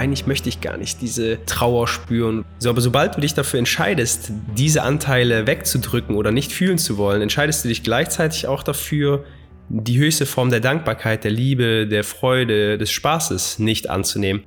eigentlich 0.00 0.26
möchte 0.26 0.48
ich 0.48 0.60
gar 0.60 0.78
nicht 0.78 1.02
diese 1.02 1.44
Trauer 1.44 1.86
spüren. 1.86 2.44
So, 2.58 2.70
aber 2.70 2.80
sobald 2.80 3.16
du 3.16 3.20
dich 3.20 3.34
dafür 3.34 3.58
entscheidest, 3.58 4.32
diese 4.56 4.82
Anteile 4.82 5.46
wegzudrücken 5.46 6.16
oder 6.16 6.32
nicht 6.32 6.52
fühlen 6.52 6.78
zu 6.78 6.96
wollen, 6.96 7.20
entscheidest 7.20 7.64
du 7.64 7.68
dich 7.68 7.82
gleichzeitig 7.82 8.46
auch 8.46 8.62
dafür, 8.62 9.24
die 9.68 9.98
höchste 9.98 10.26
Form 10.26 10.50
der 10.50 10.60
Dankbarkeit, 10.60 11.22
der 11.22 11.30
Liebe, 11.30 11.86
der 11.86 12.02
Freude, 12.02 12.78
des 12.78 12.90
Spaßes 12.90 13.58
nicht 13.58 13.88
anzunehmen. 13.90 14.42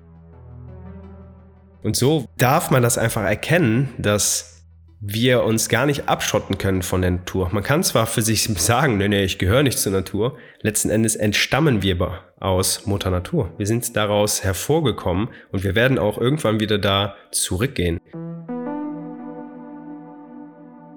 Und 1.83 1.95
so 1.95 2.27
darf 2.37 2.71
man 2.71 2.81
das 2.81 2.97
einfach 2.97 3.23
erkennen, 3.23 3.89
dass 3.97 4.52
wir 5.05 5.43
uns 5.43 5.67
gar 5.67 5.85
nicht 5.85 6.07
abschotten 6.07 6.57
können 6.57 6.81
von 6.81 7.01
der 7.01 7.11
Natur. 7.11 7.49
Man 7.51 7.61
kann 7.61 7.83
zwar 7.83 8.07
für 8.07 8.21
sich 8.21 8.43
sagen, 8.43 8.97
nee, 8.97 9.09
nee, 9.09 9.23
ich 9.25 9.37
gehöre 9.37 9.63
nicht 9.63 9.77
zur 9.77 9.91
Natur. 9.91 10.37
Letzten 10.61 10.89
Endes 10.89 11.17
entstammen 11.17 11.81
wir 11.81 12.21
aus 12.39 12.85
Mutter 12.85 13.09
Natur. 13.09 13.51
Wir 13.57 13.67
sind 13.67 13.97
daraus 13.97 14.45
hervorgekommen 14.45 15.27
und 15.51 15.65
wir 15.65 15.75
werden 15.75 15.99
auch 15.99 16.17
irgendwann 16.17 16.61
wieder 16.61 16.77
da 16.77 17.15
zurückgehen. 17.31 17.99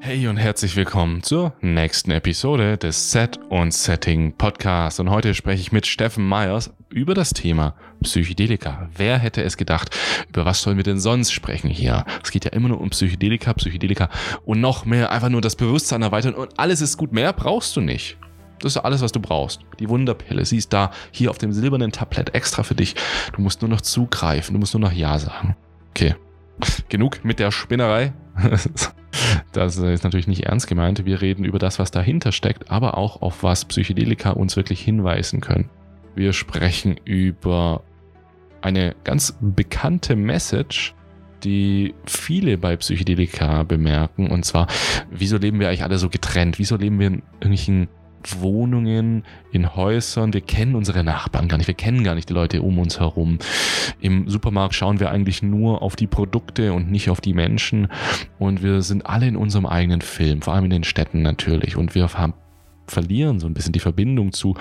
Hey 0.07 0.29
und 0.29 0.37
herzlich 0.37 0.77
willkommen 0.77 1.25
zur 1.25 1.53
nächsten 1.61 2.13
Episode 2.13 2.79
des 2.79 3.11
Set 3.11 3.41
und 3.49 3.75
Setting 3.75 4.37
Podcast. 4.37 5.01
Und 5.01 5.11
heute 5.11 5.35
spreche 5.35 5.61
ich 5.61 5.73
mit 5.73 5.85
Steffen 5.85 6.29
Meyers 6.29 6.73
über 6.91 7.13
das 7.13 7.31
Thema 7.31 7.75
Psychedelika. 8.05 8.89
Wer 8.97 9.19
hätte 9.19 9.43
es 9.43 9.57
gedacht? 9.57 9.91
Über 10.29 10.45
was 10.45 10.63
sollen 10.63 10.77
wir 10.77 10.85
denn 10.85 11.01
sonst 11.01 11.33
sprechen 11.33 11.69
hier? 11.69 12.05
Es 12.23 12.31
geht 12.31 12.45
ja 12.45 12.53
immer 12.53 12.69
nur 12.69 12.81
um 12.81 12.91
Psychedelika, 12.91 13.53
Psychedelika 13.55 14.09
und 14.45 14.61
noch 14.61 14.85
mehr 14.85 15.11
einfach 15.11 15.29
nur 15.29 15.41
das 15.41 15.57
Bewusstsein 15.57 16.03
erweitern 16.03 16.35
und 16.35 16.57
alles 16.57 16.83
ist 16.83 16.99
gut. 16.99 17.11
Mehr 17.11 17.33
brauchst 17.33 17.75
du 17.75 17.81
nicht. 17.81 18.17
Das 18.61 18.77
ist 18.77 18.83
alles, 18.83 19.03
was 19.03 19.11
du 19.11 19.19
brauchst. 19.19 19.63
Die 19.81 19.89
Wunderpille. 19.89 20.45
Sie 20.45 20.59
ist 20.59 20.73
da 20.73 20.93
hier 21.11 21.31
auf 21.31 21.39
dem 21.39 21.51
silbernen 21.51 21.91
Tablett 21.91 22.33
extra 22.33 22.63
für 22.63 22.77
dich. 22.77 22.95
Du 23.35 23.43
musst 23.43 23.61
nur 23.61 23.69
noch 23.69 23.81
zugreifen. 23.81 24.55
Du 24.55 24.61
musst 24.61 24.73
nur 24.73 24.83
noch 24.83 24.93
Ja 24.93 25.19
sagen. 25.19 25.57
Okay. 25.91 26.15
Genug 26.89 27.25
mit 27.25 27.41
der 27.41 27.51
Spinnerei. 27.51 28.13
Das 29.53 29.77
ist 29.77 30.05
natürlich 30.05 30.27
nicht 30.27 30.45
ernst 30.45 30.67
gemeint. 30.67 31.05
Wir 31.05 31.21
reden 31.21 31.45
über 31.45 31.59
das, 31.59 31.79
was 31.79 31.91
dahinter 31.91 32.33
steckt, 32.33 32.71
aber 32.71 32.97
auch 32.99 33.23
auf 33.23 33.43
was 33.43 33.65
Psychedelika 33.65 34.31
uns 34.31 34.57
wirklich 34.57 34.81
hinweisen 34.81 35.41
können. 35.41 35.71
Wir 36.15 36.33
sprechen 36.33 36.97
über 37.05 37.83
eine 38.63 38.95
ganz 39.05 39.37
bekannte 39.41 40.17
Message, 40.17 40.95
die 41.45 41.95
viele 42.07 42.59
bei 42.59 42.77
Psychedelika 42.77 43.63
bemerken. 43.63 44.31
Und 44.31 44.45
zwar, 44.45 44.67
wieso 45.11 45.37
leben 45.37 45.61
wir 45.61 45.69
eigentlich 45.69 45.85
alle 45.85 45.99
so 45.99 46.09
getrennt? 46.09 46.59
Wieso 46.59 46.77
leben 46.77 46.99
wir 46.99 47.09
in 47.09 47.23
irgendwelchen 47.41 47.89
Wohnungen, 48.41 49.25
in 49.53 49.75
Häusern. 49.75 50.33
Wir 50.33 50.41
kennen 50.41 50.75
unsere 50.75 51.05
Nachbarn 51.05 51.49
gar 51.49 51.57
nicht. 51.57 51.67
Wir 51.67 51.75
kennen 51.75 52.05
gar 52.05 52.15
nicht 52.15 52.29
die 52.29 52.35
Leute 52.35 52.63
um 52.63 52.79
uns 52.79 53.01
herum. 53.01 53.39
Im 54.01 54.29
Supermarkt 54.29 54.75
schauen 54.75 55.01
wir 55.01 55.11
eigentlich 55.11 55.43
nur 55.43 55.83
auf 55.83 55.97
die 55.97 56.07
Produkte 56.07 56.73
und 56.73 56.91
nicht 56.91 57.11
auf 57.11 57.21
die 57.21 57.35
Menschen. 57.35 57.89
Und 58.39 58.63
wir 58.63 58.83
sind 58.83 59.07
alle 59.07 59.27
in 59.27 59.37
unserem 59.37 59.67
eigenen 59.67 60.01
Film, 60.01 60.43
vor 60.43 60.55
allem 60.55 60.65
in 60.65 60.71
den 60.71 60.85
Städten 60.85 61.23
natürlich. 61.23 61.77
Und 61.77 61.95
wir 61.95 62.09
haben 62.13 62.35
verlieren 62.89 63.41
so 63.41 63.47
ein 63.47 63.55
bisschen 63.55 63.73
die 63.73 63.81
Verbindung 63.81 64.33
zu 64.33 64.55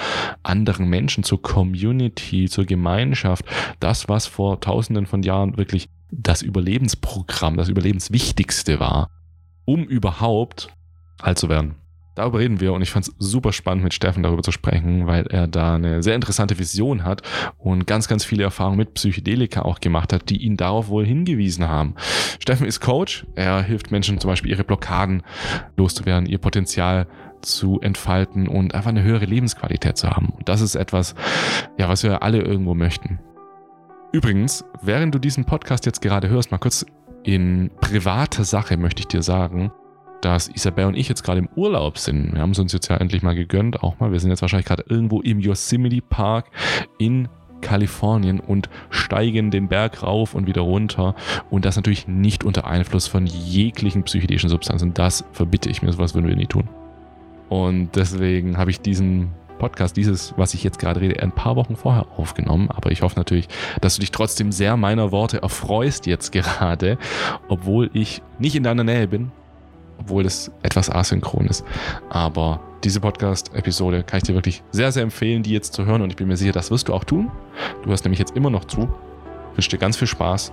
anderen 0.43 0.89
Menschen, 0.89 1.23
zur 1.23 1.41
Community, 1.41 2.49
zur 2.49 2.65
Gemeinschaft. 2.65 3.45
Das, 3.79 4.09
was 4.09 4.25
vor 4.25 4.59
tausenden 4.61 5.05
von 5.05 5.23
Jahren 5.23 5.57
wirklich 5.57 5.89
das 6.11 6.41
Überlebensprogramm, 6.41 7.57
das 7.57 7.69
Überlebenswichtigste 7.69 8.79
war, 8.79 9.09
um 9.65 9.83
überhaupt 9.83 10.69
alt 11.19 11.37
zu 11.37 11.49
werden. 11.49 11.75
Darüber 12.15 12.39
reden 12.39 12.61
wir 12.61 12.71
und 12.71 12.81
ich 12.81 12.89
fand 12.89 13.07
es 13.07 13.15
super 13.19 13.51
spannend, 13.51 13.83
mit 13.83 13.93
Steffen 13.93 14.23
darüber 14.23 14.41
zu 14.41 14.51
sprechen, 14.51 15.05
weil 15.05 15.27
er 15.27 15.47
da 15.47 15.75
eine 15.75 16.01
sehr 16.01 16.15
interessante 16.15 16.57
Vision 16.57 17.03
hat 17.03 17.21
und 17.57 17.85
ganz, 17.85 18.07
ganz 18.07 18.23
viele 18.23 18.43
Erfahrungen 18.43 18.77
mit 18.77 18.93
Psychedelika 18.93 19.61
auch 19.63 19.81
gemacht 19.81 20.13
hat, 20.13 20.29
die 20.29 20.37
ihn 20.37 20.55
darauf 20.55 20.87
wohl 20.87 21.05
hingewiesen 21.05 21.67
haben. 21.67 21.95
Steffen 22.39 22.65
ist 22.65 22.79
Coach, 22.79 23.27
er 23.35 23.61
hilft 23.61 23.91
Menschen 23.91 24.19
zum 24.19 24.29
Beispiel 24.29 24.51
ihre 24.51 24.63
Blockaden 24.63 25.23
loszuwerden, 25.75 26.25
ihr 26.25 26.37
Potenzial 26.37 27.07
zu 27.41 27.79
entfalten 27.81 28.47
und 28.47 28.73
einfach 28.73 28.89
eine 28.89 29.03
höhere 29.03 29.25
Lebensqualität 29.25 29.97
zu 29.97 30.09
haben. 30.09 30.29
Und 30.29 30.47
das 30.47 30.61
ist 30.61 30.75
etwas, 30.75 31.15
ja, 31.77 31.89
was 31.89 32.03
wir 32.03 32.23
alle 32.23 32.41
irgendwo 32.41 32.73
möchten. 32.73 33.19
Übrigens, 34.13 34.63
während 34.81 35.13
du 35.13 35.19
diesen 35.19 35.43
Podcast 35.43 35.85
jetzt 35.85 36.01
gerade 36.01 36.29
hörst, 36.29 36.49
mal 36.49 36.57
kurz 36.57 36.85
in 37.23 37.71
privater 37.81 38.45
Sache 38.45 38.77
möchte 38.77 39.01
ich 39.01 39.07
dir 39.07 39.21
sagen, 39.21 39.71
dass 40.21 40.47
Isabel 40.47 40.85
und 40.85 40.97
ich 40.97 41.09
jetzt 41.09 41.23
gerade 41.23 41.39
im 41.39 41.49
Urlaub 41.55 41.97
sind. 41.97 42.33
Wir 42.33 42.41
haben 42.41 42.51
es 42.51 42.59
uns 42.59 42.73
jetzt 42.73 42.87
ja 42.89 42.97
endlich 42.97 43.21
mal 43.21 43.35
gegönnt, 43.35 43.83
auch 43.83 43.99
mal. 43.99 44.11
Wir 44.11 44.19
sind 44.19 44.29
jetzt 44.29 44.41
wahrscheinlich 44.41 44.65
gerade 44.65 44.85
irgendwo 44.87 45.21
im 45.21 45.39
Yosemite 45.39 46.01
Park 46.01 46.47
in 46.97 47.27
Kalifornien 47.61 48.39
und 48.39 48.69
steigen 48.89 49.49
den 49.51 49.67
Berg 49.67 50.03
rauf 50.03 50.35
und 50.35 50.47
wieder 50.47 50.61
runter. 50.61 51.15
Und 51.49 51.65
das 51.65 51.75
natürlich 51.75 52.07
nicht 52.07 52.43
unter 52.43 52.65
Einfluss 52.65 53.07
von 53.07 53.25
jeglichen 53.25 54.03
psychedelischen 54.03 54.49
Substanzen. 54.49 54.93
Das 54.93 55.25
verbitte 55.31 55.69
ich 55.69 55.81
mir, 55.81 55.91
sowas 55.91 56.13
würden 56.13 56.27
wir 56.27 56.35
nie 56.35 56.45
tun. 56.45 56.69
Und 57.49 57.95
deswegen 57.95 58.57
habe 58.57 58.71
ich 58.71 58.81
diesen 58.81 59.31
Podcast, 59.57 59.95
dieses, 59.97 60.33
was 60.37 60.53
ich 60.53 60.63
jetzt 60.63 60.79
gerade 60.79 61.01
rede, 61.01 61.21
ein 61.21 61.31
paar 61.31 61.55
Wochen 61.55 61.75
vorher 61.75 62.07
aufgenommen. 62.17 62.69
Aber 62.69 62.91
ich 62.91 63.01
hoffe 63.01 63.15
natürlich, 63.17 63.47
dass 63.81 63.95
du 63.95 64.01
dich 64.01 64.11
trotzdem 64.11 64.51
sehr 64.51 64.77
meiner 64.77 65.11
Worte 65.11 65.41
erfreust 65.41 66.05
jetzt 66.05 66.31
gerade, 66.31 66.97
obwohl 67.47 67.89
ich 67.93 68.21
nicht 68.37 68.55
in 68.55 68.63
deiner 68.63 68.83
Nähe 68.83 69.07
bin, 69.07 69.31
obwohl 69.99 70.23
das 70.23 70.51
etwas 70.63 70.89
asynchron 70.89 71.47
ist. 71.47 71.63
Aber 72.09 72.59
diese 72.83 72.99
Podcast-Episode 72.99 74.03
kann 74.03 74.17
ich 74.17 74.23
dir 74.23 74.35
wirklich 74.35 74.63
sehr, 74.71 74.91
sehr 74.91 75.03
empfehlen, 75.03 75.43
die 75.43 75.51
jetzt 75.51 75.73
zu 75.73 75.85
hören. 75.85 76.01
Und 76.01 76.11
ich 76.11 76.15
bin 76.15 76.27
mir 76.27 76.37
sicher, 76.37 76.51
das 76.51 76.71
wirst 76.71 76.87
du 76.87 76.93
auch 76.93 77.03
tun. 77.03 77.31
Du 77.83 77.89
hörst 77.89 78.05
nämlich 78.05 78.19
jetzt 78.19 78.35
immer 78.35 78.49
noch 78.49 78.65
zu. 78.65 78.89
Ich 79.51 79.57
wünsche 79.57 79.69
dir 79.69 79.77
ganz 79.77 79.97
viel 79.97 80.07
Spaß 80.07 80.51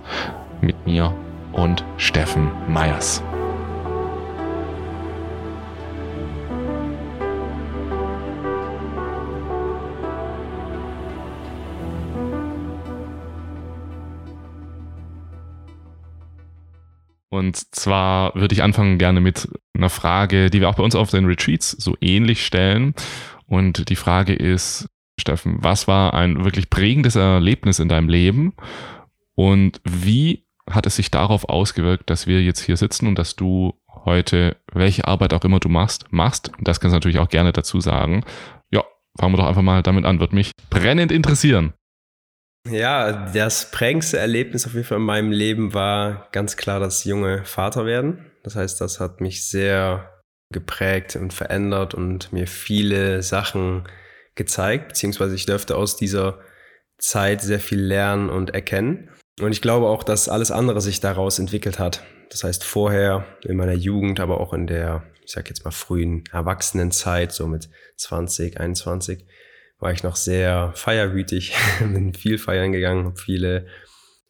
mit 0.61 0.85
mir 0.85 1.13
und 1.51 1.83
Steffen 1.97 2.51
Meyers. 2.67 3.21
Und 17.33 17.73
zwar 17.73 18.35
würde 18.35 18.53
ich 18.53 18.61
anfangen 18.61 18.99
gerne 18.99 19.19
mit 19.19 19.49
einer 19.73 19.89
Frage, 19.89 20.51
die 20.51 20.61
wir 20.61 20.69
auch 20.69 20.75
bei 20.75 20.83
uns 20.83 20.93
auf 20.93 21.09
den 21.09 21.25
Retreats 21.25 21.71
so 21.71 21.97
ähnlich 21.99 22.45
stellen. 22.45 22.93
Und 23.47 23.89
die 23.89 23.95
Frage 23.95 24.33
ist, 24.33 24.87
Steffen, 25.19 25.57
was 25.59 25.87
war 25.87 26.13
ein 26.13 26.43
wirklich 26.43 26.69
prägendes 26.69 27.15
Erlebnis 27.15 27.79
in 27.79 27.89
deinem 27.89 28.07
Leben? 28.07 28.53
Und 29.33 29.81
wie 29.83 30.45
hat 30.69 30.85
es 30.85 30.97
sich 30.97 31.09
darauf 31.09 31.49
ausgewirkt, 31.49 32.07
dass 32.11 32.27
wir 32.27 32.43
jetzt 32.43 32.61
hier 32.61 32.77
sitzen 32.77 33.07
und 33.07 33.17
dass 33.17 33.35
du 33.35 33.73
heute, 34.05 34.57
welche 34.71 35.07
Arbeit 35.07 35.33
auch 35.33 35.43
immer 35.43 35.59
du 35.59 35.69
machst, 35.69 36.05
machst? 36.11 36.51
Und 36.55 36.67
das 36.67 36.79
kannst 36.79 36.93
du 36.93 36.97
natürlich 36.97 37.17
auch 37.17 37.29
gerne 37.29 37.51
dazu 37.51 37.81
sagen. 37.81 38.23
Ja, 38.69 38.83
fangen 39.19 39.33
wir 39.33 39.37
doch 39.37 39.47
einfach 39.47 39.63
mal 39.63 39.81
damit 39.81 40.05
an. 40.05 40.19
Würde 40.19 40.35
mich 40.35 40.51
brennend 40.69 41.11
interessieren. 41.11 41.73
Ja, 42.69 43.29
das 43.31 43.71
prägendste 43.71 44.19
Erlebnis 44.19 44.65
auf 44.65 44.73
jeden 44.73 44.85
Fall 44.85 44.97
in 44.97 45.03
meinem 45.03 45.31
Leben 45.31 45.73
war 45.73 46.29
ganz 46.31 46.55
klar 46.55 46.79
das 46.79 47.03
junge 47.03 47.43
Vaterwerden. 47.43 48.31
Das 48.43 48.55
heißt, 48.55 48.79
das 48.79 49.01
hat 49.01 49.19
mich 49.19 49.49
sehr 49.49 50.23
geprägt 50.49 51.17
und 51.17 51.33
verändert 51.33 51.93
und 51.93 52.31
mir 52.31 52.47
viele 52.47 53.21
Sachen 53.21 53.83
gezeigt, 54.35 54.89
beziehungsweise 54.89 55.35
ich 55.35 55.45
dürfte 55.45 55.75
aus 55.75 55.97
dieser 55.97 56.39
Zeit 56.97 57.41
sehr 57.41 57.59
viel 57.59 57.81
lernen 57.81 58.29
und 58.29 58.51
erkennen. 58.51 59.09
Und 59.41 59.51
ich 59.51 59.61
glaube 59.61 59.87
auch, 59.87 60.03
dass 60.03 60.29
alles 60.29 60.51
andere 60.51 60.79
sich 60.79 61.01
daraus 61.01 61.39
entwickelt 61.39 61.79
hat. 61.79 62.03
Das 62.29 62.43
heißt, 62.43 62.63
vorher 62.63 63.25
in 63.43 63.57
meiner 63.57 63.73
Jugend, 63.73 64.19
aber 64.19 64.39
auch 64.39 64.53
in 64.53 64.67
der, 64.67 65.03
ich 65.25 65.31
sag 65.31 65.49
jetzt 65.49 65.65
mal, 65.65 65.71
frühen 65.71 66.23
Erwachsenenzeit, 66.31 67.31
so 67.33 67.47
mit 67.47 67.69
20, 67.97 68.59
21, 68.59 69.25
war 69.83 69.91
ich 69.91 70.01
noch 70.01 70.15
sehr 70.15 70.71
feierwütig, 70.75 71.53
bin 71.79 72.13
viel 72.13 72.37
feiern 72.37 72.71
gegangen, 72.71 73.05
habe 73.05 73.19
viele 73.19 73.67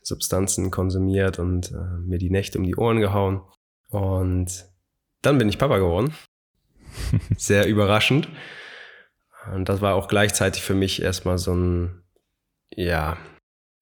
Substanzen 0.01 0.71
konsumiert 0.71 1.37
und 1.37 1.71
äh, 1.71 1.99
mir 1.99 2.17
die 2.17 2.31
Nächte 2.31 2.57
um 2.57 2.63
die 2.63 2.75
Ohren 2.75 2.99
gehauen. 2.99 3.41
Und 3.89 4.65
dann 5.21 5.37
bin 5.37 5.47
ich 5.47 5.59
Papa 5.59 5.77
geworden. 5.77 6.13
Sehr 7.37 7.67
überraschend. 7.67 8.27
Und 9.53 9.69
das 9.69 9.79
war 9.79 9.93
auch 9.93 10.07
gleichzeitig 10.07 10.63
für 10.63 10.73
mich 10.73 11.01
erstmal 11.03 11.37
so 11.37 11.53
ein, 11.53 12.01
ja, 12.75 13.17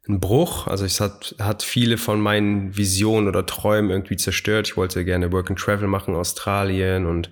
ein 0.07 0.19
Bruch. 0.19 0.67
Also 0.67 0.83
es 0.83 0.99
hat, 0.99 1.35
hat 1.39 1.63
viele 1.63 1.97
von 1.97 2.19
meinen 2.19 2.75
Visionen 2.75 3.29
oder 3.29 3.45
Träumen 3.45 3.91
irgendwie 3.91 4.17
zerstört. 4.17 4.67
Ich 4.67 4.77
wollte 4.77 5.05
gerne 5.05 5.31
Work 5.31 5.49
and 5.49 5.59
Travel 5.59 5.87
machen, 5.87 6.15
Australien 6.15 7.05
und 7.05 7.31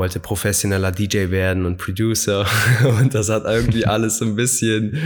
wollte 0.00 0.18
professioneller 0.18 0.92
DJ 0.92 1.30
werden 1.30 1.66
und 1.66 1.76
Producer 1.76 2.46
und 3.00 3.14
das 3.14 3.28
hat 3.28 3.44
irgendwie 3.44 3.84
alles 3.94 4.16
so 4.16 4.24
ein 4.24 4.34
bisschen 4.34 4.98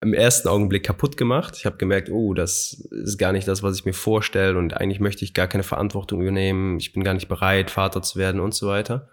im 0.00 0.14
ersten 0.14 0.48
Augenblick 0.48 0.84
kaputt 0.84 1.18
gemacht. 1.18 1.54
Ich 1.58 1.66
habe 1.66 1.76
gemerkt, 1.76 2.08
oh, 2.08 2.32
das 2.32 2.88
ist 3.04 3.18
gar 3.18 3.32
nicht 3.32 3.46
das, 3.46 3.62
was 3.62 3.76
ich 3.76 3.84
mir 3.84 3.92
vorstelle 3.92 4.56
und 4.56 4.74
eigentlich 4.74 5.00
möchte 5.00 5.22
ich 5.22 5.34
gar 5.34 5.48
keine 5.48 5.64
Verantwortung 5.64 6.22
übernehmen. 6.22 6.78
Ich 6.78 6.94
bin 6.94 7.04
gar 7.04 7.12
nicht 7.12 7.28
bereit, 7.28 7.70
Vater 7.70 8.00
zu 8.00 8.18
werden 8.18 8.40
und 8.40 8.54
so 8.54 8.68
weiter. 8.68 9.10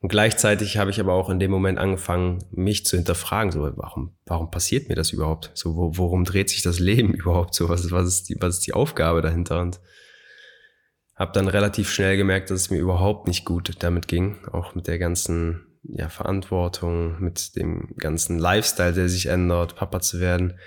Und 0.00 0.08
gleichzeitig 0.08 0.78
habe 0.78 0.90
ich 0.90 1.00
aber 1.00 1.12
auch 1.12 1.28
in 1.28 1.40
dem 1.40 1.50
Moment 1.50 1.78
angefangen, 1.78 2.38
mich 2.50 2.86
zu 2.86 2.96
hinterfragen, 2.96 3.52
so, 3.52 3.70
warum, 3.76 4.16
warum 4.24 4.50
passiert 4.50 4.88
mir 4.88 4.94
das 4.94 5.10
überhaupt? 5.10 5.50
So, 5.52 5.76
wo, 5.76 5.90
worum 5.98 6.24
dreht 6.24 6.48
sich 6.48 6.62
das 6.62 6.78
Leben 6.78 7.12
überhaupt? 7.14 7.54
So, 7.54 7.68
was, 7.68 7.90
was, 7.90 8.06
ist 8.06 8.30
die, 8.30 8.36
was 8.40 8.54
ist 8.54 8.66
die 8.66 8.72
Aufgabe 8.72 9.20
dahinter? 9.20 9.60
Und 9.60 9.78
habe 11.18 11.32
dann 11.32 11.48
relativ 11.48 11.90
schnell 11.90 12.16
gemerkt, 12.16 12.50
dass 12.50 12.60
es 12.60 12.70
mir 12.70 12.78
überhaupt 12.78 13.26
nicht 13.26 13.44
gut 13.44 13.74
damit 13.80 14.06
ging, 14.06 14.46
auch 14.52 14.74
mit 14.74 14.86
der 14.86 14.98
ganzen 14.98 15.66
ja, 15.82 16.08
Verantwortung, 16.08 17.20
mit 17.20 17.56
dem 17.56 17.94
ganzen 17.96 18.38
Lifestyle, 18.38 18.92
der 18.92 19.08
sich 19.08 19.26
ändert, 19.26 19.74
Papa 19.74 20.00
zu 20.00 20.20
werden. 20.20 20.58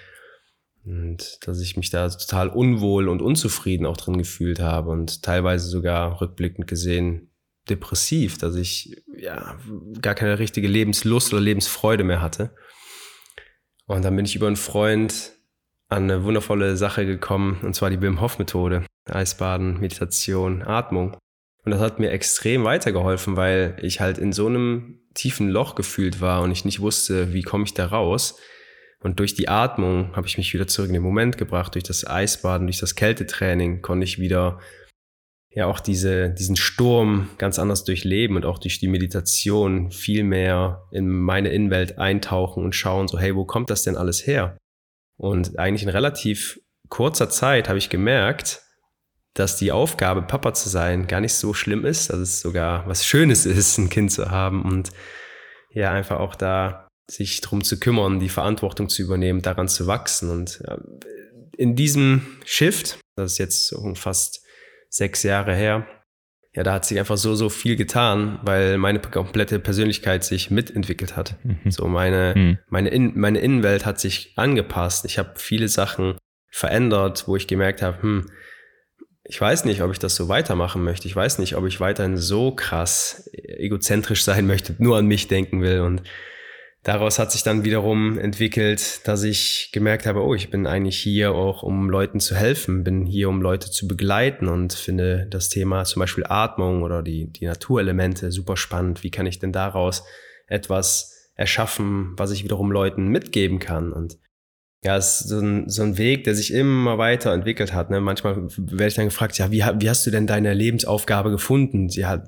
Und 0.83 1.39
dass 1.48 1.62
ich 1.62 1.77
mich 1.77 1.89
da 1.89 2.09
total 2.09 2.50
unwohl 2.50 3.07
und 3.07 3.21
unzufrieden 3.21 3.86
auch 3.86 3.98
drin 3.98 4.18
gefühlt 4.18 4.59
habe 4.59 4.89
und 4.89 5.21
teilweise 5.21 5.69
sogar 5.69 6.19
rückblickend 6.19 6.68
gesehen 6.68 7.31
depressiv, 7.69 8.39
dass 8.39 8.56
ich 8.56 9.04
ja 9.15 9.57
gar 10.01 10.15
keine 10.15 10.39
richtige 10.39 10.68
Lebenslust 10.68 11.31
oder 11.33 11.42
Lebensfreude 11.42 12.04
mehr 12.04 12.21
hatte. 12.21 12.56
Und 13.86 14.04
dann 14.04 14.15
bin 14.15 14.25
ich 14.25 14.36
über 14.36 14.47
einen 14.47 14.56
Freund 14.56 15.33
an 15.88 16.04
eine 16.04 16.24
wundervolle 16.24 16.75
Sache 16.77 17.06
gekommen, 17.06 17.59
und 17.62 17.75
zwar 17.75 17.89
die 17.89 18.01
Wim 18.01 18.19
Hof 18.19 18.39
Methode. 18.39 18.83
Eisbaden, 19.09 19.80
Meditation, 19.80 20.62
Atmung. 20.62 21.18
Und 21.63 21.71
das 21.71 21.81
hat 21.81 22.00
mir 22.00 22.12
extrem 22.12 22.63
weitergeholfen, 22.63 23.36
weil 23.36 23.77
ich 23.81 24.00
halt 24.00 24.18
in 24.18 24.33
so 24.33 24.48
einem 24.48 25.00
tiefen 25.13 25.50
Loch 25.50 25.75
gefühlt 25.75 26.21
war 26.21 26.42
und 26.42 26.51
ich 26.51 26.65
nicht 26.65 26.80
wusste, 26.80 27.33
wie 27.33 27.44
komme 27.44 27.65
ich 27.65 27.74
da 27.74 27.88
raus. 27.88 28.39
Und 29.03 29.19
durch 29.19 29.33
die 29.33 29.50
Atmung 29.50 30.15
habe 30.15 30.27
ich 30.27 30.38
mich 30.38 30.53
wieder 30.53 30.68
zurück 30.68 30.89
in 30.89 30.94
den 30.94 31.03
Moment 31.03 31.38
gebracht. 31.38 31.74
Durch 31.75 31.83
das 31.83 32.06
Eisbaden, 32.06 32.68
durch 32.68 32.80
das 32.80 32.95
Kältetraining 32.95 33.81
konnte 33.81 34.03
ich 34.03 34.19
wieder 34.19 34.59
ja 35.54 35.65
auch 35.65 35.80
diese, 35.80 36.30
diesen 36.30 36.56
Sturm 36.56 37.30
ganz 37.38 37.59
anders 37.59 37.83
durchleben 37.83 38.38
und 38.38 38.45
auch 38.45 38.57
durch 38.57 38.80
die 38.80 38.88
Meditation 38.88 39.92
viel 39.92 40.24
mehr 40.24 40.88
in 40.92 41.09
meine 41.09 41.50
Innenwelt 41.50 41.97
eintauchen 41.97 42.63
und 42.63 42.75
schauen, 42.75 43.07
so, 43.07 43.19
hey, 43.19 43.36
wo 43.36 43.44
kommt 43.44 43.69
das 43.69 43.83
denn 43.83 43.97
alles 43.97 44.25
her? 44.25 44.57
Und 45.18 45.59
eigentlich 45.59 45.83
in 45.83 45.89
relativ 45.89 46.59
kurzer 46.89 47.30
Zeit 47.30 47.68
habe 47.68 47.80
ich 47.80 47.89
gemerkt, 47.89 48.62
dass 49.33 49.57
die 49.57 49.72
Aufgabe, 49.72 50.22
Papa 50.22 50.54
zu 50.54 50.69
sein, 50.69 51.07
gar 51.07 51.22
nicht 51.22 51.33
so 51.33 51.54
schlimm 51.54 51.86
ist, 51.86 52.10
dass 52.10 52.19
es 52.19 52.42
sogar 52.42 52.88
was 52.88 53.06
Schönes 53.06 53.45
ist, 53.45 53.78
ein 53.78 53.89
Kind 53.89 54.12
zu 54.12 54.31
haben 54.31 54.63
und 54.63 54.89
ja, 55.74 55.92
einfach 55.92 56.19
auch 56.19 56.36
da 56.36 56.88
sich 57.10 57.42
drum 57.42 57.63
zu 57.63 57.80
kümmern, 57.80 58.19
die 58.19 58.30
Verantwortung 58.30 58.89
zu 58.89 59.01
übernehmen, 59.01 59.42
daran 59.42 59.68
zu 59.68 59.88
wachsen. 59.88 60.30
Und 60.30 60.62
in 61.57 61.75
diesem 61.75 62.38
Shift, 62.45 63.00
das 63.16 63.33
ist 63.33 63.38
jetzt 63.38 63.75
fast 63.95 64.45
sechs 64.89 65.24
Jahre 65.24 65.56
her, 65.56 65.88
ja, 66.54 66.63
da 66.63 66.74
hat 66.74 66.86
sich 66.86 67.00
einfach 67.00 67.16
so, 67.16 67.33
so 67.33 67.48
viel 67.48 67.78
getan, 67.78 68.39
weil 68.44 68.78
meine 68.78 69.00
komplette 69.00 69.60
Persönlichkeit 69.60 70.25
sich 70.25 70.51
mitentwickelt 70.51 71.16
hat. 71.16 71.38
Mhm. 71.44 71.72
So 71.72 71.88
meine, 71.88 72.33
mhm. 72.36 72.57
meine, 72.68 72.89
In 72.89 73.18
meine 73.18 73.39
Innenwelt 73.39 73.86
hat 73.86 74.01
sich 74.01 74.33
angepasst. 74.36 75.06
Ich 75.06 75.18
habe 75.18 75.33
viele 75.38 75.69
Sachen 75.69 76.18
verändert, 76.50 77.25
wo 77.28 77.38
ich 77.38 77.48
gemerkt 77.48 77.81
habe, 77.81 78.01
hm, 78.01 78.30
ich 79.23 79.39
weiß 79.39 79.65
nicht, 79.65 79.81
ob 79.81 79.91
ich 79.91 80.00
das 80.00 80.15
so 80.15 80.29
weitermachen 80.29 80.83
möchte. 80.83 81.07
Ich 81.07 81.15
weiß 81.15 81.39
nicht, 81.39 81.56
ob 81.56 81.65
ich 81.65 81.79
weiterhin 81.79 82.18
so 82.18 82.51
krass 82.51 83.29
egozentrisch 83.33 84.23
sein 84.23 84.47
möchte, 84.47 84.75
nur 84.79 84.97
an 84.97 85.06
mich 85.06 85.27
denken 85.27 85.62
will. 85.62 85.81
Und 85.81 86.01
daraus 86.83 87.19
hat 87.19 87.31
sich 87.31 87.44
dann 87.44 87.63
wiederum 87.63 88.18
entwickelt, 88.18 89.07
dass 89.07 89.23
ich 89.23 89.69
gemerkt 89.71 90.07
habe, 90.07 90.23
oh, 90.23 90.33
ich 90.33 90.50
bin 90.50 90.65
eigentlich 90.65 90.97
hier 90.97 91.33
auch, 91.33 91.62
um 91.62 91.89
Leuten 91.89 92.19
zu 92.19 92.35
helfen, 92.35 92.83
bin 92.83 93.06
hier, 93.06 93.29
um 93.29 93.41
Leute 93.41 93.69
zu 93.69 93.88
begleiten 93.88 94.47
und 94.47 94.73
finde 94.73 95.27
das 95.29 95.50
Thema 95.50 95.85
zum 95.85 96.00
Beispiel 96.00 96.25
Atmung 96.27 96.81
oder 96.81 97.03
die, 97.03 97.31
die 97.31 97.45
Naturelemente 97.45 98.31
super 98.31 98.57
spannend. 98.57 99.03
Wie 99.03 99.12
kann 99.12 99.27
ich 99.27 99.38
denn 99.38 99.51
daraus 99.51 100.03
etwas 100.47 101.29
erschaffen, 101.35 102.13
was 102.18 102.31
ich 102.31 102.44
wiederum 102.44 102.71
Leuten 102.71 103.07
mitgeben 103.07 103.59
kann? 103.59 103.94
Und 103.94 104.18
ja, 104.83 104.98
es 104.98 105.22
ist 105.22 105.30
so 105.30 105.39
ein, 105.39 105.69
so 105.69 105.83
ein 105.83 105.98
Weg, 105.98 106.24
der 106.24 106.33
sich 106.33 106.54
immer 106.54 106.98
weiter 106.98 107.33
entwickelt 107.33 107.72
hat. 107.72 107.92
Ne? 107.92 108.01
Manchmal 108.01 108.48
werde 108.57 108.88
ich 108.88 108.95
dann 108.95 109.06
gefragt, 109.06 109.38
ja, 109.38 109.51
wie, 109.51 109.63
wie 109.80 109.89
hast 109.89 110.06
du 110.07 110.12
denn 110.12 110.25
deine 110.25 110.54
Lebensaufgabe 110.56 111.30
gefunden? 111.30 111.88
Ja, 111.89 112.24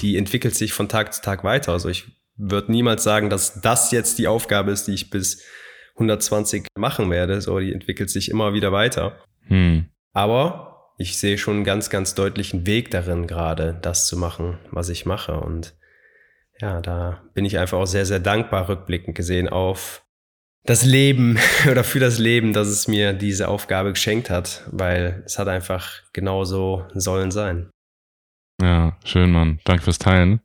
die 0.00 0.16
entwickelt 0.16 0.54
sich 0.54 0.72
von 0.72 0.88
Tag 0.88 1.12
zu 1.12 1.22
Tag 1.22 1.42
weiter. 1.42 1.72
Also 1.72 1.88
ich 1.88 2.06
würde 2.36 2.70
niemals 2.70 3.02
sagen, 3.02 3.30
dass 3.30 3.60
das 3.60 3.90
jetzt 3.90 4.18
die 4.20 4.28
Aufgabe 4.28 4.70
ist, 4.70 4.86
die 4.86 4.94
ich 4.94 5.10
bis 5.10 5.42
120 5.94 6.68
machen 6.76 7.10
werde. 7.10 7.40
So, 7.40 7.58
die 7.58 7.72
entwickelt 7.72 8.10
sich 8.10 8.30
immer 8.30 8.54
wieder 8.54 8.70
weiter. 8.70 9.18
Hm. 9.48 9.86
Aber 10.12 10.92
ich 10.98 11.18
sehe 11.18 11.36
schon 11.36 11.56
einen 11.56 11.64
ganz, 11.64 11.90
ganz 11.90 12.14
deutlichen 12.14 12.64
Weg 12.64 12.92
darin, 12.92 13.26
gerade 13.26 13.76
das 13.82 14.06
zu 14.06 14.16
machen, 14.16 14.58
was 14.70 14.88
ich 14.88 15.04
mache. 15.04 15.40
Und 15.40 15.74
ja, 16.60 16.80
da 16.80 17.24
bin 17.34 17.44
ich 17.44 17.58
einfach 17.58 17.78
auch 17.78 17.86
sehr, 17.86 18.06
sehr 18.06 18.20
dankbar 18.20 18.68
rückblickend 18.68 19.16
gesehen 19.16 19.48
auf 19.48 20.04
das 20.64 20.84
Leben 20.84 21.38
oder 21.70 21.84
für 21.84 22.00
das 22.00 22.18
Leben, 22.18 22.52
dass 22.52 22.68
es 22.68 22.88
mir 22.88 23.12
diese 23.12 23.48
Aufgabe 23.48 23.92
geschenkt 23.92 24.30
hat, 24.30 24.68
weil 24.70 25.22
es 25.24 25.38
hat 25.38 25.48
einfach 25.48 26.02
genauso 26.12 26.86
sollen 26.94 27.30
sein. 27.30 27.70
Ja, 28.60 28.96
schön, 29.04 29.30
Mann. 29.30 29.60
Danke 29.64 29.84
fürs 29.84 29.98
Teilen. 29.98 30.40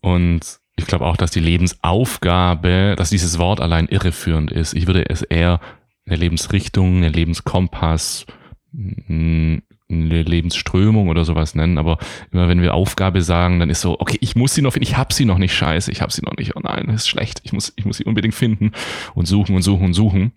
Und 0.00 0.58
ich 0.76 0.86
glaube 0.86 1.06
auch, 1.06 1.16
dass 1.16 1.30
die 1.30 1.40
Lebensaufgabe, 1.40 2.94
dass 2.96 3.10
dieses 3.10 3.38
Wort 3.38 3.60
allein 3.60 3.88
irreführend 3.88 4.52
ist. 4.52 4.74
Ich 4.74 4.86
würde 4.86 5.08
es 5.08 5.22
eher 5.22 5.60
eine 6.06 6.16
Lebensrichtung, 6.16 6.98
eine 6.98 7.08
Lebenskompass, 7.08 8.26
eine 8.72 9.62
Lebensströmung 9.88 11.08
oder 11.08 11.24
sowas 11.24 11.54
nennen, 11.54 11.78
aber 11.78 11.98
immer 12.30 12.48
wenn 12.48 12.60
wir 12.60 12.74
Aufgabe 12.74 13.22
sagen, 13.22 13.58
dann 13.58 13.70
ist 13.70 13.80
so, 13.80 13.98
okay, 13.98 14.18
ich 14.20 14.36
muss 14.36 14.54
sie 14.54 14.62
noch 14.62 14.72
finden, 14.72 14.88
ich 14.88 14.96
habe 14.96 15.14
sie 15.14 15.24
noch 15.24 15.38
nicht, 15.38 15.54
scheiße, 15.54 15.90
ich 15.90 16.02
habe 16.02 16.12
sie 16.12 16.22
noch 16.22 16.36
nicht, 16.36 16.56
oh 16.56 16.60
nein, 16.60 16.86
das 16.86 17.02
ist 17.02 17.08
schlecht, 17.08 17.40
ich 17.44 17.52
muss, 17.52 17.72
ich 17.76 17.84
muss 17.84 17.96
sie 17.96 18.04
unbedingt 18.04 18.34
finden 18.34 18.72
und 19.14 19.26
suchen 19.26 19.56
und 19.56 19.62
suchen 19.62 19.86
und 19.86 19.94
suchen. 19.94 20.32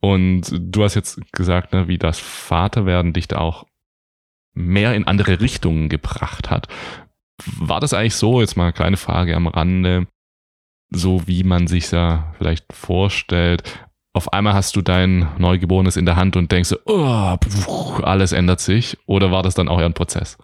Und 0.00 0.52
du 0.52 0.82
hast 0.82 0.94
jetzt 0.94 1.20
gesagt, 1.32 1.72
ne, 1.72 1.88
wie 1.88 1.96
das 1.96 2.18
Vaterwerden 2.18 3.12
dich 3.12 3.28
da 3.28 3.38
auch 3.38 3.66
mehr 4.52 4.94
in 4.94 5.06
andere 5.06 5.40
Richtungen 5.40 5.88
gebracht 5.88 6.50
hat. 6.50 6.68
War 7.56 7.80
das 7.80 7.94
eigentlich 7.94 8.16
so, 8.16 8.40
jetzt 8.40 8.56
mal 8.56 8.64
eine 8.64 8.72
kleine 8.72 8.96
Frage 8.96 9.34
am 9.34 9.46
Rande, 9.46 10.06
so 10.90 11.26
wie 11.26 11.44
man 11.44 11.66
sich 11.66 11.88
da 11.88 12.34
vielleicht 12.36 12.66
vorstellt, 12.72 13.62
auf 14.14 14.32
einmal 14.32 14.54
hast 14.54 14.76
du 14.76 14.82
dein 14.82 15.28
Neugeborenes 15.38 15.96
in 15.96 16.06
der 16.06 16.16
Hand 16.16 16.36
und 16.36 16.52
denkst, 16.52 16.74
oh, 16.84 17.36
alles 18.02 18.32
ändert 18.32 18.60
sich? 18.60 18.98
Oder 19.06 19.30
war 19.30 19.42
das 19.42 19.54
dann 19.54 19.68
auch 19.68 19.78
eher 19.80 19.86
ein 19.86 19.94
Prozess? 19.94 20.36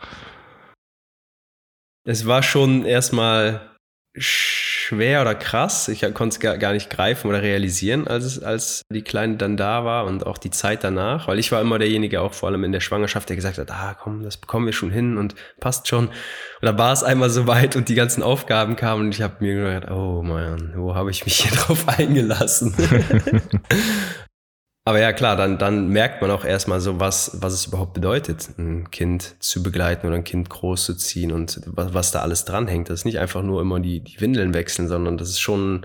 Es 2.04 2.26
war 2.26 2.42
schon 2.42 2.86
erstmal 2.86 3.76
schwer 4.16 5.20
oder 5.20 5.34
krass. 5.34 5.88
Ich 5.88 6.00
konnte 6.14 6.28
es 6.28 6.40
gar, 6.40 6.72
nicht 6.72 6.90
greifen 6.90 7.28
oder 7.28 7.42
realisieren, 7.42 8.08
als, 8.08 8.42
als 8.42 8.82
die 8.90 9.02
Kleine 9.02 9.36
dann 9.36 9.56
da 9.56 9.84
war 9.84 10.06
und 10.06 10.26
auch 10.26 10.38
die 10.38 10.50
Zeit 10.50 10.84
danach. 10.84 11.28
Weil 11.28 11.38
ich 11.38 11.52
war 11.52 11.60
immer 11.60 11.78
derjenige, 11.78 12.20
auch 12.20 12.32
vor 12.32 12.48
allem 12.48 12.64
in 12.64 12.72
der 12.72 12.80
Schwangerschaft, 12.80 13.28
der 13.28 13.36
gesagt 13.36 13.58
hat, 13.58 13.70
ah 13.70 13.94
komm, 14.00 14.22
das 14.22 14.36
bekommen 14.36 14.66
wir 14.66 14.72
schon 14.72 14.90
hin 14.90 15.18
und 15.18 15.34
passt 15.60 15.88
schon. 15.88 16.08
Und 16.08 16.14
da 16.62 16.76
war 16.78 16.92
es 16.92 17.02
einmal 17.02 17.30
so 17.30 17.46
weit 17.46 17.76
und 17.76 17.88
die 17.88 17.94
ganzen 17.94 18.22
Aufgaben 18.22 18.76
kamen 18.76 19.06
und 19.06 19.14
ich 19.14 19.22
habe 19.22 19.36
mir 19.40 19.54
gedacht, 19.54 19.90
oh 19.90 20.22
Mann, 20.22 20.72
wo 20.74 20.94
habe 20.94 21.10
ich 21.10 21.24
mich 21.24 21.36
hier 21.40 21.52
drauf 21.56 21.86
eingelassen? 21.88 22.74
Aber 24.88 25.00
ja, 25.00 25.12
klar, 25.12 25.36
dann, 25.36 25.58
dann 25.58 25.88
merkt 25.88 26.22
man 26.22 26.30
auch 26.30 26.46
erstmal 26.46 26.80
so, 26.80 26.98
was, 26.98 27.36
was 27.42 27.52
es 27.52 27.66
überhaupt 27.66 27.92
bedeutet, 27.92 28.48
ein 28.56 28.90
Kind 28.90 29.34
zu 29.38 29.62
begleiten 29.62 30.06
oder 30.06 30.16
ein 30.16 30.24
Kind 30.24 30.48
groß 30.48 30.86
zu 30.86 30.94
ziehen 30.94 31.30
und 31.30 31.60
was, 31.66 31.92
was 31.92 32.10
da 32.10 32.20
alles 32.22 32.46
dranhängt. 32.46 32.88
Das 32.88 33.00
ist 33.00 33.04
nicht 33.04 33.18
einfach 33.18 33.42
nur 33.42 33.60
immer 33.60 33.80
die, 33.80 34.00
die 34.00 34.18
Windeln 34.22 34.54
wechseln, 34.54 34.88
sondern 34.88 35.18
das 35.18 35.28
ist 35.28 35.40
schon 35.40 35.84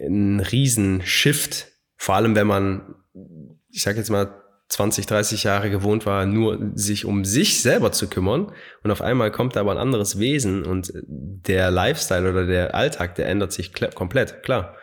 ein 0.00 0.40
riesen 0.40 1.02
Shift. 1.02 1.68
Vor 1.96 2.16
allem, 2.16 2.34
wenn 2.34 2.48
man, 2.48 2.96
ich 3.70 3.82
sag 3.84 3.96
jetzt 3.96 4.10
mal, 4.10 4.34
20, 4.66 5.06
30 5.06 5.44
Jahre 5.44 5.70
gewohnt 5.70 6.04
war, 6.04 6.26
nur 6.26 6.72
sich 6.74 7.04
um 7.04 7.24
sich 7.24 7.62
selber 7.62 7.92
zu 7.92 8.08
kümmern. 8.08 8.50
Und 8.82 8.90
auf 8.90 9.00
einmal 9.00 9.30
kommt 9.30 9.54
da 9.54 9.60
aber 9.60 9.70
ein 9.70 9.78
anderes 9.78 10.18
Wesen 10.18 10.64
und 10.64 10.92
der 11.06 11.70
Lifestyle 11.70 12.28
oder 12.28 12.46
der 12.46 12.74
Alltag, 12.74 13.14
der 13.14 13.28
ändert 13.28 13.52
sich 13.52 13.72
komplett, 13.94 14.42
klar. 14.42 14.74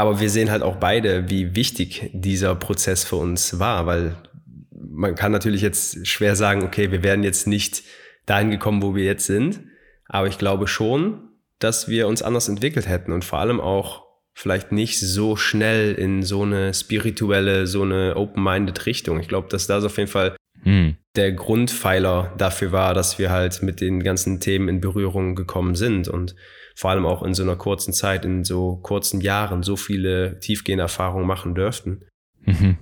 Aber 0.00 0.18
wir 0.18 0.30
sehen 0.30 0.50
halt 0.50 0.62
auch 0.62 0.76
beide, 0.76 1.28
wie 1.28 1.54
wichtig 1.54 2.10
dieser 2.14 2.54
Prozess 2.54 3.04
für 3.04 3.16
uns 3.16 3.58
war, 3.58 3.84
weil 3.84 4.16
man 4.72 5.14
kann 5.14 5.30
natürlich 5.30 5.60
jetzt 5.60 6.06
schwer 6.06 6.36
sagen, 6.36 6.62
okay, 6.62 6.90
wir 6.90 7.02
wären 7.02 7.22
jetzt 7.22 7.46
nicht 7.46 7.82
dahin 8.24 8.50
gekommen, 8.50 8.82
wo 8.82 8.94
wir 8.94 9.04
jetzt 9.04 9.26
sind. 9.26 9.60
Aber 10.06 10.26
ich 10.26 10.38
glaube 10.38 10.68
schon, 10.68 11.28
dass 11.58 11.90
wir 11.90 12.08
uns 12.08 12.22
anders 12.22 12.48
entwickelt 12.48 12.88
hätten 12.88 13.12
und 13.12 13.26
vor 13.26 13.40
allem 13.40 13.60
auch 13.60 14.06
vielleicht 14.32 14.72
nicht 14.72 14.98
so 14.98 15.36
schnell 15.36 15.92
in 15.92 16.22
so 16.22 16.44
eine 16.44 16.72
spirituelle, 16.72 17.66
so 17.66 17.82
eine 17.82 18.16
open-minded 18.16 18.86
Richtung. 18.86 19.20
Ich 19.20 19.28
glaube, 19.28 19.48
dass 19.50 19.66
das 19.66 19.84
auf 19.84 19.98
jeden 19.98 20.08
Fall 20.08 20.34
hm. 20.62 20.96
Der 21.16 21.32
Grundpfeiler 21.32 22.34
dafür 22.38 22.72
war, 22.72 22.94
dass 22.94 23.18
wir 23.18 23.30
halt 23.30 23.62
mit 23.62 23.80
den 23.80 24.02
ganzen 24.02 24.40
Themen 24.40 24.68
in 24.68 24.80
Berührung 24.80 25.34
gekommen 25.34 25.74
sind 25.74 26.08
und 26.08 26.36
vor 26.76 26.90
allem 26.90 27.04
auch 27.04 27.22
in 27.22 27.34
so 27.34 27.42
einer 27.42 27.56
kurzen 27.56 27.92
Zeit, 27.92 28.24
in 28.24 28.44
so 28.44 28.76
kurzen 28.76 29.20
Jahren 29.20 29.62
so 29.62 29.76
viele 29.76 30.38
tiefgehende 30.38 30.82
Erfahrungen 30.82 31.26
machen 31.26 31.54
dürften. 31.54 32.04
Mhm. 32.42 32.78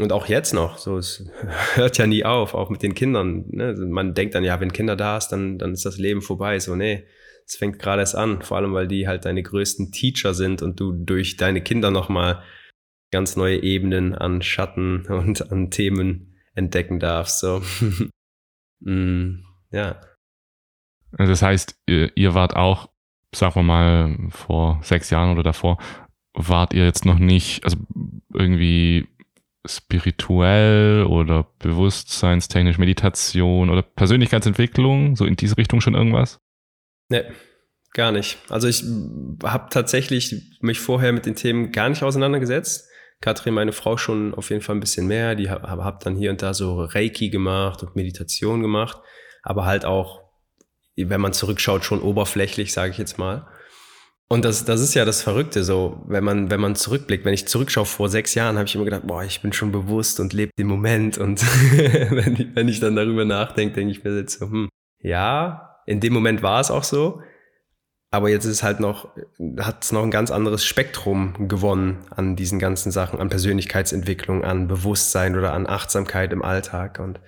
Und 0.00 0.12
auch 0.12 0.26
jetzt 0.26 0.54
noch, 0.54 0.78
so 0.78 0.98
es 0.98 1.24
hört 1.74 1.98
ja 1.98 2.06
nie 2.06 2.24
auf, 2.24 2.54
auch 2.54 2.70
mit 2.70 2.82
den 2.82 2.94
Kindern. 2.94 3.44
Ne? 3.48 3.74
Man 3.74 4.14
denkt 4.14 4.34
dann, 4.34 4.44
ja, 4.44 4.60
wenn 4.60 4.72
Kinder 4.72 4.96
da 4.96 5.16
ist, 5.16 5.28
dann, 5.28 5.58
dann 5.58 5.72
ist 5.72 5.86
das 5.86 5.98
Leben 5.98 6.20
vorbei. 6.20 6.58
So, 6.58 6.74
nee, 6.74 7.04
es 7.46 7.56
fängt 7.56 7.78
gerade 7.78 8.02
erst 8.02 8.14
an, 8.14 8.42
vor 8.42 8.56
allem 8.56 8.74
weil 8.74 8.88
die 8.88 9.08
halt 9.08 9.24
deine 9.24 9.42
größten 9.42 9.90
Teacher 9.92 10.34
sind 10.34 10.62
und 10.62 10.78
du 10.78 10.92
durch 10.92 11.36
deine 11.36 11.62
Kinder 11.62 11.90
nochmal 11.90 12.42
ganz 13.10 13.36
neue 13.36 13.62
Ebenen 13.62 14.14
an 14.14 14.42
Schatten 14.42 15.06
und 15.06 15.50
an 15.50 15.70
Themen 15.70 16.37
entdecken 16.58 16.98
darfst. 16.98 17.40
So. 17.40 17.62
mm, 18.80 19.44
ja. 19.70 20.00
Das 21.12 21.40
heißt, 21.40 21.78
ihr, 21.86 22.14
ihr 22.16 22.34
wart 22.34 22.54
auch, 22.56 22.90
sagen 23.34 23.54
wir 23.54 23.62
mal, 23.62 24.16
vor 24.30 24.80
sechs 24.82 25.08
Jahren 25.08 25.32
oder 25.32 25.42
davor, 25.42 25.78
wart 26.34 26.74
ihr 26.74 26.84
jetzt 26.84 27.06
noch 27.06 27.18
nicht, 27.18 27.64
also 27.64 27.78
irgendwie 28.34 29.08
spirituell 29.64 31.04
oder 31.04 31.46
bewusstseinstechnisch 31.58 32.78
Meditation 32.78 33.70
oder 33.70 33.82
Persönlichkeitsentwicklung, 33.82 35.16
so 35.16 35.24
in 35.24 35.36
diese 35.36 35.56
Richtung 35.56 35.80
schon 35.80 35.94
irgendwas? 35.94 36.38
Nee, 37.10 37.24
gar 37.92 38.12
nicht. 38.12 38.38
Also 38.48 38.68
ich 38.68 38.84
habe 39.42 39.68
tatsächlich 39.70 40.34
mich 40.60 40.80
vorher 40.80 41.12
mit 41.12 41.26
den 41.26 41.34
Themen 41.34 41.72
gar 41.72 41.88
nicht 41.88 42.02
auseinandergesetzt. 42.02 42.87
Katrin, 43.20 43.54
meine 43.54 43.72
Frau, 43.72 43.96
schon 43.96 44.34
auf 44.34 44.50
jeden 44.50 44.62
Fall 44.62 44.76
ein 44.76 44.80
bisschen 44.80 45.06
mehr. 45.06 45.34
Die 45.34 45.50
habe 45.50 45.66
hab 45.66 46.00
dann 46.00 46.16
hier 46.16 46.30
und 46.30 46.42
da 46.42 46.54
so 46.54 46.82
Reiki 46.84 47.30
gemacht 47.30 47.82
und 47.82 47.96
Meditation 47.96 48.62
gemacht, 48.62 48.98
aber 49.42 49.64
halt 49.64 49.84
auch, 49.84 50.22
wenn 50.96 51.20
man 51.20 51.32
zurückschaut, 51.32 51.84
schon 51.84 52.00
oberflächlich, 52.00 52.72
sage 52.72 52.92
ich 52.92 52.98
jetzt 52.98 53.18
mal. 53.18 53.48
Und 54.30 54.44
das, 54.44 54.66
das 54.66 54.82
ist 54.82 54.92
ja 54.94 55.06
das 55.06 55.22
Verrückte, 55.22 55.64
so, 55.64 56.04
wenn 56.06 56.22
man, 56.22 56.50
wenn 56.50 56.60
man 56.60 56.76
zurückblickt, 56.76 57.24
wenn 57.24 57.32
ich 57.32 57.48
zurückschaue 57.48 57.86
vor 57.86 58.10
sechs 58.10 58.34
Jahren, 58.34 58.56
habe 58.56 58.66
ich 58.66 58.74
immer 58.74 58.84
gedacht, 58.84 59.06
boah, 59.06 59.24
ich 59.24 59.40
bin 59.40 59.54
schon 59.54 59.72
bewusst 59.72 60.20
und 60.20 60.34
lebe 60.34 60.52
den 60.58 60.66
Moment. 60.66 61.16
Und 61.16 61.42
wenn, 62.10 62.34
ich, 62.34 62.46
wenn 62.54 62.68
ich 62.68 62.78
dann 62.78 62.94
darüber 62.94 63.24
nachdenke, 63.24 63.74
denke 63.74 63.92
ich 63.92 64.04
mir 64.04 64.14
jetzt 64.14 64.38
so, 64.38 64.46
hm, 64.46 64.68
ja, 65.00 65.78
in 65.86 66.00
dem 66.00 66.12
Moment 66.12 66.42
war 66.42 66.60
es 66.60 66.70
auch 66.70 66.84
so. 66.84 67.22
Aber 68.10 68.30
jetzt 68.30 68.46
ist 68.46 68.62
halt 68.62 68.80
noch, 68.80 69.08
hat 69.58 69.84
es 69.84 69.92
noch 69.92 70.02
ein 70.02 70.10
ganz 70.10 70.30
anderes 70.30 70.64
Spektrum 70.64 71.48
gewonnen 71.48 72.06
an 72.10 72.36
diesen 72.36 72.58
ganzen 72.58 72.90
Sachen, 72.90 73.20
an 73.20 73.28
Persönlichkeitsentwicklung, 73.28 74.44
an 74.44 74.66
Bewusstsein 74.66 75.36
oder 75.36 75.52
an 75.52 75.66
Achtsamkeit 75.66 76.32
im 76.32 76.42
Alltag. 76.42 77.00
Und 77.00 77.20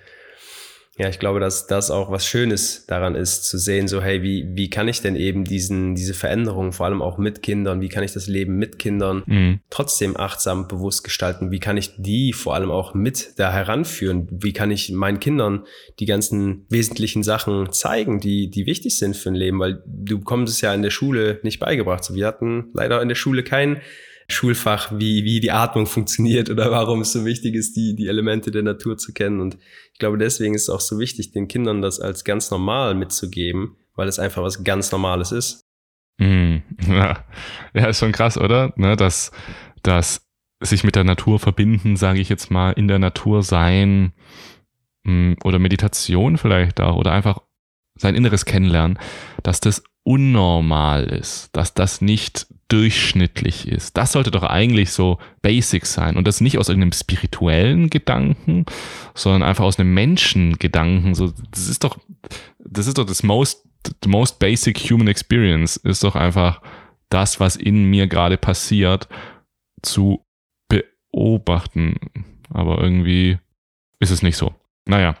ja, 0.97 1.07
ich 1.07 1.19
glaube, 1.19 1.39
dass 1.39 1.67
das 1.67 1.89
auch 1.89 2.11
was 2.11 2.25
Schönes 2.25 2.85
daran 2.85 3.15
ist, 3.15 3.45
zu 3.45 3.57
sehen, 3.57 3.87
so, 3.87 4.01
hey, 4.01 4.23
wie, 4.23 4.45
wie 4.55 4.69
kann 4.69 4.89
ich 4.89 5.01
denn 5.01 5.15
eben 5.15 5.45
diesen, 5.45 5.95
diese 5.95 6.13
Veränderung, 6.13 6.73
vor 6.73 6.85
allem 6.85 7.01
auch 7.01 7.17
mit 7.17 7.41
Kindern, 7.41 7.79
wie 7.79 7.87
kann 7.87 8.03
ich 8.03 8.11
das 8.11 8.27
Leben 8.27 8.57
mit 8.57 8.77
Kindern 8.77 9.23
mhm. 9.25 9.61
trotzdem 9.69 10.17
achtsam, 10.17 10.67
bewusst 10.67 11.05
gestalten? 11.05 11.49
Wie 11.49 11.59
kann 11.59 11.77
ich 11.77 11.93
die 11.97 12.33
vor 12.33 12.55
allem 12.55 12.71
auch 12.71 12.93
mit 12.93 13.39
da 13.39 13.53
heranführen? 13.53 14.27
Wie 14.31 14.51
kann 14.51 14.69
ich 14.69 14.91
meinen 14.91 15.21
Kindern 15.21 15.65
die 15.99 16.05
ganzen 16.05 16.65
wesentlichen 16.69 17.23
Sachen 17.23 17.71
zeigen, 17.71 18.19
die, 18.19 18.49
die 18.49 18.65
wichtig 18.65 18.97
sind 18.97 19.15
für 19.15 19.29
ein 19.29 19.35
Leben? 19.35 19.59
Weil 19.59 19.81
du 19.87 20.19
bekommst 20.19 20.53
es 20.53 20.59
ja 20.59 20.73
in 20.73 20.81
der 20.81 20.89
Schule 20.89 21.39
nicht 21.43 21.59
beigebracht. 21.59 22.03
So, 22.03 22.15
wir 22.15 22.27
hatten 22.27 22.69
leider 22.73 23.01
in 23.01 23.07
der 23.07 23.15
Schule 23.15 23.43
kein 23.43 23.81
Schulfach, 24.31 24.91
wie, 24.97 25.23
wie 25.23 25.39
die 25.39 25.51
Atmung 25.51 25.85
funktioniert 25.85 26.49
oder 26.49 26.71
warum 26.71 27.01
es 27.01 27.11
so 27.11 27.25
wichtig 27.25 27.55
ist, 27.55 27.75
die, 27.75 27.95
die 27.95 28.07
Elemente 28.07 28.51
der 28.51 28.63
Natur 28.63 28.97
zu 28.97 29.13
kennen. 29.13 29.39
Und 29.39 29.57
ich 29.93 29.99
glaube, 29.99 30.17
deswegen 30.17 30.55
ist 30.55 30.63
es 30.63 30.69
auch 30.69 30.79
so 30.79 30.99
wichtig, 30.99 31.31
den 31.31 31.47
Kindern 31.47 31.81
das 31.81 31.99
als 31.99 32.23
ganz 32.23 32.49
normal 32.51 32.95
mitzugeben, 32.95 33.75
weil 33.95 34.07
es 34.07 34.19
einfach 34.19 34.41
was 34.41 34.63
ganz 34.63 34.91
Normales 34.91 35.31
ist. 35.31 35.65
Mm, 36.17 36.57
ja. 36.87 37.25
ja, 37.73 37.85
ist 37.87 37.99
schon 37.99 38.11
krass, 38.11 38.37
oder? 38.37 38.73
Ne, 38.75 38.95
dass, 38.95 39.31
dass 39.83 40.27
sich 40.61 40.83
mit 40.83 40.95
der 40.95 41.03
Natur 41.03 41.39
verbinden, 41.39 41.95
sage 41.95 42.19
ich 42.19 42.29
jetzt 42.29 42.51
mal, 42.51 42.71
in 42.71 42.87
der 42.87 42.99
Natur 42.99 43.43
sein 43.43 44.13
mm, 45.03 45.33
oder 45.43 45.59
Meditation 45.59 46.37
vielleicht 46.37 46.79
auch 46.79 46.95
oder 46.95 47.11
einfach 47.11 47.41
sein 47.95 48.15
Inneres 48.15 48.45
kennenlernen, 48.45 48.99
dass 49.43 49.59
das 49.59 49.83
unnormal 50.03 51.05
ist, 51.05 51.49
dass 51.53 51.73
das 51.73 52.01
nicht 52.01 52.47
durchschnittlich 52.71 53.67
ist. 53.67 53.97
Das 53.97 54.13
sollte 54.13 54.31
doch 54.31 54.43
eigentlich 54.43 54.91
so 54.91 55.19
basic 55.41 55.85
sein 55.85 56.15
und 56.15 56.25
das 56.25 56.39
nicht 56.39 56.57
aus 56.57 56.69
irgendeinem 56.69 56.93
spirituellen 56.93 57.89
Gedanken, 57.89 58.65
sondern 59.13 59.43
einfach 59.43 59.65
aus 59.65 59.77
einem 59.77 59.93
Menschengedanken. 59.93 61.13
So, 61.13 61.33
das 61.51 61.67
ist 61.67 61.83
doch, 61.83 61.97
das 62.59 62.87
ist 62.87 62.97
doch 62.97 63.05
das 63.05 63.23
most, 63.23 63.67
the 64.03 64.09
most 64.09 64.39
basic 64.39 64.77
human 64.89 65.09
experience 65.09 65.75
ist 65.75 66.03
doch 66.03 66.15
einfach 66.15 66.61
das, 67.09 67.41
was 67.41 67.57
in 67.57 67.85
mir 67.85 68.07
gerade 68.07 68.37
passiert, 68.37 69.09
zu 69.81 70.25
beobachten. 70.69 71.97
Aber 72.49 72.81
irgendwie 72.81 73.37
ist 73.99 74.11
es 74.11 74.23
nicht 74.23 74.37
so. 74.37 74.55
Naja. 74.85 75.17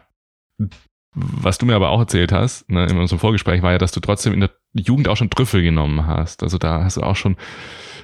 Was 1.13 1.57
du 1.57 1.65
mir 1.65 1.75
aber 1.75 1.89
auch 1.89 1.99
erzählt 1.99 2.31
hast, 2.31 2.69
ne, 2.69 2.85
in 2.85 2.97
unserem 2.97 3.19
Vorgespräch, 3.19 3.61
war 3.61 3.73
ja, 3.73 3.77
dass 3.77 3.91
du 3.91 3.99
trotzdem 3.99 4.31
in 4.31 4.39
der 4.39 4.51
Jugend 4.73 5.07
auch 5.07 5.17
schon 5.17 5.29
Trüffel 5.29 5.61
genommen 5.61 6.07
hast. 6.07 6.43
Also 6.43 6.57
da 6.57 6.83
hast 6.83 6.97
du 6.97 7.01
auch 7.01 7.15
schon 7.15 7.35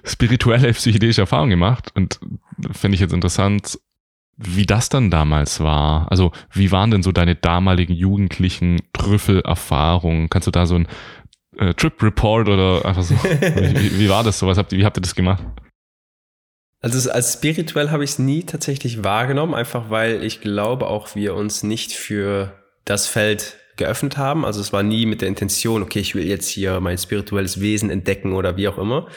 spirituelle, 0.03 0.71
psychedelische 0.74 1.21
Erfahrungen 1.21 1.51
gemacht. 1.51 1.91
Und 1.95 2.19
finde 2.71 2.95
ich 2.95 3.01
jetzt 3.01 3.13
interessant, 3.13 3.79
wie 4.38 4.65
das 4.65 4.89
dann 4.89 5.09
damals 5.09 5.59
war. 5.59 6.12
Also 6.12 6.31
wie 6.51 6.71
waren 6.71 6.91
denn 6.91 7.03
so 7.03 7.12
deine 7.12 7.36
damaligen 7.36 7.93
jugendlichen 7.93 8.81
Trüffelerfahrungen? 8.93 10.29
Kannst 10.29 10.47
du 10.47 10.51
da 10.51 10.65
so 10.65 10.75
ein 10.75 10.88
äh, 11.57 11.74
Trip 11.74 12.01
Report 12.01 12.47
oder 12.47 12.86
einfach 12.86 13.03
so, 13.03 13.15
wie, 13.15 14.00
wie, 14.00 14.09
war 14.09 14.24
das 14.24 14.39
so? 14.39 14.47
Was 14.47 14.57
habt, 14.57 14.71
wie 14.71 14.86
habt 14.86 14.97
ihr 14.97 15.01
das 15.01 15.15
gemacht? 15.15 15.43
Also 16.79 17.09
als 17.09 17.33
spirituell 17.33 17.89
habe 17.89 18.03
ich 18.03 18.12
es 18.12 18.19
nie 18.19 18.43
tatsächlich 18.43 19.03
wahrgenommen, 19.03 19.55
einfach 19.55 19.89
weil 19.89 20.24
ich 20.24 20.41
glaube 20.41 20.86
auch 20.86 21.15
wir 21.15 21.33
uns 21.33 21.63
nicht 21.63 21.93
für 21.93 22.53
das 22.86 23.07
Feld 23.07 23.57
geöffnet 23.77 24.17
haben. 24.17 24.46
Also 24.46 24.60
es 24.62 24.74
war 24.74 24.84
nie 24.84 25.05
mit 25.05 25.22
der 25.22 25.27
Intention, 25.27 25.84
okay, 25.84 26.00
ich 26.00 26.15
will 26.15 26.25
jetzt 26.25 26.50
hier 26.50 26.79
mein 26.79 26.98
spirituelles 26.98 27.62
Wesen 27.62 27.89
entdecken 27.89 28.34
oder 28.34 28.57
wie 28.57 28.67
auch 28.67 28.77
immer, 28.77 29.07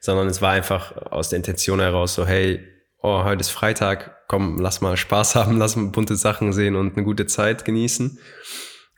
sondern 0.00 0.28
es 0.28 0.40
war 0.40 0.52
einfach 0.52 0.96
aus 1.10 1.30
der 1.30 1.38
Intention 1.38 1.80
heraus 1.80 2.14
so, 2.14 2.26
hey, 2.26 2.60
oh, 3.02 3.24
heute 3.24 3.40
ist 3.40 3.50
Freitag, 3.50 4.26
komm, 4.28 4.58
lass 4.60 4.80
mal 4.80 4.96
Spaß 4.96 5.34
haben, 5.36 5.58
lass 5.58 5.76
mal 5.76 5.90
bunte 5.90 6.16
Sachen 6.16 6.52
sehen 6.52 6.76
und 6.76 6.96
eine 6.96 7.04
gute 7.04 7.26
Zeit 7.26 7.64
genießen. 7.64 8.18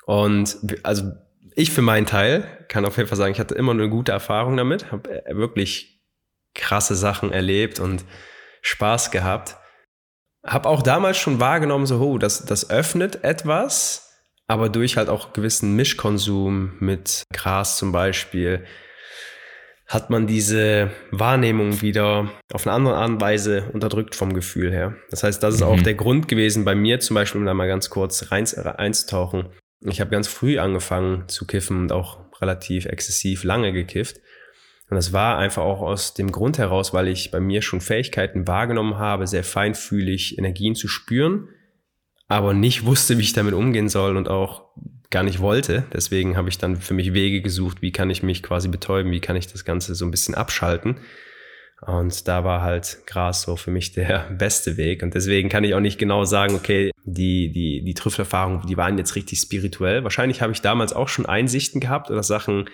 Und 0.05 0.59
also 0.83 1.13
ich 1.55 1.71
für 1.71 1.83
meinen 1.83 2.07
Teil 2.07 2.67
kann 2.69 2.85
auf 2.85 2.97
jeden 2.97 3.09
Fall 3.09 3.19
sagen, 3.19 3.33
ich 3.33 3.41
hatte 3.41 3.55
immer 3.55 3.73
eine 3.73 3.89
gute 3.89 4.13
Erfahrung 4.13 4.57
damit, 4.57 4.91
habe 4.91 5.27
äh, 5.27 5.37
wirklich 5.37 6.03
krasse 6.55 6.95
Sachen 6.95 7.33
erlebt 7.33 7.81
und 7.81 8.05
Spaß 8.63 9.11
gehabt. 9.11 9.57
Habe 10.45 10.69
auch 10.69 10.83
damals 10.83 11.19
schon 11.19 11.41
wahrgenommen, 11.41 11.87
so, 11.87 12.01
oh, 12.01 12.19
das, 12.19 12.45
das 12.45 12.69
öffnet 12.69 13.23
etwas, 13.23 14.12
aber 14.53 14.69
durch 14.69 14.99
halt 14.99 15.09
auch 15.09 15.33
gewissen 15.33 15.77
Mischkonsum 15.77 16.73
mit 16.79 17.23
Gras 17.33 17.79
zum 17.79 17.91
Beispiel 17.91 18.65
hat 19.87 20.11
man 20.11 20.27
diese 20.27 20.91
Wahrnehmung 21.11 21.81
wieder 21.81 22.31
auf 22.53 22.67
eine 22.67 22.77
andere 22.77 22.97
Art 22.97 23.09
und 23.09 23.21
Weise 23.23 23.71
unterdrückt 23.73 24.15
vom 24.15 24.35
Gefühl 24.35 24.71
her. 24.71 24.95
Das 25.09 25.23
heißt, 25.23 25.43
das 25.43 25.55
ist 25.55 25.61
mhm. 25.63 25.67
auch 25.69 25.81
der 25.81 25.95
Grund 25.95 26.29
gewesen 26.29 26.67
bei 26.67 26.75
mir 26.75 27.01
zum 27.01 27.15
Beispiel, 27.15 27.41
um 27.41 27.47
da 27.47 27.55
mal 27.55 27.67
ganz 27.67 27.89
kurz 27.89 28.31
rein, 28.31 28.47
einzutauchen. 28.47 29.49
Ich 29.87 30.03
habe 30.03 30.11
ganz 30.11 30.29
früh 30.29 30.59
angefangen 30.59 31.29
zu 31.29 31.47
kiffen 31.47 31.79
und 31.79 31.93
auch 31.93 32.19
relativ 32.43 32.85
exzessiv 32.85 33.45
lange 33.45 33.73
gekifft. 33.73 34.19
Und 34.91 34.97
das 34.97 35.15
war 35.15 35.39
einfach 35.39 35.63
auch 35.63 35.81
aus 35.81 36.13
dem 36.13 36.31
Grund 36.31 36.59
heraus, 36.59 36.93
weil 36.93 37.09
ich 37.09 37.31
bei 37.31 37.41
mir 37.41 37.63
schon 37.63 37.81
Fähigkeiten 37.81 38.47
wahrgenommen 38.47 38.99
habe, 38.99 39.27
sehr 39.27 39.45
feinfühlig 39.45 40.37
Energien 40.37 40.75
zu 40.75 40.89
spüren, 40.89 41.49
aber 42.33 42.55
nicht 42.55 42.87
wusste, 42.87 43.19
wie 43.19 43.23
ich 43.23 43.35
damit 43.35 43.53
umgehen 43.53 43.91
soll 43.91 44.17
und 44.17 44.27
auch 44.27 44.65
gar 45.11 45.23
nicht 45.23 45.41
wollte. 45.41 45.85
Deswegen 45.93 46.35
habe 46.35 46.49
ich 46.49 46.57
dann 46.57 46.77
für 46.77 46.95
mich 46.95 47.13
Wege 47.13 47.43
gesucht, 47.43 47.83
wie 47.83 47.93
kann 47.93 48.09
ich 48.09 48.23
mich 48.23 48.43
quasi 48.43 48.69
betäuben, 48.69 49.13
wie 49.13 49.21
kann 49.21 49.37
ich 49.37 49.49
das 49.49 49.67
Ganze 49.67 49.95
so 49.95 50.07
ein 50.07 50.11
bisschen 50.11 50.35
abschalten. 50.35 50.97
Und 51.83 52.27
da 52.29 52.43
war 52.43 52.63
halt 52.63 53.01
Gras 53.07 53.43
so 53.43 53.57
für 53.57 53.71
mich 53.71 53.93
der 53.93 54.31
beste 54.39 54.79
Weg. 54.79 55.03
Und 55.03 55.15
deswegen 55.15 55.51
kann 55.51 55.63
ich 55.63 55.75
auch 55.75 55.81
nicht 55.81 55.99
genau 55.99 56.25
sagen, 56.25 56.55
okay, 56.55 56.91
die, 57.05 57.53
die, 57.53 57.85
die 57.85 57.95
Trüffelerfahrungen, 57.95 58.67
die 58.67 58.79
waren 58.79 58.97
jetzt 58.97 59.15
richtig 59.15 59.39
spirituell. 59.39 60.03
Wahrscheinlich 60.03 60.41
habe 60.41 60.55
ich 60.55 60.63
damals 60.63 60.95
auch 60.95 61.09
schon 61.09 61.27
Einsichten 61.27 61.83
gehabt 61.83 62.11
oder 62.11 62.23
Sachen 62.23 62.71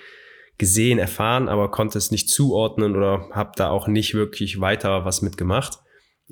gesehen, 0.56 1.00
erfahren, 1.00 1.48
aber 1.48 1.72
konnte 1.72 1.98
es 1.98 2.12
nicht 2.12 2.30
zuordnen 2.30 2.94
oder 2.94 3.28
habe 3.32 3.52
da 3.56 3.70
auch 3.70 3.88
nicht 3.88 4.14
wirklich 4.14 4.60
weiter 4.60 5.04
was 5.04 5.20
mitgemacht. 5.20 5.80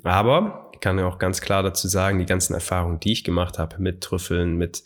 Aber 0.03 0.71
ich 0.73 0.79
kann 0.79 0.99
ja 0.99 1.07
auch 1.07 1.19
ganz 1.19 1.41
klar 1.41 1.63
dazu 1.63 1.87
sagen, 1.87 2.19
die 2.19 2.25
ganzen 2.25 2.53
Erfahrungen, 2.53 2.99
die 2.99 3.13
ich 3.13 3.23
gemacht 3.23 3.57
habe 3.57 3.77
mit 3.79 4.01
Trüffeln, 4.01 4.55
mit 4.57 4.83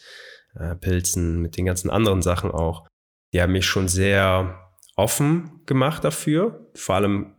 äh, 0.56 0.76
Pilzen, 0.76 1.42
mit 1.42 1.58
den 1.58 1.66
ganzen 1.66 1.90
anderen 1.90 2.22
Sachen 2.22 2.52
auch, 2.52 2.88
die 3.34 3.42
haben 3.42 3.54
mich 3.54 3.66
schon 3.66 3.88
sehr 3.88 4.72
offen 4.96 5.62
gemacht 5.66 6.04
dafür, 6.04 6.70
vor 6.76 6.96
allem 6.96 7.36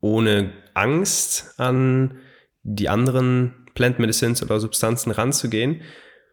ohne 0.00 0.52
Angst 0.74 1.54
an 1.58 2.18
die 2.62 2.88
anderen 2.88 3.66
Plant 3.74 3.98
Medicines 3.98 4.42
oder 4.42 4.60
Substanzen 4.60 5.10
ranzugehen, 5.10 5.82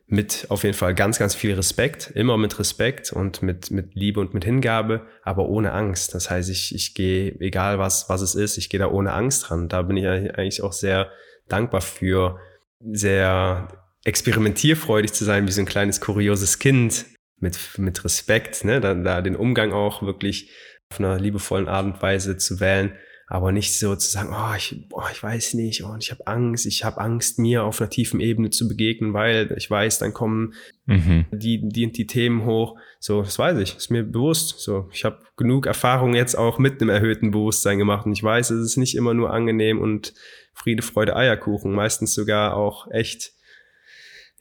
mit 0.07 0.47
auf 0.49 0.63
jeden 0.63 0.75
Fall 0.75 0.95
ganz, 0.95 1.19
ganz 1.19 1.35
viel 1.35 1.53
Respekt, 1.53 2.11
immer 2.15 2.37
mit 2.37 2.57
Respekt 2.59 3.11
und 3.11 3.41
mit, 3.41 3.71
mit 3.71 3.93
Liebe 3.93 4.21
und 4.21 4.33
mit 4.33 4.45
Hingabe, 4.45 5.05
aber 5.21 5.49
ohne 5.49 5.73
Angst. 5.73 6.13
Das 6.13 6.29
heißt, 6.29 6.49
ich, 6.49 6.73
ich 6.73 6.93
gehe, 6.93 7.37
egal 7.41 7.77
was, 7.77 8.07
was 8.07 8.21
es 8.21 8.33
ist, 8.33 8.57
ich 8.57 8.69
gehe 8.69 8.79
da 8.79 8.87
ohne 8.87 9.11
Angst 9.11 9.51
ran. 9.51 9.67
Da 9.67 9.81
bin 9.81 9.97
ich 9.97 10.07
eigentlich 10.07 10.63
auch 10.63 10.71
sehr 10.71 11.11
dankbar 11.49 11.81
für, 11.81 12.39
sehr 12.79 13.67
experimentierfreudig 14.05 15.11
zu 15.11 15.25
sein, 15.25 15.47
wie 15.47 15.51
so 15.51 15.61
ein 15.61 15.65
kleines 15.65 15.99
kurioses 15.99 16.59
Kind 16.59 17.05
mit, 17.39 17.59
mit 17.77 18.03
Respekt, 18.05 18.63
ne? 18.63 18.79
da, 18.79 18.93
da 18.93 19.21
den 19.21 19.35
Umgang 19.35 19.73
auch 19.73 20.01
wirklich 20.01 20.51
auf 20.89 20.99
einer 20.99 21.19
liebevollen 21.19 21.67
Art 21.67 21.85
und 21.85 22.01
Weise 22.01 22.37
zu 22.37 22.61
wählen, 22.61 22.93
aber 23.29 23.51
nicht 23.51 23.77
so 23.77 23.93
zu 23.97 24.09
sagen, 24.09 24.33
oh, 24.33 24.55
ich, 24.55 24.85
oh, 24.91 25.03
ich 25.11 25.21
weiß 25.21 25.53
nicht 25.55 25.83
und 25.83 26.01
ich 26.01 26.11
habe 26.11 26.25
Angst, 26.27 26.65
ich 26.65 26.85
habe 26.85 27.01
Angst, 27.01 27.39
mir 27.39 27.65
auf 27.65 27.81
einer 27.81 27.89
tiefen 27.89 28.21
Ebene 28.21 28.51
zu 28.51 28.69
begegnen, 28.69 29.13
weil 29.13 29.53
ich 29.57 29.69
weiß, 29.69 29.99
dann 29.99 30.13
kommen 30.13 30.53
mhm. 30.85 31.25
die, 31.31 31.67
die, 31.67 31.91
die 31.91 32.07
Themen 32.07 32.45
hoch. 32.45 32.79
So, 33.01 33.21
das 33.21 33.37
weiß 33.37 33.57
ich, 33.59 33.75
ist 33.75 33.91
mir 33.91 34.03
bewusst. 34.03 34.61
So, 34.61 34.89
ich 34.93 35.03
habe 35.03 35.19
genug 35.35 35.65
Erfahrung 35.65 36.15
jetzt 36.15 36.35
auch 36.35 36.57
mit 36.57 36.81
einem 36.81 36.89
erhöhten 36.89 37.31
Bewusstsein 37.31 37.77
gemacht 37.77 38.05
und 38.05 38.13
ich 38.13 38.23
weiß, 38.23 38.49
es 38.49 38.65
ist 38.65 38.77
nicht 38.77 38.95
immer 38.95 39.13
nur 39.13 39.33
angenehm 39.33 39.81
und 39.81 40.13
Friede, 40.53 40.81
Freude, 40.81 41.17
Eierkuchen, 41.17 41.73
meistens 41.73 42.13
sogar 42.13 42.55
auch 42.55 42.89
echt, 42.91 43.33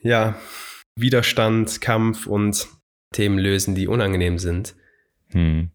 ja, 0.00 0.38
Widerstand, 0.94 1.80
Kampf 1.80 2.28
und 2.28 2.68
Themen 3.12 3.38
lösen, 3.38 3.74
die 3.74 3.88
unangenehm 3.88 4.38
sind. 4.38 4.76
Hm. 5.30 5.72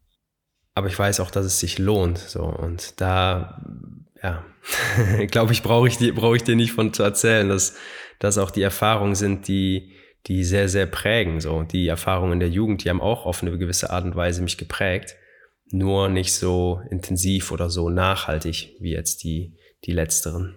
Aber 0.73 0.87
ich 0.87 0.97
weiß 0.97 1.19
auch, 1.19 1.31
dass 1.31 1.45
es 1.45 1.59
sich 1.59 1.79
lohnt. 1.79 2.17
So 2.17 2.43
und 2.43 2.99
da, 3.01 3.61
ja, 4.21 4.45
glaube 5.27 5.53
ich, 5.53 5.63
brauche 5.63 5.87
ich 5.87 5.97
dir, 5.97 6.13
brauche 6.13 6.35
ich 6.35 6.43
dir 6.43 6.55
nicht 6.55 6.71
von 6.71 6.93
zu 6.93 7.03
erzählen, 7.03 7.49
dass 7.49 7.75
das 8.19 8.37
auch 8.37 8.51
die 8.51 8.61
Erfahrungen 8.61 9.15
sind, 9.15 9.47
die 9.47 9.93
die 10.27 10.43
sehr, 10.43 10.69
sehr 10.69 10.85
prägen. 10.85 11.41
So 11.41 11.63
die 11.63 11.87
Erfahrungen 11.87 12.39
der 12.39 12.49
Jugend, 12.49 12.83
die 12.83 12.89
haben 12.89 13.01
auch 13.01 13.25
auf 13.25 13.41
eine 13.41 13.57
gewisse 13.57 13.89
Art 13.89 14.05
und 14.05 14.15
Weise 14.15 14.43
mich 14.43 14.57
geprägt, 14.57 15.15
nur 15.71 16.09
nicht 16.09 16.33
so 16.33 16.81
intensiv 16.89 17.51
oder 17.51 17.69
so 17.69 17.89
nachhaltig 17.89 18.75
wie 18.79 18.91
jetzt 18.91 19.23
die 19.23 19.57
die 19.85 19.93
letzteren. 19.93 20.55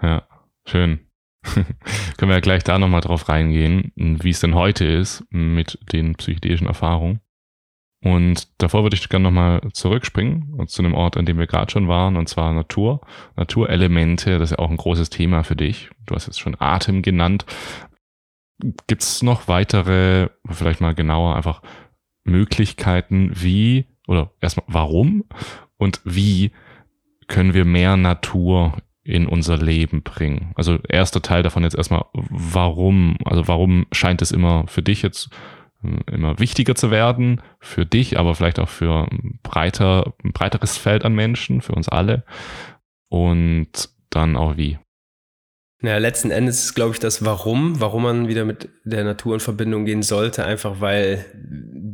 Ja, 0.00 0.28
schön. 0.64 1.00
Können 1.42 2.30
wir 2.30 2.34
ja 2.34 2.40
gleich 2.40 2.62
da 2.62 2.78
nochmal 2.78 3.00
drauf 3.00 3.28
reingehen, 3.28 3.92
wie 3.96 4.30
es 4.30 4.40
denn 4.40 4.54
heute 4.54 4.84
ist 4.84 5.24
mit 5.30 5.78
den 5.92 6.14
psychedelischen 6.14 6.66
Erfahrungen. 6.66 7.20
Und 8.02 8.48
davor 8.62 8.82
würde 8.82 8.96
ich 8.96 9.08
gerne 9.08 9.24
nochmal 9.24 9.60
zurückspringen 9.72 10.66
zu 10.68 10.82
einem 10.82 10.94
Ort, 10.94 11.16
an 11.16 11.26
dem 11.26 11.38
wir 11.38 11.46
gerade 11.46 11.70
schon 11.70 11.86
waren, 11.86 12.16
und 12.16 12.28
zwar 12.28 12.52
Natur. 12.52 13.00
Naturelemente, 13.36 14.38
das 14.38 14.50
ist 14.50 14.58
ja 14.58 14.64
auch 14.64 14.70
ein 14.70 14.78
großes 14.78 15.10
Thema 15.10 15.44
für 15.44 15.56
dich. 15.56 15.90
Du 16.06 16.14
hast 16.14 16.26
jetzt 16.26 16.40
schon 16.40 16.56
Atem 16.58 17.02
genannt. 17.02 17.44
Gibt 18.86 19.02
es 19.02 19.22
noch 19.22 19.48
weitere, 19.48 20.28
vielleicht 20.48 20.80
mal 20.80 20.94
genauer, 20.94 21.36
einfach 21.36 21.62
Möglichkeiten, 22.24 23.32
wie 23.34 23.86
oder 24.06 24.32
erstmal 24.40 24.66
warum 24.68 25.24
und 25.76 26.00
wie 26.04 26.52
können 27.28 27.54
wir 27.54 27.64
mehr 27.64 27.96
Natur 27.96 28.76
in 29.02 29.26
unser 29.26 29.56
Leben 29.56 30.02
bringen? 30.02 30.52
Also 30.56 30.78
erster 30.88 31.22
Teil 31.22 31.42
davon 31.42 31.62
jetzt 31.62 31.76
erstmal, 31.76 32.04
warum? 32.12 33.16
Also 33.24 33.46
warum 33.48 33.86
scheint 33.92 34.20
es 34.20 34.32
immer 34.32 34.66
für 34.66 34.82
dich 34.82 35.02
jetzt 35.02 35.30
immer 36.10 36.38
wichtiger 36.38 36.74
zu 36.74 36.90
werden, 36.90 37.40
für 37.58 37.86
dich, 37.86 38.18
aber 38.18 38.34
vielleicht 38.34 38.58
auch 38.58 38.68
für 38.68 39.08
ein, 39.10 39.38
breiter, 39.42 40.14
ein 40.22 40.32
breiteres 40.32 40.76
Feld 40.76 41.04
an 41.04 41.14
Menschen, 41.14 41.62
für 41.62 41.72
uns 41.72 41.88
alle? 41.88 42.24
Und 43.08 43.90
dann 44.10 44.36
auch 44.36 44.56
wie? 44.56 44.78
Naja, 45.82 45.96
letzten 45.96 46.30
Endes 46.30 46.62
ist, 46.64 46.74
glaube 46.74 46.92
ich, 46.92 46.98
das 46.98 47.24
Warum, 47.24 47.80
warum 47.80 48.02
man 48.02 48.28
wieder 48.28 48.44
mit 48.44 48.68
der 48.84 49.02
Natur 49.02 49.34
in 49.34 49.40
Verbindung 49.40 49.86
gehen 49.86 50.02
sollte, 50.02 50.44
einfach 50.44 50.80
weil 50.80 51.24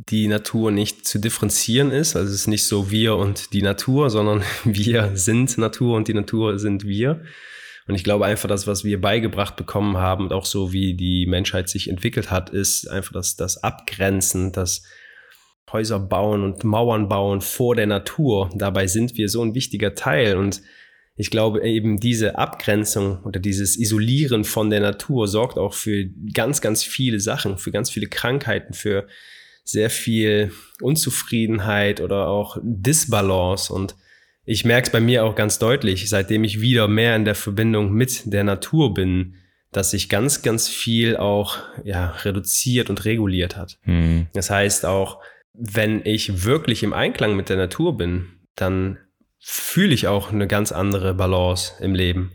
die 0.09 0.27
Natur 0.27 0.71
nicht 0.71 1.07
zu 1.07 1.19
differenzieren 1.19 1.91
ist. 1.91 2.17
Also 2.17 2.29
es 2.29 2.41
ist 2.41 2.47
nicht 2.47 2.65
so 2.65 2.91
wir 2.91 3.15
und 3.15 3.53
die 3.53 3.61
Natur, 3.61 4.09
sondern 4.09 4.43
wir 4.65 5.11
sind 5.15 5.57
Natur 5.57 5.95
und 5.95 6.09
die 6.09 6.13
Natur 6.13 6.59
sind 6.59 6.85
wir. 6.85 7.21
Und 7.87 7.95
ich 7.95 8.03
glaube 8.03 8.25
einfach, 8.25 8.49
das, 8.49 8.67
was 8.67 8.83
wir 8.83 8.99
beigebracht 8.99 9.55
bekommen 9.55 9.97
haben 9.97 10.25
und 10.25 10.33
auch 10.33 10.45
so 10.45 10.73
wie 10.73 10.93
die 10.93 11.25
Menschheit 11.25 11.69
sich 11.69 11.89
entwickelt 11.89 12.29
hat, 12.29 12.49
ist 12.49 12.87
einfach 12.87 13.13
das, 13.13 13.37
das 13.37 13.63
Abgrenzen, 13.63 14.51
das 14.51 14.83
Häuser 15.71 15.99
bauen 15.99 16.43
und 16.43 16.63
Mauern 16.63 17.07
bauen 17.07 17.41
vor 17.41 17.75
der 17.75 17.87
Natur. 17.87 18.49
Dabei 18.55 18.87
sind 18.87 19.17
wir 19.17 19.29
so 19.29 19.41
ein 19.41 19.53
wichtiger 19.53 19.95
Teil 19.95 20.37
und 20.37 20.61
ich 21.15 21.31
glaube 21.31 21.67
eben 21.67 21.99
diese 21.99 22.37
Abgrenzung 22.37 23.23
oder 23.23 23.39
dieses 23.39 23.77
Isolieren 23.77 24.43
von 24.43 24.69
der 24.69 24.81
Natur 24.81 25.27
sorgt 25.27 25.57
auch 25.57 25.73
für 25.73 26.05
ganz, 26.33 26.61
ganz 26.61 26.83
viele 26.83 27.19
Sachen, 27.19 27.57
für 27.57 27.71
ganz 27.71 27.89
viele 27.89 28.07
Krankheiten, 28.07 28.73
für 28.73 29.07
sehr 29.63 29.89
viel 29.89 30.51
Unzufriedenheit 30.79 32.01
oder 32.01 32.27
auch 32.29 32.57
Disbalance. 32.61 33.73
Und 33.73 33.95
ich 34.49 34.63
merke 34.63 34.87
es 34.87 34.91
bei 34.91 35.01
mir 35.01 35.25
auch 35.25 35.35
ganz 35.35 35.59
deutlich, 35.59 36.09
seitdem 36.09 36.45
ich 36.45 36.61
wieder 36.61 36.87
mehr 36.87 37.17
in 37.17 37.25
der 37.25 37.35
Verbindung 37.35 37.91
mit 37.91 38.31
der 38.31 38.45
Natur 38.45 38.93
bin, 38.93 39.35
dass 39.73 39.91
sich 39.91 40.07
ganz, 40.07 40.41
ganz 40.41 40.69
viel 40.69 41.17
auch 41.17 41.57
ja, 41.83 42.11
reduziert 42.23 42.89
und 42.89 43.03
reguliert 43.03 43.57
hat. 43.57 43.77
Mhm. 43.83 44.27
Das 44.33 44.49
heißt 44.49 44.85
auch, 44.85 45.21
wenn 45.53 46.01
ich 46.05 46.45
wirklich 46.45 46.81
im 46.83 46.93
Einklang 46.93 47.35
mit 47.35 47.49
der 47.49 47.57
Natur 47.57 47.97
bin, 47.97 48.29
dann 48.55 48.97
fühle 49.37 49.93
ich 49.93 50.07
auch 50.07 50.31
eine 50.31 50.47
ganz 50.47 50.71
andere 50.71 51.13
Balance 51.13 51.73
im 51.83 51.93
Leben. 51.93 52.31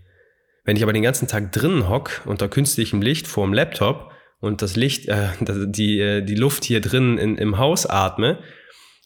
Wenn 0.64 0.76
ich 0.76 0.82
aber 0.82 0.92
den 0.92 1.02
ganzen 1.02 1.28
Tag 1.28 1.50
drinnen 1.50 1.88
hock 1.88 2.20
unter 2.26 2.46
künstlichem 2.46 3.00
Licht 3.00 3.26
vor 3.26 3.46
dem 3.46 3.54
Laptop 3.54 4.12
und 4.38 4.60
das 4.60 4.76
Licht, 4.76 5.08
äh, 5.08 5.28
die, 5.40 5.98
äh, 5.98 6.20
die 6.20 6.34
Luft 6.34 6.64
hier 6.64 6.82
drin 6.82 7.16
in, 7.16 7.38
im 7.38 7.56
Haus 7.56 7.86
atme 7.86 8.38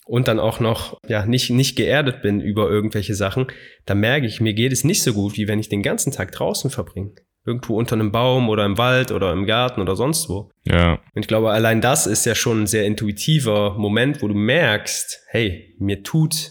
und 0.07 0.29
dann 0.29 0.39
auch 0.39 0.61
noch 0.61 0.99
ja 1.07 1.27
nicht 1.27 1.51
nicht 1.51 1.77
geerdet 1.77 2.23
bin 2.23 2.41
über 2.41 2.71
irgendwelche 2.71 3.15
Sachen, 3.15 3.49
dann 3.85 4.01
merke 4.01 4.27
ich, 4.27 4.41
mir 4.41 4.55
geht 4.55 4.73
es 4.73 4.85
nicht 4.85 5.03
so 5.03 5.13
gut, 5.13 5.37
wie 5.37 5.49
wenn 5.49 5.59
ich 5.59 5.69
den 5.69 5.83
ganzen 5.83 6.13
Tag 6.13 6.33
draußen 6.33 6.71
verbringe. 6.71 7.13
Irgendwo 7.45 7.77
unter 7.77 7.95
einem 7.95 8.11
Baum 8.11 8.49
oder 8.49 8.65
im 8.65 8.79
Wald 8.79 9.13
oder 9.13 9.33
im 9.33 9.47
Garten 9.47 9.81
oder 9.81 9.95
sonst 9.95 10.29
wo. 10.29 10.51
Ja. 10.65 10.95
Und 11.15 11.23
ich 11.23 11.29
glaube, 11.29 11.53
allein 11.53 11.81
das 11.81 12.07
ist 12.07 12.25
ja 12.25 12.35
schon 12.35 12.63
ein 12.63 12.67
sehr 12.67 12.87
intuitiver 12.87 13.77
Moment, 13.79 14.23
wo 14.23 14.29
du 14.29 14.35
merkst, 14.35 15.21
hey, 15.29 15.77
mir 15.79 16.03
tut 16.03 16.51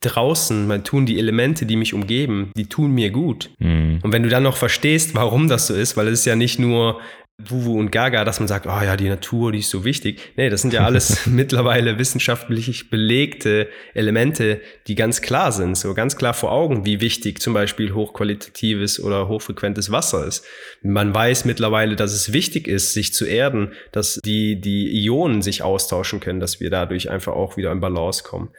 draußen, 0.00 0.66
man 0.66 0.82
tun 0.82 1.06
die 1.06 1.18
Elemente, 1.18 1.66
die 1.66 1.76
mich 1.76 1.92
umgeben, 1.92 2.52
die 2.56 2.66
tun 2.66 2.92
mir 2.92 3.10
gut. 3.10 3.50
Mhm. 3.58 3.98
Und 4.02 4.12
wenn 4.12 4.22
du 4.22 4.28
dann 4.28 4.42
noch 4.42 4.56
verstehst, 4.56 5.14
warum 5.14 5.48
das 5.48 5.66
so 5.66 5.74
ist, 5.74 5.96
weil 5.96 6.08
es 6.08 6.20
ist 6.20 6.24
ja 6.24 6.36
nicht 6.36 6.58
nur 6.58 7.00
Wuwu 7.48 7.78
und 7.78 7.90
Gaga, 7.90 8.24
dass 8.24 8.40
man 8.40 8.48
sagt, 8.48 8.66
oh 8.66 8.80
ja, 8.82 8.96
die 8.96 9.08
Natur, 9.08 9.52
die 9.52 9.60
ist 9.60 9.70
so 9.70 9.84
wichtig. 9.84 10.20
Nee, 10.36 10.50
das 10.50 10.62
sind 10.62 10.72
ja 10.72 10.84
alles 10.84 11.26
mittlerweile 11.26 11.98
wissenschaftlich 11.98 12.90
belegte 12.90 13.68
Elemente, 13.94 14.60
die 14.86 14.94
ganz 14.94 15.22
klar 15.22 15.52
sind, 15.52 15.76
so 15.76 15.94
ganz 15.94 16.16
klar 16.16 16.34
vor 16.34 16.52
Augen, 16.52 16.84
wie 16.84 17.00
wichtig 17.00 17.40
zum 17.40 17.54
Beispiel 17.54 17.94
hochqualitatives 17.94 19.00
oder 19.00 19.28
hochfrequentes 19.28 19.90
Wasser 19.90 20.26
ist. 20.26 20.44
Man 20.82 21.14
weiß 21.14 21.44
mittlerweile, 21.44 21.96
dass 21.96 22.12
es 22.12 22.32
wichtig 22.32 22.66
ist, 22.68 22.92
sich 22.92 23.14
zu 23.14 23.24
erden, 23.24 23.72
dass 23.92 24.20
die, 24.24 24.60
die 24.60 25.04
Ionen 25.04 25.42
sich 25.42 25.62
austauschen 25.62 26.20
können, 26.20 26.40
dass 26.40 26.60
wir 26.60 26.70
dadurch 26.70 27.10
einfach 27.10 27.32
auch 27.32 27.56
wieder 27.56 27.72
in 27.72 27.80
Balance 27.80 28.22
kommen. 28.22 28.50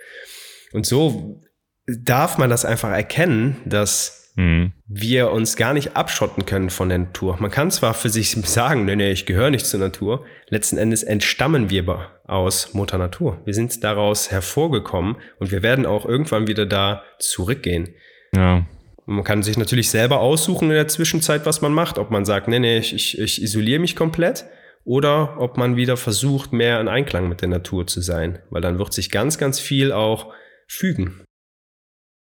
Und 0.74 0.86
so 0.86 1.42
darf 1.86 2.38
man 2.38 2.50
das 2.50 2.66
einfach 2.66 2.92
erkennen, 2.92 3.58
dass 3.66 4.21
mhm. 4.36 4.74
wir 4.88 5.32
uns 5.32 5.56
gar 5.56 5.74
nicht 5.74 5.96
abschotten 5.96 6.46
können 6.46 6.70
von 6.70 6.90
der 6.90 7.00
Natur. 7.00 7.38
Man 7.40 7.52
kann 7.52 7.72
zwar 7.72 7.94
für 7.94 8.10
sich 8.10 8.32
sagen, 8.32 8.86
nee, 8.86 8.96
nee, 8.96 9.12
ich 9.12 9.26
gehöre 9.26 9.50
nicht 9.50 9.66
zur 9.66 9.80
Natur. 9.80 10.26
Letzten 10.48 10.78
Endes 10.78 11.04
entstammen 11.04 11.70
wir 11.70 12.12
aus 12.26 12.74
Mutter 12.74 12.98
Natur. 12.98 13.42
Wir 13.46 13.54
sind 13.54 13.84
daraus 13.84 14.32
hervorgekommen 14.32 15.18
und 15.40 15.52
wir 15.52 15.64
werden 15.64 15.86
auch 15.86 16.06
irgendwann 16.06 16.48
wieder 16.48 16.66
da 16.66 17.04
zurückgehen. 17.20 17.90
Ja. 18.36 18.66
Man 19.06 19.24
kann 19.24 19.44
sich 19.44 19.58
natürlich 19.58 19.90
selber 19.90 20.20
aussuchen 20.20 20.70
in 20.70 20.76
der 20.76 20.88
Zwischenzeit, 20.88 21.46
was 21.46 21.62
man 21.62 21.74
macht. 21.74 21.98
Ob 21.98 22.12
man 22.12 22.24
sagt, 22.24 22.48
nee, 22.48 22.60
nee, 22.60 22.78
ich, 22.78 23.20
ich 23.20 23.42
isoliere 23.42 23.80
mich 23.80 23.96
komplett 23.96 24.46
oder 24.84 25.40
ob 25.40 25.58
man 25.58 25.76
wieder 25.76 25.98
versucht, 25.98 26.54
mehr 26.54 26.80
in 26.80 26.88
Einklang 26.88 27.28
mit 27.28 27.42
der 27.42 27.50
Natur 27.50 27.88
zu 27.88 28.02
sein. 28.02 28.40
Weil 28.50 28.62
dann 28.62 28.80
wird 28.80 28.94
sich 28.94 29.12
ganz, 29.12 29.38
ganz 29.38 29.60
viel 29.60 29.92
auch 29.92 30.34
fügen. 30.68 31.24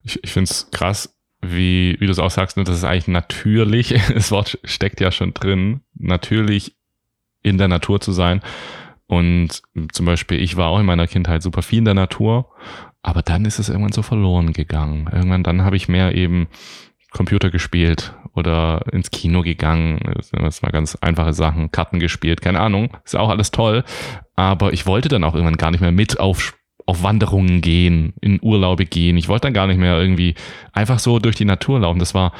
Ich, 0.02 0.22
ich 0.24 0.32
finde 0.32 0.50
es 0.50 0.70
krass, 0.70 1.12
wie, 1.42 1.96
wie 2.00 2.06
du 2.06 2.12
es 2.12 2.18
auch 2.18 2.30
sagst, 2.30 2.56
ne, 2.56 2.64
das 2.64 2.76
ist 2.76 2.84
eigentlich 2.84 3.08
natürlich, 3.08 3.94
das 4.14 4.30
Wort 4.30 4.58
steckt 4.64 5.00
ja 5.00 5.10
schon 5.10 5.34
drin, 5.34 5.80
natürlich 5.94 6.76
in 7.42 7.58
der 7.58 7.68
Natur 7.68 8.00
zu 8.00 8.12
sein. 8.12 8.42
Und 9.06 9.62
zum 9.92 10.06
Beispiel, 10.06 10.40
ich 10.40 10.56
war 10.56 10.68
auch 10.68 10.78
in 10.78 10.86
meiner 10.86 11.08
Kindheit 11.08 11.42
super 11.42 11.62
viel 11.62 11.80
in 11.80 11.84
der 11.84 11.94
Natur, 11.94 12.52
aber 13.02 13.22
dann 13.22 13.44
ist 13.44 13.58
es 13.58 13.68
irgendwann 13.68 13.92
so 13.92 14.02
verloren 14.02 14.52
gegangen. 14.52 15.08
Irgendwann 15.12 15.42
dann 15.42 15.62
habe 15.62 15.76
ich 15.76 15.88
mehr 15.88 16.14
eben 16.14 16.48
Computer 17.10 17.50
gespielt 17.50 18.14
oder 18.34 18.84
ins 18.92 19.10
Kino 19.10 19.42
gegangen. 19.42 20.00
Das 20.14 20.28
sind 20.28 20.62
mal 20.62 20.70
ganz 20.70 20.96
einfache 20.96 21.32
Sachen, 21.32 21.72
Karten 21.72 21.98
gespielt, 21.98 22.40
keine 22.40 22.60
Ahnung. 22.60 22.96
Ist 23.04 23.16
auch 23.16 23.30
alles 23.30 23.50
toll. 23.50 23.84
Aber 24.36 24.72
ich 24.72 24.86
wollte 24.86 25.08
dann 25.08 25.24
auch 25.24 25.34
irgendwann 25.34 25.56
gar 25.56 25.72
nicht 25.72 25.80
mehr 25.80 25.92
mit 25.92 26.20
auf 26.20 26.56
auf 26.86 27.02
Wanderungen 27.02 27.60
gehen, 27.60 28.14
in 28.20 28.40
Urlaube 28.42 28.86
gehen. 28.86 29.16
Ich 29.16 29.28
wollte 29.28 29.46
dann 29.46 29.54
gar 29.54 29.66
nicht 29.66 29.78
mehr 29.78 29.98
irgendwie 29.98 30.34
einfach 30.72 30.98
so 30.98 31.18
durch 31.18 31.36
die 31.36 31.44
Natur 31.44 31.80
laufen. 31.80 31.98
Das 31.98 32.14
war, 32.14 32.32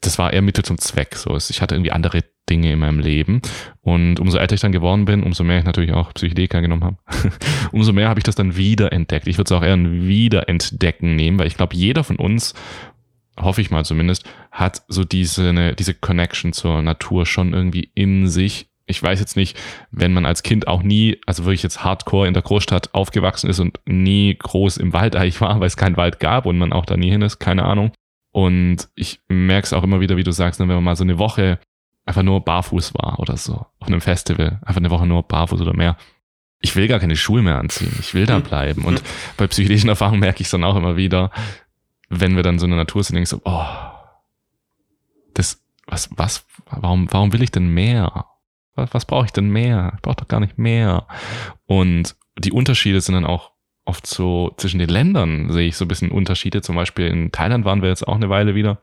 das 0.00 0.18
war 0.18 0.32
eher 0.32 0.42
Mittel 0.42 0.64
zum 0.64 0.78
Zweck. 0.78 1.16
So, 1.16 1.36
ich 1.36 1.60
hatte 1.60 1.74
irgendwie 1.74 1.92
andere 1.92 2.22
Dinge 2.48 2.72
in 2.72 2.78
meinem 2.78 3.00
Leben. 3.00 3.40
Und 3.80 4.20
umso 4.20 4.38
älter 4.38 4.54
ich 4.54 4.60
dann 4.60 4.72
geworden 4.72 5.04
bin, 5.04 5.22
umso 5.22 5.44
mehr 5.44 5.58
ich 5.58 5.64
natürlich 5.64 5.92
auch 5.92 6.12
Psychedelika 6.12 6.60
genommen 6.60 6.84
habe, 6.84 6.96
umso 7.72 7.92
mehr 7.92 8.08
habe 8.08 8.20
ich 8.20 8.24
das 8.24 8.34
dann 8.34 8.56
wiederentdeckt. 8.56 9.26
Ich 9.26 9.38
würde 9.38 9.48
es 9.48 9.52
auch 9.52 9.62
eher 9.62 9.74
ein 9.74 10.06
Wiederentdecken 10.06 11.16
nehmen, 11.16 11.38
weil 11.38 11.46
ich 11.46 11.56
glaube, 11.56 11.76
jeder 11.76 12.04
von 12.04 12.16
uns, 12.16 12.54
hoffe 13.38 13.60
ich 13.60 13.70
mal 13.70 13.84
zumindest, 13.84 14.24
hat 14.50 14.82
so 14.88 15.04
diese, 15.04 15.48
eine, 15.48 15.74
diese 15.74 15.94
Connection 15.94 16.52
zur 16.52 16.82
Natur 16.82 17.26
schon 17.26 17.52
irgendwie 17.52 17.90
in 17.94 18.28
sich 18.28 18.68
ich 18.86 19.02
weiß 19.02 19.18
jetzt 19.18 19.36
nicht, 19.36 19.58
wenn 19.90 20.12
man 20.12 20.26
als 20.26 20.42
Kind 20.42 20.68
auch 20.68 20.82
nie, 20.82 21.18
also 21.26 21.44
wirklich 21.44 21.62
jetzt 21.62 21.84
hardcore 21.84 22.28
in 22.28 22.34
der 22.34 22.42
Großstadt 22.42 22.94
aufgewachsen 22.94 23.48
ist 23.48 23.58
und 23.58 23.80
nie 23.86 24.36
groß 24.38 24.76
im 24.76 24.92
Wald 24.92 25.16
eigentlich 25.16 25.40
war, 25.40 25.58
weil 25.60 25.66
es 25.66 25.76
keinen 25.76 25.96
Wald 25.96 26.20
gab 26.20 26.46
und 26.46 26.58
man 26.58 26.72
auch 26.72 26.84
da 26.84 26.96
nie 26.96 27.10
hin 27.10 27.22
ist, 27.22 27.38
keine 27.38 27.64
Ahnung. 27.64 27.92
Und 28.30 28.88
ich 28.94 29.20
merke 29.28 29.64
es 29.64 29.72
auch 29.72 29.84
immer 29.84 30.00
wieder, 30.00 30.16
wie 30.16 30.24
du 30.24 30.32
sagst, 30.32 30.60
ne, 30.60 30.68
wenn 30.68 30.74
man 30.74 30.84
mal 30.84 30.96
so 30.96 31.04
eine 31.04 31.18
Woche 31.18 31.58
einfach 32.04 32.22
nur 32.22 32.44
barfuß 32.44 32.94
war 32.94 33.18
oder 33.20 33.36
so, 33.36 33.66
auf 33.78 33.86
einem 33.86 34.00
Festival, 34.02 34.60
einfach 34.62 34.80
eine 34.80 34.90
Woche 34.90 35.06
nur 35.06 35.22
barfuß 35.22 35.60
oder 35.60 35.74
mehr. 35.74 35.96
Ich 36.60 36.76
will 36.76 36.88
gar 36.88 36.98
keine 36.98 37.16
Schuhe 37.16 37.42
mehr 37.42 37.58
anziehen, 37.58 37.94
ich 38.00 38.12
will 38.12 38.26
da 38.26 38.36
hm. 38.36 38.42
bleiben. 38.42 38.84
Und 38.84 39.02
bei 39.36 39.46
psychelischen 39.46 39.88
Erfahrungen 39.88 40.20
merke 40.20 40.40
ich 40.40 40.46
es 40.46 40.50
dann 40.50 40.64
auch 40.64 40.76
immer 40.76 40.96
wieder, 40.96 41.30
wenn 42.10 42.36
wir 42.36 42.42
dann 42.42 42.58
so 42.58 42.66
in 42.66 42.70
der 42.70 42.78
Natur 42.78 43.02
sind, 43.02 43.14
denke 43.14 43.24
ich 43.24 43.28
so, 43.30 43.40
oh, 43.44 43.64
das, 45.32 45.62
was, 45.86 46.10
was, 46.16 46.46
warum, 46.66 47.10
warum 47.10 47.32
will 47.32 47.42
ich 47.42 47.50
denn 47.50 47.68
mehr? 47.68 48.26
Was, 48.74 48.92
was 48.92 49.04
brauche 49.04 49.26
ich 49.26 49.32
denn 49.32 49.50
mehr? 49.50 49.92
Ich 49.96 50.02
brauche 50.02 50.16
doch 50.16 50.28
gar 50.28 50.40
nicht 50.40 50.58
mehr. 50.58 51.06
Und 51.66 52.16
die 52.38 52.52
Unterschiede 52.52 53.00
sind 53.00 53.14
dann 53.14 53.26
auch 53.26 53.52
oft 53.84 54.06
so 54.06 54.52
zwischen 54.56 54.78
den 54.78 54.88
Ländern 54.88 55.52
sehe 55.52 55.68
ich 55.68 55.76
so 55.76 55.84
ein 55.84 55.88
bisschen 55.88 56.10
Unterschiede. 56.10 56.62
Zum 56.62 56.76
Beispiel 56.76 57.06
in 57.06 57.32
Thailand 57.32 57.64
waren 57.64 57.82
wir 57.82 57.88
jetzt 57.88 58.06
auch 58.06 58.16
eine 58.16 58.30
Weile 58.30 58.54
wieder. 58.54 58.78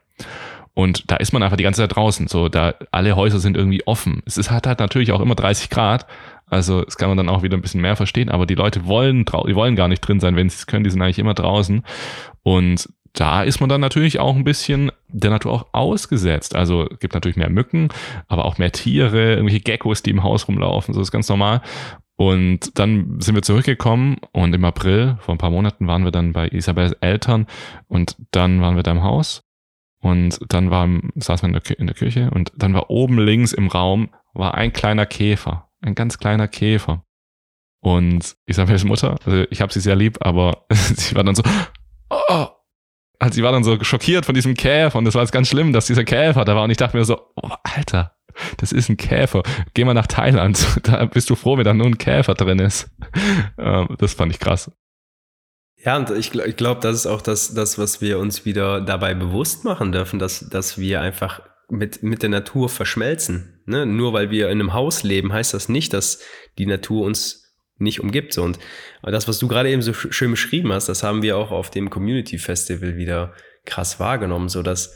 Und 0.73 1.12
da 1.12 1.17
ist 1.17 1.34
man 1.34 1.43
einfach 1.43 1.58
die 1.58 1.63
ganze 1.63 1.82
Zeit 1.82 1.95
draußen. 1.95 2.27
So, 2.27 2.47
da 2.47 2.75
alle 2.91 3.15
Häuser 3.15 3.39
sind 3.39 3.58
irgendwie 3.58 3.86
offen. 3.88 4.21
Es 4.25 4.38
ist, 4.38 4.51
hat 4.51 4.67
halt 4.67 4.80
natürlich 4.80 5.12
auch 5.12 5.19
immer 5.19 5.36
30 5.36 5.69
Grad. 5.69 6.06
Also, 6.45 6.84
das 6.84 6.97
kann 6.97 7.10
man 7.10 7.17
dann 7.17 7.30
auch 7.30 7.43
wieder 7.43 7.58
ein 7.58 7.62
bisschen 7.62 7.82
mehr 7.82 7.95
verstehen. 7.95 8.30
Aber 8.30 8.45
die 8.45 8.56
Leute 8.56 8.86
wollen, 8.86 9.25
die 9.25 9.56
wollen 9.56 9.75
gar 9.75 9.88
nicht 9.88 10.01
drin 10.01 10.19
sein, 10.19 10.36
wenn 10.36 10.49
sie 10.49 10.56
es 10.56 10.67
können. 10.67 10.84
Die 10.84 10.89
sind 10.89 11.01
eigentlich 11.01 11.19
immer 11.19 11.34
draußen. 11.34 11.84
Und 12.43 12.89
da 13.13 13.43
ist 13.43 13.60
man 13.60 13.69
dann 13.69 13.82
natürlich 13.82 14.19
auch 14.19 14.36
ein 14.36 14.43
bisschen 14.43 14.91
der 15.08 15.32
Natur 15.32 15.52
auch 15.52 15.65
ausgesetzt. 15.74 16.56
Also 16.56 16.88
gibt 17.00 17.13
natürlich 17.13 17.38
mehr 17.38 17.50
Mücken, 17.50 17.89
aber 18.28 18.45
auch 18.45 18.58
mehr 18.58 18.71
Tiere, 18.71 19.32
irgendwelche 19.32 19.60
Geckos, 19.60 20.02
die 20.04 20.12
im 20.12 20.24
Haus 20.24 20.47
rumlaufen, 20.47 20.93
so 20.93 21.02
ist 21.02 21.12
ganz 21.12 21.28
normal. 21.28 21.62
Und 22.15 22.78
dann 22.78 23.19
sind 23.19 23.36
wir 23.36 23.41
zurückgekommen 23.41 24.17
und 24.32 24.54
im 24.54 24.63
April, 24.63 25.17
vor 25.21 25.34
ein 25.34 25.39
paar 25.39 25.50
Monaten, 25.50 25.88
waren 25.88 26.04
wir 26.04 26.12
dann 26.12 26.34
bei 26.34 26.47
Isabels 26.50 26.93
Eltern 27.02 27.47
und 27.88 28.15
dann 28.32 28.62
waren 28.62 28.76
wir 28.76 28.84
da 28.84 28.91
im 28.91 29.04
Haus 29.04 29.43
und 30.02 30.39
dann 30.47 30.69
war, 30.69 30.88
saßen 31.15 31.50
wir 31.50 31.56
in 31.56 31.62
der, 31.63 31.80
in 31.80 31.88
der 31.88 31.95
Küche 31.95 32.30
und 32.32 32.52
dann 32.56 32.74
war 32.74 32.89
oben 32.89 33.17
links 33.17 33.54
im 33.54 33.67
Raum 33.67 34.10
war 34.34 34.54
ein 34.56 34.71
kleiner 34.71 35.06
Käfer, 35.06 35.69
ein 35.82 35.95
ganz 35.95 36.17
kleiner 36.17 36.47
Käfer. 36.47 37.04
Und 37.84 38.36
Isabels 38.45 38.84
Mutter, 38.84 39.17
also 39.26 39.45
ich 39.50 39.62
habe 39.62 39.74
sie 39.74 39.80
sehr 39.80 39.95
lieb, 39.95 40.19
aber 40.21 40.65
sie 40.69 41.15
war 41.15 41.24
dann 41.24 41.36
so, 41.36 41.41
oh, 42.10 42.47
also 43.21 43.36
sie 43.36 43.43
war 43.43 43.51
dann 43.51 43.63
so 43.63 43.81
schockiert 43.84 44.25
von 44.25 44.34
diesem 44.34 44.55
Käfer 44.55 44.97
und 44.97 45.05
das 45.05 45.13
war 45.13 45.21
jetzt 45.21 45.31
ganz 45.31 45.47
schlimm, 45.47 45.73
dass 45.73 45.86
dieser 45.86 46.03
Käfer 46.03 46.43
da 46.43 46.55
war 46.55 46.63
und 46.63 46.71
ich 46.71 46.77
dachte 46.77 46.97
mir 46.97 47.05
so, 47.05 47.19
oh, 47.36 47.51
Alter, 47.62 48.15
das 48.57 48.71
ist 48.71 48.89
ein 48.89 48.97
Käfer. 48.97 49.43
Geh 49.75 49.86
mal 49.86 49.93
nach 49.93 50.07
Thailand, 50.07 50.65
da 50.84 51.05
bist 51.05 51.29
du 51.29 51.36
froh, 51.36 51.55
wenn 51.55 51.63
da 51.63 51.73
nur 51.73 51.86
ein 51.86 51.99
Käfer 51.99 52.34
drin 52.34 52.60
ist. 52.60 52.89
Ähm, 53.57 53.95
das 53.99 54.13
fand 54.13 54.31
ich 54.31 54.39
krass. 54.39 54.71
Ja, 55.84 55.97
und 55.97 56.10
ich, 56.10 56.34
ich 56.34 56.55
glaube, 56.55 56.79
das 56.81 56.95
ist 56.95 57.05
auch 57.05 57.21
das, 57.21 57.53
das, 57.53 57.77
was 57.77 58.01
wir 58.01 58.17
uns 58.17 58.45
wieder 58.45 58.81
dabei 58.81 59.13
bewusst 59.13 59.65
machen 59.65 59.91
dürfen, 59.91 60.17
dass, 60.17 60.49
dass 60.49 60.79
wir 60.79 61.01
einfach 61.01 61.41
mit, 61.69 62.01
mit 62.01 62.23
der 62.23 62.29
Natur 62.29 62.69
verschmelzen. 62.69 63.62
Ne? 63.65 63.86
Nur 63.86 64.13
weil 64.13 64.31
wir 64.31 64.47
in 64.49 64.60
einem 64.60 64.73
Haus 64.73 65.03
leben, 65.03 65.31
heißt 65.31 65.53
das 65.53 65.69
nicht, 65.69 65.93
dass 65.93 66.21
die 66.57 66.65
Natur 66.65 67.05
uns 67.05 67.40
nicht 67.82 68.00
umgibt. 68.00 68.38
Und 68.38 68.60
das, 69.04 69.28
was 69.28 69.39
du 69.39 69.48
gerade 69.48 69.70
eben 69.70 69.82
so 69.82 69.94
schön 69.94 70.32
beschrieben 70.32 70.72
hast, 70.72 70.88
das 70.89 71.04
haben 71.04 71.22
wir 71.22 71.38
auch 71.38 71.52
auf 71.52 71.70
dem 71.70 71.89
Community 71.89 72.38
Festival 72.38 72.96
wieder 72.96 73.34
krass 73.65 74.00
wahrgenommen, 74.00 74.50
so 74.50 74.63
dass 74.63 74.96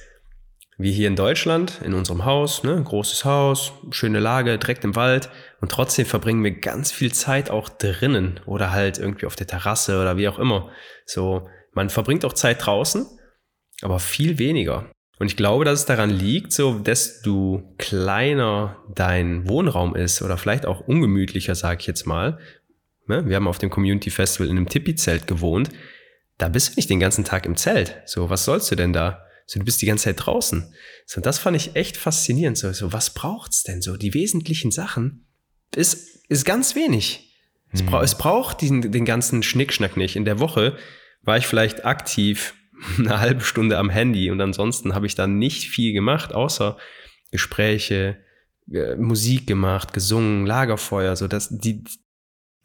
wir 0.78 0.92
hier 0.92 1.08
in 1.08 1.16
Deutschland, 1.16 1.80
in 1.86 1.94
unserem 1.94 2.26
Haus, 2.26 2.64
ne, 2.64 2.82
großes 2.84 3.24
Haus, 3.24 3.72
schöne 3.92 4.20
Lage, 4.20 4.58
direkt 4.58 4.84
im 4.84 4.96
Wald 4.96 5.30
und 5.62 5.72
trotzdem 5.72 6.06
verbringen 6.06 6.44
wir 6.44 6.52
ganz 6.52 6.92
viel 6.92 7.14
Zeit 7.14 7.50
auch 7.50 7.70
drinnen 7.70 8.42
oder 8.46 8.72
halt 8.72 8.98
irgendwie 8.98 9.26
auf 9.26 9.38
der 9.38 9.48
Terrasse 9.48 10.02
oder 10.02 10.18
wie 10.18 10.28
auch 10.28 10.38
immer. 10.38 10.70
So, 11.06 11.48
man 11.74 11.90
verbringt 11.90 12.26
auch 12.26 12.34
Zeit 12.34 12.66
draußen, 12.66 13.06
aber 13.82 14.00
viel 14.00 14.38
weniger. 14.38 14.90
Und 15.18 15.28
ich 15.28 15.38
glaube, 15.38 15.64
dass 15.64 15.80
es 15.80 15.86
daran 15.86 16.10
liegt, 16.10 16.52
so 16.52 16.78
desto 16.78 17.74
kleiner 17.78 18.84
dein 18.94 19.48
Wohnraum 19.48 19.96
ist 19.96 20.22
oder 20.22 20.38
vielleicht 20.38 20.66
auch 20.66 20.82
ungemütlicher, 20.82 21.56
sage 21.56 21.80
ich 21.80 21.88
jetzt 21.88 22.06
mal, 22.06 22.38
Ne? 23.08 23.28
Wir 23.28 23.36
haben 23.36 23.48
auf 23.48 23.58
dem 23.58 23.70
Community 23.70 24.10
Festival 24.10 24.50
in 24.50 24.58
einem 24.58 24.70
Tipi-Zelt 24.70 25.28
gewohnt. 25.28 25.70
Da 26.38 26.50
bist 26.50 26.70
du 26.70 26.74
nicht 26.76 26.90
den 26.90 27.00
ganzen 27.00 27.24
Tag 27.24 27.46
im 27.46 27.56
Zelt. 27.56 28.02
So, 28.06 28.30
was 28.30 28.46
sollst 28.46 28.72
du 28.72 28.76
denn 28.76 28.94
da? 28.94 29.26
So, 29.46 29.60
du 29.60 29.66
bist 29.66 29.82
die 29.82 29.86
ganze 29.86 30.06
Zeit 30.06 30.26
draußen. 30.26 30.74
So, 31.06 31.22
das 31.22 31.38
fand 31.38 31.56
ich 31.56 31.76
echt 31.76 31.98
faszinierend. 31.98 32.58
So, 32.58 32.72
so 32.74 32.92
was 32.92 33.12
braucht's 33.14 33.64
denn 33.64 33.82
so? 33.82 33.96
Die 33.96 34.14
wesentlichen 34.14 34.72
Sachen 34.72 35.26
ist, 35.76 36.26
ist 36.30 36.46
ganz 36.46 36.76
wenig. 36.76 37.34
Es, 37.72 37.84
bra 37.84 38.02
es 38.02 38.18
braucht 38.18 38.62
diesen, 38.62 38.92
den 38.92 39.06
ganzen 39.06 39.44
Schnickschnack 39.44 39.98
nicht. 39.98 40.16
In 40.16 40.26
der 40.26 40.40
Woche 40.40 40.78
war 41.22 41.38
ich 41.38 41.48
vielleicht 41.48 41.86
aktiv 41.86 42.56
eine 42.98 43.20
halbe 43.20 43.44
Stunde 43.44 43.78
am 43.78 43.90
Handy 43.90 44.32
und 44.32 44.42
ansonsten 44.42 44.94
habe 44.94 45.06
ich 45.06 45.16
da 45.16 45.28
nicht 45.28 45.66
viel 45.66 45.94
gemacht, 45.94 46.34
außer 46.34 46.78
Gespräche, 47.32 48.18
äh, 48.72 48.96
Musik 48.96 49.48
gemacht, 49.48 49.94
gesungen, 49.94 50.46
Lagerfeuer, 50.46 51.16
so 51.16 51.28
dass 51.28 51.50
die, 51.50 51.84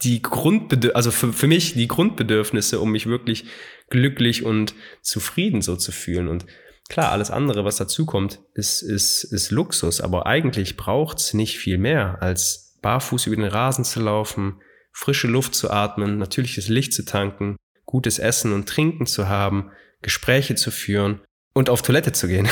die 0.02 0.22
Grundbedürfnisse, 0.22 0.96
also 0.96 1.10
für, 1.10 1.32
für 1.32 1.46
mich 1.46 1.74
die 1.74 1.88
Grundbedürfnisse, 1.88 2.80
um 2.80 2.92
mich 2.92 3.06
wirklich 3.06 3.44
glücklich 3.90 4.44
und 4.44 4.74
zufrieden 5.02 5.62
so 5.62 5.76
zu 5.76 5.92
fühlen. 5.92 6.28
Und 6.28 6.46
klar, 6.88 7.12
alles 7.12 7.30
andere, 7.30 7.64
was 7.64 7.76
dazukommt, 7.76 8.40
ist, 8.54 8.82
ist, 8.82 9.24
ist 9.24 9.50
Luxus, 9.50 10.00
aber 10.00 10.26
eigentlich 10.26 10.76
braucht's 10.76 11.34
nicht 11.34 11.58
viel 11.58 11.78
mehr, 11.78 12.22
als 12.22 12.78
barfuß 12.82 13.26
über 13.26 13.36
den 13.36 13.44
Rasen 13.44 13.84
zu 13.84 14.00
laufen, 14.00 14.60
frische 14.92 15.28
Luft 15.28 15.54
zu 15.54 15.70
atmen, 15.70 16.18
natürliches 16.18 16.68
Licht 16.68 16.92
zu 16.94 17.04
tanken, 17.04 17.56
gutes 17.84 18.18
Essen 18.18 18.52
und 18.52 18.68
Trinken 18.68 19.06
zu 19.06 19.28
haben, 19.28 19.70
Gespräche 20.02 20.54
zu 20.54 20.70
führen 20.70 21.20
und 21.52 21.68
auf 21.68 21.82
Toilette 21.82 22.12
zu 22.12 22.26
gehen. 22.26 22.48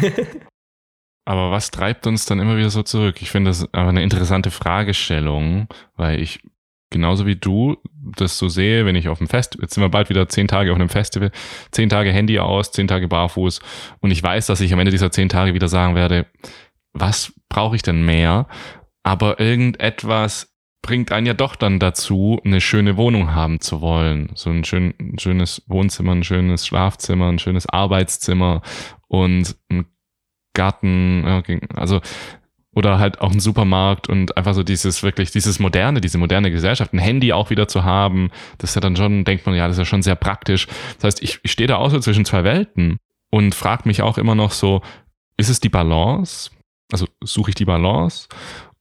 Aber 1.24 1.50
was 1.50 1.70
treibt 1.70 2.06
uns 2.06 2.26
dann 2.26 2.40
immer 2.40 2.56
wieder 2.56 2.70
so 2.70 2.82
zurück? 2.82 3.22
Ich 3.22 3.30
finde 3.30 3.50
das 3.50 3.62
aber 3.72 3.90
eine 3.90 4.02
interessante 4.02 4.50
Fragestellung, 4.50 5.68
weil 5.94 6.20
ich 6.20 6.40
genauso 6.92 7.26
wie 7.26 7.36
du 7.36 7.76
das 8.16 8.38
so 8.38 8.48
sehe, 8.48 8.86
wenn 8.86 8.96
ich 8.96 9.08
auf 9.08 9.18
dem 9.18 9.28
Fest, 9.28 9.58
jetzt 9.60 9.74
sind 9.74 9.82
wir 9.82 9.88
bald 9.88 10.08
wieder 10.08 10.28
zehn 10.28 10.48
Tage 10.48 10.70
auf 10.70 10.76
einem 10.76 10.88
Festival, 10.88 11.32
zehn 11.70 11.88
Tage 11.88 12.12
Handy 12.12 12.38
aus, 12.38 12.70
zehn 12.70 12.86
Tage 12.86 13.08
barfuß 13.08 13.60
und 14.00 14.10
ich 14.10 14.22
weiß, 14.22 14.46
dass 14.46 14.60
ich 14.60 14.72
am 14.72 14.78
Ende 14.78 14.92
dieser 14.92 15.10
zehn 15.10 15.28
Tage 15.28 15.54
wieder 15.54 15.68
sagen 15.68 15.94
werde, 15.94 16.26
was 16.92 17.32
brauche 17.48 17.76
ich 17.76 17.82
denn 17.82 18.04
mehr? 18.04 18.46
Aber 19.02 19.40
irgendetwas 19.40 20.52
bringt 20.82 21.12
einen 21.12 21.26
ja 21.26 21.34
doch 21.34 21.56
dann 21.56 21.78
dazu, 21.78 22.40
eine 22.44 22.60
schöne 22.60 22.96
Wohnung 22.96 23.34
haben 23.34 23.60
zu 23.60 23.80
wollen. 23.80 24.30
So 24.34 24.50
ein, 24.50 24.64
schön, 24.64 24.94
ein 25.00 25.18
schönes 25.18 25.62
Wohnzimmer, 25.68 26.12
ein 26.12 26.24
schönes 26.24 26.66
Schlafzimmer, 26.66 27.28
ein 27.28 27.38
schönes 27.38 27.68
Arbeitszimmer 27.68 28.62
und 29.08 29.56
ein 29.70 29.86
Garten, 30.54 31.24
also 31.74 32.00
oder 32.74 32.98
halt 32.98 33.20
auch 33.20 33.30
ein 33.30 33.40
Supermarkt 33.40 34.08
und 34.08 34.36
einfach 34.36 34.54
so 34.54 34.62
dieses 34.62 35.02
wirklich, 35.02 35.30
dieses 35.30 35.58
moderne, 35.58 36.00
diese 36.00 36.18
moderne 36.18 36.50
Gesellschaft, 36.50 36.92
ein 36.92 36.98
Handy 36.98 37.32
auch 37.32 37.50
wieder 37.50 37.68
zu 37.68 37.84
haben, 37.84 38.30
das 38.58 38.70
ist 38.70 38.74
ja 38.74 38.80
dann 38.80 38.96
schon, 38.96 39.24
denkt 39.24 39.46
man, 39.46 39.54
ja, 39.54 39.66
das 39.66 39.76
ist 39.76 39.80
ja 39.80 39.84
schon 39.84 40.02
sehr 40.02 40.14
praktisch. 40.14 40.66
Das 40.96 41.04
heißt, 41.04 41.22
ich, 41.22 41.40
ich 41.42 41.52
stehe 41.52 41.66
da 41.66 41.76
auch 41.76 41.90
so 41.90 41.98
zwischen 42.00 42.24
zwei 42.24 42.44
Welten 42.44 42.98
und 43.30 43.54
frage 43.54 43.82
mich 43.86 44.02
auch 44.02 44.18
immer 44.18 44.34
noch 44.34 44.52
so, 44.52 44.80
ist 45.36 45.48
es 45.48 45.60
die 45.60 45.68
Balance? 45.68 46.50
Also 46.90 47.06
suche 47.22 47.50
ich 47.50 47.54
die 47.54 47.64
Balance? 47.64 48.28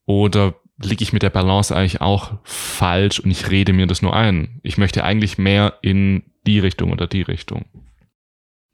Oder 0.06 0.56
liege 0.82 1.04
ich 1.04 1.14
mit 1.14 1.24
der 1.24 1.30
Balance 1.30 1.76
eigentlich 1.76 2.02
auch 2.02 2.34
falsch 2.44 3.20
und 3.20 3.32
ich 3.32 3.50
rede 3.50 3.74
mir 3.74 3.88
das 3.88 4.02
nur 4.02 4.16
ein? 4.16 4.60
Ich 4.64 4.78
möchte 4.78 5.04
eigentlich 5.04 5.38
mehr 5.38 5.76
in 5.82 6.24
die 6.46 6.60
Richtung 6.60 6.92
oder 6.92 7.08
die 7.08 7.22
Richtung. 7.22 7.66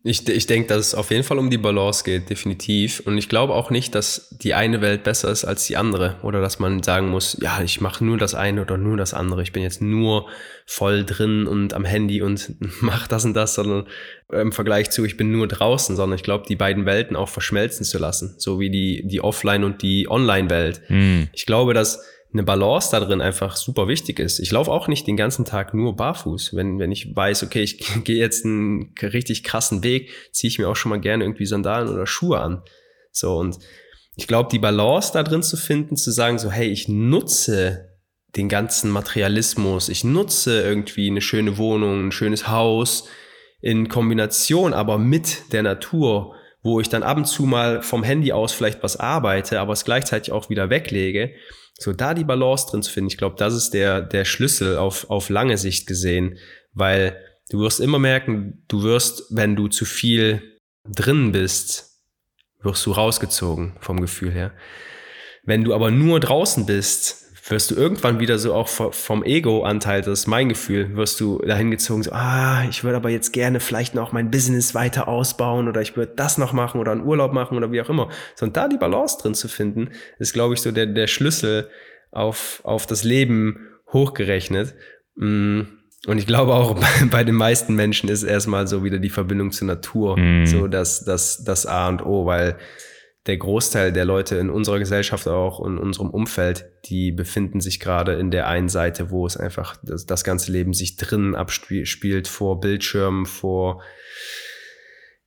Ich, 0.08 0.28
ich 0.28 0.48
denke, 0.48 0.70
dass 0.70 0.88
es 0.88 0.96
auf 0.96 1.12
jeden 1.12 1.24
Fall 1.24 1.38
um 1.38 1.50
die 1.50 1.58
Balance 1.58 2.04
geht, 2.04 2.30
definitiv. 2.30 3.02
Und 3.06 3.18
ich 3.18 3.28
glaube 3.28 3.54
auch 3.54 3.70
nicht, 3.70 3.94
dass 3.94 4.30
die 4.32 4.54
eine 4.54 4.82
Welt 4.82 5.04
besser 5.04 5.30
ist 5.30 5.44
als 5.44 5.66
die 5.66 5.76
andere. 5.76 6.16
Oder 6.24 6.42
dass 6.42 6.60
man 6.60 6.82
sagen 6.82 7.10
muss, 7.10 7.38
ja, 7.42 7.62
ich 7.62 7.82
mache 7.82 8.06
nur 8.06 8.18
das 8.18 8.34
eine 8.34 8.62
oder 8.62 8.78
nur 8.78 8.96
das 8.96 9.14
andere. 9.14 9.42
Ich 9.44 9.52
bin 9.52 9.64
jetzt 9.64 9.82
nur 9.82 10.28
voll 10.66 11.04
drin 11.04 11.46
und 11.46 11.74
am 11.74 11.86
Handy 11.86 12.22
und 12.22 12.56
mache 12.82 13.10
das 13.10 13.26
und 13.26 13.34
das, 13.34 13.56
sondern 13.56 13.88
im 14.32 14.52
Vergleich 14.52 14.90
zu, 14.90 15.06
ich 15.06 15.18
bin 15.18 15.32
nur 15.32 15.48
draußen, 15.48 15.96
sondern 15.96 16.16
ich 16.16 16.24
glaube, 16.24 16.46
die 16.48 16.56
beiden 16.56 16.86
Welten 16.86 17.16
auch 17.16 17.30
verschmelzen 17.30 17.86
zu 17.86 17.98
lassen. 17.98 18.36
So 18.38 18.60
wie 18.60 18.70
die, 18.70 19.06
die 19.06 19.22
Offline- 19.22 19.64
und 19.64 19.82
die 19.82 20.10
Online-Welt. 20.10 20.82
Mhm. 20.90 21.28
Ich 21.34 21.46
glaube, 21.46 21.74
dass 21.74 22.02
eine 22.34 22.44
Balance 22.44 22.90
da 22.92 23.00
drin 23.00 23.22
einfach 23.22 23.56
super 23.56 23.88
wichtig 23.88 24.20
ist. 24.20 24.40
Ich 24.40 24.52
laufe 24.52 24.72
auch 24.72 24.88
nicht 24.88 25.08
den 25.08 25.18
ganzen 25.18 25.46
Tag 25.46 25.74
nur 25.74 25.96
barfuß. 25.96 26.56
Wenn, 26.56 26.78
wenn 26.80 26.92
ich 26.92 27.16
weiß, 27.16 27.44
okay, 27.44 27.64
ich 27.64 27.80
gehe 28.04 28.18
jetzt 28.18 28.46
einen 28.46 28.94
richtig 29.02 29.44
krassen 29.44 29.84
Weg, 29.84 30.10
ziehe 30.32 30.50
ich 30.50 30.60
mir 30.60 30.68
auch 30.68 30.76
schon 30.76 30.90
mal 30.90 31.00
gerne 31.00 31.24
irgendwie 31.24 31.46
Sandalen 31.46 31.90
oder 31.90 32.06
Schuhe 32.06 32.40
an. 32.40 32.64
So, 33.12 33.38
und 33.38 33.58
ich 34.16 34.28
glaube, 34.28 34.50
die 34.52 34.60
Balance 34.60 35.12
da 35.14 35.24
drin 35.24 35.44
zu 35.44 35.58
finden, 35.58 35.96
zu 35.96 36.12
sagen, 36.12 36.40
so, 36.40 36.52
hey, 36.52 36.68
ich 36.68 36.88
nutze 36.88 37.90
den 38.36 38.50
ganzen 38.50 38.92
Materialismus, 38.92 39.90
ich 39.90 40.04
nutze 40.04 40.62
irgendwie 40.62 41.10
eine 41.10 41.22
schöne 41.22 41.58
Wohnung, 41.58 42.08
ein 42.08 42.12
schönes 42.12 42.48
Haus 42.50 43.08
in 43.62 43.90
Kombination 43.90 44.74
aber 44.74 45.00
mit 45.00 45.52
der 45.54 45.64
Natur 45.64 46.36
wo 46.68 46.80
ich 46.80 46.90
dann 46.90 47.04
ab 47.04 47.18
und 47.18 47.26
zu 47.26 47.44
mal 47.44 47.82
vom 47.82 48.04
Handy 48.04 48.32
aus 48.32 48.52
vielleicht 48.52 48.84
was 48.84 48.98
arbeite, 48.98 49.60
aber 49.60 49.74
es 49.74 49.86
gleichzeitig 49.86 50.32
auch 50.34 50.50
wieder 50.50 50.70
weglege. 50.70 51.32
So 51.80 51.94
da 51.94 52.14
die 52.14 52.24
Balance 52.24 52.68
drin 52.70 52.82
zu 52.82 52.92
finden, 52.92 53.10
ich 53.10 53.18
glaube, 53.18 53.36
das 53.38 53.54
ist 53.54 53.72
der, 53.72 54.02
der 54.02 54.26
Schlüssel 54.26 54.78
auf, 54.78 55.10
auf 55.10 55.30
lange 55.30 55.58
Sicht 55.58 55.88
gesehen, 55.88 56.38
weil 56.74 57.16
du 57.50 57.60
wirst 57.60 57.80
immer 57.80 58.00
merken, 58.00 58.64
du 58.68 58.84
wirst, 58.84 59.24
wenn 59.30 59.56
du 59.56 59.68
zu 59.68 59.86
viel 59.86 60.42
drin 60.86 61.32
bist, 61.32 62.02
wirst 62.62 62.86
du 62.86 62.92
rausgezogen 62.92 63.76
vom 63.80 64.02
Gefühl 64.02 64.32
her. 64.32 64.54
Wenn 65.44 65.64
du 65.64 65.74
aber 65.74 65.92
nur 65.92 66.20
draußen 66.20 66.66
bist, 66.66 67.27
wirst 67.50 67.72
du 67.72 67.76
irgendwann 67.76 68.20
wieder 68.20 68.38
so 68.40 68.54
auch 68.54 68.68
vom 68.68 69.24
Ego-Anteil, 69.24 70.02
das 70.02 70.20
ist 70.20 70.28
mein 70.28 70.50
Gefühl, 70.50 70.96
wirst 70.96 71.20
du 71.20 71.40
dahin 71.40 71.72
gezogen, 71.72 72.04
so, 72.04 72.12
ah, 72.12 72.66
ich 72.70 72.84
würde 72.84 72.98
aber 72.98 73.10
jetzt 73.10 73.32
gerne 73.32 73.60
vielleicht 73.60 73.96
noch 73.96 74.12
mein 74.12 74.32
Business 74.32 74.76
weiter 74.76 75.08
ausbauen 75.08 75.68
oder 75.68 75.82
ich 75.82 75.96
würde 75.96 76.14
das 76.16 76.38
noch 76.38 76.54
machen 76.54 76.80
oder 76.80 76.92
einen 76.92 77.04
Urlaub 77.04 77.34
machen 77.34 77.58
oder 77.58 77.72
wie 77.72 77.82
auch 77.82 77.90
immer. 77.90 78.10
So, 78.36 78.46
und 78.46 78.58
da 78.58 78.68
die 78.68 78.78
Balance 78.78 79.18
drin 79.22 79.34
zu 79.34 79.48
finden, 79.48 79.90
ist, 80.20 80.34
glaube 80.34 80.54
ich, 80.54 80.62
so 80.62 80.72
der, 80.72 80.88
der 80.88 81.08
Schlüssel 81.08 81.70
auf, 82.12 82.62
auf 82.64 82.86
das 82.86 83.04
Leben 83.04 83.60
hochgerechnet. 83.94 84.76
Mm, 85.16 85.62
und 86.06 86.18
ich 86.18 86.28
glaube 86.28 86.54
auch 86.54 86.76
bei, 86.76 87.06
bei 87.12 87.24
den 87.24 87.36
meisten 87.36 87.76
Menschen 87.76 88.10
ist 88.10 88.24
erstmal 88.24 88.68
so 88.68 88.84
wieder 88.84 89.00
die 89.00 89.10
Verbindung 89.10 89.52
zur 89.52 89.68
Natur, 89.68 90.18
mm. 90.18 90.46
so 90.46 90.68
das, 90.68 91.06
das, 91.06 91.44
das 91.44 91.66
A 91.66 91.88
und 91.88 92.06
O, 92.06 92.26
weil 92.26 92.58
der 93.28 93.38
Großteil 93.38 93.92
der 93.92 94.06
Leute 94.06 94.38
in 94.38 94.50
unserer 94.50 94.80
Gesellschaft 94.80 95.28
auch 95.28 95.64
in 95.66 95.78
unserem 95.78 96.10
Umfeld, 96.10 96.72
die 96.86 97.12
befinden 97.12 97.60
sich 97.60 97.80
gerade 97.80 98.14
in 98.14 98.32
der 98.32 98.48
einen 98.48 98.70
Seite, 98.70 99.12
wo 99.12 99.26
es 99.26 99.38
einfach 99.38 99.78
das, 99.84 100.06
das 100.06 100.24
ganze 100.24 100.52
Leben 100.52 100.74
sich 100.74 100.96
drinnen 100.96 101.36
abspielt, 101.36 102.28
vor 102.28 102.60
Bildschirmen, 102.60 103.26
vor, 103.26 103.84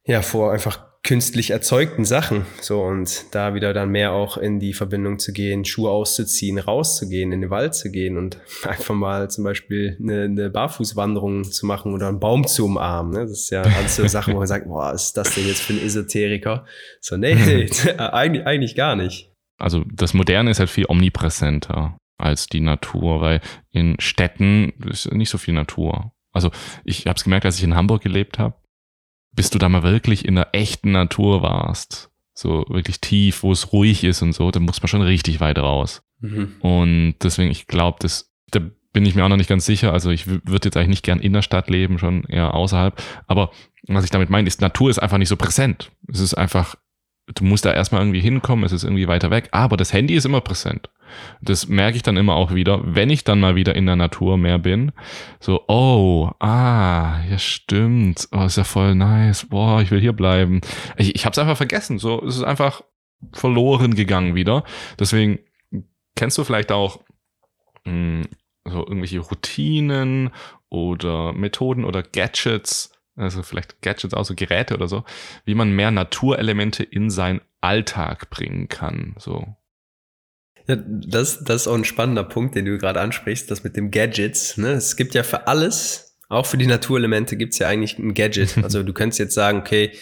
ja, 0.04 0.22
vor 0.22 0.52
einfach 0.52 0.89
künstlich 1.02 1.50
erzeugten 1.50 2.04
Sachen. 2.04 2.46
So 2.60 2.82
und 2.82 3.34
da 3.34 3.54
wieder 3.54 3.72
dann 3.72 3.90
mehr 3.90 4.12
auch 4.12 4.36
in 4.36 4.60
die 4.60 4.74
Verbindung 4.74 5.18
zu 5.18 5.32
gehen, 5.32 5.64
Schuhe 5.64 5.90
auszuziehen, 5.90 6.58
rauszugehen, 6.58 7.32
in 7.32 7.40
den 7.40 7.50
Wald 7.50 7.74
zu 7.74 7.90
gehen 7.90 8.18
und 8.18 8.38
einfach 8.64 8.94
mal 8.94 9.30
zum 9.30 9.44
Beispiel 9.44 9.96
eine, 10.00 10.24
eine 10.24 10.50
Barfußwanderung 10.50 11.44
zu 11.44 11.66
machen 11.66 11.94
oder 11.94 12.08
einen 12.08 12.20
Baum 12.20 12.46
zu 12.46 12.66
umarmen. 12.66 13.12
Ne? 13.12 13.20
Das 13.20 13.32
ist 13.32 13.50
ja 13.50 13.62
alles 13.62 13.96
so 13.96 14.06
Sachen, 14.06 14.34
wo 14.34 14.38
man 14.38 14.46
sagt, 14.46 14.66
boah, 14.66 14.92
ist 14.92 15.16
das 15.16 15.34
denn 15.34 15.46
jetzt 15.46 15.62
für 15.62 15.72
ein 15.72 15.84
Esoteriker? 15.84 16.66
So, 17.00 17.16
nee, 17.16 17.34
nee 17.34 17.68
eigentlich, 17.98 18.46
eigentlich 18.46 18.74
gar 18.74 18.94
nicht. 18.94 19.32
Also 19.58 19.84
das 19.92 20.14
Moderne 20.14 20.50
ist 20.50 20.58
halt 20.58 20.70
viel 20.70 20.86
omnipräsenter 20.88 21.96
als 22.18 22.46
die 22.46 22.60
Natur, 22.60 23.20
weil 23.20 23.40
in 23.70 23.96
Städten 23.98 24.72
ist 24.88 25.10
nicht 25.12 25.30
so 25.30 25.38
viel 25.38 25.54
Natur. 25.54 26.12
Also 26.32 26.50
ich 26.84 27.06
habe 27.06 27.16
es 27.16 27.24
gemerkt, 27.24 27.46
als 27.46 27.58
ich 27.58 27.64
in 27.64 27.74
Hamburg 27.74 28.02
gelebt 28.02 28.38
habe, 28.38 28.54
bis 29.32 29.50
du 29.50 29.58
da 29.58 29.68
mal 29.68 29.82
wirklich 29.82 30.24
in 30.24 30.34
der 30.34 30.48
echten 30.52 30.92
Natur 30.92 31.42
warst, 31.42 32.10
so 32.34 32.64
wirklich 32.68 33.00
tief, 33.00 33.42
wo 33.42 33.52
es 33.52 33.72
ruhig 33.72 34.04
ist 34.04 34.22
und 34.22 34.32
so, 34.32 34.50
dann 34.50 34.64
muss 34.64 34.80
man 34.80 34.88
schon 34.88 35.02
richtig 35.02 35.40
weit 35.40 35.58
raus. 35.58 36.02
Mhm. 36.20 36.56
Und 36.60 37.14
deswegen, 37.22 37.50
ich 37.50 37.66
glaube, 37.66 37.98
das, 38.00 38.30
da 38.50 38.60
bin 38.92 39.06
ich 39.06 39.14
mir 39.14 39.24
auch 39.24 39.28
noch 39.28 39.36
nicht 39.36 39.48
ganz 39.48 39.66
sicher. 39.66 39.92
Also 39.92 40.10
ich 40.10 40.26
würde 40.26 40.66
jetzt 40.66 40.76
eigentlich 40.76 40.88
nicht 40.88 41.04
gern 41.04 41.20
in 41.20 41.32
der 41.32 41.42
Stadt 41.42 41.70
leben, 41.70 41.98
schon 41.98 42.24
eher 42.24 42.54
außerhalb. 42.54 43.00
Aber 43.26 43.50
was 43.86 44.04
ich 44.04 44.10
damit 44.10 44.30
meine, 44.30 44.48
ist, 44.48 44.60
Natur 44.60 44.90
ist 44.90 44.98
einfach 44.98 45.18
nicht 45.18 45.28
so 45.28 45.36
präsent. 45.36 45.90
Es 46.08 46.20
ist 46.20 46.34
einfach, 46.34 46.76
du 47.34 47.44
musst 47.44 47.64
da 47.64 47.72
erstmal 47.72 48.02
irgendwie 48.02 48.20
hinkommen, 48.20 48.64
es 48.64 48.72
ist 48.72 48.84
irgendwie 48.84 49.08
weiter 49.08 49.30
weg, 49.30 49.48
aber 49.52 49.76
das 49.76 49.92
Handy 49.92 50.14
ist 50.14 50.24
immer 50.24 50.40
präsent. 50.40 50.90
Das 51.40 51.68
merke 51.68 51.96
ich 51.96 52.02
dann 52.02 52.16
immer 52.16 52.34
auch 52.34 52.54
wieder, 52.54 52.80
wenn 52.84 53.10
ich 53.10 53.24
dann 53.24 53.40
mal 53.40 53.56
wieder 53.56 53.74
in 53.74 53.86
der 53.86 53.96
Natur 53.96 54.38
mehr 54.38 54.58
bin. 54.58 54.92
So, 55.40 55.64
oh, 55.68 56.30
ah, 56.38 57.20
ja 57.28 57.38
stimmt. 57.38 58.28
Oh, 58.32 58.44
ist 58.44 58.56
ja 58.56 58.64
voll 58.64 58.94
nice. 58.94 59.46
Boah, 59.46 59.82
ich 59.82 59.90
will 59.90 60.00
hier 60.00 60.12
bleiben. 60.12 60.60
Ich, 60.96 61.14
ich 61.14 61.24
habe 61.24 61.32
es 61.32 61.38
einfach 61.38 61.56
vergessen. 61.56 61.98
So, 61.98 62.22
es 62.24 62.36
ist 62.36 62.44
einfach 62.44 62.82
verloren 63.32 63.94
gegangen 63.94 64.34
wieder. 64.34 64.64
Deswegen 64.98 65.40
kennst 66.14 66.38
du 66.38 66.44
vielleicht 66.44 66.72
auch 66.72 67.00
mh, 67.84 67.92
hm, 67.92 68.22
so 68.64 68.86
irgendwelche 68.86 69.20
Routinen 69.20 70.30
oder 70.68 71.32
Methoden 71.32 71.84
oder 71.84 72.02
Gadgets, 72.02 72.92
also 73.20 73.42
vielleicht 73.42 73.82
Gadgets, 73.82 74.14
auch 74.14 74.24
so 74.24 74.34
Geräte 74.34 74.74
oder 74.74 74.88
so, 74.88 75.04
wie 75.44 75.54
man 75.54 75.72
mehr 75.72 75.90
Naturelemente 75.90 76.82
in 76.82 77.10
seinen 77.10 77.40
Alltag 77.60 78.30
bringen 78.30 78.68
kann. 78.68 79.14
So, 79.18 79.56
ja, 80.66 80.76
das, 80.76 81.42
das 81.44 81.62
ist 81.62 81.68
auch 81.68 81.74
ein 81.74 81.84
spannender 81.84 82.24
Punkt, 82.24 82.54
den 82.54 82.64
du 82.64 82.78
gerade 82.78 83.00
ansprichst, 83.00 83.50
das 83.50 83.64
mit 83.64 83.76
dem 83.76 83.90
Gadgets. 83.90 84.56
Ne? 84.56 84.72
Es 84.72 84.96
gibt 84.96 85.14
ja 85.14 85.22
für 85.22 85.46
alles, 85.46 86.18
auch 86.28 86.46
für 86.46 86.58
die 86.58 86.66
Naturelemente, 86.66 87.36
gibt 87.36 87.54
es 87.54 87.58
ja 87.58 87.68
eigentlich 87.68 87.98
ein 87.98 88.14
Gadget. 88.14 88.56
Also 88.62 88.82
du 88.82 88.92
könntest 88.92 89.18
jetzt 89.18 89.34
sagen, 89.34 89.58
okay, 89.58 89.92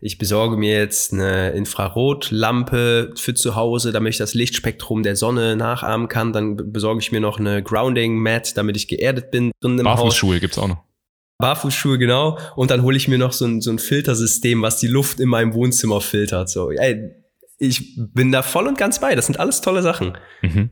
ich 0.00 0.18
besorge 0.18 0.56
mir 0.56 0.78
jetzt 0.78 1.12
eine 1.12 1.50
Infrarotlampe 1.50 3.14
für 3.16 3.34
zu 3.34 3.54
Hause, 3.54 3.92
damit 3.92 4.14
ich 4.14 4.18
das 4.18 4.34
Lichtspektrum 4.34 5.04
der 5.04 5.14
Sonne 5.14 5.54
nachahmen 5.54 6.08
kann. 6.08 6.32
Dann 6.32 6.72
besorge 6.72 7.00
ich 7.00 7.12
mir 7.12 7.20
noch 7.20 7.38
eine 7.38 7.62
Grounding 7.62 8.16
Mat, 8.16 8.56
damit 8.56 8.76
ich 8.76 8.88
geerdet 8.88 9.30
bin 9.30 9.52
Barfußschuhe 9.84 10.40
gibt's 10.40 10.58
auch 10.58 10.68
noch. 10.68 10.82
Barfußschuhe, 11.42 11.98
genau. 11.98 12.38
Und 12.54 12.70
dann 12.70 12.82
hole 12.82 12.96
ich 12.96 13.08
mir 13.08 13.18
noch 13.18 13.32
so 13.32 13.44
ein, 13.44 13.60
so 13.60 13.70
ein 13.70 13.80
Filtersystem, 13.80 14.62
was 14.62 14.78
die 14.78 14.86
Luft 14.86 15.18
in 15.18 15.28
meinem 15.28 15.52
Wohnzimmer 15.54 16.00
filtert. 16.00 16.48
So, 16.48 16.70
ey, 16.70 17.10
ich 17.58 17.96
bin 17.96 18.30
da 18.30 18.42
voll 18.42 18.68
und 18.68 18.78
ganz 18.78 19.00
bei. 19.00 19.14
Das 19.16 19.26
sind 19.26 19.40
alles 19.40 19.60
tolle 19.60 19.82
Sachen. 19.82 20.16
Mhm. 20.40 20.70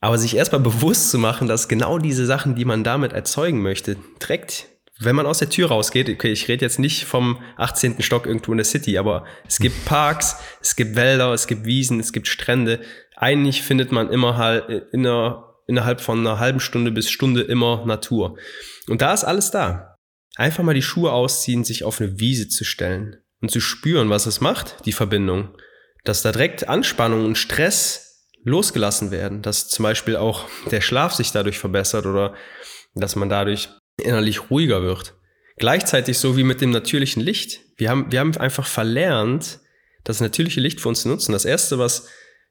Aber 0.00 0.18
sich 0.18 0.36
erstmal 0.36 0.60
bewusst 0.60 1.10
zu 1.10 1.18
machen, 1.18 1.48
dass 1.48 1.66
genau 1.66 1.98
diese 1.98 2.26
Sachen, 2.26 2.54
die 2.54 2.66
man 2.66 2.84
damit 2.84 3.14
erzeugen 3.14 3.62
möchte, 3.62 3.96
trägt, 4.18 4.68
wenn 4.98 5.16
man 5.16 5.26
aus 5.26 5.38
der 5.38 5.48
Tür 5.48 5.68
rausgeht, 5.68 6.10
okay, 6.10 6.30
ich 6.30 6.46
rede 6.48 6.64
jetzt 6.64 6.78
nicht 6.78 7.04
vom 7.06 7.38
18. 7.56 8.02
Stock 8.02 8.26
irgendwo 8.26 8.52
in 8.52 8.58
der 8.58 8.64
City, 8.64 8.98
aber 8.98 9.24
es 9.48 9.58
gibt 9.58 9.86
Parks, 9.86 10.36
es 10.60 10.76
gibt 10.76 10.94
Wälder, 10.94 11.32
es 11.32 11.46
gibt 11.46 11.64
Wiesen, 11.64 12.00
es 12.00 12.12
gibt 12.12 12.28
Strände. 12.28 12.80
Eigentlich 13.16 13.62
findet 13.62 13.92
man 13.92 14.10
immer 14.10 14.36
halt 14.36 14.68
in 14.92 15.06
einer, 15.06 15.45
innerhalb 15.66 16.00
von 16.00 16.20
einer 16.20 16.38
halben 16.38 16.60
Stunde 16.60 16.90
bis 16.92 17.10
Stunde 17.10 17.42
immer 17.42 17.84
Natur. 17.86 18.38
Und 18.88 19.02
da 19.02 19.12
ist 19.12 19.24
alles 19.24 19.50
da. 19.50 19.96
Einfach 20.36 20.62
mal 20.62 20.74
die 20.74 20.82
Schuhe 20.82 21.12
ausziehen, 21.12 21.64
sich 21.64 21.84
auf 21.84 22.00
eine 22.00 22.18
Wiese 22.20 22.48
zu 22.48 22.64
stellen 22.64 23.16
und 23.40 23.50
zu 23.50 23.60
spüren, 23.60 24.10
was 24.10 24.26
es 24.26 24.40
macht, 24.40 24.86
die 24.86 24.92
Verbindung 24.92 25.56
dass 26.06 26.22
da 26.22 26.32
direkt 26.32 26.68
Anspannung 26.68 27.24
und 27.24 27.36
Stress 27.36 28.24
losgelassen 28.44 29.10
werden, 29.10 29.42
dass 29.42 29.68
zum 29.68 29.82
Beispiel 29.82 30.16
auch 30.16 30.44
der 30.70 30.80
Schlaf 30.80 31.14
sich 31.14 31.32
dadurch 31.32 31.58
verbessert 31.58 32.06
oder 32.06 32.34
dass 32.94 33.16
man 33.16 33.28
dadurch 33.28 33.68
innerlich 34.02 34.50
ruhiger 34.50 34.82
wird. 34.82 35.14
Gleichzeitig 35.56 36.18
so 36.18 36.36
wie 36.36 36.44
mit 36.44 36.60
dem 36.60 36.70
natürlichen 36.70 37.22
Licht. 37.22 37.60
Wir 37.76 37.90
haben, 37.90 38.12
wir 38.12 38.20
haben 38.20 38.36
einfach 38.36 38.66
verlernt, 38.66 39.60
das 40.04 40.20
natürliche 40.20 40.60
Licht 40.60 40.80
für 40.80 40.88
uns 40.88 41.02
zu 41.02 41.08
nutzen. 41.08 41.32
Das 41.32 41.44
erste, 41.44 41.78
was 41.78 42.08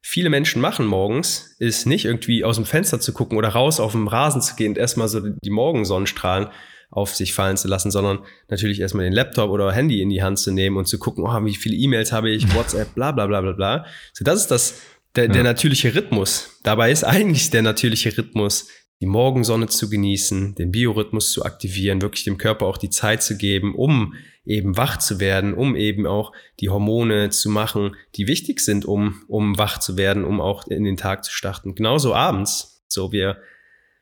viele 0.08 0.30
Menschen 0.30 0.62
machen 0.62 0.86
morgens, 0.86 1.56
ist 1.58 1.88
nicht 1.88 2.06
irgendwie 2.06 2.44
aus 2.44 2.58
dem 2.58 2.66
Fenster 2.66 3.00
zu 3.00 3.12
gucken 3.12 3.40
oder 3.40 3.50
raus 3.50 3.80
auf 3.80 3.94
dem 3.94 4.08
Rasen 4.08 4.40
zu 4.40 4.56
gehen 4.56 4.74
und 4.74 4.78
erstmal 4.78 5.08
so 5.08 5.20
die 5.20 5.50
Morgensonnenstrahlen 5.50 6.50
auf 6.92 7.16
sich 7.16 7.34
fallen 7.34 7.58
zu 7.58 7.68
lassen, 7.68 7.90
sondern 7.90 8.20
natürlich 8.48 8.80
erstmal 8.82 9.06
den 9.06 9.14
Laptop 9.14 9.50
oder 9.50 9.72
Handy 9.72 10.04
in 10.04 10.12
die 10.12 10.22
Hand 10.22 10.38
zu 10.38 10.52
nehmen 10.52 10.78
und 10.78 10.86
zu 10.86 11.00
gucken, 11.00 11.26
oh, 11.26 11.46
wie 11.46 11.56
viele 11.56 11.76
E-Mails 11.76 12.12
habe 12.12 12.30
ich, 12.30 12.54
WhatsApp, 12.54 12.94
bla 12.94 13.14
bla 13.14 13.26
bla 13.26 13.42
bla 13.42 13.54
bla. 13.54 13.86
So, 14.14 14.24
das 14.24 14.42
ist 14.42 14.52
das, 14.52 14.82
der, 15.16 15.26
ja. 15.26 15.32
der 15.32 15.44
natürliche 15.44 15.96
Rhythmus. 15.96 16.60
Dabei 16.62 16.92
ist 16.92 17.04
eigentlich 17.04 17.50
der 17.50 17.64
natürliche 17.64 18.16
Rhythmus, 18.16 18.68
die 19.02 19.06
Morgensonne 19.06 19.68
zu 19.68 19.90
genießen, 19.90 20.56
den 20.56 20.72
Biorhythmus 20.72 21.32
zu 21.32 21.44
aktivieren, 21.44 22.02
wirklich 22.02 22.24
dem 22.24 22.38
Körper 22.38 22.66
auch 22.66 22.78
die 22.78 22.90
Zeit 22.90 23.22
zu 23.24 23.38
geben, 23.38 23.76
um 23.76 24.14
eben 24.46 24.78
wach 24.78 24.98
zu 24.98 25.20
werden, 25.20 25.54
um 25.54 25.76
eben 25.76 26.06
auch 26.08 26.32
die 26.60 26.70
Hormone 26.70 27.30
zu 27.30 27.50
machen, 27.50 27.96
die 28.16 28.28
wichtig 28.28 28.60
sind, 28.62 28.86
um, 28.86 29.24
um 29.28 29.58
wach 29.58 29.80
zu 29.80 29.98
werden, 29.98 30.24
um 30.24 30.40
auch 30.40 30.68
in 30.68 30.84
den 30.84 30.98
Tag 30.98 31.26
zu 31.26 31.32
starten. 31.32 31.76
Genauso 31.76 32.14
abends. 32.14 32.84
So, 32.88 33.12
wir 33.12 33.38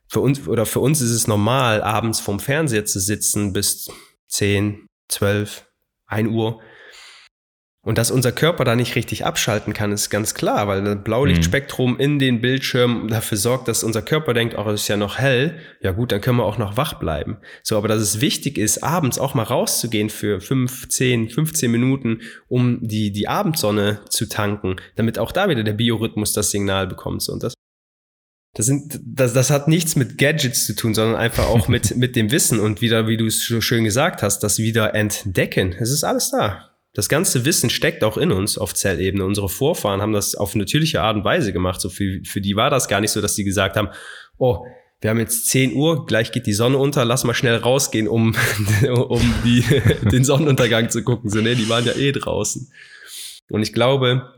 für 0.08 0.20
uns 0.20 0.48
oder 0.48 0.66
für 0.66 0.80
uns 0.80 1.02
ist 1.02 1.12
es 1.12 1.28
normal, 1.28 1.82
abends 1.82 2.20
vorm 2.20 2.40
Fernseher 2.40 2.86
zu 2.86 3.00
sitzen 3.00 3.52
bis 3.52 3.90
10, 4.28 4.88
12, 5.08 5.66
1 6.06 6.30
Uhr. 6.30 6.62
Und 7.86 7.98
dass 7.98 8.12
unser 8.12 8.32
Körper 8.32 8.64
da 8.64 8.78
nicht 8.78 8.96
richtig 8.96 9.26
abschalten 9.26 9.74
kann, 9.74 9.92
ist 9.92 10.10
ganz 10.10 10.34
klar, 10.34 10.70
weil 10.70 10.82
das 10.84 11.04
Blaulichtspektrum 11.04 11.96
mhm. 11.96 12.00
in 12.00 12.20
den 12.20 12.40
Bildschirmen 12.40 13.10
dafür 13.10 13.38
sorgt, 13.38 13.68
dass 13.68 13.84
unser 13.84 14.02
Körper 14.02 14.34
denkt, 14.34 14.58
oh, 14.58 14.70
es 14.70 14.84
ist 14.84 14.88
ja 14.88 14.96
noch 14.96 15.20
hell. 15.20 15.60
Ja 15.82 15.92
gut, 15.92 16.14
dann 16.14 16.22
können 16.22 16.38
wir 16.38 16.46
auch 16.46 16.58
noch 16.58 16.78
wach 16.78 16.94
bleiben. 16.94 17.38
So, 17.62 17.78
aber 17.78 17.90
dass 17.90 18.00
es 18.00 18.22
wichtig 18.22 18.58
ist, 18.58 18.84
abends 18.84 19.20
auch 19.20 19.34
mal 19.34 19.44
rauszugehen 19.44 20.10
für 20.10 20.40
5, 20.40 20.88
10, 20.88 21.30
15 21.30 21.70
Minuten, 21.70 22.22
um 22.48 22.80
die, 22.82 23.12
die 23.12 23.28
Abendsonne 23.28 24.00
zu 24.10 24.30
tanken, 24.30 24.78
damit 24.96 25.20
auch 25.20 25.34
da 25.34 25.50
wieder 25.50 25.64
der 25.64 25.74
Biorhythmus 25.74 26.32
das 26.32 26.52
Signal 26.52 26.88
bekommt. 26.88 27.22
So, 27.22 27.34
und 27.34 27.44
das 27.44 27.54
das, 28.56 28.68
sind, 28.68 29.00
das, 29.04 29.34
das 29.34 29.50
hat 29.50 29.68
nichts 29.68 29.96
mit 29.96 30.18
Gadgets 30.18 30.68
zu 30.68 30.76
tun, 30.76 30.94
sondern 30.94 31.18
einfach 31.18 31.48
auch 31.48 31.68
mit, 31.68 31.98
mit 31.98 32.16
dem 32.16 32.32
Wissen 32.32 32.62
und 32.62 32.80
wieder, 32.80 33.08
wie 33.08 33.18
du 33.18 33.26
es 33.26 33.46
so 33.46 33.60
schön 33.60 33.84
gesagt 33.84 34.24
hast, 34.24 34.40
das 34.40 34.60
wieder 34.60 34.96
entdecken. 34.96 35.76
Es 35.78 35.92
ist 35.92 36.06
alles 36.06 36.32
da. 36.32 36.73
Das 36.94 37.10
ganze 37.10 37.44
Wissen 37.44 37.72
steckt 37.72 38.04
auch 38.04 38.18
in 38.18 38.32
uns 38.32 38.58
auf 38.58 38.76
Zellebene. 38.76 39.26
Unsere 39.26 39.50
Vorfahren 39.50 40.02
haben 40.02 40.14
das 40.14 40.36
auf 40.36 40.54
natürliche 40.54 41.02
Art 41.02 41.18
und 41.18 41.26
Weise 41.26 41.52
gemacht. 41.52 41.82
So 41.82 41.90
für, 41.90 42.22
für 42.24 42.40
die 42.40 42.56
war 42.56 42.70
das 42.70 42.88
gar 42.88 43.02
nicht 43.02 43.12
so, 43.12 43.20
dass 43.20 43.36
die 43.36 43.44
gesagt 43.44 43.76
haben, 43.76 43.90
oh, 44.38 44.66
wir 45.02 45.10
haben 45.10 45.20
jetzt 45.20 45.50
10 45.50 45.74
Uhr, 45.74 46.06
gleich 46.06 46.32
geht 46.32 46.46
die 46.46 46.54
Sonne 46.54 46.78
unter, 46.78 47.04
lass 47.04 47.24
mal 47.24 47.34
schnell 47.34 47.58
rausgehen, 47.58 48.08
um, 48.08 48.36
um 48.96 49.34
die, 49.44 49.66
den 50.12 50.24
Sonnenuntergang 50.24 50.90
zu 50.90 51.04
gucken. 51.04 51.30
So, 51.30 51.42
nee, 51.42 51.56
die 51.56 51.68
waren 51.68 51.84
ja 51.84 51.94
eh 51.94 52.12
draußen. 52.12 52.72
Und 53.50 53.64
ich 53.64 53.74
glaube, 53.74 54.32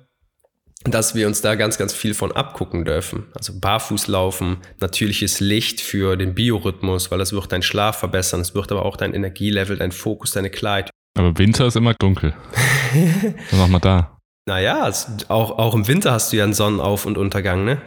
dass 0.86 1.13
wir 1.13 1.28
uns 1.28 1.41
da 1.41 1.56
ganz, 1.56 1.78
ganz 1.78 1.94
viel 1.94 2.13
von 2.13 2.32
abgucken 2.32 2.86
dürfen. 2.86 3.26
Also 3.34 3.54
barfuß 3.60 4.08
laufen, 4.08 4.58
natürliches 4.80 5.39
Licht 5.39 5.82
für 5.82 6.15
den 6.15 6.36
Biorhythmus, 6.36 7.12
weil 7.12 7.20
das 7.20 7.34
wird 7.34 7.52
deinen 7.52 7.63
Schlaf 7.63 8.00
verbessern, 8.00 8.41
es 8.41 8.56
wird 8.56 8.72
aber 8.72 8.86
auch 8.86 8.98
dein 8.98 9.13
Energielevel, 9.13 9.78
dein 9.78 9.91
Fokus, 9.91 10.32
deine 10.32 10.50
Klarheit. 10.50 10.89
Aber 11.17 11.38
Winter 11.38 11.65
ist 11.67 11.75
immer 11.78 11.93
dunkel. 11.93 12.34
Was 13.49 13.60
machen 13.60 13.71
wir 13.71 13.80
da? 13.80 14.14
Naja, 14.47 14.91
auch, 15.27 15.58
auch 15.58 15.73
im 15.73 15.88
Winter 15.88 16.12
hast 16.12 16.31
du 16.31 16.38
ja 16.38 16.43
einen 16.43 16.53
Sonnenauf- 16.53 17.08
und 17.08 17.17
Untergang, 17.17 17.65
ne? 17.65 17.81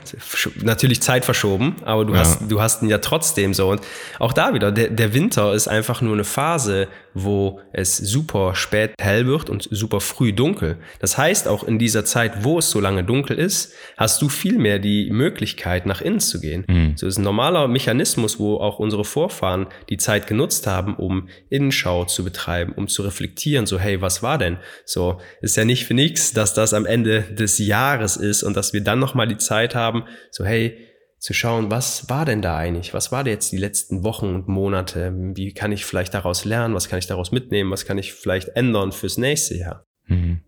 Natürlich 0.60 1.00
Zeit 1.00 1.24
verschoben, 1.24 1.76
aber 1.84 2.04
du, 2.04 2.14
ja. 2.14 2.18
hast, 2.18 2.50
du 2.50 2.60
hast 2.60 2.82
ihn 2.82 2.88
ja 2.88 2.98
trotzdem 2.98 3.54
so. 3.54 3.70
Und 3.70 3.80
auch 4.18 4.32
da 4.32 4.52
wieder, 4.54 4.72
der, 4.72 4.88
der 4.88 5.14
Winter 5.14 5.54
ist 5.54 5.68
einfach 5.68 6.00
nur 6.00 6.14
eine 6.14 6.24
Phase, 6.24 6.88
wo 7.14 7.60
es 7.72 7.96
super 7.96 8.54
spät 8.54 8.92
hell 9.00 9.26
wird 9.26 9.50
und 9.50 9.68
super 9.70 10.00
früh 10.00 10.32
dunkel. 10.32 10.78
Das 10.98 11.16
heißt, 11.16 11.48
auch 11.48 11.64
in 11.64 11.78
dieser 11.78 12.04
Zeit, 12.04 12.44
wo 12.44 12.58
es 12.58 12.70
so 12.70 12.80
lange 12.80 13.04
dunkel 13.04 13.38
ist, 13.38 13.72
hast 13.96 14.20
du 14.22 14.28
viel 14.28 14.58
mehr 14.58 14.78
die 14.78 15.10
Möglichkeit, 15.10 15.86
nach 15.86 16.00
innen 16.00 16.20
zu 16.20 16.40
gehen. 16.40 16.64
Mhm. 16.68 16.92
So 16.96 17.06
ist 17.06 17.18
ein 17.18 17.24
normaler 17.24 17.68
Mechanismus, 17.68 18.38
wo 18.38 18.56
auch 18.56 18.78
unsere 18.78 19.04
Vorfahren 19.04 19.66
die 19.88 19.96
Zeit 19.96 20.26
genutzt 20.26 20.66
haben, 20.66 20.96
um 20.96 21.28
Innenschau 21.50 22.04
zu 22.04 22.24
betreiben, 22.24 22.72
um 22.74 22.88
zu 22.88 23.02
reflektieren, 23.02 23.66
so, 23.66 23.78
hey, 23.78 24.00
was 24.00 24.22
war 24.22 24.38
denn? 24.38 24.58
So, 24.84 25.20
ist 25.40 25.56
ja 25.56 25.64
nicht 25.64 25.86
für 25.86 25.94
nichts, 25.94 26.32
dass 26.32 26.47
dass 26.54 26.70
das 26.70 26.74
am 26.74 26.86
Ende 26.86 27.22
des 27.22 27.58
Jahres 27.58 28.16
ist 28.16 28.42
und 28.42 28.56
dass 28.56 28.72
wir 28.72 28.82
dann 28.82 28.98
nochmal 28.98 29.28
die 29.28 29.38
Zeit 29.38 29.74
haben, 29.74 30.04
so 30.30 30.44
hey, 30.44 30.78
zu 31.18 31.34
schauen, 31.34 31.70
was 31.70 32.08
war 32.08 32.24
denn 32.24 32.42
da 32.42 32.56
eigentlich? 32.56 32.94
Was 32.94 33.10
war 33.10 33.24
denn 33.24 33.34
jetzt 33.34 33.50
die 33.50 33.56
letzten 33.56 34.04
Wochen 34.04 34.34
und 34.34 34.48
Monate? 34.48 35.12
Wie 35.34 35.52
kann 35.52 35.72
ich 35.72 35.84
vielleicht 35.84 36.14
daraus 36.14 36.44
lernen? 36.44 36.74
Was 36.74 36.88
kann 36.88 36.98
ich 36.98 37.08
daraus 37.08 37.32
mitnehmen? 37.32 37.70
Was 37.72 37.84
kann 37.86 37.98
ich 37.98 38.12
vielleicht 38.12 38.50
ändern 38.50 38.92
fürs 38.92 39.18
nächste 39.18 39.56
Jahr? 39.56 39.84
Mhm. 40.06 40.42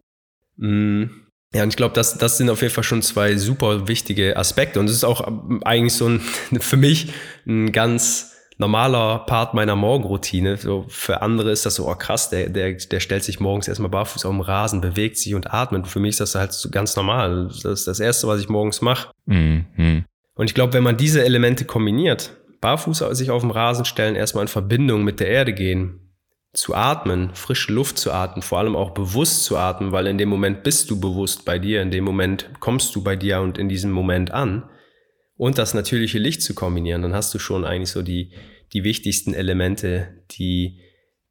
Mm, 0.57 1.05
ja, 1.53 1.65
und 1.65 1.71
ich 1.71 1.77
glaube, 1.77 1.95
das, 1.95 2.17
das 2.19 2.37
sind 2.37 2.49
auf 2.51 2.63
jeden 2.63 2.73
Fall 2.73 2.85
schon 2.85 3.03
zwei 3.03 3.37
super 3.37 3.89
wichtige 3.89 4.37
Aspekte. 4.37 4.79
Und 4.79 4.89
es 4.89 4.95
ist 4.95 5.05
auch 5.05 5.27
eigentlich 5.65 5.95
so 5.95 6.09
ein, 6.09 6.21
für 6.61 6.77
mich 6.77 7.13
ein 7.47 7.73
ganz 7.73 8.30
normaler 8.61 9.21
Part 9.21 9.55
meiner 9.55 9.75
Morgenroutine. 9.75 10.59
So 10.59 10.85
für 10.89 11.23
andere 11.23 11.51
ist 11.51 11.65
das 11.65 11.77
so, 11.77 11.89
oh 11.89 11.95
krass, 11.95 12.29
der, 12.29 12.51
der, 12.51 12.75
der 12.75 13.01
stellt 13.01 13.25
sich 13.25 13.41
morgens 13.41 13.67
erstmal 13.67 13.91
barfuß 13.91 14.27
auf 14.27 14.31
dem 14.31 14.43
Rasen, 14.43 14.83
bewegt 14.83 15.17
sich 15.17 15.35
und 15.35 15.53
atmet. 15.53 15.89
Für 15.89 15.99
mich 15.99 16.11
ist 16.11 16.21
das 16.21 16.35
halt 16.35 16.53
so 16.53 16.71
ganz 16.71 16.95
normal. 16.95 17.49
Das 17.49 17.65
ist 17.65 17.89
das 17.89 17.99
Erste, 17.99 18.29
was 18.29 18.41
ich 18.41 18.51
morgens 18.51 18.83
mache. 18.83 19.13
Mhm. 19.25 20.05
Und 20.35 20.47
ich 20.47 20.55
glaube, 20.55 20.75
wenn 20.75 20.83
man 20.83 20.99
diese 20.99 21.25
Elemente 21.25 21.65
kombiniert, 21.65 22.37
barfuß 22.61 22.99
sich 23.13 23.31
auf 23.31 23.41
dem 23.41 23.51
Rasen 23.51 23.87
stellen, 23.87 24.15
erstmal 24.15 24.45
in 24.45 24.49
Verbindung 24.49 25.05
mit 25.05 25.21
der 25.21 25.29
Erde 25.29 25.55
gehen, 25.55 26.13
zu 26.53 26.75
atmen, 26.75 27.31
frische 27.35 27.73
Luft 27.73 27.97
zu 27.97 28.13
atmen, 28.13 28.43
vor 28.43 28.59
allem 28.59 28.77
auch 28.77 28.91
bewusst 28.91 29.45
zu 29.45 29.57
atmen, 29.57 29.93
weil 29.93 30.07
in 30.07 30.19
dem 30.19 30.29
Moment 30.29 30.65
bist 30.65 30.91
du 30.91 31.01
bewusst 31.01 31.47
bei 31.47 31.59
dir, 31.59 31.81
in 31.81 31.91
dem 31.91 32.05
Moment 32.05 32.51
kommst 32.59 32.95
du 32.95 33.03
bei 33.03 33.17
dir 33.17 33.41
und 33.41 33.57
in 33.57 33.69
diesem 33.69 33.93
Moment 33.93 34.33
an 34.33 34.65
und 35.41 35.57
das 35.57 35.73
natürliche 35.73 36.19
Licht 36.19 36.43
zu 36.43 36.53
kombinieren, 36.55 37.01
dann 37.01 37.15
hast 37.15 37.33
du 37.33 37.39
schon 37.39 37.65
eigentlich 37.65 37.89
so 37.89 38.03
die, 38.03 38.31
die 38.75 38.85
wichtigsten 38.85 39.33
Elemente, 39.33 40.09
die, 40.33 40.81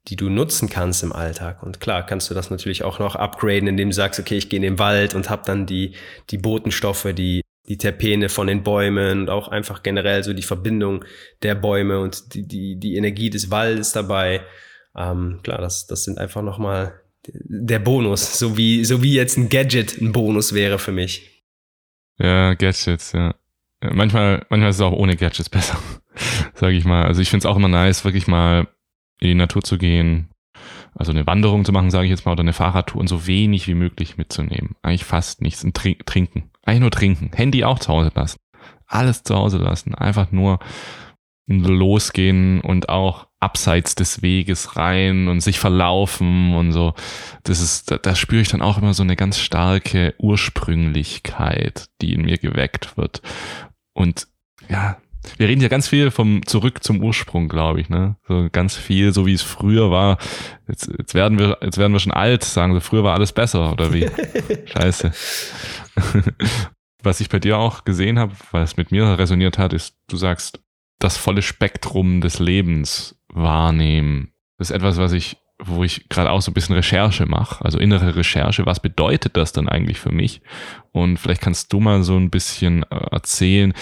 die 0.08 0.16
du 0.16 0.28
nutzen 0.28 0.68
kannst 0.68 1.04
im 1.04 1.12
Alltag. 1.12 1.62
Und 1.62 1.78
klar, 1.78 2.04
kannst 2.04 2.28
du 2.28 2.34
das 2.34 2.50
natürlich 2.50 2.82
auch 2.82 2.98
noch 2.98 3.14
upgraden, 3.14 3.68
indem 3.68 3.90
du 3.90 3.94
sagst, 3.94 4.18
okay, 4.18 4.36
ich 4.36 4.48
gehe 4.48 4.56
in 4.56 4.64
den 4.64 4.80
Wald 4.80 5.14
und 5.14 5.30
habe 5.30 5.42
dann 5.46 5.64
die, 5.64 5.94
die 6.30 6.38
Botenstoffe, 6.38 7.06
die, 7.14 7.42
die 7.68 7.78
Terpene 7.78 8.28
von 8.28 8.48
den 8.48 8.64
Bäumen 8.64 9.20
und 9.20 9.30
auch 9.30 9.46
einfach 9.46 9.84
generell 9.84 10.24
so 10.24 10.32
die 10.32 10.42
Verbindung 10.42 11.04
der 11.42 11.54
Bäume 11.54 12.00
und 12.00 12.34
die, 12.34 12.48
die, 12.48 12.80
die 12.80 12.96
Energie 12.96 13.30
des 13.30 13.52
Waldes 13.52 13.92
dabei. 13.92 14.40
Ähm, 14.96 15.38
klar, 15.44 15.58
das, 15.58 15.86
das 15.86 16.02
sind 16.02 16.18
einfach 16.18 16.42
nochmal 16.42 17.00
der 17.28 17.78
Bonus, 17.78 18.40
so 18.40 18.56
wie, 18.56 18.84
so 18.84 19.04
wie 19.04 19.14
jetzt 19.14 19.38
ein 19.38 19.48
Gadget 19.48 20.00
ein 20.00 20.10
Bonus 20.10 20.52
wäre 20.52 20.80
für 20.80 20.90
mich. 20.90 21.44
Ja, 22.18 22.54
Gadgets, 22.54 23.12
ja 23.12 23.36
manchmal, 23.82 24.46
manchmal 24.48 24.70
ist 24.70 24.76
es 24.76 24.82
auch 24.82 24.92
ohne 24.92 25.16
Gadgets 25.16 25.48
besser, 25.48 25.78
sage 26.54 26.76
ich 26.76 26.84
mal. 26.84 27.04
Also 27.04 27.22
ich 27.22 27.30
finde 27.30 27.46
es 27.46 27.50
auch 27.50 27.56
immer 27.56 27.68
nice, 27.68 28.04
wirklich 28.04 28.26
mal 28.26 28.68
in 29.20 29.28
die 29.28 29.34
Natur 29.34 29.62
zu 29.62 29.78
gehen, 29.78 30.30
also 30.94 31.12
eine 31.12 31.26
Wanderung 31.26 31.64
zu 31.64 31.72
machen, 31.72 31.90
sage 31.90 32.06
ich 32.06 32.10
jetzt 32.10 32.26
mal, 32.26 32.32
oder 32.32 32.40
eine 32.40 32.52
Fahrradtour 32.52 33.00
und 33.00 33.08
so 33.08 33.26
wenig 33.26 33.68
wie 33.68 33.74
möglich 33.74 34.16
mitzunehmen. 34.16 34.76
Eigentlich 34.82 35.04
fast 35.04 35.40
nichts. 35.42 35.64
Und 35.64 35.76
trink, 35.76 36.04
trinken. 36.06 36.50
Eigentlich 36.64 36.80
nur 36.80 36.90
trinken. 36.90 37.30
Handy 37.34 37.64
auch 37.64 37.78
zu 37.78 37.88
Hause 37.88 38.12
lassen. 38.14 38.38
Alles 38.86 39.22
zu 39.22 39.34
Hause 39.34 39.58
lassen. 39.58 39.94
Einfach 39.94 40.32
nur 40.32 40.58
losgehen 41.58 42.60
und 42.60 42.88
auch 42.88 43.26
abseits 43.40 43.94
des 43.94 44.22
Weges 44.22 44.76
rein 44.76 45.28
und 45.28 45.40
sich 45.40 45.58
verlaufen 45.58 46.54
und 46.54 46.72
so. 46.72 46.94
Das 47.42 47.60
ist, 47.60 47.90
da, 47.90 47.98
da 47.98 48.14
spüre 48.14 48.42
ich 48.42 48.48
dann 48.48 48.62
auch 48.62 48.78
immer 48.78 48.94
so 48.94 49.02
eine 49.02 49.16
ganz 49.16 49.38
starke 49.38 50.14
Ursprünglichkeit, 50.18 51.88
die 52.00 52.12
in 52.12 52.22
mir 52.22 52.38
geweckt 52.38 52.96
wird. 52.96 53.22
Und 53.94 54.28
ja, 54.68 54.98
wir 55.36 55.48
reden 55.48 55.60
ja 55.60 55.68
ganz 55.68 55.88
viel 55.88 56.10
vom 56.10 56.46
Zurück 56.46 56.82
zum 56.82 57.02
Ursprung, 57.02 57.48
glaube 57.48 57.80
ich, 57.80 57.88
ne? 57.88 58.16
So 58.26 58.48
ganz 58.50 58.76
viel, 58.76 59.12
so 59.12 59.26
wie 59.26 59.34
es 59.34 59.42
früher 59.42 59.90
war. 59.90 60.18
Jetzt, 60.68 60.90
jetzt 60.98 61.14
werden 61.14 61.38
wir, 61.38 61.58
jetzt 61.62 61.78
werden 61.78 61.92
wir 61.92 62.00
schon 62.00 62.12
alt, 62.12 62.44
sagen 62.44 62.74
so, 62.74 62.80
früher 62.80 63.04
war 63.04 63.14
alles 63.14 63.32
besser, 63.32 63.72
oder 63.72 63.92
wie? 63.92 64.08
Scheiße. 64.66 65.12
Was 67.02 67.20
ich 67.20 67.28
bei 67.30 67.38
dir 67.38 67.56
auch 67.56 67.84
gesehen 67.84 68.18
habe, 68.18 68.32
was 68.52 68.76
mit 68.76 68.90
mir 68.92 69.18
resoniert 69.18 69.56
hat, 69.56 69.72
ist, 69.72 69.96
du 70.08 70.18
sagst, 70.18 70.60
das 71.00 71.16
volle 71.16 71.42
Spektrum 71.42 72.20
des 72.20 72.38
Lebens 72.38 73.18
wahrnehmen. 73.32 74.32
Das 74.58 74.70
ist 74.70 74.76
etwas, 74.76 74.98
was 74.98 75.12
ich, 75.12 75.38
wo 75.58 75.82
ich 75.82 76.08
gerade 76.08 76.30
auch 76.30 76.42
so 76.42 76.50
ein 76.50 76.54
bisschen 76.54 76.76
Recherche 76.76 77.26
mache, 77.26 77.64
also 77.64 77.78
innere 77.78 78.14
Recherche. 78.14 78.66
Was 78.66 78.80
bedeutet 78.80 79.36
das 79.36 79.52
dann 79.52 79.68
eigentlich 79.68 79.98
für 79.98 80.12
mich? 80.12 80.42
Und 80.92 81.18
vielleicht 81.18 81.40
kannst 81.40 81.72
du 81.72 81.80
mal 81.80 82.02
so 82.02 82.16
ein 82.16 82.30
bisschen 82.30 82.84
äh, 82.84 82.96
erzählen, 83.10 83.72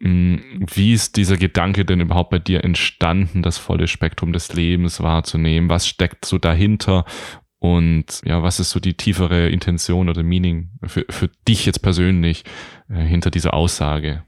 hm, 0.00 0.66
wie 0.72 0.92
ist 0.92 1.16
dieser 1.16 1.36
Gedanke 1.36 1.84
denn 1.84 2.00
überhaupt 2.00 2.30
bei 2.30 2.38
dir 2.38 2.62
entstanden, 2.62 3.42
das 3.42 3.58
volle 3.58 3.88
Spektrum 3.88 4.32
des 4.32 4.52
Lebens 4.52 5.02
wahrzunehmen? 5.02 5.70
Was 5.70 5.88
steckt 5.88 6.24
so 6.24 6.38
dahinter? 6.38 7.04
Und 7.60 8.20
ja, 8.24 8.42
was 8.42 8.60
ist 8.60 8.70
so 8.70 8.78
die 8.78 8.94
tiefere 8.94 9.48
Intention 9.48 10.08
oder 10.08 10.22
Meaning 10.22 10.70
für, 10.84 11.04
für 11.08 11.28
dich 11.48 11.66
jetzt 11.66 11.80
persönlich 11.80 12.44
äh, 12.88 13.02
hinter 13.02 13.30
dieser 13.30 13.54
Aussage? 13.54 14.22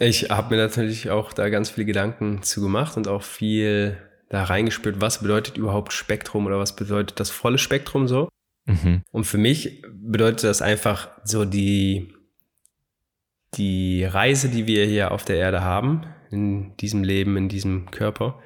Ich 0.00 0.30
habe 0.30 0.54
mir 0.54 0.62
natürlich 0.62 1.10
auch 1.10 1.32
da 1.32 1.48
ganz 1.48 1.70
viele 1.70 1.86
Gedanken 1.86 2.42
zu 2.42 2.60
gemacht 2.60 2.96
und 2.96 3.08
auch 3.08 3.22
viel 3.22 3.98
da 4.28 4.44
reingespürt, 4.44 5.00
was 5.00 5.20
bedeutet 5.22 5.56
überhaupt 5.56 5.92
Spektrum 5.92 6.46
oder 6.46 6.58
was 6.58 6.76
bedeutet 6.76 7.18
das 7.18 7.30
volle 7.30 7.58
Spektrum 7.58 8.06
so. 8.06 8.28
Mhm. 8.66 9.02
Und 9.10 9.24
für 9.24 9.38
mich 9.38 9.82
bedeutet 9.90 10.44
das 10.44 10.62
einfach 10.62 11.08
so 11.24 11.44
die, 11.44 12.12
die 13.54 14.04
Reise, 14.04 14.50
die 14.50 14.66
wir 14.66 14.84
hier 14.84 15.12
auf 15.12 15.24
der 15.24 15.36
Erde 15.36 15.62
haben, 15.62 16.02
in 16.30 16.76
diesem 16.76 17.02
Leben, 17.02 17.36
in 17.36 17.48
diesem 17.48 17.90
Körper, 17.90 18.38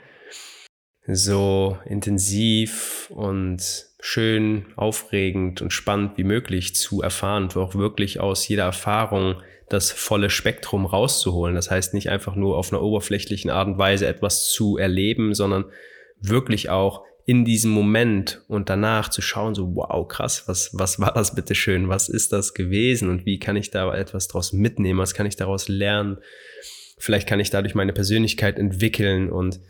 so 1.07 1.79
intensiv 1.85 3.11
und 3.15 3.87
schön, 4.01 4.67
aufregend 4.77 5.62
und 5.62 5.73
spannend 5.73 6.17
wie 6.17 6.25
möglich 6.25 6.75
zu 6.75 7.03
erfahren 7.03 7.45
und 7.45 7.57
auch 7.57 7.75
wirklich 7.75 8.21
aus 8.21 8.47
jeder 8.47 8.65
Erfahrung 8.65 9.37
das 9.69 9.91
volle 9.91 10.31
Spektrum 10.31 10.87
rauszuholen. 10.87 11.55
Das 11.55 11.71
heißt 11.71 11.95
nicht 11.95 12.11
einfach 12.11 12.37
nur 12.37 12.57
auf 12.57 12.73
einer 12.73 12.83
oberflächlichen 12.83 13.51
Art 13.51 13.69
und 13.69 13.79
Weise 13.79 14.07
etwas 14.07 14.51
zu 14.51 14.77
erleben, 14.77 15.35
sondern 15.35 15.65
wirklich 16.21 16.69
auch 16.71 17.05
in 17.25 17.45
diesem 17.45 17.71
Moment 17.71 18.43
und 18.49 18.69
danach 18.69 19.09
zu 19.09 19.23
schauen, 19.23 19.55
so 19.55 19.77
wow, 19.77 20.07
krass, 20.07 20.45
was, 20.47 20.71
was 20.73 20.99
war 21.01 21.15
das 21.15 21.35
bitte 21.35 21.55
schön, 21.55 21.88
was 21.88 22.09
ist 22.09 22.33
das 22.33 22.53
gewesen? 22.53 23.09
Und 23.09 23.25
wie 23.25 23.38
kann 23.38 23.57
ich 23.57 23.71
da 23.71 23.95
etwas 23.95 24.29
draus 24.29 24.53
mitnehmen, 24.53 24.99
was 24.99 25.15
kann 25.15 25.27
ich 25.27 25.37
daraus 25.37 25.69
lernen, 25.69 26.19
vielleicht 26.99 27.29
kann 27.29 27.41
ich 27.41 27.51
dadurch 27.51 27.75
meine 27.75 27.93
Persönlichkeit 27.93 28.59
entwickeln 28.59 29.31
und 29.31 29.61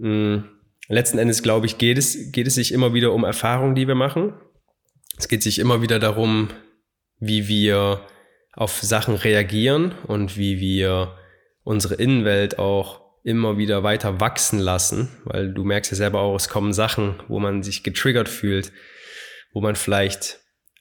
mm, 0.00 0.44
letzten 0.88 1.18
Endes, 1.18 1.42
glaube 1.42 1.66
ich, 1.66 1.78
geht 1.78 1.98
es, 1.98 2.32
geht 2.32 2.46
es 2.46 2.54
sich 2.54 2.72
immer 2.72 2.92
wieder 2.94 3.12
um 3.12 3.24
Erfahrungen, 3.24 3.74
die 3.74 3.86
wir 3.86 3.94
machen. 3.94 4.34
Es 5.16 5.28
geht 5.28 5.42
sich 5.42 5.58
immer 5.58 5.82
wieder 5.82 5.98
darum, 5.98 6.48
wie 7.18 7.48
wir 7.48 8.00
auf 8.52 8.80
Sachen 8.80 9.14
reagieren 9.14 9.94
und 10.06 10.36
wie 10.36 10.58
wir 10.58 11.16
unsere 11.62 11.94
Innenwelt 11.94 12.58
auch 12.58 13.00
immer 13.22 13.58
wieder 13.58 13.82
weiter 13.82 14.20
wachsen 14.20 14.58
lassen, 14.58 15.08
weil 15.24 15.52
du 15.52 15.62
merkst 15.62 15.92
ja 15.92 15.96
selber 15.96 16.20
auch, 16.20 16.36
es 16.36 16.48
kommen 16.48 16.72
Sachen, 16.72 17.16
wo 17.28 17.38
man 17.38 17.62
sich 17.62 17.82
getriggert 17.82 18.28
fühlt, 18.28 18.72
wo 19.52 19.60
man 19.60 19.76
vielleicht 19.76 20.40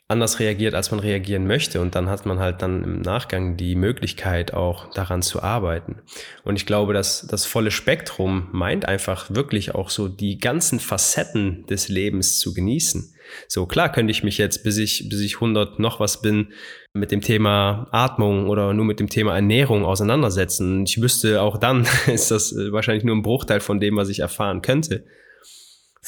anders 0.10 0.39
reagiert, 0.39 0.74
als 0.74 0.89
man 0.89 0.99
reagieren 0.99 1.45
möchte. 1.45 1.80
Und 1.80 1.93
dann 1.93 2.10
hat 2.10 2.26
man 2.26 2.39
halt 2.39 2.64
dann 2.64 2.84
im 2.84 3.01
Nachgang 3.01 3.57
die 3.57 3.76
Möglichkeit, 3.76 4.55
auch 4.55 4.91
daran 4.91 5.22
zu 5.22 5.43
arbeiten. 5.43 6.01
Und 6.43 6.55
ich 6.55 6.66
glaube, 6.66 6.93
dass 6.93 7.28
das 7.28 7.45
volle 7.45 7.70
Spektrum 7.70 8.47
meint 8.51 8.88
einfach 8.88 9.30
wirklich 9.30 9.76
auch 9.76 9.91
so 9.91 10.07
die 10.07 10.39
ganzen 10.39 10.80
Facetten 10.80 11.66
des 11.68 11.89
Lebens 11.89 12.39
zu 12.39 12.55
genießen. 12.55 13.14
So 13.47 13.68
klar 13.68 13.91
könnte 13.91 14.10
ich 14.10 14.24
mich 14.24 14.39
jetzt, 14.39 14.64
bis 14.64 14.80
ich, 14.80 15.10
bis 15.10 15.22
ich 15.22 15.36
100 15.36 15.78
noch 15.78 15.99
was 15.99 16.24
bin, 16.24 16.53
mit 16.93 17.12
dem 17.12 17.22
Thema 17.22 17.88
Atmung 17.91 18.49
oder 18.49 18.74
nur 18.74 18.86
mit 18.86 18.99
dem 18.99 19.10
Thema 19.10 19.36
Ernährung 19.36 19.86
auseinandersetzen. 19.86 20.86
Ich 20.88 20.99
wüsste 20.99 21.43
auch 21.43 21.57
dann, 21.57 21.88
ist 22.07 22.32
das 22.32 22.55
wahrscheinlich 22.72 23.03
nur 23.03 23.16
ein 23.16 23.22
Bruchteil 23.22 23.60
von 23.60 23.80
dem, 23.80 23.95
was 23.95 24.10
ich 24.10 24.22
erfahren 24.22 24.64
könnte. 24.64 25.05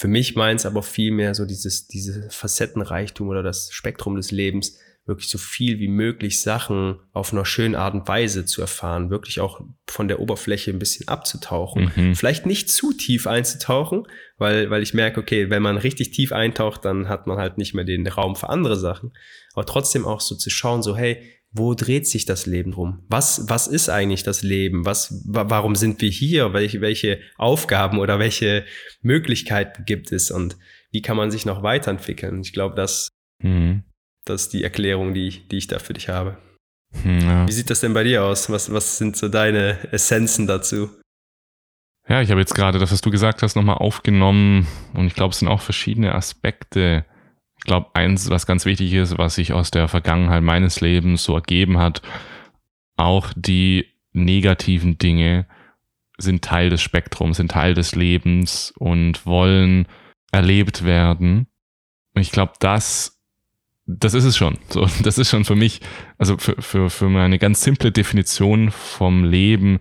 Für 0.01 0.07
mich 0.07 0.35
meint 0.35 0.61
es 0.61 0.65
aber 0.65 0.81
viel 0.81 1.11
mehr 1.11 1.35
so 1.35 1.45
dieses, 1.45 1.85
diese 1.85 2.27
Facettenreichtum 2.31 3.27
oder 3.27 3.43
das 3.43 3.71
Spektrum 3.71 4.15
des 4.15 4.31
Lebens, 4.31 4.79
wirklich 5.05 5.29
so 5.29 5.37
viel 5.37 5.77
wie 5.77 5.87
möglich 5.87 6.41
Sachen 6.41 6.97
auf 7.13 7.31
einer 7.31 7.45
schönen 7.45 7.75
Art 7.75 7.93
und 7.93 8.07
Weise 8.07 8.45
zu 8.45 8.61
erfahren, 8.61 9.11
wirklich 9.11 9.41
auch 9.41 9.61
von 9.85 10.07
der 10.07 10.19
Oberfläche 10.19 10.71
ein 10.71 10.79
bisschen 10.79 11.07
abzutauchen. 11.07 11.91
Mhm. 11.95 12.15
Vielleicht 12.15 12.47
nicht 12.47 12.71
zu 12.71 12.93
tief 12.93 13.27
einzutauchen, 13.27 14.07
weil, 14.39 14.71
weil 14.71 14.81
ich 14.81 14.95
merke, 14.95 15.19
okay, 15.19 15.51
wenn 15.51 15.61
man 15.61 15.77
richtig 15.77 16.09
tief 16.09 16.31
eintaucht, 16.31 16.83
dann 16.83 17.07
hat 17.07 17.27
man 17.27 17.37
halt 17.37 17.59
nicht 17.59 17.75
mehr 17.75 17.85
den 17.85 18.07
Raum 18.07 18.35
für 18.35 18.49
andere 18.49 18.77
Sachen. 18.77 19.13
Aber 19.53 19.67
trotzdem 19.67 20.07
auch 20.07 20.21
so 20.21 20.33
zu 20.33 20.49
schauen, 20.49 20.81
so, 20.81 20.97
hey, 20.97 21.21
wo 21.53 21.73
dreht 21.73 22.07
sich 22.07 22.25
das 22.25 22.45
Leben 22.45 22.71
drum? 22.71 23.03
Was, 23.09 23.49
was 23.49 23.67
ist 23.67 23.89
eigentlich 23.89 24.23
das 24.23 24.41
Leben? 24.41 24.85
Was, 24.85 25.21
warum 25.25 25.75
sind 25.75 26.01
wir 26.01 26.09
hier? 26.09 26.53
Welche, 26.53 26.79
welche 26.79 27.19
Aufgaben 27.37 27.99
oder 27.99 28.19
welche 28.19 28.65
Möglichkeiten 29.01 29.83
gibt 29.85 30.11
es? 30.11 30.31
Und 30.31 30.57
wie 30.91 31.01
kann 31.01 31.17
man 31.17 31.29
sich 31.29 31.45
noch 31.45 31.61
weiterentwickeln? 31.61 32.41
Ich 32.41 32.53
glaube, 32.53 32.75
das, 32.75 33.09
mhm. 33.43 33.83
das 34.23 34.43
ist 34.43 34.53
die 34.53 34.63
Erklärung, 34.63 35.13
die, 35.13 35.47
die 35.49 35.57
ich 35.57 35.67
da 35.67 35.79
für 35.79 35.93
dich 35.93 36.07
habe. 36.07 36.37
Hm, 37.03 37.19
ja. 37.19 37.47
Wie 37.47 37.51
sieht 37.51 37.69
das 37.69 37.81
denn 37.81 37.93
bei 37.93 38.03
dir 38.03 38.23
aus? 38.23 38.49
Was, 38.49 38.71
was 38.71 38.97
sind 38.97 39.17
so 39.17 39.27
deine 39.27 39.77
Essenzen 39.91 40.47
dazu? 40.47 40.89
Ja, 42.07 42.21
ich 42.21 42.31
habe 42.31 42.41
jetzt 42.41 42.55
gerade 42.55 42.79
das, 42.79 42.91
was 42.91 43.01
du 43.01 43.11
gesagt 43.11 43.41
hast, 43.43 43.55
nochmal 43.55 43.77
aufgenommen 43.77 44.67
und 44.93 45.07
ich 45.07 45.13
glaube, 45.13 45.31
es 45.31 45.39
sind 45.39 45.47
auch 45.47 45.61
verschiedene 45.61 46.15
Aspekte, 46.15 47.05
ich 47.61 47.67
glaube, 47.67 47.91
eins, 47.93 48.27
was 48.31 48.47
ganz 48.47 48.65
wichtig 48.65 48.91
ist, 48.93 49.19
was 49.19 49.35
sich 49.35 49.53
aus 49.53 49.69
der 49.69 49.87
Vergangenheit 49.87 50.41
meines 50.41 50.81
Lebens 50.81 51.23
so 51.23 51.35
ergeben 51.35 51.77
hat, 51.77 52.01
auch 52.97 53.31
die 53.35 53.85
negativen 54.13 54.97
Dinge 54.97 55.45
sind 56.17 56.43
Teil 56.43 56.71
des 56.71 56.81
Spektrums, 56.81 57.37
sind 57.37 57.51
Teil 57.51 57.75
des 57.75 57.93
Lebens 57.93 58.73
und 58.79 59.27
wollen 59.27 59.87
erlebt 60.31 60.85
werden. 60.85 61.45
Und 62.15 62.21
ich 62.23 62.31
glaube, 62.31 62.53
das, 62.59 63.21
das 63.85 64.15
ist 64.15 64.25
es 64.25 64.37
schon. 64.37 64.57
So, 64.69 64.87
das 65.03 65.19
ist 65.19 65.29
schon 65.29 65.45
für 65.45 65.55
mich, 65.55 65.81
also 66.17 66.39
für, 66.39 66.59
für, 66.59 66.89
für 66.89 67.09
meine 67.09 67.37
ganz 67.37 67.61
simple 67.61 67.91
Definition 67.91 68.71
vom 68.71 69.23
Leben, 69.23 69.79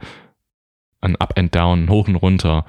ein 1.00 1.16
Up 1.16 1.38
and 1.38 1.54
Down, 1.54 1.88
hoch 1.88 2.08
und 2.08 2.16
runter. 2.16 2.66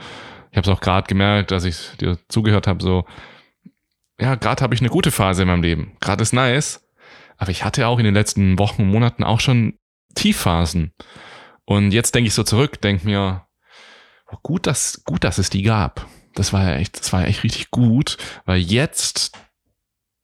Ich 0.51 0.57
habe 0.57 0.72
es 0.72 0.74
auch 0.74 0.82
gerade 0.82 1.07
gemerkt, 1.07 1.51
als 1.51 1.66
ich 1.66 1.97
dir 1.99 2.18
zugehört 2.30 2.66
habe, 2.66 2.82
so, 2.82 3.03
ja, 4.22 4.36
gerade 4.36 4.63
habe 4.63 4.76
ich 4.76 4.82
eine 4.82 4.89
gute 4.89 5.11
Phase 5.11 5.41
in 5.41 5.47
meinem 5.47 5.63
Leben. 5.63 5.97
Gerade 5.99 6.22
ist 6.22 6.34
nice. 6.34 6.88
Aber 7.38 7.49
ich 7.49 7.65
hatte 7.65 7.88
auch 7.88 7.97
in 7.97 8.05
den 8.05 8.13
letzten 8.13 8.59
Wochen 8.59 8.84
und 8.84 8.89
Monaten 8.89 9.24
auch 9.24 9.39
schon 9.39 9.80
Tiefphasen. 10.13 10.93
Und 11.65 11.91
jetzt 11.91 12.13
denke 12.13 12.28
ich 12.28 12.36
so 12.36 12.43
zurück, 12.43 12.80
denke 12.82 13.05
mir, 13.05 13.47
oh, 14.32 14.38
gut, 14.43 14.67
dass, 14.67 15.03
gut, 15.05 15.24
dass 15.24 15.39
es 15.39 15.49
die 15.49 15.63
gab. 15.63 16.05
Das 16.36 16.53
war 16.53 16.63
ja 16.63 16.76
echt, 16.76 16.99
das 16.99 17.11
war 17.11 17.22
ja 17.22 17.28
echt 17.28 17.43
richtig 17.43 17.72
gut, 17.72 18.17
weil 18.45 18.59
jetzt, 18.59 19.38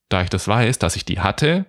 da 0.09 0.21
ich 0.21 0.29
das 0.29 0.47
weiß, 0.47 0.77
dass 0.77 0.95
ich 0.95 1.05
die 1.05 1.19
hatte, 1.19 1.65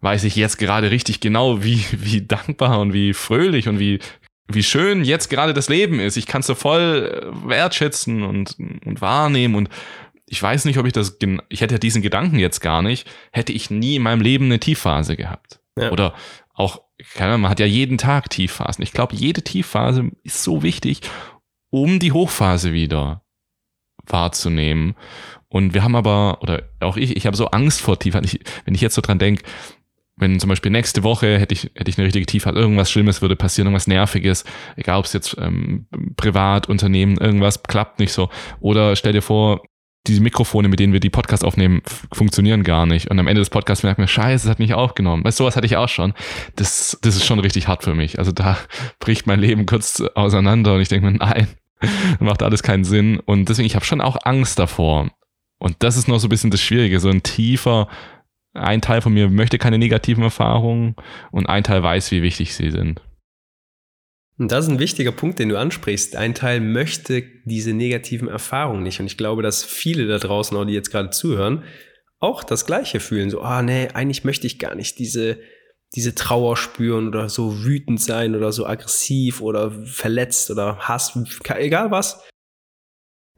weiß 0.00 0.24
ich 0.24 0.34
jetzt 0.34 0.58
gerade 0.58 0.90
richtig 0.90 1.20
genau, 1.20 1.62
wie, 1.62 1.84
wie 1.92 2.26
dankbar 2.26 2.80
und 2.80 2.92
wie 2.92 3.14
fröhlich 3.14 3.68
und 3.68 3.78
wie, 3.78 4.00
wie 4.48 4.62
schön 4.62 5.04
jetzt 5.04 5.30
gerade 5.30 5.54
das 5.54 5.68
Leben 5.68 6.00
ist. 6.00 6.16
Ich 6.16 6.26
kann 6.26 6.40
es 6.40 6.46
so 6.46 6.54
voll 6.54 7.32
wertschätzen 7.44 8.22
und, 8.22 8.56
und 8.58 9.00
wahrnehmen 9.00 9.54
und 9.54 9.68
ich 10.26 10.42
weiß 10.42 10.64
nicht, 10.64 10.78
ob 10.78 10.86
ich 10.86 10.92
das, 10.92 11.18
ich 11.48 11.60
hätte 11.60 11.78
diesen 11.78 12.02
Gedanken 12.02 12.38
jetzt 12.38 12.60
gar 12.60 12.82
nicht, 12.82 13.08
hätte 13.32 13.52
ich 13.52 13.70
nie 13.70 13.96
in 13.96 14.02
meinem 14.02 14.20
Leben 14.20 14.46
eine 14.46 14.58
Tiefphase 14.58 15.16
gehabt. 15.16 15.60
Ja. 15.78 15.90
Oder 15.90 16.14
auch, 16.52 16.82
keine 17.14 17.30
Ahnung, 17.30 17.42
man 17.42 17.50
hat 17.50 17.60
ja 17.60 17.66
jeden 17.66 17.98
Tag 17.98 18.30
Tiefphasen. 18.30 18.82
Ich 18.82 18.92
glaube, 18.92 19.14
jede 19.14 19.42
Tiefphase 19.42 20.10
ist 20.24 20.42
so 20.42 20.62
wichtig, 20.62 21.00
um 21.70 21.98
die 21.98 22.12
Hochphase 22.12 22.72
wieder 22.72 23.22
wahrzunehmen. 24.04 24.94
Und 25.48 25.74
wir 25.74 25.84
haben 25.84 25.94
aber, 25.94 26.42
oder 26.42 26.64
auch 26.80 26.96
ich, 26.96 27.16
ich 27.16 27.26
habe 27.26 27.36
so 27.36 27.48
Angst 27.48 27.80
vor 27.80 27.98
Tiefphasen. 27.98 28.40
wenn 28.64 28.74
ich 28.74 28.80
jetzt 28.80 28.94
so 28.94 29.02
dran 29.02 29.18
denke, 29.18 29.44
wenn 30.16 30.40
zum 30.40 30.48
Beispiel 30.48 30.72
nächste 30.72 31.02
Woche 31.02 31.38
hätte 31.38 31.52
ich, 31.52 31.70
hätte 31.74 31.90
ich 31.90 31.98
eine 31.98 32.06
richtige 32.06 32.26
Tiefphase, 32.26 32.58
irgendwas 32.58 32.90
Schlimmes 32.90 33.20
würde 33.20 33.36
passieren, 33.36 33.66
irgendwas 33.66 33.86
Nerviges, 33.86 34.44
egal 34.76 34.98
ob 34.98 35.04
es 35.04 35.12
jetzt 35.12 35.36
ähm, 35.38 35.86
privat, 36.16 36.68
Unternehmen, 36.68 37.18
irgendwas 37.18 37.62
klappt 37.62 38.00
nicht 38.00 38.12
so. 38.12 38.30
Oder 38.60 38.96
stell 38.96 39.12
dir 39.12 39.22
vor, 39.22 39.62
diese 40.06 40.22
Mikrofone, 40.22 40.68
mit 40.68 40.80
denen 40.80 40.92
wir 40.92 41.00
die 41.00 41.10
Podcasts 41.10 41.44
aufnehmen, 41.44 41.82
funktionieren 42.12 42.62
gar 42.62 42.86
nicht. 42.86 43.10
Und 43.10 43.18
am 43.18 43.26
Ende 43.26 43.40
des 43.40 43.50
Podcasts 43.50 43.84
merken 43.84 44.02
wir, 44.02 44.08
scheiße, 44.08 44.46
es 44.46 44.50
hat 44.50 44.58
nicht 44.58 44.74
aufgenommen. 44.74 45.24
Weißt 45.24 45.38
du, 45.38 45.44
sowas 45.44 45.56
hatte 45.56 45.66
ich 45.66 45.76
auch 45.76 45.88
schon. 45.88 46.14
Das, 46.56 46.98
das 47.02 47.16
ist 47.16 47.26
schon 47.26 47.38
richtig 47.38 47.68
hart 47.68 47.84
für 47.84 47.94
mich. 47.94 48.18
Also 48.18 48.32
da 48.32 48.56
bricht 49.00 49.26
mein 49.26 49.40
Leben 49.40 49.66
kurz 49.66 50.02
auseinander 50.14 50.74
und 50.74 50.80
ich 50.80 50.88
denke 50.88 51.10
mir, 51.10 51.18
nein, 51.18 51.48
macht 52.20 52.42
alles 52.42 52.62
keinen 52.62 52.84
Sinn. 52.84 53.20
Und 53.20 53.48
deswegen, 53.48 53.66
ich 53.66 53.74
habe 53.74 53.84
schon 53.84 54.00
auch 54.00 54.16
Angst 54.24 54.58
davor. 54.58 55.10
Und 55.58 55.76
das 55.80 55.96
ist 55.96 56.08
noch 56.08 56.18
so 56.18 56.26
ein 56.26 56.30
bisschen 56.30 56.50
das 56.50 56.60
Schwierige, 56.60 57.00
so 57.00 57.08
ein 57.08 57.22
tiefer, 57.22 57.88
ein 58.52 58.80
Teil 58.80 59.00
von 59.00 59.12
mir 59.12 59.28
möchte 59.28 59.58
keine 59.58 59.78
negativen 59.78 60.24
Erfahrungen 60.24 60.96
und 61.30 61.48
ein 61.48 61.64
Teil 61.64 61.82
weiß, 61.82 62.10
wie 62.10 62.22
wichtig 62.22 62.54
sie 62.54 62.70
sind. 62.70 63.02
Und 64.38 64.52
das 64.52 64.66
ist 64.66 64.70
ein 64.70 64.78
wichtiger 64.78 65.12
Punkt, 65.12 65.38
den 65.38 65.48
du 65.48 65.58
ansprichst. 65.58 66.16
Ein 66.16 66.34
Teil 66.34 66.60
möchte 66.60 67.22
diese 67.44 67.72
negativen 67.72 68.28
Erfahrungen 68.28 68.82
nicht. 68.82 69.00
Und 69.00 69.06
ich 69.06 69.16
glaube, 69.16 69.42
dass 69.42 69.64
viele 69.64 70.06
da 70.06 70.18
draußen, 70.18 70.56
auch 70.56 70.64
die 70.66 70.74
jetzt 70.74 70.90
gerade 70.90 71.10
zuhören, 71.10 71.64
auch 72.18 72.44
das 72.44 72.66
Gleiche 72.66 73.00
fühlen. 73.00 73.30
So, 73.30 73.40
ah, 73.40 73.62
nee, 73.62 73.88
eigentlich 73.94 74.24
möchte 74.24 74.46
ich 74.46 74.58
gar 74.58 74.74
nicht 74.74 74.98
diese, 74.98 75.38
diese 75.94 76.14
Trauer 76.14 76.56
spüren 76.56 77.08
oder 77.08 77.28
so 77.30 77.64
wütend 77.64 78.00
sein 78.00 78.34
oder 78.34 78.52
so 78.52 78.66
aggressiv 78.66 79.40
oder 79.40 79.70
verletzt 79.84 80.50
oder 80.50 80.80
Hass, 80.80 81.18
egal 81.56 81.90
was. 81.90 82.22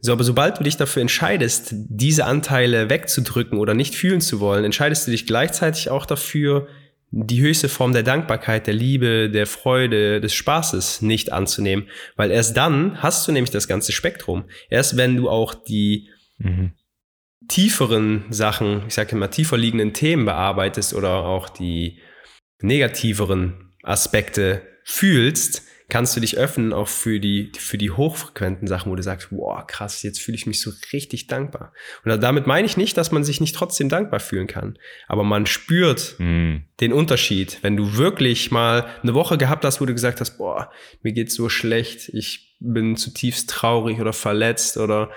So, 0.01 0.13
aber 0.13 0.23
sobald 0.23 0.59
du 0.59 0.65
dich 0.65 0.77
dafür 0.77 1.03
entscheidest, 1.03 1.71
diese 1.73 2.25
Anteile 2.25 2.89
wegzudrücken 2.89 3.59
oder 3.59 3.75
nicht 3.75 3.95
fühlen 3.97 4.21
zu 4.21 4.39
wollen, 4.39 4.65
entscheidest 4.65 5.07
du 5.07 5.11
dich 5.11 5.27
gleichzeitig 5.27 5.91
auch 5.91 6.07
dafür, 6.07 6.69
die 7.11 7.41
höchste 7.41 7.69
Form 7.69 7.93
der 7.93 8.03
Dankbarkeit, 8.03 8.67
der 8.67 8.75
Liebe, 8.75 9.31
der 9.31 9.47
Freude, 9.47 10.21
des 10.21 10.35
Spaßes 10.35 11.01
nicht 11.03 11.33
anzunehmen, 11.33 11.89
weil 12.17 12.31
erst 12.31 12.57
dann 12.57 13.03
hast 13.03 13.27
du 13.27 13.33
nämlich 13.33 13.51
das 13.51 13.69
ganze 13.69 13.93
Spektrum. 13.93 14.45
Erst 14.69 14.97
wenn 14.97 15.17
du 15.17 15.31
auch 15.31 15.55
die 15.55 16.09
mhm. 16.39 16.73
tieferen 17.49 18.25
Sachen, 18.31 18.83
ich 18.89 18.95
sage 18.95 19.13
immer 19.13 19.31
tiefer 19.31 19.57
liegenden 19.57 19.95
Themen 19.95 20.27
bearbeitest 20.27 20.93
oder 20.93 21.25
auch 21.25 21.49
die 21.49 21.99
negativeren 22.61 23.73
Aspekte 23.83 24.63
fühlst, 24.85 25.63
kannst 25.89 26.15
du 26.15 26.21
dich 26.21 26.37
öffnen 26.37 26.73
auch 26.73 26.89
für 26.89 27.19
die, 27.19 27.51
für 27.59 27.79
die 27.79 27.91
hochfrequenten 27.91 28.69
Sachen, 28.69 28.93
wo 28.93 28.97
du 28.97 29.03
sagst, 29.03 29.29
wow, 29.31 29.67
krass, 29.67 30.03
jetzt 30.03 30.21
fühle 30.21 30.37
ich 30.37 30.47
mich 30.47 30.61
so 30.61 30.71
richtig 30.93 31.29
dankbar. 31.29 31.73
Und 32.05 32.23
damit 32.23 32.47
meine 32.47 32.67
ich 32.67 32.77
nicht, 32.77 32.97
dass 32.99 33.11
man 33.11 33.25
sich 33.25 33.41
nicht 33.41 33.55
trotzdem 33.55 33.89
dankbar 33.89 34.21
fühlen 34.21 34.47
kann. 34.47 34.79
Aber 35.07 35.25
man 35.25 35.47
spürt 35.47 36.17
mm. 36.19 36.57
den 36.81 36.93
Unterschied. 36.93 37.59
Wenn 37.63 37.77
du 37.77 37.97
wirklich 37.97 38.51
mal 38.51 38.87
eine 39.03 39.15
Woche 39.15 39.39
gehabt 39.39 39.65
hast, 39.65 39.81
wo 39.81 39.87
du 39.87 39.95
gesagt 39.95 40.21
hast, 40.21 40.37
boah, 40.37 40.71
mir 41.03 41.13
geht's 41.13 41.35
so 41.35 41.49
schlecht, 41.49 42.11
ich 42.11 42.57
bin 42.61 42.97
zutiefst 42.97 43.49
traurig 43.49 43.99
oder 43.99 44.13
verletzt 44.13 44.77
oder 44.77 45.11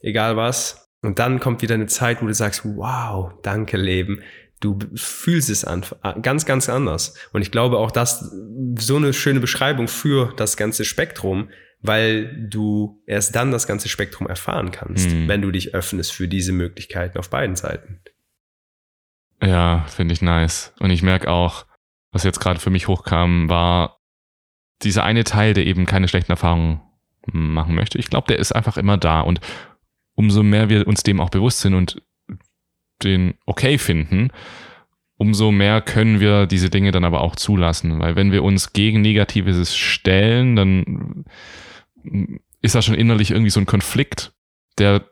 egal 0.00 0.36
was. 0.36 0.88
Und 1.02 1.18
dann 1.18 1.40
kommt 1.40 1.60
wieder 1.60 1.74
eine 1.74 1.86
Zeit, 1.86 2.22
wo 2.22 2.26
du 2.26 2.34
sagst, 2.34 2.62
wow, 2.64 3.32
danke 3.42 3.76
Leben 3.76 4.22
du 4.60 4.78
fühlst 4.94 5.50
es 5.50 5.64
an, 5.64 5.84
ganz, 6.22 6.46
ganz 6.46 6.68
anders. 6.68 7.14
Und 7.32 7.42
ich 7.42 7.50
glaube 7.50 7.78
auch, 7.78 7.90
dass 7.90 8.32
so 8.78 8.96
eine 8.96 9.12
schöne 9.12 9.40
Beschreibung 9.40 9.88
für 9.88 10.32
das 10.36 10.56
ganze 10.56 10.84
Spektrum, 10.84 11.50
weil 11.80 12.48
du 12.48 13.02
erst 13.06 13.36
dann 13.36 13.50
das 13.50 13.66
ganze 13.66 13.88
Spektrum 13.88 14.26
erfahren 14.26 14.70
kannst, 14.70 15.10
mhm. 15.10 15.28
wenn 15.28 15.42
du 15.42 15.50
dich 15.50 15.74
öffnest 15.74 16.12
für 16.12 16.28
diese 16.28 16.52
Möglichkeiten 16.52 17.18
auf 17.18 17.28
beiden 17.28 17.56
Seiten. 17.56 18.00
Ja, 19.42 19.84
finde 19.88 20.14
ich 20.14 20.22
nice. 20.22 20.72
Und 20.80 20.90
ich 20.90 21.02
merke 21.02 21.30
auch, 21.30 21.66
was 22.10 22.24
jetzt 22.24 22.40
gerade 22.40 22.60
für 22.60 22.70
mich 22.70 22.88
hochkam, 22.88 23.48
war 23.50 24.00
dieser 24.82 25.04
eine 25.04 25.24
Teil, 25.24 25.52
der 25.52 25.66
eben 25.66 25.84
keine 25.84 26.08
schlechten 26.08 26.32
Erfahrungen 26.32 26.80
machen 27.26 27.74
möchte. 27.74 27.98
Ich 27.98 28.08
glaube, 28.08 28.28
der 28.28 28.38
ist 28.38 28.52
einfach 28.52 28.76
immer 28.76 28.96
da. 28.96 29.20
Und 29.20 29.40
umso 30.14 30.42
mehr 30.42 30.68
wir 30.68 30.86
uns 30.86 31.02
dem 31.02 31.20
auch 31.20 31.30
bewusst 31.30 31.60
sind 31.60 31.74
und 31.74 32.02
den 33.02 33.34
okay 33.46 33.78
finden, 33.78 34.30
umso 35.16 35.50
mehr 35.50 35.80
können 35.80 36.20
wir 36.20 36.46
diese 36.46 36.70
Dinge 36.70 36.90
dann 36.90 37.04
aber 37.04 37.20
auch 37.20 37.36
zulassen. 37.36 38.00
Weil 38.00 38.16
wenn 38.16 38.32
wir 38.32 38.42
uns 38.42 38.72
gegen 38.72 39.00
Negatives 39.00 39.76
stellen, 39.76 40.56
dann 40.56 41.24
ist 42.60 42.74
da 42.74 42.82
schon 42.82 42.94
innerlich 42.94 43.30
irgendwie 43.30 43.50
so 43.50 43.60
ein 43.60 43.66
Konflikt, 43.66 44.32
der 44.78 45.04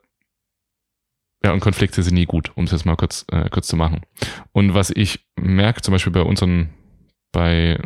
Ja, 1.45 1.53
und 1.53 1.61
Konflikte 1.61 2.03
sind 2.03 2.14
nie 2.14 2.26
gut, 2.26 2.53
um 2.55 2.64
es 2.64 2.70
jetzt 2.70 2.87
mal 2.87 2.97
kurz, 2.97 3.26
äh, 3.33 3.49
kurz 3.51 3.66
zu 3.66 3.76
machen. 3.76 4.03
Und 4.53 4.74
was 4.74 4.91
ich 4.91 5.26
merke, 5.37 5.83
zum 5.83 5.93
Beispiel 5.93 6.12
bei 6.12 6.22
unseren, 6.22 6.70
bei 7.33 7.80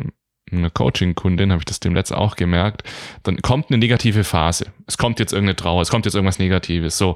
einer 0.51 0.69
Coaching-Kundin 0.69 1.51
habe 1.51 1.61
ich 1.61 1.65
das 1.65 1.79
dem 1.79 1.95
letzten 1.95 2.15
auch 2.15 2.35
gemerkt, 2.35 2.83
dann 3.23 3.41
kommt 3.41 3.69
eine 3.69 3.79
negative 3.79 4.23
Phase. 4.23 4.71
Es 4.85 4.97
kommt 4.97 5.19
jetzt 5.19 5.33
irgendeine 5.33 5.55
Trauer, 5.55 5.81
es 5.81 5.89
kommt 5.89 6.05
jetzt 6.05 6.13
irgendwas 6.13 6.39
Negatives, 6.39 6.97
so 6.97 7.15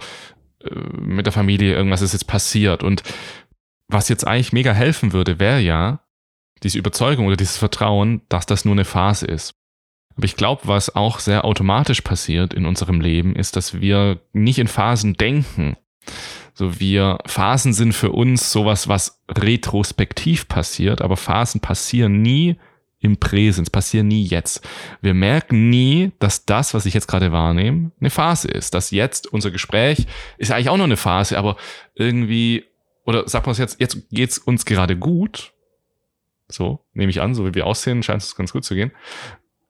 mit 0.99 1.25
der 1.25 1.33
Familie, 1.33 1.73
irgendwas 1.73 2.01
ist 2.01 2.13
jetzt 2.13 2.27
passiert. 2.27 2.83
Und 2.83 3.03
was 3.87 4.09
jetzt 4.09 4.25
eigentlich 4.25 4.53
mega 4.53 4.73
helfen 4.73 5.13
würde, 5.13 5.39
wäre 5.39 5.59
ja 5.59 6.01
diese 6.63 6.77
Überzeugung 6.77 7.27
oder 7.27 7.37
dieses 7.37 7.57
Vertrauen, 7.57 8.21
dass 8.29 8.45
das 8.45 8.65
nur 8.65 8.73
eine 8.73 8.85
Phase 8.85 9.25
ist. 9.25 9.55
Aber 10.15 10.25
ich 10.25 10.35
glaube, 10.35 10.63
was 10.65 10.95
auch 10.95 11.19
sehr 11.19 11.45
automatisch 11.45 12.01
passiert 12.01 12.53
in 12.53 12.65
unserem 12.65 13.01
Leben, 13.01 13.35
ist, 13.35 13.55
dass 13.55 13.79
wir 13.79 14.19
nicht 14.33 14.59
in 14.59 14.67
Phasen 14.67 15.13
denken. 15.13 15.77
So 16.53 16.79
wir 16.79 17.19
Phasen 17.25 17.73
sind 17.73 17.93
für 17.93 18.11
uns 18.11 18.51
sowas, 18.51 18.87
was 18.87 19.21
retrospektiv 19.29 20.47
passiert, 20.47 21.01
aber 21.01 21.17
Phasen 21.17 21.61
passieren 21.61 22.21
nie 22.21 22.57
im 23.01 23.17
Präsens, 23.17 23.69
passieren 23.69 24.07
nie 24.07 24.23
jetzt. 24.23 24.65
Wir 25.01 25.15
merken 25.15 25.69
nie, 25.69 26.11
dass 26.19 26.45
das, 26.45 26.73
was 26.73 26.85
ich 26.85 26.93
jetzt 26.93 27.07
gerade 27.07 27.31
wahrnehme, 27.31 27.91
eine 27.99 28.11
Phase 28.11 28.47
ist. 28.47 28.73
Dass 28.75 28.91
jetzt 28.91 29.27
unser 29.27 29.51
Gespräch 29.51 30.05
ist 30.37 30.51
eigentlich 30.51 30.69
auch 30.69 30.77
noch 30.77 30.85
eine 30.85 30.97
Phase, 30.97 31.37
aber 31.37 31.57
irgendwie, 31.95 32.63
oder 33.03 33.27
sagt 33.27 33.47
man 33.47 33.51
es 33.53 33.57
jetzt, 33.57 33.81
jetzt 33.81 34.09
geht's 34.11 34.37
uns 34.37 34.65
gerade 34.65 34.95
gut. 34.95 35.51
So, 36.47 36.85
nehme 36.93 37.09
ich 37.09 37.21
an, 37.21 37.33
so 37.33 37.45
wie 37.45 37.55
wir 37.55 37.65
aussehen, 37.65 38.03
scheint 38.03 38.21
es 38.21 38.35
ganz 38.35 38.53
gut 38.53 38.63
zu 38.63 38.75
gehen. 38.75 38.91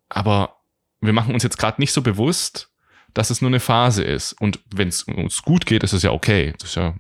Aber 0.10 0.58
wir 1.00 1.14
machen 1.14 1.34
uns 1.34 1.44
jetzt 1.44 1.58
gerade 1.58 1.80
nicht 1.80 1.94
so 1.94 2.02
bewusst, 2.02 2.70
dass 3.14 3.30
es 3.30 3.42
nur 3.42 3.50
eine 3.50 3.62
Phase 3.62 4.04
ist. 4.04 4.34
Und 4.34 4.60
wenn 4.74 4.90
es 4.90 5.04
uns 5.04 5.42
gut 5.42 5.66
geht, 5.66 5.84
ist 5.84 5.94
es 5.94 6.04
ja 6.04 6.12
okay. 6.12 6.54
Das 6.60 6.70
ist 6.70 6.76
ja, 6.76 6.96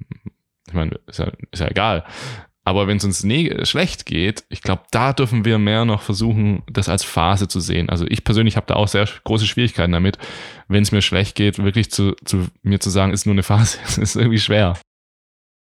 ich 0.67 0.73
meine, 0.73 0.97
ist 1.07 1.19
ja, 1.19 1.31
ist 1.51 1.59
ja 1.59 1.67
egal. 1.67 2.05
Aber 2.63 2.87
wenn 2.87 2.97
es 2.97 3.03
uns 3.03 3.25
schlecht 3.67 4.05
geht, 4.05 4.43
ich 4.49 4.61
glaube, 4.61 4.83
da 4.91 5.13
dürfen 5.13 5.45
wir 5.45 5.57
mehr 5.57 5.83
noch 5.83 6.03
versuchen, 6.03 6.61
das 6.71 6.89
als 6.89 7.03
Phase 7.03 7.47
zu 7.47 7.59
sehen. 7.59 7.89
Also 7.89 8.05
ich 8.07 8.23
persönlich 8.23 8.55
habe 8.55 8.67
da 8.67 8.75
auch 8.75 8.87
sehr 8.87 9.07
große 9.23 9.47
Schwierigkeiten 9.47 9.91
damit, 9.91 10.19
wenn 10.67 10.83
es 10.83 10.91
mir 10.91 11.01
schlecht 11.01 11.35
geht, 11.35 11.57
wirklich 11.57 11.91
zu, 11.91 12.13
zu 12.23 12.47
mir 12.61 12.79
zu 12.79 12.91
sagen, 12.91 13.13
ist 13.13 13.25
nur 13.25 13.33
eine 13.33 13.43
Phase. 13.43 13.79
Das 13.83 13.97
ist 13.97 14.15
irgendwie 14.15 14.39
schwer. 14.39 14.77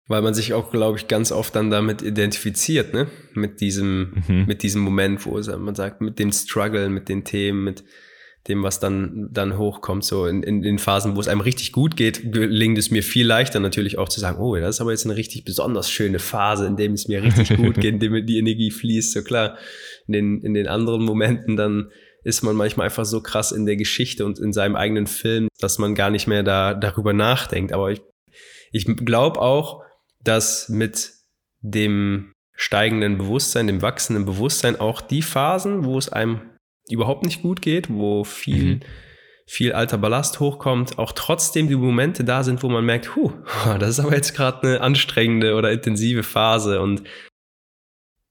Weil 0.08 0.22
man 0.22 0.34
sich 0.34 0.54
auch, 0.54 0.72
glaube 0.72 0.98
ich, 0.98 1.08
ganz 1.08 1.32
oft 1.32 1.56
dann 1.56 1.72
damit 1.72 2.02
identifiziert, 2.02 2.94
ne? 2.94 3.08
Mit 3.34 3.60
diesem, 3.60 4.24
mhm. 4.28 4.46
mit 4.46 4.62
diesem 4.62 4.82
Moment, 4.82 5.26
wo 5.26 5.42
man 5.58 5.76
sagt, 5.76 6.00
mit 6.00 6.20
dem 6.20 6.32
Struggle, 6.32 6.90
mit 6.90 7.10
den 7.10 7.24
Themen, 7.24 7.64
mit, 7.64 7.84
dem, 8.48 8.62
was 8.62 8.80
dann, 8.80 9.30
dann 9.32 9.58
hochkommt. 9.58 10.04
So 10.04 10.28
in, 10.28 10.44
in 10.44 10.62
den 10.62 10.78
Phasen, 10.78 11.16
wo 11.16 11.20
es 11.20 11.28
einem 11.28 11.42
richtig 11.42 11.72
gut 11.72 11.98
geht, 11.98 12.32
gelingt 12.32 12.78
es 12.78 12.92
mir 12.92 13.02
viel 13.02 13.26
leichter 13.26 13.60
natürlich 13.60 13.98
auch 13.98 14.10
zu 14.10 14.20
sagen, 14.20 14.40
oh, 14.40 14.56
das 14.56 14.76
ist 14.76 14.82
aber 14.82 14.92
jetzt 14.92 15.06
eine 15.06 15.16
richtig 15.16 15.46
besonders 15.46 15.90
schöne 15.90 16.20
Phase, 16.20 16.68
in 16.68 16.78
dem 16.78 16.94
es 16.94 17.08
mir 17.08 17.24
richtig 17.24 17.50
gut 17.58 17.76
geht, 17.76 17.96
in 17.96 18.00
dem 18.00 18.26
die 18.26 18.38
Energie 18.38 18.72
fließt. 18.72 19.14
So 19.14 19.24
klar, 19.24 19.58
in 20.08 20.14
den, 20.14 20.42
in 20.42 20.54
den 20.54 20.68
anderen 20.68 21.04
Momenten 21.04 21.56
dann 21.56 21.92
ist 22.24 22.42
man 22.42 22.56
manchmal 22.56 22.86
einfach 22.86 23.06
so 23.06 23.22
krass 23.22 23.52
in 23.52 23.66
der 23.66 23.78
Geschichte 23.78 24.26
und 24.26 24.40
in 24.40 24.52
seinem 24.52 24.76
eigenen 24.76 25.06
Film, 25.06 25.48
dass 25.60 25.78
man 25.78 25.94
gar 25.94 26.10
nicht 26.10 26.28
mehr 26.28 26.42
da 26.42 26.74
darüber 26.74 27.14
nachdenkt. 27.14 27.72
Aber 27.72 27.92
ich, 27.92 28.02
ich 28.72 28.86
glaube 28.86 29.40
auch, 29.42 29.84
dass 30.24 30.70
mit 30.70 31.12
dem 31.62 32.34
steigenden 32.56 33.18
Bewusstsein, 33.18 33.68
dem 33.68 33.82
wachsenden 33.82 34.26
Bewusstsein 34.26 34.80
auch 34.80 35.02
die 35.02 35.22
Phasen, 35.22 35.86
wo 35.86 35.98
es 35.98 36.10
einem 36.10 36.42
überhaupt 36.90 37.26
nicht 37.26 37.42
gut 37.42 37.62
geht, 37.62 37.90
wo 37.90 38.24
viel, 38.24 38.76
mhm. 38.76 38.80
viel 39.48 39.74
alter 39.74 39.98
Ballast 39.98 40.40
hochkommt, 40.40 41.00
auch 41.00 41.12
trotzdem 41.12 41.68
die 41.68 41.76
Momente 41.76 42.24
da 42.24 42.44
sind, 42.44 42.64
wo 42.64 42.70
man 42.70 42.86
merkt, 42.86 43.16
huh, 43.16 43.32
das 43.80 43.90
ist 43.92 44.00
aber 44.00 44.16
jetzt 44.16 44.36
gerade 44.36 44.68
eine 44.68 44.82
anstrengende 44.82 45.56
oder 45.56 45.72
intensive 45.72 46.24
Phase 46.24 46.82
und 46.82 47.04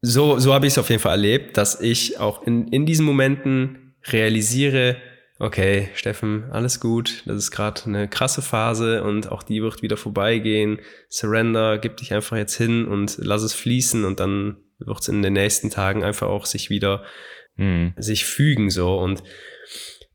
so, 0.07 0.39
so 0.39 0.53
habe 0.53 0.67
ich 0.67 0.75
es 0.75 0.79
auf 0.79 0.91
jeden 0.91 1.01
Fall 1.01 1.13
erlebt, 1.13 1.57
dass 1.57 1.81
ich 1.81 2.21
auch 2.21 2.47
in, 2.47 2.69
in 2.69 2.85
diesen 2.85 3.07
Momenten 3.07 3.95
realisiere, 4.07 4.97
okay, 5.39 5.89
Steffen, 5.95 6.45
alles 6.51 6.79
gut, 6.79 7.23
das 7.25 7.37
ist 7.37 7.51
gerade 7.51 7.81
eine 7.87 8.07
krasse 8.07 8.43
Phase 8.43 9.03
und 9.03 9.33
auch 9.33 9.43
die 9.43 9.63
wird 9.63 9.81
wieder 9.81 9.97
vorbeigehen. 9.97 10.79
Surrender, 11.09 11.79
gib 11.79 11.97
dich 11.97 12.13
einfach 12.13 12.37
jetzt 12.37 12.55
hin 12.55 12.87
und 12.87 13.17
lass 13.19 13.43
es 13.43 13.55
fließen 13.55 14.05
und 14.05 14.21
dann 14.21 14.59
wird 14.79 15.01
es 15.01 15.09
in 15.09 15.23
den 15.23 15.33
nächsten 15.33 15.71
Tagen 15.71 16.05
einfach 16.05 16.29
auch 16.29 16.45
sich 16.45 16.69
wieder 16.69 17.03
mhm. 17.57 17.95
sich 17.97 18.25
fügen 18.25 18.71
so 18.71 18.99
und 18.99 19.23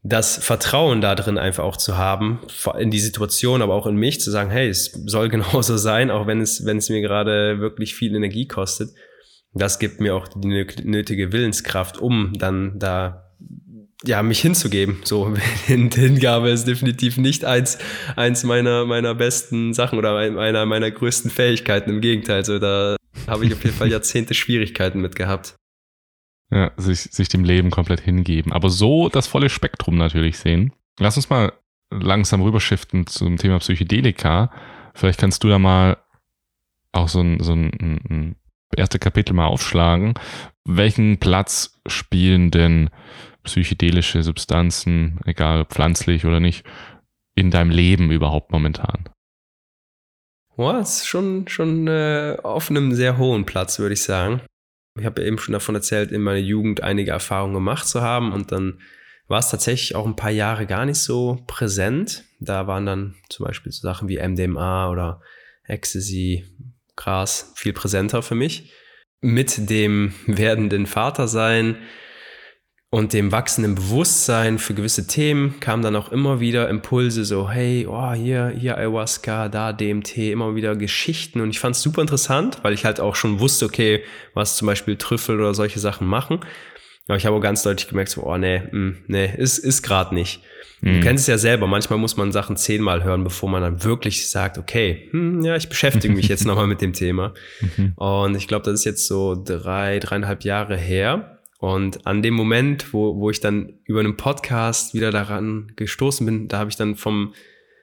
das 0.01 0.37
Vertrauen 0.37 1.01
da 1.01 1.13
drin 1.15 1.37
einfach 1.37 1.63
auch 1.63 1.77
zu 1.77 1.97
haben, 1.97 2.39
in 2.77 2.89
die 2.89 2.99
Situation, 2.99 3.61
aber 3.61 3.73
auch 3.73 3.85
in 3.85 3.95
mich, 3.95 4.21
zu 4.21 4.31
sagen, 4.31 4.49
hey, 4.49 4.69
es 4.69 4.91
soll 5.05 5.29
genauso 5.29 5.77
sein, 5.77 6.11
auch 6.11 6.27
wenn 6.27 6.41
es, 6.41 6.65
wenn 6.65 6.77
es 6.77 6.89
mir 6.89 7.01
gerade 7.01 7.59
wirklich 7.59 7.95
viel 7.95 8.15
Energie 8.15 8.47
kostet. 8.47 8.91
Das 9.53 9.79
gibt 9.79 9.99
mir 9.99 10.15
auch 10.15 10.27
die 10.27 10.47
nötige 10.47 11.31
Willenskraft, 11.31 11.97
um 11.97 12.33
dann 12.37 12.77
da 12.77 13.25
ja, 14.05 14.23
mich 14.23 14.39
hinzugeben. 14.39 14.99
So, 15.03 15.35
Hingabe 15.65 16.49
ist 16.49 16.67
definitiv 16.67 17.17
nicht 17.17 17.43
eins, 17.43 17.77
eins 18.15 18.43
meiner, 18.43 18.85
meiner 18.85 19.15
besten 19.15 19.73
Sachen 19.73 19.97
oder 19.97 20.15
einer 20.15 20.65
meiner 20.65 20.89
größten 20.89 21.31
Fähigkeiten. 21.31 21.89
Im 21.89 21.99
Gegenteil, 21.99 22.45
so, 22.45 22.59
da 22.59 22.95
habe 23.27 23.45
ich 23.45 23.53
auf 23.53 23.63
jeden 23.63 23.75
Fall 23.75 23.89
Jahrzehnte 23.91 24.33
Schwierigkeiten 24.33 25.01
mit 25.01 25.15
gehabt. 25.15 25.55
Ja, 26.51 26.71
sich, 26.77 27.01
sich 27.01 27.29
dem 27.29 27.43
Leben 27.43 27.69
komplett 27.69 27.99
hingeben. 27.99 28.51
Aber 28.53 28.69
so 28.69 29.09
das 29.09 29.27
volle 29.27 29.49
Spektrum 29.49 29.97
natürlich 29.97 30.39
sehen. 30.39 30.73
Lass 30.99 31.15
uns 31.15 31.29
mal 31.29 31.53
langsam 31.91 32.41
rüberschiften 32.41 33.07
zum 33.07 33.37
Thema 33.37 33.59
Psychedelika. 33.59 34.51
Vielleicht 34.93 35.19
kannst 35.19 35.43
du 35.43 35.49
da 35.49 35.59
mal 35.59 35.97
auch 36.91 37.07
so 37.07 37.21
ein, 37.21 37.39
so 37.39 37.53
ein, 37.53 37.71
ein 38.09 38.35
erste 38.75 38.99
Kapitel 38.99 39.33
mal 39.33 39.45
aufschlagen. 39.45 40.15
Welchen 40.65 41.19
Platz 41.19 41.79
spielen 41.87 42.51
denn 42.51 42.89
psychedelische 43.43 44.23
Substanzen, 44.23 45.19
egal 45.25 45.65
pflanzlich 45.65 46.25
oder 46.25 46.39
nicht, 46.39 46.65
in 47.35 47.51
deinem 47.51 47.71
Leben 47.71 48.11
überhaupt 48.11 48.51
momentan? 48.51 49.09
Boah, 50.55 50.79
ist 50.79 51.07
schon, 51.07 51.47
schon 51.47 51.87
äh, 51.87 52.37
auf 52.43 52.69
einem 52.69 52.93
sehr 52.93 53.17
hohen 53.17 53.45
Platz, 53.45 53.79
würde 53.79 53.93
ich 53.93 54.03
sagen. 54.03 54.41
Ich 54.99 55.05
habe 55.05 55.21
ja 55.21 55.27
eben 55.27 55.37
schon 55.37 55.53
davon 55.53 55.75
erzählt, 55.75 56.11
in 56.11 56.21
meiner 56.21 56.39
Jugend 56.39 56.83
einige 56.83 57.11
Erfahrungen 57.11 57.53
gemacht 57.53 57.87
zu 57.87 58.01
haben 58.01 58.31
und 58.31 58.51
dann 58.51 58.79
war 59.27 59.39
es 59.39 59.49
tatsächlich 59.49 59.95
auch 59.95 60.05
ein 60.05 60.15
paar 60.15 60.31
Jahre 60.31 60.65
gar 60.65 60.85
nicht 60.85 60.99
so 60.99 61.43
präsent. 61.47 62.25
Da 62.39 62.67
waren 62.67 62.85
dann 62.85 63.15
zum 63.29 63.45
Beispiel 63.45 63.71
so 63.71 63.81
Sachen 63.81 64.09
wie 64.09 64.17
MDMA 64.17 64.89
oder 64.89 65.21
Ecstasy, 65.65 66.45
Gras 66.95 67.53
viel 67.55 67.73
präsenter 67.73 68.21
für 68.23 68.35
mich. 68.35 68.73
Mit 69.21 69.69
dem 69.69 70.13
werdenden 70.25 70.85
Vatersein 70.87 71.77
und 72.91 73.13
dem 73.13 73.31
wachsenden 73.31 73.75
Bewusstsein 73.75 74.57
für 74.57 74.73
gewisse 74.73 75.05
Themen 75.05 75.59
kamen 75.59 75.83
dann 75.83 75.95
auch 75.95 76.11
immer 76.11 76.39
wieder 76.39 76.69
Impulse, 76.69 77.23
so, 77.23 77.49
hey, 77.49 77.85
oh, 77.87 78.13
hier, 78.13 78.51
hier 78.57 78.77
Ayahuasca, 78.77 79.47
da 79.47 79.73
DMT, 79.73 80.17
immer 80.17 80.55
wieder 80.55 80.75
Geschichten. 80.75 81.39
Und 81.39 81.51
ich 81.51 81.59
fand 81.59 81.75
es 81.75 81.83
super 81.83 82.01
interessant, 82.01 82.59
weil 82.63 82.73
ich 82.73 82.85
halt 82.85 82.99
auch 82.99 83.15
schon 83.15 83.39
wusste, 83.39 83.65
okay, 83.65 84.03
was 84.33 84.57
zum 84.57 84.65
Beispiel 84.65 84.95
Trüffel 84.95 85.39
oder 85.39 85.53
solche 85.53 85.79
Sachen 85.79 86.07
machen. 86.07 86.39
Aber 87.07 87.17
ich 87.17 87.27
habe 87.27 87.35
auch 87.35 87.41
ganz 87.41 87.61
deutlich 87.61 87.87
gemerkt, 87.87 88.09
so, 88.09 88.23
oh 88.23 88.37
nee, 88.37 88.59
mh, 88.59 88.77
mm, 88.77 88.97
nee, 89.07 89.33
ist, 89.37 89.59
ist 89.59 89.83
gerade 89.83 90.15
nicht. 90.15 90.41
Mhm. 90.81 90.93
Du 90.95 90.99
kennst 91.01 91.23
es 91.23 91.27
ja 91.27 91.37
selber, 91.37 91.67
manchmal 91.67 91.99
muss 91.99 92.17
man 92.17 92.31
Sachen 92.31 92.55
zehnmal 92.55 93.03
hören, 93.03 93.23
bevor 93.23 93.49
man 93.49 93.61
dann 93.61 93.83
wirklich 93.83 94.29
sagt, 94.29 94.57
okay, 94.57 95.09
hm, 95.11 95.41
ja, 95.41 95.55
ich 95.55 95.69
beschäftige 95.69 96.13
mich 96.13 96.27
jetzt 96.27 96.45
nochmal 96.47 96.67
mit 96.67 96.81
dem 96.81 96.93
Thema. 96.93 97.33
Mhm. 97.61 97.93
Und 97.95 98.35
ich 98.35 98.47
glaube, 98.47 98.65
das 98.65 98.75
ist 98.75 98.85
jetzt 98.85 99.07
so 99.07 99.39
drei, 99.43 99.99
dreieinhalb 99.99 100.43
Jahre 100.43 100.75
her. 100.75 101.38
Und 101.59 102.07
an 102.07 102.21
dem 102.21 102.33
Moment, 102.33 102.93
wo, 102.93 103.19
wo 103.19 103.29
ich 103.29 103.41
dann 103.41 103.79
über 103.83 103.99
einen 103.99 104.15
Podcast 104.15 104.93
wieder 104.93 105.11
daran 105.11 105.73
gestoßen 105.75 106.25
bin, 106.25 106.47
da 106.47 106.59
habe 106.59 106.69
ich 106.69 106.77
dann 106.77 106.95
vom, 106.95 107.33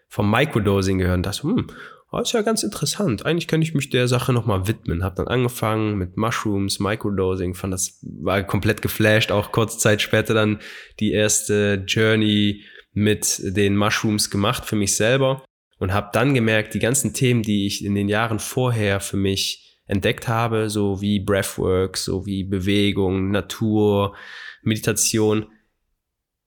vom 0.08 0.30
Microdosing 0.30 0.98
gehört 0.98 1.18
und 1.18 1.26
dachte, 1.26 1.42
hm, 1.42 1.66
oh, 2.10 2.18
ist 2.18 2.32
ja 2.32 2.40
ganz 2.40 2.62
interessant. 2.62 3.26
Eigentlich 3.26 3.48
könnte 3.48 3.66
ich 3.66 3.74
mich 3.74 3.90
der 3.90 4.08
Sache 4.08 4.32
nochmal 4.32 4.66
widmen. 4.66 5.04
Habe 5.04 5.16
dann 5.16 5.28
angefangen 5.28 5.98
mit 5.98 6.16
Mushrooms, 6.16 6.80
Microdosing, 6.80 7.54
fand 7.54 7.74
das, 7.74 7.98
war 8.02 8.42
komplett 8.44 8.80
geflasht. 8.80 9.30
Auch 9.30 9.52
kurze 9.52 9.78
Zeit 9.78 10.00
später 10.00 10.32
dann 10.32 10.58
die 10.98 11.12
erste 11.12 11.84
Journey 11.86 12.62
mit 12.94 13.42
den 13.42 13.76
Mushrooms 13.76 14.30
gemacht 14.30 14.64
für 14.64 14.76
mich 14.76 14.96
selber 14.96 15.44
und 15.78 15.92
habe 15.92 16.08
dann 16.14 16.32
gemerkt, 16.32 16.72
die 16.72 16.78
ganzen 16.78 17.12
Themen, 17.12 17.42
die 17.42 17.66
ich 17.66 17.84
in 17.84 17.94
den 17.94 18.08
Jahren 18.08 18.38
vorher 18.38 19.00
für 19.00 19.18
mich 19.18 19.65
entdeckt 19.86 20.28
habe, 20.28 20.68
so 20.70 21.00
wie 21.00 21.20
Breathwork, 21.20 21.96
so 21.96 22.26
wie 22.26 22.44
Bewegung, 22.44 23.30
Natur, 23.30 24.14
Meditation, 24.62 25.46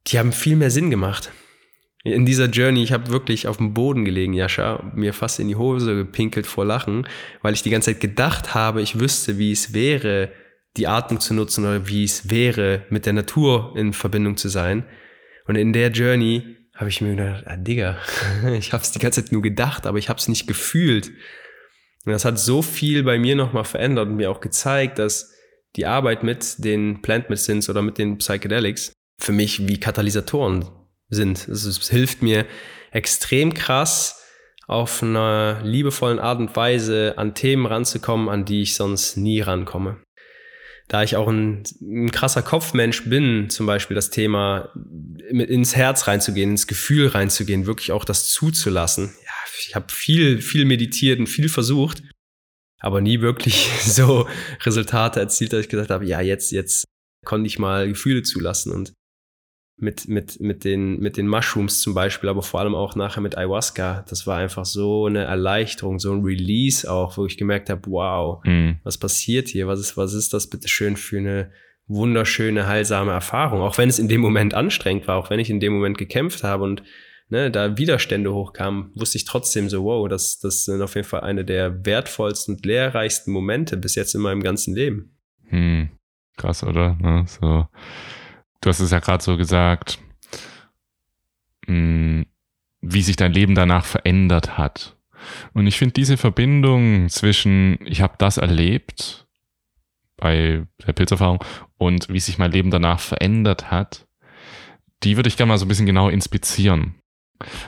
die 0.07 0.19
haben 0.19 0.31
viel 0.31 0.55
mehr 0.55 0.71
Sinn 0.71 0.89
gemacht. 0.89 1.31
In 2.03 2.25
dieser 2.25 2.45
Journey, 2.45 2.81
ich 2.81 2.93
habe 2.93 3.11
wirklich 3.11 3.47
auf 3.47 3.57
dem 3.57 3.73
Boden 3.73 4.05
gelegen, 4.05 4.33
Jascha, 4.33 4.91
mir 4.95 5.13
fast 5.13 5.39
in 5.39 5.49
die 5.49 5.57
Hose 5.57 5.95
gepinkelt 5.95 6.47
vor 6.47 6.65
Lachen, 6.65 7.07
weil 7.41 7.53
ich 7.53 7.61
die 7.61 7.69
ganze 7.69 7.91
Zeit 7.91 8.01
gedacht 8.01 8.53
habe, 8.53 8.81
ich 8.81 8.99
wüsste, 8.99 9.37
wie 9.37 9.51
es 9.51 9.73
wäre, 9.73 10.31
die 10.77 10.87
Atmung 10.87 11.19
zu 11.19 11.33
nutzen 11.33 11.65
oder 11.65 11.87
wie 11.87 12.05
es 12.05 12.29
wäre, 12.29 12.85
mit 12.89 13.05
der 13.05 13.13
Natur 13.13 13.73
in 13.75 13.91
Verbindung 13.91 14.37
zu 14.37 14.47
sein. 14.47 14.85
Und 15.45 15.55
in 15.55 15.73
der 15.73 15.91
Journey 15.91 16.55
habe 16.73 16.89
ich 16.89 17.01
mir 17.01 17.15
gedacht, 17.15 17.43
ah, 17.47 17.57
Digga, 17.57 17.97
ich 18.57 18.71
habe 18.71 18.81
es 18.81 18.91
die 18.91 18.99
ganze 18.99 19.23
Zeit 19.23 19.33
nur 19.33 19.41
gedacht, 19.41 19.85
aber 19.85 19.97
ich 19.97 20.07
habe 20.07 20.19
es 20.19 20.29
nicht 20.29 20.47
gefühlt. 20.47 21.11
Und 22.05 22.13
das 22.13 22.25
hat 22.25 22.39
so 22.39 22.61
viel 22.61 23.03
bei 23.03 23.19
mir 23.19 23.35
nochmal 23.35 23.65
verändert 23.65 24.07
und 24.07 24.15
mir 24.15 24.31
auch 24.31 24.41
gezeigt, 24.41 24.99
dass 24.99 25.33
die 25.75 25.85
Arbeit 25.85 26.23
mit 26.23 26.63
den 26.63 27.01
Plant 27.01 27.29
Medicines 27.29 27.69
oder 27.69 27.81
mit 27.81 27.97
den 27.97 28.17
Psychedelics 28.17 28.93
für 29.19 29.33
mich 29.33 29.67
wie 29.67 29.79
Katalysatoren 29.79 30.65
sind. 31.09 31.47
Also 31.49 31.69
es 31.69 31.89
hilft 31.89 32.21
mir 32.21 32.45
extrem 32.91 33.53
krass, 33.53 34.19
auf 34.69 35.01
einer 35.01 35.61
liebevollen 35.63 36.19
Art 36.19 36.37
und 36.37 36.55
Weise 36.55 37.15
an 37.17 37.33
Themen 37.33 37.65
ranzukommen, 37.65 38.29
an 38.29 38.45
die 38.45 38.61
ich 38.61 38.75
sonst 38.75 39.17
nie 39.17 39.41
rankomme. 39.41 39.97
Da 40.87 41.01
ich 41.01 41.15
auch 41.15 41.27
ein, 41.27 41.63
ein 41.81 42.11
krasser 42.11 42.43
Kopfmensch 42.43 43.09
bin, 43.09 43.49
zum 43.49 43.65
Beispiel 43.65 43.95
das 43.95 44.11
Thema 44.11 44.69
ins 45.27 45.75
Herz 45.75 46.07
reinzugehen, 46.07 46.51
ins 46.51 46.67
Gefühl 46.67 47.07
reinzugehen, 47.07 47.65
wirklich 47.65 47.91
auch 47.91 48.05
das 48.05 48.27
zuzulassen. 48.27 49.11
Ich 49.67 49.75
habe 49.75 49.91
viel, 49.91 50.41
viel 50.41 50.65
meditiert 50.65 51.19
und 51.19 51.27
viel 51.27 51.49
versucht, 51.49 52.03
aber 52.79 53.01
nie 53.01 53.21
wirklich 53.21 53.69
so 53.81 54.27
Resultate 54.65 55.19
erzielt, 55.19 55.53
dass 55.53 55.61
ich 55.61 55.69
gesagt 55.69 55.89
habe, 55.89 56.05
ja, 56.05 56.21
jetzt, 56.21 56.51
jetzt 56.51 56.85
konnte 57.25 57.47
ich 57.47 57.59
mal 57.59 57.87
Gefühle 57.87 58.23
zulassen 58.23 58.71
und 58.71 58.93
mit, 59.81 60.07
mit, 60.07 60.39
mit, 60.39 60.63
den, 60.63 60.99
mit 60.99 61.17
den 61.17 61.27
Mushrooms 61.27 61.81
zum 61.81 61.93
Beispiel, 61.93 62.29
aber 62.29 62.41
vor 62.41 62.59
allem 62.59 62.75
auch 62.75 62.95
nachher 62.95 63.21
mit 63.21 63.37
Ayahuasca. 63.37 64.05
Das 64.09 64.27
war 64.27 64.37
einfach 64.37 64.65
so 64.65 65.05
eine 65.05 65.23
Erleichterung, 65.23 65.99
so 65.99 66.13
ein 66.13 66.23
Release 66.23 66.89
auch, 66.89 67.17
wo 67.17 67.25
ich 67.25 67.37
gemerkt 67.37 67.69
habe, 67.69 67.81
wow, 67.87 68.43
mhm. 68.43 68.79
was 68.83 68.97
passiert 68.97 69.47
hier? 69.47 69.67
Was 69.67 69.79
ist, 69.79 69.97
was 69.97 70.13
ist 70.13 70.33
das 70.33 70.49
bitte 70.49 70.67
schön 70.67 70.97
für 70.97 71.17
eine 71.17 71.51
wunderschöne, 71.87 72.67
heilsame 72.67 73.11
Erfahrung? 73.11 73.61
Auch 73.61 73.77
wenn 73.77 73.89
es 73.89 73.99
in 73.99 74.09
dem 74.09 74.21
Moment 74.21 74.53
anstrengend 74.53 75.07
war, 75.07 75.17
auch 75.17 75.29
wenn 75.29 75.39
ich 75.39 75.49
in 75.49 75.59
dem 75.59 75.73
Moment 75.73 75.97
gekämpft 75.97 76.43
habe 76.43 76.63
und 76.65 76.83
ne, 77.29 77.49
da 77.51 77.77
Widerstände 77.77 78.33
hochkamen, 78.33 78.91
wusste 78.95 79.17
ich 79.17 79.25
trotzdem 79.25 79.69
so, 79.69 79.83
wow, 79.83 80.07
das, 80.07 80.39
das 80.39 80.65
sind 80.65 80.81
auf 80.81 80.95
jeden 80.95 81.07
Fall 81.07 81.21
eine 81.21 81.45
der 81.45 81.85
wertvollsten 81.85 82.55
und 82.55 82.65
lehrreichsten 82.65 83.31
Momente 83.31 83.77
bis 83.77 83.95
jetzt 83.95 84.13
in 84.15 84.21
meinem 84.21 84.41
ganzen 84.41 84.75
Leben. 84.75 85.17
Hm. 85.47 85.89
Krass, 86.37 86.63
oder? 86.63 86.95
Ne? 87.01 87.25
So 87.27 87.67
du 88.61 88.69
hast 88.69 88.79
es 88.79 88.91
ja 88.91 88.99
gerade 88.99 89.23
so 89.23 89.37
gesagt, 89.37 89.99
mh, 91.67 91.73
hm, 91.73 92.25
wie 92.81 93.01
sich 93.01 93.15
dein 93.15 93.33
Leben 93.33 93.55
danach 93.55 93.85
verändert 93.85 94.57
hat. 94.57 94.97
Und 95.53 95.67
ich 95.67 95.77
finde 95.77 95.93
diese 95.93 96.15
Verbindung 96.15 97.09
zwischen, 97.09 97.77
ich 97.85 98.01
habe 98.01 98.15
das 98.17 98.37
erlebt 98.37 99.27
bei 100.15 100.65
der 100.85 100.93
Pilzerfahrung 100.93 101.43
und 101.77 102.07
wie 102.09 102.19
sich 102.19 102.37
mein 102.37 102.51
Leben 102.51 102.71
danach 102.71 102.99
verändert 102.99 103.69
hat, 103.69 104.07
die 105.03 105.17
würde 105.17 105.27
ich 105.27 105.37
gerne 105.37 105.49
mal 105.49 105.57
so 105.57 105.65
ein 105.65 105.67
bisschen 105.67 105.85
genau 105.85 106.09
inspizieren. 106.09 106.95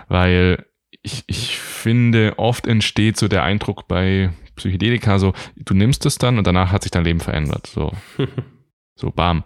Weil 0.07 0.65
ich, 1.01 1.23
ich 1.27 1.57
finde, 1.57 2.37
oft 2.37 2.67
entsteht 2.67 3.17
so 3.17 3.27
der 3.27 3.43
Eindruck 3.43 3.87
bei 3.87 4.31
Psychedelika 4.55 5.17
so, 5.17 5.33
du 5.55 5.73
nimmst 5.73 6.05
es 6.05 6.17
dann 6.17 6.37
und 6.37 6.45
danach 6.45 6.71
hat 6.71 6.83
sich 6.83 6.91
dein 6.91 7.05
Leben 7.05 7.19
verändert. 7.19 7.67
So, 7.67 7.91
so 8.95 9.11
bam. 9.11 9.43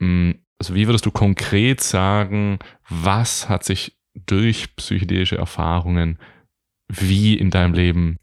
Hm, 0.00 0.38
also 0.58 0.74
wie 0.74 0.86
würdest 0.86 1.06
du 1.06 1.10
konkret 1.10 1.80
sagen, 1.80 2.58
was 2.88 3.48
hat 3.48 3.64
sich 3.64 3.96
durch 4.14 4.74
psychedelische 4.76 5.36
Erfahrungen 5.36 6.18
wie 6.88 7.34
in 7.34 7.50
deinem 7.50 7.74
Leben 7.74 8.18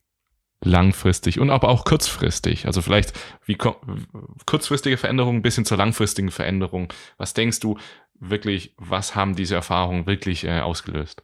langfristig 0.63 1.39
und 1.39 1.49
aber 1.49 1.69
auch 1.69 1.85
kurzfristig, 1.85 2.65
also 2.65 2.81
vielleicht 2.81 3.13
wie 3.45 3.55
kurzfristige 3.55 4.97
Veränderungen 4.97 5.43
bis 5.43 5.55
hin 5.55 5.65
zur 5.65 5.77
langfristigen 5.77 6.31
Veränderung. 6.31 6.91
Was 7.17 7.33
denkst 7.33 7.59
du 7.59 7.77
wirklich, 8.19 8.73
was 8.77 9.15
haben 9.15 9.35
diese 9.35 9.55
Erfahrungen 9.55 10.07
wirklich 10.07 10.43
äh, 10.43 10.59
ausgelöst? 10.61 11.23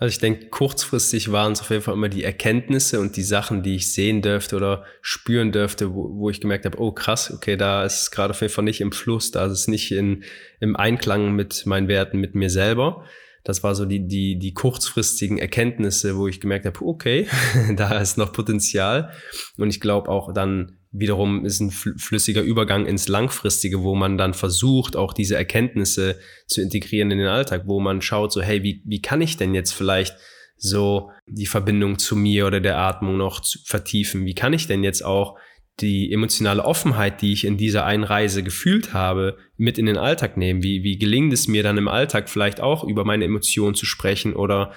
Also 0.00 0.12
ich 0.12 0.18
denke, 0.20 0.46
kurzfristig 0.46 1.32
waren 1.32 1.52
es 1.52 1.60
auf 1.60 1.70
jeden 1.70 1.82
Fall 1.82 1.94
immer 1.94 2.08
die 2.08 2.22
Erkenntnisse 2.22 3.00
und 3.00 3.16
die 3.16 3.24
Sachen, 3.24 3.64
die 3.64 3.74
ich 3.74 3.92
sehen 3.92 4.22
dürfte 4.22 4.54
oder 4.54 4.84
spüren 5.02 5.50
dürfte, 5.50 5.92
wo, 5.92 6.10
wo 6.14 6.30
ich 6.30 6.40
gemerkt 6.40 6.66
habe, 6.66 6.80
oh 6.80 6.92
krass, 6.92 7.32
okay, 7.32 7.56
da 7.56 7.84
ist 7.84 8.02
es 8.02 8.10
gerade 8.12 8.30
auf 8.30 8.40
jeden 8.40 8.52
Fall 8.52 8.64
nicht 8.64 8.80
im 8.80 8.92
Fluss, 8.92 9.32
da 9.32 9.46
ist 9.46 9.52
es 9.52 9.68
nicht 9.68 9.90
in, 9.90 10.22
im 10.60 10.76
Einklang 10.76 11.32
mit 11.34 11.66
meinen 11.66 11.88
Werten, 11.88 12.18
mit 12.18 12.36
mir 12.36 12.48
selber. 12.48 13.04
Das 13.42 13.64
war 13.64 13.74
so 13.74 13.86
die, 13.86 14.06
die, 14.06 14.38
die 14.38 14.54
kurzfristigen 14.54 15.38
Erkenntnisse, 15.38 16.16
wo 16.16 16.28
ich 16.28 16.40
gemerkt 16.40 16.66
habe, 16.66 16.84
okay, 16.84 17.26
da 17.76 17.98
ist 17.98 18.18
noch 18.18 18.32
Potenzial. 18.32 19.12
Und 19.56 19.70
ich 19.70 19.80
glaube 19.80 20.10
auch 20.10 20.32
dann 20.32 20.77
wiederum 20.90 21.44
ist 21.44 21.60
ein 21.60 21.70
flüssiger 21.70 22.42
Übergang 22.42 22.86
ins 22.86 23.08
Langfristige, 23.08 23.82
wo 23.82 23.94
man 23.94 24.16
dann 24.16 24.34
versucht, 24.34 24.96
auch 24.96 25.12
diese 25.12 25.36
Erkenntnisse 25.36 26.18
zu 26.46 26.62
integrieren 26.62 27.10
in 27.10 27.18
den 27.18 27.28
Alltag, 27.28 27.62
wo 27.66 27.80
man 27.80 28.00
schaut, 28.00 28.32
so, 28.32 28.40
hey, 28.40 28.62
wie, 28.62 28.82
wie 28.84 29.02
kann 29.02 29.20
ich 29.20 29.36
denn 29.36 29.54
jetzt 29.54 29.72
vielleicht 29.72 30.16
so 30.56 31.10
die 31.26 31.46
Verbindung 31.46 31.98
zu 31.98 32.16
mir 32.16 32.46
oder 32.46 32.60
der 32.60 32.78
Atmung 32.78 33.16
noch 33.16 33.44
vertiefen? 33.64 34.24
Wie 34.24 34.34
kann 34.34 34.52
ich 34.52 34.66
denn 34.66 34.82
jetzt 34.82 35.04
auch 35.04 35.38
die 35.80 36.12
emotionale 36.12 36.64
Offenheit, 36.64 37.22
die 37.22 37.32
ich 37.32 37.44
in 37.44 37.56
dieser 37.56 37.84
Einreise 37.84 38.42
gefühlt 38.42 38.92
habe, 38.92 39.36
mit 39.56 39.78
in 39.78 39.86
den 39.86 39.98
Alltag 39.98 40.36
nehmen? 40.36 40.62
Wie, 40.62 40.82
wie 40.82 40.98
gelingt 40.98 41.32
es 41.32 41.48
mir 41.48 41.62
dann 41.62 41.78
im 41.78 41.88
Alltag 41.88 42.28
vielleicht 42.28 42.60
auch 42.60 42.82
über 42.82 43.04
meine 43.04 43.26
Emotionen 43.26 43.74
zu 43.74 43.86
sprechen 43.86 44.34
oder 44.34 44.72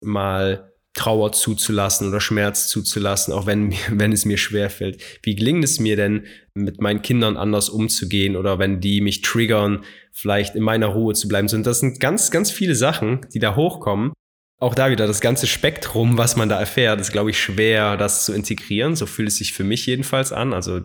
mal 0.00 0.72
Trauer 0.96 1.30
zuzulassen 1.32 2.08
oder 2.08 2.20
Schmerz 2.20 2.68
zuzulassen, 2.68 3.32
auch 3.32 3.46
wenn, 3.46 3.72
wenn 3.90 4.12
es 4.12 4.24
mir 4.24 4.38
schwerfällt. 4.38 5.00
Wie 5.22 5.36
gelingt 5.36 5.62
es 5.62 5.78
mir 5.78 5.94
denn, 5.94 6.24
mit 6.54 6.80
meinen 6.80 7.02
Kindern 7.02 7.36
anders 7.36 7.68
umzugehen 7.68 8.34
oder 8.34 8.58
wenn 8.58 8.80
die 8.80 9.00
mich 9.00 9.20
triggern, 9.20 9.84
vielleicht 10.10 10.56
in 10.56 10.62
meiner 10.62 10.86
Ruhe 10.88 11.14
zu 11.14 11.28
bleiben? 11.28 11.48
Und 11.52 11.66
das 11.66 11.80
sind 11.80 12.00
ganz, 12.00 12.30
ganz 12.30 12.50
viele 12.50 12.74
Sachen, 12.74 13.20
die 13.32 13.38
da 13.38 13.54
hochkommen. 13.54 14.12
Auch 14.58 14.74
da 14.74 14.90
wieder 14.90 15.06
das 15.06 15.20
ganze 15.20 15.46
Spektrum, 15.46 16.16
was 16.16 16.34
man 16.34 16.48
da 16.48 16.58
erfährt, 16.58 16.98
ist, 16.98 17.12
glaube 17.12 17.30
ich, 17.30 17.38
schwer, 17.38 17.98
das 17.98 18.24
zu 18.24 18.32
integrieren. 18.32 18.96
So 18.96 19.04
fühlt 19.04 19.28
es 19.28 19.36
sich 19.36 19.52
für 19.52 19.64
mich 19.64 19.84
jedenfalls 19.84 20.32
an. 20.32 20.54
Also 20.54 20.80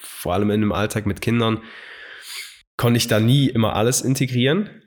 vor 0.00 0.34
allem 0.34 0.50
in 0.50 0.62
einem 0.62 0.72
Alltag 0.72 1.06
mit 1.06 1.20
Kindern 1.20 1.62
konnte 2.76 2.98
ich 2.98 3.06
da 3.06 3.20
nie 3.20 3.46
immer 3.48 3.76
alles 3.76 4.00
integrieren 4.00 4.81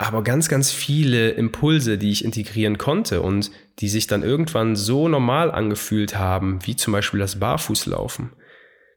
aber 0.00 0.24
ganz, 0.24 0.48
ganz 0.48 0.72
viele 0.72 1.32
Impulse, 1.32 1.98
die 1.98 2.10
ich 2.10 2.24
integrieren 2.24 2.78
konnte 2.78 3.20
und 3.20 3.50
die 3.80 3.88
sich 3.90 4.06
dann 4.06 4.22
irgendwann 4.22 4.74
so 4.74 5.08
normal 5.08 5.50
angefühlt 5.50 6.16
haben, 6.16 6.58
wie 6.64 6.74
zum 6.74 6.94
Beispiel 6.94 7.20
das 7.20 7.38
Barfußlaufen, 7.38 8.32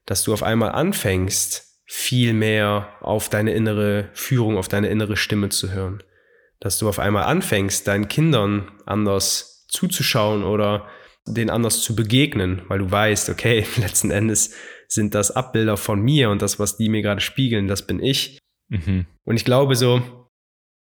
dass 0.06 0.24
du 0.24 0.32
auf 0.32 0.44
einmal 0.44 0.72
anfängst, 0.72 1.82
viel 1.86 2.32
mehr 2.32 2.88
auf 3.02 3.28
deine 3.28 3.52
innere 3.52 4.12
Führung, 4.14 4.56
auf 4.58 4.70
deine 4.70 4.88
innere 4.88 5.18
Stimme 5.18 5.50
zu 5.50 5.74
hören. 5.74 6.02
Dass 6.62 6.80
du 6.80 6.88
auf 6.88 7.00
einmal 7.00 7.24
anfängst, 7.24 7.86
deinen 7.86 8.08
Kindern 8.08 8.72
anders 8.86 9.66
zuzuschauen 9.68 10.46
oder 10.46 10.88
denen 11.28 11.50
anders 11.50 11.82
zu 11.82 11.98
begegnen, 11.98 12.62
weil 12.70 12.80
du 12.80 12.90
weißt, 12.90 13.30
okay, 13.30 13.66
letzten 13.76 14.10
Endes 14.10 14.52
sind 14.88 15.16
das 15.16 15.32
Abbilder 15.32 15.76
von 15.76 16.02
mir 16.02 16.30
und 16.30 16.42
das, 16.42 16.60
was 16.60 16.78
die 16.78 16.88
mir 16.88 17.02
gerade 17.02 17.20
spiegeln, 17.20 17.68
das 17.68 17.86
bin 17.86 18.02
ich. 18.02 18.40
Mhm. 18.70 19.06
Und 19.26 19.36
ich 19.36 19.44
glaube 19.44 19.76
so, 19.76 20.23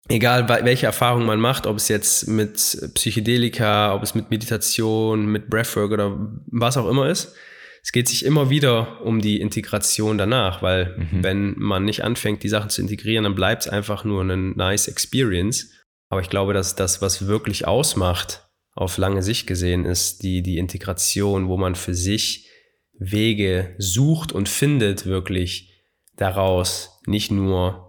egal 0.09 0.47
welche 0.47 0.85
Erfahrung 0.85 1.25
man 1.25 1.39
macht, 1.39 1.65
ob 1.65 1.77
es 1.77 1.87
jetzt 1.87 2.27
mit 2.27 2.91
Psychedelika, 2.93 3.95
ob 3.95 4.03
es 4.03 4.15
mit 4.15 4.29
Meditation, 4.29 5.25
mit 5.25 5.49
Breathwork 5.49 5.91
oder 5.91 6.17
was 6.47 6.77
auch 6.77 6.89
immer 6.89 7.09
ist, 7.09 7.35
es 7.83 7.91
geht 7.91 8.07
sich 8.07 8.23
immer 8.23 8.49
wieder 8.49 9.01
um 9.01 9.19
die 9.19 9.41
Integration 9.41 10.17
danach, 10.17 10.61
weil 10.61 10.95
mhm. 10.97 11.23
wenn 11.23 11.59
man 11.59 11.83
nicht 11.83 12.03
anfängt, 12.03 12.41
die 12.41 12.49
Sachen 12.49 12.69
zu 12.69 12.81
integrieren, 12.81 13.25
dann 13.25 13.35
bleibt 13.35 13.63
es 13.63 13.67
einfach 13.67 14.05
nur 14.05 14.21
eine 14.21 14.37
nice 14.37 14.87
Experience. 14.87 15.69
Aber 16.07 16.21
ich 16.21 16.29
glaube, 16.29 16.53
dass 16.53 16.75
das, 16.75 17.01
was 17.01 17.27
wirklich 17.27 17.67
ausmacht, 17.67 18.47
auf 18.73 18.97
lange 18.97 19.21
Sicht 19.21 19.47
gesehen, 19.47 19.83
ist 19.83 20.23
die, 20.23 20.41
die 20.41 20.57
Integration, 20.57 21.49
wo 21.49 21.57
man 21.57 21.75
für 21.75 21.93
sich 21.93 22.49
Wege 22.97 23.75
sucht 23.77 24.31
und 24.31 24.47
findet, 24.47 25.05
wirklich 25.05 25.73
daraus 26.15 27.01
nicht 27.05 27.31
nur 27.31 27.82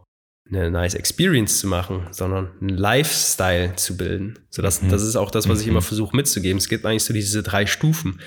eine 0.56 0.70
nice 0.70 0.94
Experience 0.94 1.58
zu 1.58 1.66
machen, 1.66 2.06
sondern 2.10 2.50
einen 2.60 2.70
Lifestyle 2.70 3.74
zu 3.76 3.96
bilden. 3.96 4.38
So 4.50 4.62
das, 4.62 4.82
mhm. 4.82 4.88
das 4.88 5.02
ist 5.02 5.16
auch 5.16 5.30
das, 5.30 5.48
was 5.48 5.60
ich 5.60 5.66
immer 5.66 5.80
mhm. 5.80 5.84
versuche 5.84 6.16
mitzugeben. 6.16 6.58
Es 6.58 6.68
gibt 6.68 6.84
eigentlich 6.84 7.04
so 7.04 7.14
diese 7.14 7.42
drei 7.42 7.66
Stufen. 7.66 8.20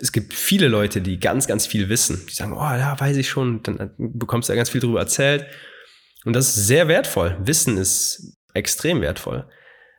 Es 0.00 0.12
gibt 0.12 0.34
viele 0.34 0.68
Leute, 0.68 1.00
die 1.00 1.20
ganz, 1.20 1.46
ganz 1.46 1.66
viel 1.66 1.88
wissen. 1.88 2.26
Die 2.28 2.34
sagen, 2.34 2.52
oh, 2.52 2.60
ja, 2.60 2.98
weiß 2.98 3.16
ich 3.16 3.28
schon. 3.28 3.62
Dann 3.62 3.92
bekommst 3.96 4.48
du 4.48 4.52
ja 4.52 4.56
ganz 4.56 4.70
viel 4.70 4.80
darüber 4.80 5.00
erzählt. 5.00 5.46
Und 6.24 6.34
das 6.34 6.48
ist 6.48 6.66
sehr 6.66 6.88
wertvoll. 6.88 7.36
Wissen 7.40 7.76
ist 7.76 8.36
extrem 8.54 9.00
wertvoll. 9.00 9.48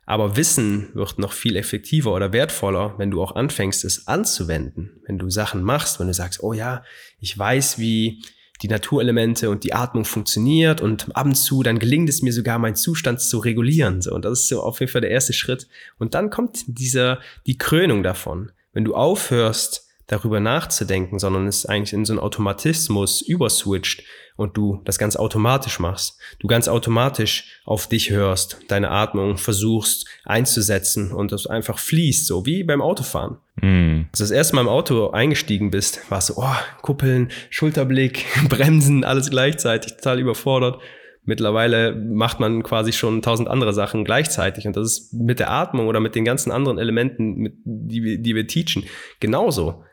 Aber 0.05 0.35
Wissen 0.35 0.89
wird 0.95 1.19
noch 1.19 1.33
viel 1.33 1.55
effektiver 1.55 2.13
oder 2.13 2.33
wertvoller, 2.33 2.95
wenn 2.97 3.11
du 3.11 3.21
auch 3.21 3.35
anfängst, 3.35 3.85
es 3.85 4.07
anzuwenden. 4.07 5.01
Wenn 5.05 5.19
du 5.19 5.29
Sachen 5.29 5.61
machst, 5.61 5.99
wenn 5.99 6.07
du 6.07 6.13
sagst, 6.13 6.41
oh 6.41 6.51
ja, 6.51 6.83
ich 7.19 7.37
weiß, 7.37 7.77
wie, 7.77 8.23
die 8.61 8.67
Naturelemente 8.67 9.49
und 9.49 9.63
die 9.63 9.73
Atmung 9.73 10.05
funktioniert 10.05 10.81
und 10.81 11.15
ab 11.15 11.25
und 11.25 11.35
zu 11.35 11.63
dann 11.63 11.79
gelingt 11.79 12.09
es 12.09 12.21
mir 12.21 12.33
sogar, 12.33 12.59
meinen 12.59 12.75
Zustand 12.75 13.21
zu 13.21 13.39
regulieren. 13.39 14.01
So, 14.01 14.13
und 14.13 14.25
das 14.25 14.39
ist 14.39 14.47
so 14.49 14.61
auf 14.61 14.79
jeden 14.79 14.91
Fall 14.91 15.01
der 15.01 15.11
erste 15.11 15.33
Schritt. 15.33 15.67
Und 15.97 16.13
dann 16.13 16.29
kommt 16.29 16.63
dieser, 16.67 17.19
die 17.47 17.57
Krönung 17.57 18.03
davon. 18.03 18.51
Wenn 18.73 18.85
du 18.85 18.95
aufhörst, 18.95 19.89
darüber 20.09 20.39
nachzudenken, 20.39 21.19
sondern 21.19 21.47
es 21.47 21.67
eigentlich 21.67 21.93
in 21.93 22.03
so 22.03 22.13
einen 22.13 22.19
Automatismus 22.19 23.21
überswitcht 23.21 24.03
und 24.39 24.55
du 24.55 24.81
das 24.85 24.97
ganz 24.97 25.17
automatisch 25.17 25.79
machst. 25.79 26.17
Du 26.39 26.47
ganz 26.47 26.67
automatisch 26.67 27.59
auf 27.65 27.87
dich 27.87 28.09
hörst, 28.09 28.59
deine 28.69 28.89
Atmung 28.89 29.37
versuchst 29.37 30.07
einzusetzen 30.23 31.11
und 31.11 31.31
das 31.31 31.45
einfach 31.45 31.77
fließt, 31.77 32.25
so 32.25 32.45
wie 32.45 32.63
beim 32.63 32.81
Autofahren. 32.81 33.37
Mm. 33.61 34.05
Als 34.11 34.19
du 34.19 34.23
das 34.23 34.31
erste 34.31 34.55
Mal 34.55 34.61
im 34.61 34.69
Auto 34.69 35.09
eingestiegen 35.09 35.71
bist, 35.71 35.99
warst 36.09 36.29
du, 36.29 36.35
oh, 36.37 36.55
Kuppeln, 36.81 37.31
Schulterblick, 37.49 38.25
Bremsen, 38.49 39.03
alles 39.03 39.29
gleichzeitig, 39.29 39.97
total 39.97 40.19
überfordert. 40.19 40.79
Mittlerweile 41.25 41.93
macht 41.93 42.39
man 42.39 42.63
quasi 42.63 42.93
schon 42.93 43.21
tausend 43.21 43.49
andere 43.49 43.73
Sachen 43.73 44.05
gleichzeitig 44.05 44.67
und 44.67 44.77
das 44.77 44.87
ist 44.87 45.13
mit 45.13 45.39
der 45.39 45.51
Atmung 45.51 45.87
oder 45.87 45.99
mit 45.99 46.15
den 46.15 46.23
ganzen 46.23 46.51
anderen 46.51 46.79
Elementen, 46.79 47.61
die, 47.65 48.03
wir, 48.03 48.17
die 48.17 48.35
wir 48.35 48.47
teachen, 48.47 48.85
genauso. 49.19 49.83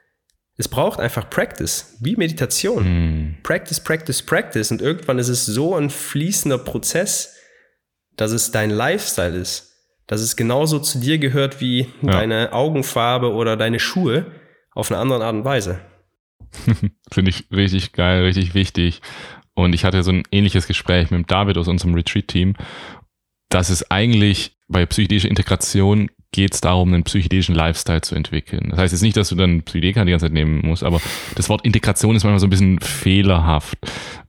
Es 0.58 0.68
braucht 0.68 1.00
einfach 1.00 1.28
Practice, 1.28 1.96
wie 2.00 2.16
Meditation. 2.16 2.84
Mm. 2.84 3.42
Practice, 3.42 3.80
Practice, 3.80 4.22
Practice. 4.22 4.70
Und 4.70 4.80
irgendwann 4.80 5.18
ist 5.18 5.28
es 5.28 5.44
so 5.44 5.74
ein 5.74 5.90
fließender 5.90 6.58
Prozess, 6.58 7.36
dass 8.16 8.32
es 8.32 8.50
dein 8.50 8.70
Lifestyle 8.70 9.36
ist. 9.36 9.74
Dass 10.06 10.20
es 10.20 10.36
genauso 10.36 10.78
zu 10.78 10.98
dir 10.98 11.18
gehört 11.18 11.60
wie 11.60 11.88
ja. 12.00 12.12
deine 12.12 12.52
Augenfarbe 12.52 13.32
oder 13.32 13.56
deine 13.56 13.80
Schuhe 13.80 14.26
auf 14.72 14.90
eine 14.90 15.00
andere 15.00 15.24
Art 15.24 15.34
und 15.34 15.44
Weise. 15.44 15.80
Finde 17.12 17.30
ich 17.30 17.50
richtig 17.50 17.92
geil, 17.92 18.22
richtig 18.22 18.54
wichtig. 18.54 19.02
Und 19.54 19.74
ich 19.74 19.84
hatte 19.84 20.02
so 20.02 20.12
ein 20.12 20.22
ähnliches 20.30 20.66
Gespräch 20.66 21.10
mit 21.10 21.30
David 21.30 21.58
aus 21.58 21.68
unserem 21.68 21.94
Retreat-Team, 21.94 22.54
dass 23.48 23.68
es 23.68 23.90
eigentlich 23.90 24.56
bei 24.68 24.86
psychedelischer 24.86 25.28
Integration 25.28 26.10
geht 26.32 26.54
es 26.54 26.60
darum, 26.60 26.92
einen 26.92 27.04
psychedelischen 27.04 27.54
Lifestyle 27.54 28.00
zu 28.00 28.14
entwickeln. 28.14 28.68
Das 28.70 28.78
heißt 28.78 28.92
jetzt 28.92 29.02
nicht, 29.02 29.16
dass 29.16 29.28
du 29.28 29.36
dann 29.36 29.62
Psychedelika 29.62 30.04
die 30.04 30.10
ganze 30.10 30.26
Zeit 30.26 30.32
nehmen 30.32 30.60
musst, 30.66 30.82
aber 30.82 31.00
das 31.34 31.48
Wort 31.48 31.64
Integration 31.64 32.16
ist 32.16 32.24
manchmal 32.24 32.40
so 32.40 32.46
ein 32.46 32.50
bisschen 32.50 32.78
fehlerhaft. 32.80 33.78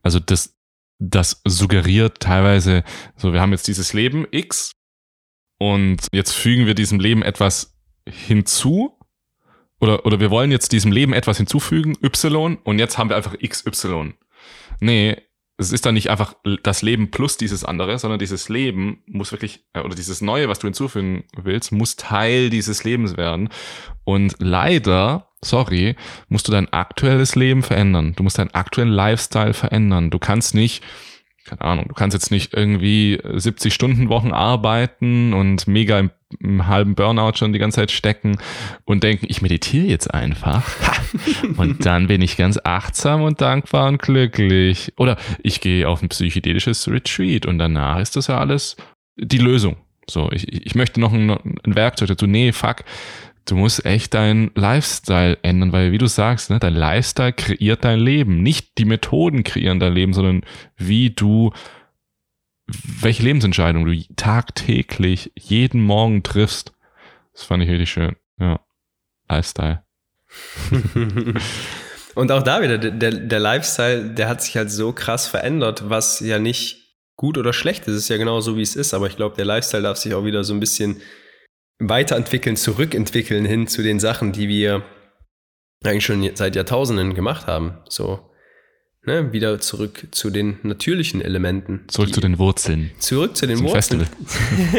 Also 0.02 0.18
das, 0.20 0.56
das 0.98 1.42
suggeriert 1.44 2.20
teilweise, 2.20 2.84
so 3.16 3.32
wir 3.32 3.40
haben 3.40 3.52
jetzt 3.52 3.68
dieses 3.68 3.92
Leben 3.92 4.26
X 4.30 4.72
und 5.58 6.06
jetzt 6.12 6.32
fügen 6.32 6.66
wir 6.66 6.74
diesem 6.74 7.00
Leben 7.00 7.22
etwas 7.22 7.76
hinzu 8.08 8.98
oder, 9.80 10.06
oder 10.06 10.20
wir 10.20 10.30
wollen 10.30 10.50
jetzt 10.50 10.72
diesem 10.72 10.92
Leben 10.92 11.12
etwas 11.12 11.36
hinzufügen, 11.36 11.96
Y, 12.02 12.56
und 12.64 12.78
jetzt 12.78 12.98
haben 12.98 13.10
wir 13.10 13.16
einfach 13.16 13.36
XY. 13.38 14.14
Nee, 14.80 15.16
es 15.58 15.72
ist 15.72 15.84
dann 15.84 15.94
nicht 15.94 16.08
einfach 16.08 16.34
das 16.62 16.82
Leben 16.82 17.10
plus 17.10 17.36
dieses 17.36 17.64
andere, 17.64 17.98
sondern 17.98 18.20
dieses 18.20 18.48
Leben 18.48 19.02
muss 19.06 19.32
wirklich, 19.32 19.64
äh, 19.72 19.80
oder 19.80 19.96
dieses 19.96 20.20
Neue, 20.20 20.48
was 20.48 20.60
du 20.60 20.68
hinzufügen 20.68 21.24
willst, 21.36 21.72
muss 21.72 21.96
Teil 21.96 22.48
dieses 22.48 22.84
Lebens 22.84 23.16
werden. 23.16 23.48
Und 24.04 24.36
leider, 24.38 25.30
sorry, 25.44 25.96
musst 26.28 26.46
du 26.46 26.52
dein 26.52 26.72
aktuelles 26.72 27.34
Leben 27.34 27.64
verändern. 27.64 28.14
Du 28.14 28.22
musst 28.22 28.38
deinen 28.38 28.54
aktuellen 28.54 28.92
Lifestyle 28.92 29.52
verändern. 29.52 30.10
Du 30.10 30.18
kannst 30.18 30.54
nicht 30.54 30.82
keine 31.48 31.62
Ahnung, 31.62 31.86
du 31.88 31.94
kannst 31.94 32.14
jetzt 32.14 32.30
nicht 32.30 32.54
irgendwie 32.54 33.20
70 33.24 33.72
Stunden 33.72 34.08
Wochen 34.10 34.32
arbeiten 34.32 35.32
und 35.32 35.66
mega 35.66 35.98
im, 35.98 36.10
halben 36.66 36.94
Burnout 36.94 37.36
schon 37.36 37.52
die 37.52 37.58
ganze 37.58 37.76
Zeit 37.76 37.90
stecken 37.90 38.38
und 38.84 39.02
denken, 39.02 39.26
ich 39.28 39.40
meditiere 39.40 39.86
jetzt 39.86 40.12
einfach 40.12 40.68
und 41.56 41.86
dann 41.86 42.06
bin 42.06 42.20
ich 42.20 42.36
ganz 42.36 42.58
achtsam 42.62 43.22
und 43.22 43.40
dankbar 43.40 43.88
und 43.88 44.00
glücklich. 44.00 44.92
Oder 44.96 45.16
ich 45.42 45.60
gehe 45.60 45.88
auf 45.88 46.02
ein 46.02 46.08
psychedelisches 46.08 46.88
Retreat 46.88 47.46
und 47.46 47.58
danach 47.58 47.98
ist 47.98 48.16
das 48.16 48.26
ja 48.26 48.38
alles 48.38 48.76
die 49.16 49.38
Lösung. 49.38 49.76
So, 50.10 50.30
ich, 50.32 50.50
ich 50.66 50.74
möchte 50.74 51.00
noch 51.00 51.12
ein, 51.12 51.30
ein 51.30 51.74
Werkzeug 51.74 52.08
dazu. 52.08 52.26
Nee, 52.26 52.52
fuck 52.52 52.84
du 53.50 53.56
musst 53.56 53.84
echt 53.84 54.14
deinen 54.14 54.50
Lifestyle 54.54 55.38
ändern, 55.42 55.72
weil 55.72 55.92
wie 55.92 55.98
du 55.98 56.06
sagst, 56.06 56.50
ne, 56.50 56.58
dein 56.58 56.74
Lifestyle 56.74 57.32
kreiert 57.32 57.84
dein 57.84 57.98
Leben. 57.98 58.42
Nicht 58.42 58.78
die 58.78 58.84
Methoden 58.84 59.44
kreieren 59.44 59.80
dein 59.80 59.94
Leben, 59.94 60.12
sondern 60.12 60.42
wie 60.76 61.10
du, 61.10 61.52
welche 63.00 63.22
Lebensentscheidung 63.22 63.84
du 63.84 63.94
tagtäglich 64.16 65.32
jeden 65.34 65.82
Morgen 65.82 66.22
triffst. 66.22 66.72
Das 67.32 67.44
fand 67.44 67.62
ich 67.62 67.70
richtig 67.70 67.90
schön. 67.90 68.16
Ja. 68.38 68.60
Lifestyle. 69.28 69.82
Und 72.14 72.32
auch 72.32 72.42
da 72.42 72.62
wieder, 72.62 72.78
der, 72.78 73.12
der 73.12 73.40
Lifestyle, 73.40 74.10
der 74.10 74.28
hat 74.28 74.42
sich 74.42 74.56
halt 74.56 74.70
so 74.70 74.92
krass 74.92 75.28
verändert, 75.28 75.88
was 75.88 76.20
ja 76.20 76.38
nicht 76.38 76.96
gut 77.16 77.38
oder 77.38 77.52
schlecht 77.52 77.86
ist. 77.86 77.94
Es 77.94 78.02
ist 78.04 78.08
ja 78.08 78.16
genau 78.16 78.40
so, 78.40 78.56
wie 78.56 78.62
es 78.62 78.76
ist. 78.76 78.92
Aber 78.92 79.06
ich 79.06 79.16
glaube, 79.16 79.36
der 79.36 79.44
Lifestyle 79.44 79.82
darf 79.82 79.98
sich 79.98 80.14
auch 80.14 80.24
wieder 80.24 80.44
so 80.44 80.52
ein 80.52 80.60
bisschen 80.60 81.00
weiterentwickeln, 81.78 82.56
zurückentwickeln 82.56 83.44
hin 83.44 83.66
zu 83.66 83.82
den 83.82 84.00
Sachen, 84.00 84.32
die 84.32 84.48
wir 84.48 84.82
eigentlich 85.84 86.04
schon 86.04 86.28
seit 86.34 86.56
Jahrtausenden 86.56 87.14
gemacht 87.14 87.46
haben. 87.46 87.78
So, 87.88 88.27
ne, 89.08 89.32
wieder 89.32 89.58
zurück 89.58 90.06
zu 90.12 90.30
den 90.30 90.58
natürlichen 90.62 91.20
Elementen. 91.20 91.84
Zurück 91.88 92.14
zu 92.14 92.20
den 92.20 92.38
Wurzeln. 92.38 92.92
Zurück 92.98 93.36
zu 93.36 93.46
den 93.46 93.56
Zum 93.56 93.66
Wurzeln. 93.66 94.06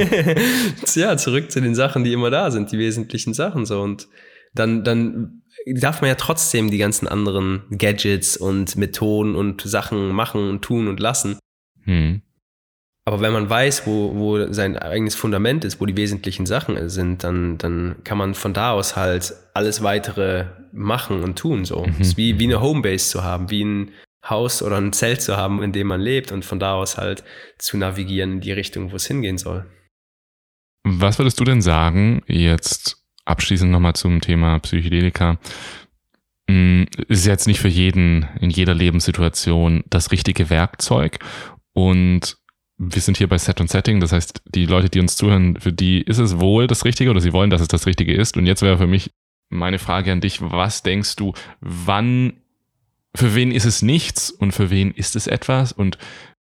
ja, 0.95 1.17
zurück 1.17 1.51
zu 1.51 1.59
den 1.59 1.75
Sachen, 1.75 2.05
die 2.05 2.13
immer 2.13 2.29
da 2.29 2.49
sind, 2.51 2.71
die 2.71 2.77
wesentlichen 2.77 3.33
Sachen 3.33 3.65
so. 3.65 3.81
Und 3.81 4.07
dann, 4.53 4.83
dann 4.83 5.41
darf 5.65 6.01
man 6.01 6.09
ja 6.09 6.15
trotzdem 6.15 6.71
die 6.71 6.77
ganzen 6.77 7.07
anderen 7.07 7.63
Gadgets 7.71 8.37
und 8.37 8.77
Methoden 8.77 9.35
und 9.35 9.61
Sachen 9.61 10.09
machen 10.09 10.49
und 10.49 10.61
tun 10.61 10.87
und 10.87 10.99
lassen. 10.99 11.37
Hm. 11.83 12.21
Aber 13.05 13.21
wenn 13.21 13.33
man 13.33 13.49
weiß, 13.49 13.87
wo, 13.87 14.13
wo 14.15 14.53
sein 14.53 14.77
eigenes 14.77 15.15
Fundament 15.15 15.65
ist, 15.65 15.81
wo 15.81 15.87
die 15.87 15.97
wesentlichen 15.97 16.45
Sachen 16.45 16.89
sind, 16.89 17.23
dann, 17.23 17.57
dann 17.57 17.95
kann 18.03 18.19
man 18.19 18.35
von 18.35 18.53
da 18.53 18.71
aus 18.71 18.95
halt 18.95 19.33
alles 19.55 19.81
weitere 19.81 20.45
machen 20.71 21.23
und 21.23 21.37
tun. 21.37 21.65
So. 21.65 21.85
Mhm. 21.85 21.95
Es 21.99 22.09
ist 22.09 22.17
wie, 22.17 22.37
wie 22.37 22.43
eine 22.43 22.61
Homebase 22.61 23.09
zu 23.09 23.23
haben, 23.23 23.49
wie 23.49 23.65
ein 23.65 23.91
Haus 24.29 24.61
oder 24.61 24.77
ein 24.77 24.93
Zelt 24.93 25.21
zu 25.21 25.37
haben, 25.37 25.61
in 25.63 25.71
dem 25.71 25.87
man 25.87 26.01
lebt 26.01 26.31
und 26.31 26.45
von 26.45 26.59
da 26.59 26.73
aus 26.73 26.97
halt 26.97 27.23
zu 27.57 27.77
navigieren 27.77 28.33
in 28.33 28.41
die 28.41 28.51
Richtung, 28.51 28.91
wo 28.91 28.95
es 28.95 29.07
hingehen 29.07 29.37
soll. 29.37 29.65
Was 30.83 31.19
würdest 31.19 31.39
du 31.39 31.43
denn 31.43 31.61
sagen, 31.61 32.21
jetzt 32.27 32.97
abschließend 33.25 33.71
nochmal 33.71 33.93
zum 33.93 34.21
Thema 34.21 34.59
Psychedelika? 34.59 35.37
Hm, 36.49 36.87
ist 37.07 37.25
jetzt 37.25 37.47
nicht 37.47 37.59
für 37.59 37.67
jeden 37.67 38.27
in 38.39 38.49
jeder 38.49 38.73
Lebenssituation 38.73 39.83
das 39.89 40.11
richtige 40.11 40.49
Werkzeug 40.49 41.19
und 41.73 42.39
wir 42.79 43.01
sind 43.01 43.17
hier 43.17 43.27
bei 43.27 43.37
Set 43.37 43.59
und 43.59 43.69
Setting, 43.69 43.99
das 43.99 44.13
heißt, 44.13 44.41
die 44.55 44.65
Leute, 44.65 44.89
die 44.89 45.01
uns 45.01 45.17
zuhören, 45.17 45.59
für 45.59 45.73
die 45.73 46.01
ist 46.01 46.17
es 46.17 46.39
wohl 46.39 46.65
das 46.65 46.85
Richtige 46.85 47.09
oder 47.09 47.19
sie 47.19 47.33
wollen, 47.33 47.49
dass 47.49 47.61
es 47.61 47.67
das 47.67 47.85
Richtige 47.85 48.13
ist. 48.13 48.37
Und 48.37 48.45
jetzt 48.45 48.61
wäre 48.61 48.77
für 48.77 48.87
mich 48.87 49.11
meine 49.49 49.79
Frage 49.79 50.13
an 50.13 50.21
dich, 50.21 50.41
was 50.41 50.81
denkst 50.81 51.17
du, 51.17 51.33
wann, 51.59 52.41
für 53.15 53.35
wen 53.35 53.51
ist 53.51 53.65
es 53.65 53.81
nichts 53.81 54.29
und 54.31 54.51
für 54.51 54.69
wen 54.69 54.91
ist 54.91 55.15
es 55.15 55.27
etwas 55.27 55.71
und 55.71 55.97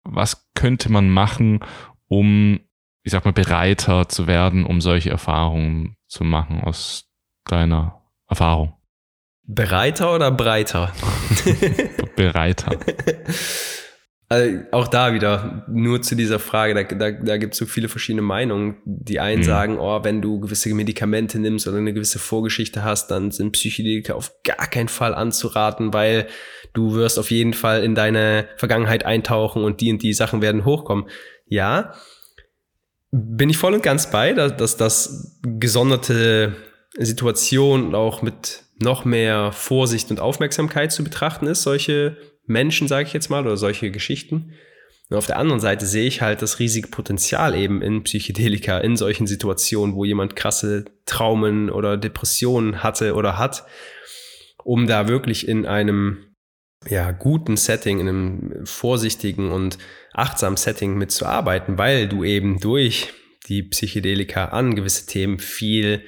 was 0.03 0.49
könnte 0.55 0.91
man 0.91 1.09
machen, 1.09 1.59
um, 2.07 2.59
ich 3.03 3.11
sag 3.11 3.25
mal, 3.25 3.33
bereiter 3.33 4.09
zu 4.09 4.27
werden, 4.27 4.65
um 4.65 4.81
solche 4.81 5.09
Erfahrungen 5.09 5.95
zu 6.07 6.23
machen 6.23 6.61
aus 6.61 7.09
deiner 7.45 8.01
Erfahrung? 8.27 8.73
Bereiter 9.43 10.13
oder 10.13 10.31
breiter? 10.31 10.91
bereiter. 12.15 12.77
Also 14.31 14.59
auch 14.71 14.87
da 14.87 15.15
wieder, 15.15 15.65
nur 15.67 16.03
zu 16.03 16.15
dieser 16.15 16.37
Frage, 16.37 16.75
da, 16.75 16.83
da, 16.83 17.11
da 17.11 17.37
gibt 17.37 17.53
es 17.53 17.57
so 17.57 17.65
viele 17.65 17.89
verschiedene 17.89 18.21
Meinungen. 18.21 18.77
Die 18.85 19.19
einen 19.19 19.41
mhm. 19.41 19.45
sagen, 19.45 19.79
oh, 19.79 20.03
wenn 20.03 20.21
du 20.21 20.39
gewisse 20.39 20.71
Medikamente 20.75 21.39
nimmst 21.39 21.67
oder 21.67 21.77
eine 21.77 21.93
gewisse 21.93 22.19
Vorgeschichte 22.19 22.83
hast, 22.83 23.09
dann 23.09 23.31
sind 23.31 23.53
Psychedelika 23.53 24.13
auf 24.13 24.31
gar 24.43 24.67
keinen 24.67 24.87
Fall 24.87 25.15
anzuraten, 25.15 25.95
weil 25.95 26.27
du 26.73 26.93
wirst 26.93 27.17
auf 27.17 27.31
jeden 27.31 27.53
Fall 27.53 27.83
in 27.83 27.95
deine 27.95 28.47
Vergangenheit 28.57 29.03
eintauchen 29.03 29.63
und 29.63 29.81
die 29.81 29.91
und 29.91 30.03
die 30.03 30.13
Sachen 30.13 30.43
werden 30.43 30.63
hochkommen. 30.63 31.05
Ja, 31.47 31.95
bin 33.11 33.49
ich 33.49 33.57
voll 33.57 33.73
und 33.73 33.81
ganz 33.81 34.11
bei, 34.11 34.33
dass, 34.33 34.55
dass 34.57 34.77
das 34.77 35.39
gesonderte 35.41 36.55
Situation 36.99 37.95
auch 37.95 38.21
mit 38.21 38.63
noch 38.79 39.05
mehr 39.05 39.51
Vorsicht 39.51 40.11
und 40.11 40.19
Aufmerksamkeit 40.19 40.91
zu 40.91 41.03
betrachten 41.03 41.47
ist, 41.47 41.63
solche 41.63 42.15
Menschen, 42.49 42.87
sage 42.87 43.07
ich 43.07 43.13
jetzt 43.13 43.29
mal, 43.29 43.45
oder 43.45 43.57
solche 43.57 43.91
Geschichten. 43.91 44.53
Und 45.09 45.17
auf 45.17 45.27
der 45.27 45.37
anderen 45.37 45.59
Seite 45.59 45.85
sehe 45.85 46.07
ich 46.07 46.21
halt 46.21 46.41
das 46.41 46.59
riesige 46.59 46.87
Potenzial 46.87 47.55
eben 47.55 47.81
in 47.81 48.03
Psychedelika, 48.03 48.77
in 48.79 48.95
solchen 48.95 49.27
Situationen, 49.27 49.95
wo 49.95 50.05
jemand 50.05 50.35
krasse 50.35 50.85
Traumen 51.05 51.69
oder 51.69 51.97
Depressionen 51.97 52.83
hatte 52.83 53.15
oder 53.15 53.37
hat, 53.37 53.65
um 54.63 54.85
da 54.85 55.07
wirklich 55.07 55.47
in 55.47 55.65
einem 55.65 56.25
ja, 56.87 57.11
guten 57.11 57.57
Setting, 57.57 57.99
in 57.99 58.07
einem 58.07 58.65
vorsichtigen 58.65 59.51
und 59.51 59.77
achtsamen 60.13 60.57
Setting 60.57 60.97
mitzuarbeiten, 60.97 61.77
weil 61.77 62.07
du 62.07 62.23
eben 62.23 62.59
durch 62.59 63.13
die 63.47 63.63
Psychedelika 63.63 64.45
an 64.45 64.75
gewisse 64.75 65.07
Themen 65.07 65.39
viel 65.39 66.03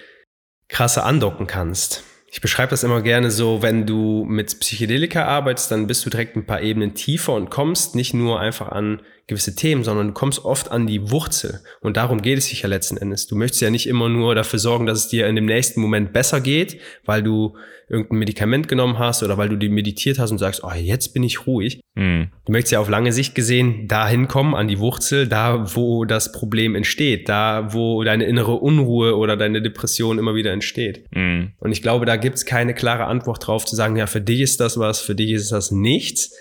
krasser 0.69 1.05
andocken 1.05 1.47
kannst. 1.47 2.03
Ich 2.33 2.39
beschreibe 2.39 2.69
das 2.69 2.83
immer 2.83 3.01
gerne 3.01 3.29
so, 3.29 3.61
wenn 3.61 3.85
du 3.85 4.23
mit 4.23 4.57
Psychedelika 4.61 5.25
arbeitest, 5.25 5.69
dann 5.69 5.85
bist 5.85 6.05
du 6.05 6.09
direkt 6.09 6.37
ein 6.37 6.45
paar 6.45 6.61
Ebenen 6.61 6.93
tiefer 6.95 7.33
und 7.33 7.49
kommst 7.49 7.93
nicht 7.93 8.13
nur 8.13 8.39
einfach 8.39 8.69
an 8.69 9.01
gewisse 9.31 9.55
Themen, 9.55 9.83
sondern 9.83 10.07
du 10.07 10.13
kommst 10.13 10.45
oft 10.45 10.71
an 10.71 10.85
die 10.85 11.09
Wurzel. 11.09 11.61
Und 11.79 11.97
darum 11.97 12.21
geht 12.21 12.37
es 12.37 12.47
sich 12.47 12.61
ja 12.61 12.69
letzten 12.69 12.97
Endes. 12.97 13.27
Du 13.27 13.35
möchtest 13.35 13.61
ja 13.61 13.69
nicht 13.69 13.87
immer 13.87 14.09
nur 14.09 14.35
dafür 14.35 14.59
sorgen, 14.59 14.85
dass 14.85 14.99
es 14.99 15.07
dir 15.07 15.25
in 15.27 15.35
dem 15.35 15.45
nächsten 15.45 15.81
Moment 15.81 16.13
besser 16.13 16.41
geht, 16.41 16.79
weil 17.05 17.23
du 17.23 17.55
irgendein 17.87 18.19
Medikament 18.19 18.67
genommen 18.67 18.99
hast 18.99 19.23
oder 19.23 19.37
weil 19.37 19.49
du 19.49 19.57
die 19.57 19.69
meditiert 19.69 20.19
hast 20.19 20.31
und 20.31 20.37
sagst, 20.37 20.63
oh, 20.63 20.71
jetzt 20.73 21.13
bin 21.13 21.23
ich 21.23 21.47
ruhig. 21.47 21.81
Mhm. 21.95 22.29
Du 22.45 22.51
möchtest 22.51 22.73
ja 22.73 22.79
auf 22.79 22.89
lange 22.89 23.11
Sicht 23.11 23.35
gesehen 23.35 23.87
dahin 23.87 24.27
kommen, 24.27 24.53
an 24.53 24.67
die 24.67 24.79
Wurzel, 24.79 25.27
da 25.27 25.75
wo 25.75 26.05
das 26.05 26.31
Problem 26.31 26.75
entsteht, 26.75 27.27
da 27.27 27.73
wo 27.73 28.03
deine 28.03 28.25
innere 28.25 28.53
Unruhe 28.53 29.17
oder 29.17 29.35
deine 29.35 29.61
Depression 29.61 30.19
immer 30.19 30.35
wieder 30.35 30.51
entsteht. 30.51 31.05
Mhm. 31.13 31.51
Und 31.57 31.71
ich 31.71 31.81
glaube, 31.81 32.05
da 32.05 32.15
gibt 32.17 32.35
es 32.35 32.45
keine 32.45 32.73
klare 32.73 33.05
Antwort 33.05 33.45
drauf 33.45 33.65
zu 33.65 33.75
sagen, 33.75 33.95
ja, 33.95 34.07
für 34.07 34.21
dich 34.21 34.41
ist 34.41 34.59
das 34.59 34.77
was, 34.77 34.99
für 35.01 35.15
dich 35.15 35.31
ist 35.31 35.51
das 35.51 35.71
nichts. 35.71 36.33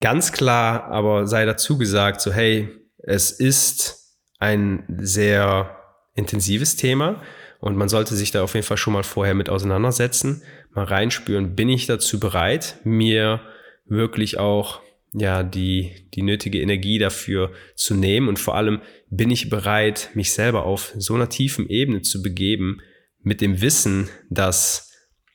Ganz 0.00 0.32
klar, 0.32 0.84
aber 0.84 1.26
sei 1.26 1.44
dazu 1.44 1.76
gesagt, 1.76 2.20
so 2.20 2.32
hey, 2.32 2.68
es 2.98 3.32
ist 3.32 4.16
ein 4.38 4.84
sehr 4.88 5.76
intensives 6.14 6.76
Thema 6.76 7.22
und 7.60 7.76
man 7.76 7.88
sollte 7.88 8.14
sich 8.14 8.30
da 8.30 8.42
auf 8.42 8.54
jeden 8.54 8.66
Fall 8.66 8.76
schon 8.76 8.92
mal 8.92 9.02
vorher 9.02 9.34
mit 9.34 9.48
auseinandersetzen, 9.48 10.42
mal 10.72 10.84
reinspüren, 10.84 11.56
bin 11.56 11.68
ich 11.68 11.86
dazu 11.86 12.20
bereit, 12.20 12.78
mir 12.84 13.40
wirklich 13.86 14.38
auch 14.38 14.80
ja 15.14 15.42
die 15.42 16.06
die 16.14 16.22
nötige 16.22 16.60
Energie 16.60 16.98
dafür 16.98 17.50
zu 17.74 17.94
nehmen 17.94 18.28
und 18.28 18.38
vor 18.38 18.54
allem 18.54 18.82
bin 19.10 19.30
ich 19.30 19.48
bereit, 19.48 20.10
mich 20.14 20.32
selber 20.32 20.64
auf 20.64 20.92
so 20.96 21.14
einer 21.14 21.28
tiefen 21.28 21.68
Ebene 21.68 22.02
zu 22.02 22.22
begeben 22.22 22.80
mit 23.22 23.40
dem 23.40 23.60
Wissen, 23.60 24.08
dass 24.30 24.92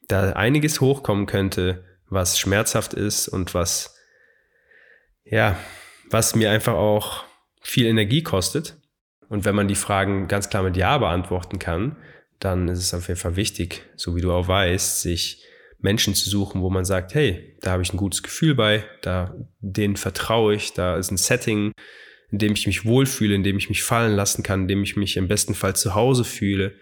da 0.07 0.33
einiges 0.33 0.79
hochkommen 0.79 1.25
könnte, 1.25 1.83
was 2.07 2.39
schmerzhaft 2.39 2.93
ist 2.93 3.27
und 3.27 3.53
was 3.53 3.95
ja, 5.25 5.57
was 6.09 6.35
mir 6.35 6.51
einfach 6.51 6.73
auch 6.73 7.23
viel 7.61 7.85
Energie 7.85 8.23
kostet. 8.23 8.77
Und 9.29 9.45
wenn 9.45 9.55
man 9.55 9.67
die 9.67 9.75
Fragen 9.75 10.27
ganz 10.27 10.49
klar 10.49 10.63
mit 10.63 10.77
Ja 10.77 10.97
beantworten 10.97 11.59
kann, 11.59 11.97
dann 12.39 12.67
ist 12.67 12.79
es 12.79 12.93
auf 12.93 13.07
jeden 13.07 13.19
Fall 13.19 13.35
wichtig, 13.35 13.83
so 13.95 14.15
wie 14.15 14.21
du 14.21 14.31
auch 14.31 14.47
weißt, 14.47 15.01
sich 15.01 15.43
Menschen 15.79 16.13
zu 16.13 16.29
suchen, 16.29 16.61
wo 16.61 16.69
man 16.69 16.85
sagt, 16.85 17.13
hey, 17.13 17.57
da 17.61 17.71
habe 17.71 17.83
ich 17.83 17.93
ein 17.93 17.97
gutes 17.97 18.23
Gefühl 18.23 18.55
bei, 18.55 18.85
da 19.01 19.35
denen 19.59 19.95
vertraue 19.95 20.55
ich, 20.55 20.73
da 20.73 20.97
ist 20.97 21.11
ein 21.11 21.17
Setting, 21.17 21.71
in 22.31 22.37
dem 22.37 22.53
ich 22.53 22.67
mich 22.67 22.85
wohlfühle, 22.85 23.35
in 23.35 23.43
dem 23.43 23.57
ich 23.57 23.69
mich 23.69 23.83
fallen 23.83 24.15
lassen 24.15 24.43
kann, 24.43 24.61
in 24.61 24.67
dem 24.67 24.83
ich 24.83 24.95
mich 24.95 25.17
im 25.17 25.27
besten 25.27 25.55
Fall 25.55 25.75
zu 25.75 25.95
Hause 25.95 26.23
fühle 26.23 26.75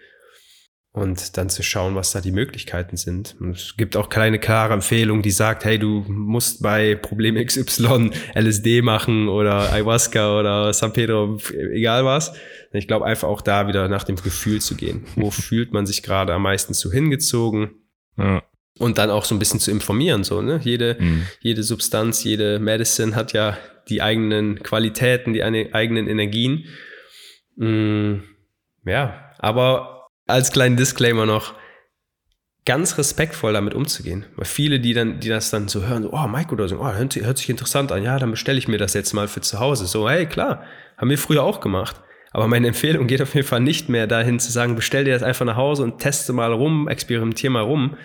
und 0.94 1.38
dann 1.38 1.48
zu 1.48 1.62
schauen, 1.62 1.94
was 1.94 2.12
da 2.12 2.20
die 2.20 2.32
Möglichkeiten 2.32 2.98
sind. 2.98 3.34
Und 3.40 3.56
es 3.56 3.76
gibt 3.78 3.96
auch 3.96 4.10
keine 4.10 4.38
klare 4.38 4.74
Empfehlung, 4.74 5.22
die 5.22 5.30
sagt, 5.30 5.64
hey, 5.64 5.78
du 5.78 6.04
musst 6.06 6.62
bei 6.62 6.96
Problem 6.96 7.34
XY 7.42 8.10
LSD 8.34 8.82
machen 8.82 9.28
oder 9.28 9.72
Ayahuasca 9.72 10.38
oder 10.38 10.72
San 10.74 10.92
Pedro, 10.92 11.38
egal 11.72 12.04
was. 12.04 12.34
Ich 12.72 12.86
glaube 12.86 13.06
einfach 13.06 13.28
auch 13.28 13.40
da 13.40 13.68
wieder 13.68 13.88
nach 13.88 14.04
dem 14.04 14.16
Gefühl 14.16 14.60
zu 14.60 14.74
gehen. 14.74 15.06
Wo 15.16 15.30
fühlt 15.30 15.72
man 15.72 15.86
sich 15.86 16.02
gerade 16.02 16.34
am 16.34 16.42
meisten 16.42 16.74
zu 16.74 16.92
hingezogen? 16.92 17.70
Ja. 18.18 18.42
Und 18.78 18.98
dann 18.98 19.10
auch 19.10 19.24
so 19.24 19.34
ein 19.34 19.38
bisschen 19.38 19.60
zu 19.60 19.70
informieren, 19.70 20.24
so, 20.24 20.42
ne? 20.42 20.60
Jede, 20.62 20.96
mhm. 20.98 21.26
jede 21.40 21.62
Substanz, 21.62 22.24
jede 22.24 22.58
Medicine 22.58 23.14
hat 23.14 23.32
ja 23.32 23.56
die 23.88 24.02
eigenen 24.02 24.62
Qualitäten, 24.62 25.32
die 25.32 25.42
eigenen 25.42 26.08
Energien. 26.08 26.64
Mhm. 27.56 28.24
Ja, 28.84 29.30
aber 29.38 30.01
als 30.26 30.52
kleinen 30.52 30.76
Disclaimer 30.76 31.26
noch, 31.26 31.54
ganz 32.64 32.96
respektvoll 32.98 33.52
damit 33.52 33.74
umzugehen. 33.74 34.26
Weil 34.36 34.44
viele, 34.44 34.80
die 34.80 34.94
dann, 34.94 35.20
die 35.20 35.28
das 35.28 35.50
dann 35.50 35.68
so 35.68 35.82
hören, 35.82 36.04
so, 36.04 36.12
oh, 36.12 36.26
Microdosing, 36.28 36.78
oh, 36.78 36.92
hört, 36.92 37.16
hört 37.16 37.38
sich 37.38 37.50
interessant 37.50 37.90
an, 37.90 38.02
ja, 38.02 38.18
dann 38.18 38.30
bestelle 38.30 38.58
ich 38.58 38.68
mir 38.68 38.78
das 38.78 38.94
jetzt 38.94 39.12
mal 39.12 39.28
für 39.28 39.40
zu 39.40 39.58
Hause. 39.58 39.86
So, 39.86 40.08
hey, 40.08 40.26
klar, 40.26 40.62
haben 40.96 41.10
wir 41.10 41.18
früher 41.18 41.42
auch 41.42 41.60
gemacht. 41.60 42.00
Aber 42.30 42.48
meine 42.48 42.68
Empfehlung 42.68 43.06
geht 43.06 43.20
auf 43.20 43.34
jeden 43.34 43.46
Fall 43.46 43.60
nicht 43.60 43.88
mehr 43.88 44.06
dahin 44.06 44.38
zu 44.38 44.50
sagen, 44.50 44.74
bestell 44.74 45.04
dir 45.04 45.12
das 45.12 45.22
einfach 45.22 45.44
nach 45.44 45.56
Hause 45.56 45.82
und 45.82 45.98
teste 45.98 46.32
mal 46.32 46.52
rum, 46.52 46.88
experimentier 46.88 47.50
mal 47.50 47.62
rum. 47.62 47.96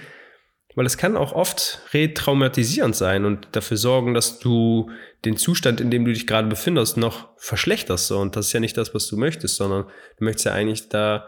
Weil 0.76 0.86
es 0.86 0.97
kann 0.97 1.18
auch 1.18 1.32
oft 1.32 1.82
retraumatisierend 1.93 2.95
sein 2.95 3.26
und 3.26 3.47
dafür 3.53 3.78
sorgen, 3.78 4.13
dass 4.13 4.39
du 4.39 4.91
den 5.26 5.38
Zustand, 5.38 5.82
in 5.82 5.89
dem 5.89 6.05
du 6.05 6.13
dich 6.13 6.28
gerade 6.28 6.47
befindest, 6.47 6.97
noch 6.97 7.30
verschlechterst. 7.38 8.11
Und 8.11 8.36
das 8.36 8.47
ist 8.47 8.53
ja 8.53 8.59
nicht 8.59 8.78
das, 8.78 8.93
was 8.93 9.07
du 9.07 9.18
möchtest, 9.18 9.55
sondern 9.55 9.86
du 10.18 10.24
möchtest 10.24 10.45
ja 10.45 10.51
eigentlich 10.51 10.89
da 10.89 11.28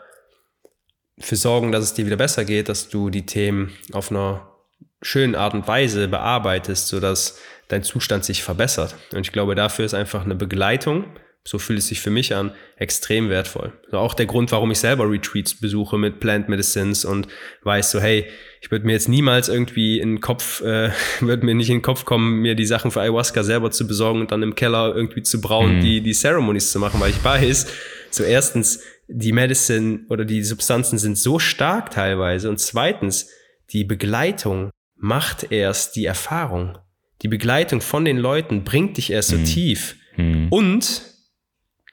für 1.19 1.35
sorgen, 1.35 1.71
dass 1.71 1.83
es 1.83 1.93
dir 1.93 2.05
wieder 2.05 2.15
besser 2.15 2.45
geht, 2.45 2.69
dass 2.69 2.89
du 2.89 3.09
die 3.09 3.25
Themen 3.25 3.71
auf 3.91 4.11
einer 4.11 4.49
schönen 5.01 5.35
Art 5.35 5.53
und 5.53 5.67
Weise 5.67 6.07
bearbeitest, 6.07 6.87
sodass 6.87 7.39
dein 7.67 7.83
Zustand 7.83 8.25
sich 8.25 8.43
verbessert. 8.43 8.95
Und 9.13 9.21
ich 9.21 9.31
glaube, 9.31 9.55
dafür 9.55 9.85
ist 9.85 9.93
einfach 9.93 10.25
eine 10.25 10.35
Begleitung, 10.35 11.05
so 11.45 11.57
fühlt 11.57 11.79
es 11.79 11.87
sich 11.87 12.01
für 12.01 12.09
mich 12.09 12.35
an, 12.35 12.51
extrem 12.75 13.29
wertvoll. 13.29 13.73
Also 13.85 13.97
auch 13.97 14.13
der 14.13 14.25
Grund, 14.25 14.51
warum 14.51 14.71
ich 14.71 14.79
selber 14.79 15.09
Retreats 15.09 15.55
besuche 15.55 15.97
mit 15.97 16.19
Plant 16.19 16.49
Medicines 16.49 17.05
und 17.05 17.27
weiß 17.63 17.91
so, 17.91 17.99
hey, 17.99 18.25
ich 18.61 18.71
würde 18.71 18.85
mir 18.85 18.91
jetzt 18.91 19.07
niemals 19.07 19.47
irgendwie 19.47 19.99
in 19.99 20.15
den 20.15 20.21
Kopf, 20.21 20.61
äh, 20.61 20.91
würde 21.21 21.45
mir 21.45 21.55
nicht 21.55 21.69
in 21.69 21.77
den 21.77 21.81
Kopf 21.81 22.05
kommen, 22.05 22.41
mir 22.41 22.55
die 22.55 22.65
Sachen 22.65 22.91
für 22.91 23.01
Ayahuasca 23.01 23.43
selber 23.43 23.71
zu 23.71 23.87
besorgen 23.87 24.21
und 24.21 24.31
dann 24.31 24.43
im 24.43 24.55
Keller 24.55 24.93
irgendwie 24.95 25.23
zu 25.23 25.39
brauen, 25.39 25.77
mhm. 25.77 25.81
die, 25.81 26.01
die 26.01 26.13
Ceremonies 26.13 26.71
zu 26.71 26.79
machen, 26.79 26.99
weil 26.99 27.11
ich 27.11 27.23
weiß, 27.23 27.67
so 28.11 28.23
erstens, 28.23 28.83
die 29.09 29.31
Medicine 29.31 30.01
oder 30.09 30.23
die 30.23 30.43
Substanzen 30.43 30.99
sind 30.99 31.17
so 31.17 31.39
stark 31.39 31.91
teilweise 31.91 32.49
und 32.49 32.59
zweitens, 32.59 33.29
die 33.71 33.83
Begleitung 33.83 34.69
macht 34.95 35.51
erst 35.51 35.95
die 35.95 36.05
Erfahrung. 36.05 36.77
Die 37.21 37.27
Begleitung 37.27 37.81
von 37.81 38.05
den 38.05 38.17
Leuten 38.17 38.63
bringt 38.63 38.97
dich 38.97 39.11
erst 39.11 39.29
so 39.29 39.37
mhm. 39.37 39.45
tief. 39.45 39.95
Mhm. 40.15 40.47
Und 40.49 41.01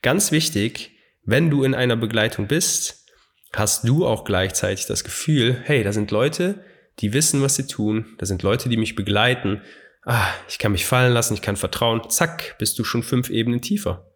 ganz 0.03 0.31
wichtig, 0.31 0.93
wenn 1.25 1.51
du 1.51 1.65
in 1.65 1.75
einer 1.75 1.97
Begleitung 1.97 2.47
bist, 2.47 3.07
hast 3.53 3.89
du 3.89 4.07
auch 4.07 4.25
gleichzeitig 4.25 4.87
das 4.87 5.03
Gefühl, 5.03 5.61
hey, 5.65 5.83
da 5.83 5.93
sind 5.93 6.11
Leute, 6.11 6.63
die 6.99 7.13
wissen, 7.13 7.43
was 7.43 7.57
sie 7.57 7.67
tun, 7.67 8.15
da 8.19 8.27
sind 8.27 8.43
Leute, 8.43 8.69
die 8.69 8.77
mich 8.77 8.95
begleiten. 8.95 9.63
Ah, 10.03 10.29
ich 10.49 10.59
kann 10.59 10.73
mich 10.73 10.87
fallen 10.87 11.13
lassen, 11.13 11.35
ich 11.35 11.43
kann 11.43 11.57
vertrauen. 11.57 12.09
Zack, 12.11 12.57
bist 12.59 12.79
du 12.79 12.85
schon 12.85 13.03
fünf 13.03 13.31
Ebenen 13.31 13.61
tiefer. 13.61 14.07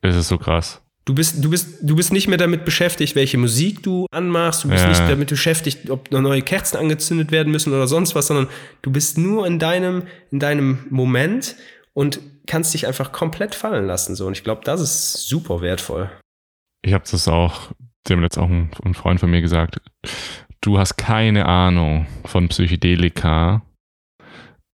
Das 0.00 0.16
ist 0.16 0.28
so 0.28 0.38
krass. 0.38 0.82
Du 1.10 1.16
bist, 1.16 1.44
du 1.44 1.50
bist, 1.50 1.78
du 1.82 1.96
bist 1.96 2.12
nicht 2.12 2.28
mehr 2.28 2.38
damit 2.38 2.64
beschäftigt, 2.64 3.16
welche 3.16 3.36
Musik 3.36 3.82
du 3.82 4.06
anmachst. 4.12 4.62
Du 4.62 4.68
bist 4.68 4.84
ja. 4.84 4.90
nicht 4.90 5.00
damit 5.00 5.28
beschäftigt, 5.28 5.90
ob 5.90 6.08
neue 6.12 6.40
Kerzen 6.40 6.76
angezündet 6.76 7.32
werden 7.32 7.50
müssen 7.50 7.72
oder 7.72 7.88
sonst 7.88 8.14
was, 8.14 8.28
sondern 8.28 8.46
du 8.82 8.92
bist 8.92 9.18
nur 9.18 9.44
in 9.44 9.58
deinem, 9.58 10.04
in 10.30 10.38
deinem 10.38 10.86
Moment 10.88 11.56
und 11.94 12.20
kannst 12.46 12.74
dich 12.74 12.86
einfach 12.86 13.10
komplett 13.10 13.56
fallen 13.56 13.88
lassen. 13.88 14.14
So. 14.14 14.28
Und 14.28 14.34
ich 14.34 14.44
glaube, 14.44 14.60
das 14.62 14.80
ist 14.80 15.26
super 15.26 15.60
wertvoll. 15.62 16.08
Ich 16.82 16.92
habe 16.92 17.02
das 17.10 17.26
auch, 17.26 17.72
dem 18.08 18.22
jetzt 18.22 18.38
auch 18.38 18.48
ein, 18.48 18.70
ein 18.84 18.94
Freund 18.94 19.18
von 19.18 19.32
mir 19.32 19.40
gesagt. 19.40 19.80
Du 20.60 20.78
hast 20.78 20.94
keine 20.94 21.46
Ahnung 21.46 22.06
von 22.24 22.46
Psychedelika 22.46 23.62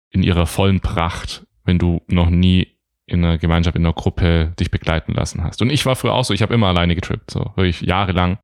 in 0.09 0.23
ihrer 0.23 0.47
vollen 0.47 0.79
Pracht, 0.79 1.45
wenn 1.63 1.77
du 1.77 2.01
noch 2.07 2.31
nie 2.31 2.72
in 3.05 3.23
einer 3.23 3.37
Gemeinschaft, 3.37 3.75
in 3.75 3.85
einer 3.85 3.93
Gruppe 3.93 4.53
dich 4.59 4.71
begleiten 4.71 5.13
lassen 5.13 5.43
hast. 5.43 5.61
Und 5.61 5.69
ich 5.69 5.85
war 5.85 5.95
früher 5.95 6.13
auch 6.13 6.23
so, 6.23 6.33
ich 6.33 6.41
habe 6.41 6.53
immer 6.53 6.67
alleine 6.67 6.95
getrippt, 6.95 7.31
so 7.31 7.51
wirklich 7.55 7.81
jahrelang 7.81 8.37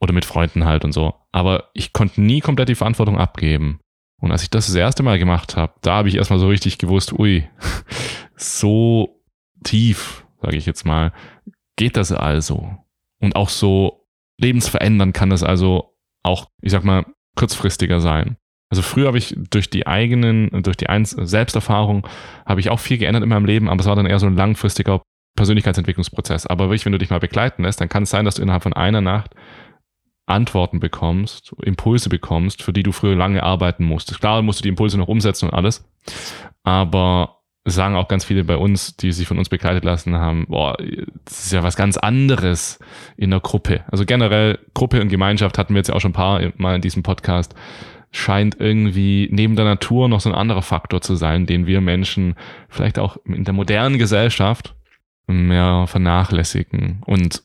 oder 0.00 0.12
mit 0.12 0.24
Freunden 0.24 0.64
halt 0.64 0.84
und 0.84 0.92
so. 0.92 1.14
Aber 1.32 1.70
ich 1.74 1.92
konnte 1.92 2.20
nie 2.20 2.40
komplett 2.40 2.68
die 2.68 2.74
Verantwortung 2.74 3.18
abgeben. 3.18 3.80
Und 4.20 4.30
als 4.30 4.42
ich 4.42 4.50
das 4.50 4.66
das 4.66 4.74
erste 4.74 5.02
Mal 5.02 5.18
gemacht 5.18 5.56
habe, 5.56 5.74
da 5.80 5.94
habe 5.94 6.08
ich 6.08 6.16
erstmal 6.16 6.38
so 6.38 6.48
richtig 6.48 6.78
gewusst, 6.78 7.12
ui, 7.12 7.48
so 8.36 9.22
tief, 9.64 10.26
sage 10.40 10.56
ich 10.56 10.66
jetzt 10.66 10.84
mal, 10.84 11.12
geht 11.76 11.96
das 11.96 12.12
also. 12.12 12.76
Und 13.20 13.36
auch 13.36 13.48
so 13.48 14.06
lebensverändern 14.38 15.12
kann 15.12 15.30
das 15.30 15.42
also 15.42 15.96
auch, 16.22 16.46
ich 16.60 16.72
sag 16.72 16.84
mal, 16.84 17.06
kurzfristiger 17.36 18.00
sein. 18.00 18.36
Also 18.72 18.80
früher 18.80 19.08
habe 19.08 19.18
ich 19.18 19.36
durch 19.50 19.68
die 19.68 19.86
eigenen, 19.86 20.48
durch 20.62 20.78
die 20.78 20.86
Selbsterfahrung, 20.88 22.08
habe 22.46 22.60
ich 22.60 22.70
auch 22.70 22.80
viel 22.80 22.96
geändert 22.96 23.22
in 23.22 23.28
meinem 23.28 23.44
Leben, 23.44 23.68
aber 23.68 23.78
es 23.78 23.86
war 23.86 23.96
dann 23.96 24.06
eher 24.06 24.18
so 24.18 24.24
ein 24.24 24.34
langfristiger 24.34 25.02
Persönlichkeitsentwicklungsprozess. 25.36 26.46
Aber 26.46 26.70
wirklich, 26.70 26.86
wenn 26.86 26.92
du 26.92 26.98
dich 26.98 27.10
mal 27.10 27.20
begleiten 27.20 27.64
lässt, 27.64 27.82
dann 27.82 27.90
kann 27.90 28.04
es 28.04 28.10
sein, 28.10 28.24
dass 28.24 28.36
du 28.36 28.42
innerhalb 28.42 28.62
von 28.62 28.72
einer 28.72 29.02
Nacht 29.02 29.34
Antworten 30.24 30.80
bekommst, 30.80 31.54
Impulse 31.62 32.08
bekommst, 32.08 32.62
für 32.62 32.72
die 32.72 32.82
du 32.82 32.92
früher 32.92 33.14
lange 33.14 33.42
arbeiten 33.42 33.84
musstest. 33.84 34.20
Klar 34.20 34.40
musst 34.40 34.60
du 34.60 34.62
die 34.62 34.70
Impulse 34.70 34.96
noch 34.96 35.08
umsetzen 35.08 35.50
und 35.50 35.54
alles, 35.54 35.84
aber 36.62 37.40
sagen 37.66 37.94
auch 37.94 38.08
ganz 38.08 38.24
viele 38.24 38.42
bei 38.42 38.56
uns, 38.56 38.96
die 38.96 39.12
sich 39.12 39.28
von 39.28 39.36
uns 39.36 39.50
begleitet 39.50 39.84
lassen 39.84 40.16
haben, 40.16 40.46
boah, 40.48 40.78
das 41.26 41.44
ist 41.44 41.52
ja 41.52 41.62
was 41.62 41.76
ganz 41.76 41.98
anderes 41.98 42.78
in 43.18 43.28
der 43.28 43.40
Gruppe. 43.40 43.84
Also 43.88 44.06
generell 44.06 44.60
Gruppe 44.72 45.02
und 45.02 45.10
Gemeinschaft 45.10 45.58
hatten 45.58 45.74
wir 45.74 45.80
jetzt 45.80 45.88
ja 45.88 45.94
auch 45.94 46.00
schon 46.00 46.12
ein 46.12 46.14
paar 46.14 46.40
Mal 46.56 46.76
in 46.76 46.80
diesem 46.80 47.02
Podcast 47.02 47.54
scheint 48.12 48.60
irgendwie 48.60 49.28
neben 49.32 49.56
der 49.56 49.64
Natur 49.64 50.08
noch 50.08 50.20
so 50.20 50.28
ein 50.28 50.34
anderer 50.34 50.62
Faktor 50.62 51.00
zu 51.00 51.16
sein, 51.16 51.46
den 51.46 51.66
wir 51.66 51.80
Menschen 51.80 52.34
vielleicht 52.68 52.98
auch 52.98 53.16
in 53.24 53.44
der 53.44 53.54
modernen 53.54 53.98
Gesellschaft 53.98 54.76
mehr 55.26 55.86
vernachlässigen. 55.86 57.02
Und 57.06 57.42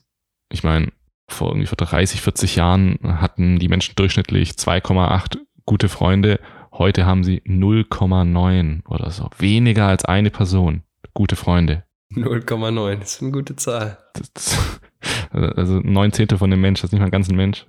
ich 0.50 0.62
meine, 0.62 0.92
vor 1.26 1.48
irgendwie 1.48 1.66
vor 1.66 1.76
30, 1.76 2.20
40 2.20 2.56
Jahren 2.56 2.98
hatten 3.02 3.58
die 3.58 3.68
Menschen 3.68 3.94
durchschnittlich 3.96 4.52
2,8 4.52 5.38
gute 5.64 5.88
Freunde. 5.88 6.40
Heute 6.72 7.06
haben 7.06 7.24
sie 7.24 7.40
0,9 7.42 8.86
oder 8.88 9.10
so. 9.10 9.28
Weniger 9.38 9.86
als 9.86 10.04
eine 10.04 10.30
Person. 10.30 10.82
Gute 11.14 11.36
Freunde. 11.36 11.84
0,9, 12.12 12.96
das 12.96 13.14
ist 13.14 13.22
eine 13.22 13.32
gute 13.32 13.56
Zahl. 13.56 13.98
Das, 14.34 14.80
also 15.30 15.80
neun 15.80 16.12
Zehntel 16.12 16.38
von 16.38 16.50
dem 16.50 16.60
Mensch, 16.60 16.80
das 16.80 16.88
ist 16.88 16.92
nicht 16.92 17.00
mal 17.00 17.06
ein 17.06 17.10
ganzer 17.10 17.34
Mensch. 17.34 17.66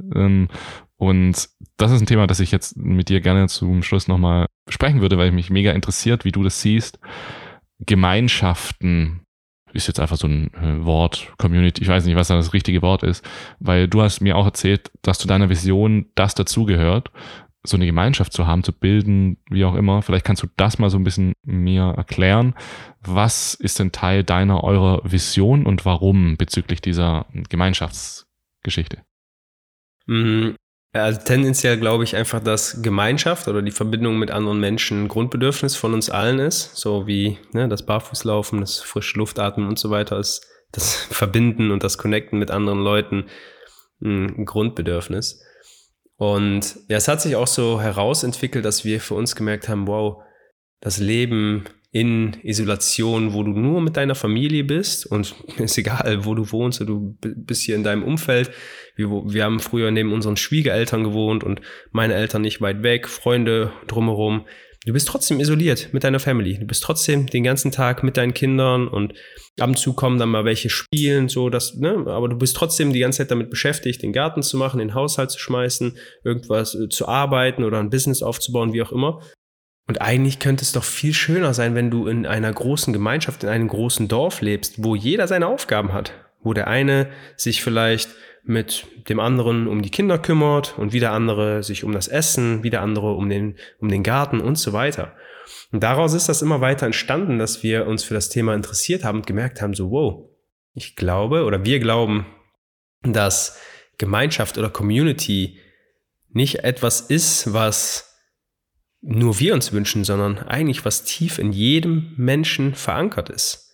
Und 1.00 1.50
das 1.78 1.92
ist 1.92 2.02
ein 2.02 2.08
Thema, 2.08 2.28
das 2.28 2.42
ich 2.42 2.52
jetzt 2.52 2.76
mit 2.76 3.08
dir 3.08 3.22
gerne 3.22 3.48
zum 3.48 3.84
Schluss 3.84 4.10
nochmal 4.10 4.48
sprechen 4.68 5.00
würde, 5.00 5.18
weil 5.18 5.32
mich 5.32 5.50
mega 5.50 5.72
interessiert, 5.72 6.26
wie 6.26 6.34
du 6.34 6.44
das 6.44 6.62
siehst. 6.62 7.00
Gemeinschaften 7.80 9.22
ist 9.72 9.88
jetzt 9.88 10.02
einfach 10.02 10.18
so 10.18 10.28
ein 10.28 10.54
äh, 10.56 10.84
Wort, 10.84 11.32
Community, 11.38 11.82
ich 11.82 11.88
weiß 11.88 12.06
nicht, 12.06 12.18
was 12.18 12.28
da 12.28 12.36
das 12.36 12.52
richtige 12.52 12.82
Wort 12.82 13.04
ist, 13.04 13.26
weil 13.60 13.88
du 13.88 14.02
hast 14.02 14.20
mir 14.20 14.36
auch 14.36 14.46
erzählt, 14.46 14.92
dass 15.02 15.20
zu 15.20 15.28
deiner 15.28 15.50
Vision 15.50 16.08
das 16.16 16.36
dazugehört, 16.36 17.12
so 17.64 17.78
eine 17.78 17.86
Gemeinschaft 17.86 18.34
zu 18.34 18.46
haben, 18.46 18.64
zu 18.64 18.74
bilden, 18.74 19.38
wie 19.50 19.64
auch 19.64 19.76
immer. 19.76 20.02
Vielleicht 20.02 20.26
kannst 20.26 20.44
du 20.44 20.48
das 20.58 20.80
mal 20.80 20.90
so 20.90 20.98
ein 20.98 21.06
bisschen 21.06 21.32
mir 21.46 21.94
erklären. 21.96 22.56
Was 23.02 23.54
ist 23.54 23.80
denn 23.80 23.94
Teil 23.94 24.26
deiner, 24.26 24.66
eurer 24.66 25.02
Vision 25.10 25.66
und 25.66 25.86
warum 25.86 26.36
bezüglich 26.36 26.82
dieser 26.82 27.26
Gemeinschaftsgeschichte? 27.48 29.04
Also 30.92 31.20
tendenziell 31.24 31.78
glaube 31.78 32.04
ich 32.04 32.16
einfach, 32.16 32.40
dass 32.40 32.82
Gemeinschaft 32.82 33.48
oder 33.48 33.62
die 33.62 33.72
Verbindung 33.72 34.18
mit 34.18 34.32
anderen 34.32 34.60
Menschen 34.60 35.04
ein 35.04 35.08
Grundbedürfnis 35.08 35.76
von 35.76 35.94
uns 35.94 36.10
allen 36.10 36.40
ist. 36.40 36.76
So 36.76 37.06
wie 37.06 37.38
ne, 37.52 37.68
das 37.68 37.86
Barfußlaufen, 37.86 38.60
das 38.60 38.80
frische 38.80 39.20
Luftatmen 39.20 39.68
und 39.68 39.78
so 39.78 39.92
weiter 39.92 40.18
ist 40.18 40.48
das 40.72 40.96
Verbinden 41.12 41.72
und 41.72 41.84
das 41.84 41.98
Connecten 41.98 42.40
mit 42.40 42.50
anderen 42.50 42.80
Leuten 42.80 43.26
ein 44.02 44.46
Grundbedürfnis. 44.46 45.44
Und 46.16 46.78
ja, 46.88 46.98
es 46.98 47.08
hat 47.08 47.22
sich 47.22 47.36
auch 47.36 47.48
so 47.48 47.80
herausentwickelt, 47.80 48.66
dass 48.66 48.84
wir 48.84 49.00
für 49.00 49.14
uns 49.14 49.36
gemerkt 49.36 49.70
haben, 49.70 49.88
wow, 49.88 50.24
das 50.82 50.98
Leben 50.98 51.66
in 51.92 52.38
Isolation, 52.44 53.34
wo 53.34 53.42
du 53.42 53.52
nur 53.52 53.82
mit 53.82 53.98
deiner 53.98 54.16
Familie 54.16 54.64
bist 54.64 55.06
und 55.06 55.36
ist 55.58 55.78
egal, 55.78 56.26
wo 56.26 56.36
du 56.36 56.52
wohnst, 56.52 56.82
du 56.82 57.18
bist 57.22 57.64
hier 57.64 57.76
in 57.76 57.84
deinem 57.84 58.04
Umfeld. 58.04 58.52
Wir, 58.96 59.10
wir 59.10 59.44
haben 59.44 59.60
früher 59.60 59.90
neben 59.92 60.14
unseren 60.14 60.38
Schwiegereltern 60.38 61.04
gewohnt 61.04 61.44
und 61.44 61.62
meine 61.92 62.14
Eltern 62.14 62.44
nicht 62.44 62.62
weit 62.62 62.84
weg, 62.84 63.08
Freunde 63.08 63.72
drumherum. 63.88 64.46
Du 64.86 64.94
bist 64.94 65.08
trotzdem 65.10 65.40
isoliert 65.40 65.90
mit 65.92 66.04
deiner 66.06 66.20
Family. 66.20 66.58
Du 66.58 66.66
bist 66.66 66.84
trotzdem 66.84 67.28
den 67.28 67.44
ganzen 67.44 67.72
Tag 67.72 68.02
mit 68.02 68.16
deinen 68.16 68.34
Kindern 68.34 68.88
und 68.88 69.14
ab 69.60 69.68
und 69.68 69.78
zu 69.78 69.94
kommen 69.94 70.18
dann 70.20 70.30
mal 70.30 70.46
welche 70.46 70.70
spielen, 70.70 71.28
so 71.28 71.50
dass, 71.50 71.76
ne, 71.76 72.06
aber 72.08 72.30
du 72.30 72.38
bist 72.38 72.56
trotzdem 72.56 72.94
die 72.94 73.00
ganze 73.00 73.18
Zeit 73.18 73.32
damit 73.32 73.50
beschäftigt, 73.50 74.02
den 74.02 74.14
Garten 74.14 74.42
zu 74.42 74.56
machen, 74.58 74.80
den 74.80 74.94
Haushalt 74.94 75.32
zu 75.32 75.40
schmeißen, 75.40 75.98
irgendwas 76.24 76.76
äh, 76.76 76.88
zu 76.88 77.08
arbeiten 77.08 77.66
oder 77.66 77.80
ein 77.80 77.90
Business 77.90 78.24
aufzubauen, 78.24 78.72
wie 78.72 78.82
auch 78.82 78.94
immer. 78.94 79.22
Und 79.90 80.02
eigentlich 80.02 80.38
könnte 80.38 80.62
es 80.62 80.72
doch 80.72 80.84
viel 80.84 81.16
schöner 81.16 81.56
sein, 81.56 81.74
wenn 81.74 81.90
du 81.90 82.06
in 82.06 82.28
einer 82.28 82.54
großen 82.54 82.94
Gemeinschaft, 82.94 83.42
in 83.42 83.50
einem 83.50 83.68
großen 83.68 84.08
Dorf 84.08 84.40
lebst, 84.40 84.84
wo 84.84 84.94
jeder 84.94 85.28
seine 85.28 85.48
Aufgaben 85.48 85.94
hat. 85.94 86.14
Wo 86.44 86.54
der 86.54 86.68
eine 86.68 87.10
sich 87.38 87.64
vielleicht 87.64 88.12
mit 88.44 88.86
dem 89.10 89.20
anderen 89.20 89.68
um 89.68 89.82
die 89.82 89.90
Kinder 89.90 90.20
kümmert 90.20 90.78
und 90.78 90.94
wieder 90.94 91.12
andere 91.12 91.64
sich 91.64 91.84
um 91.84 91.92
das 91.92 92.08
Essen, 92.08 92.62
wieder 92.62 92.82
andere 92.82 93.14
um 93.16 93.30
den, 93.30 93.56
um 93.80 93.90
den 93.90 94.04
Garten 94.04 94.42
und 94.42 94.60
so 94.60 94.74
weiter. 94.74 95.14
Und 95.72 95.82
daraus 95.82 96.14
ist 96.14 96.30
das 96.30 96.44
immer 96.44 96.62
weiter 96.62 96.86
entstanden, 96.86 97.40
dass 97.40 97.64
wir 97.64 97.88
uns 97.88 98.04
für 98.04 98.14
das 98.14 98.30
Thema 98.30 98.54
interessiert 98.54 99.04
haben 99.04 99.18
und 99.18 99.28
gemerkt 99.28 99.60
haben, 99.60 99.74
so, 99.74 99.90
wow, 99.90 100.30
ich 100.76 100.98
glaube 100.98 101.46
oder 101.46 101.66
wir 101.66 101.80
glauben, 101.80 102.28
dass 103.02 103.60
Gemeinschaft 103.98 104.60
oder 104.60 104.70
Community 104.70 105.58
nicht 106.32 106.64
etwas 106.64 107.02
ist, 107.02 107.54
was 107.54 108.09
nur 109.02 109.40
wir 109.40 109.54
uns 109.54 109.72
wünschen, 109.72 110.04
sondern 110.04 110.40
eigentlich 110.40 110.86
was 110.86 111.04
tief 111.04 111.40
in 111.40 111.52
jedem 111.52 112.14
Menschen 112.18 112.76
verankert 112.76 113.30
ist. 113.30 113.70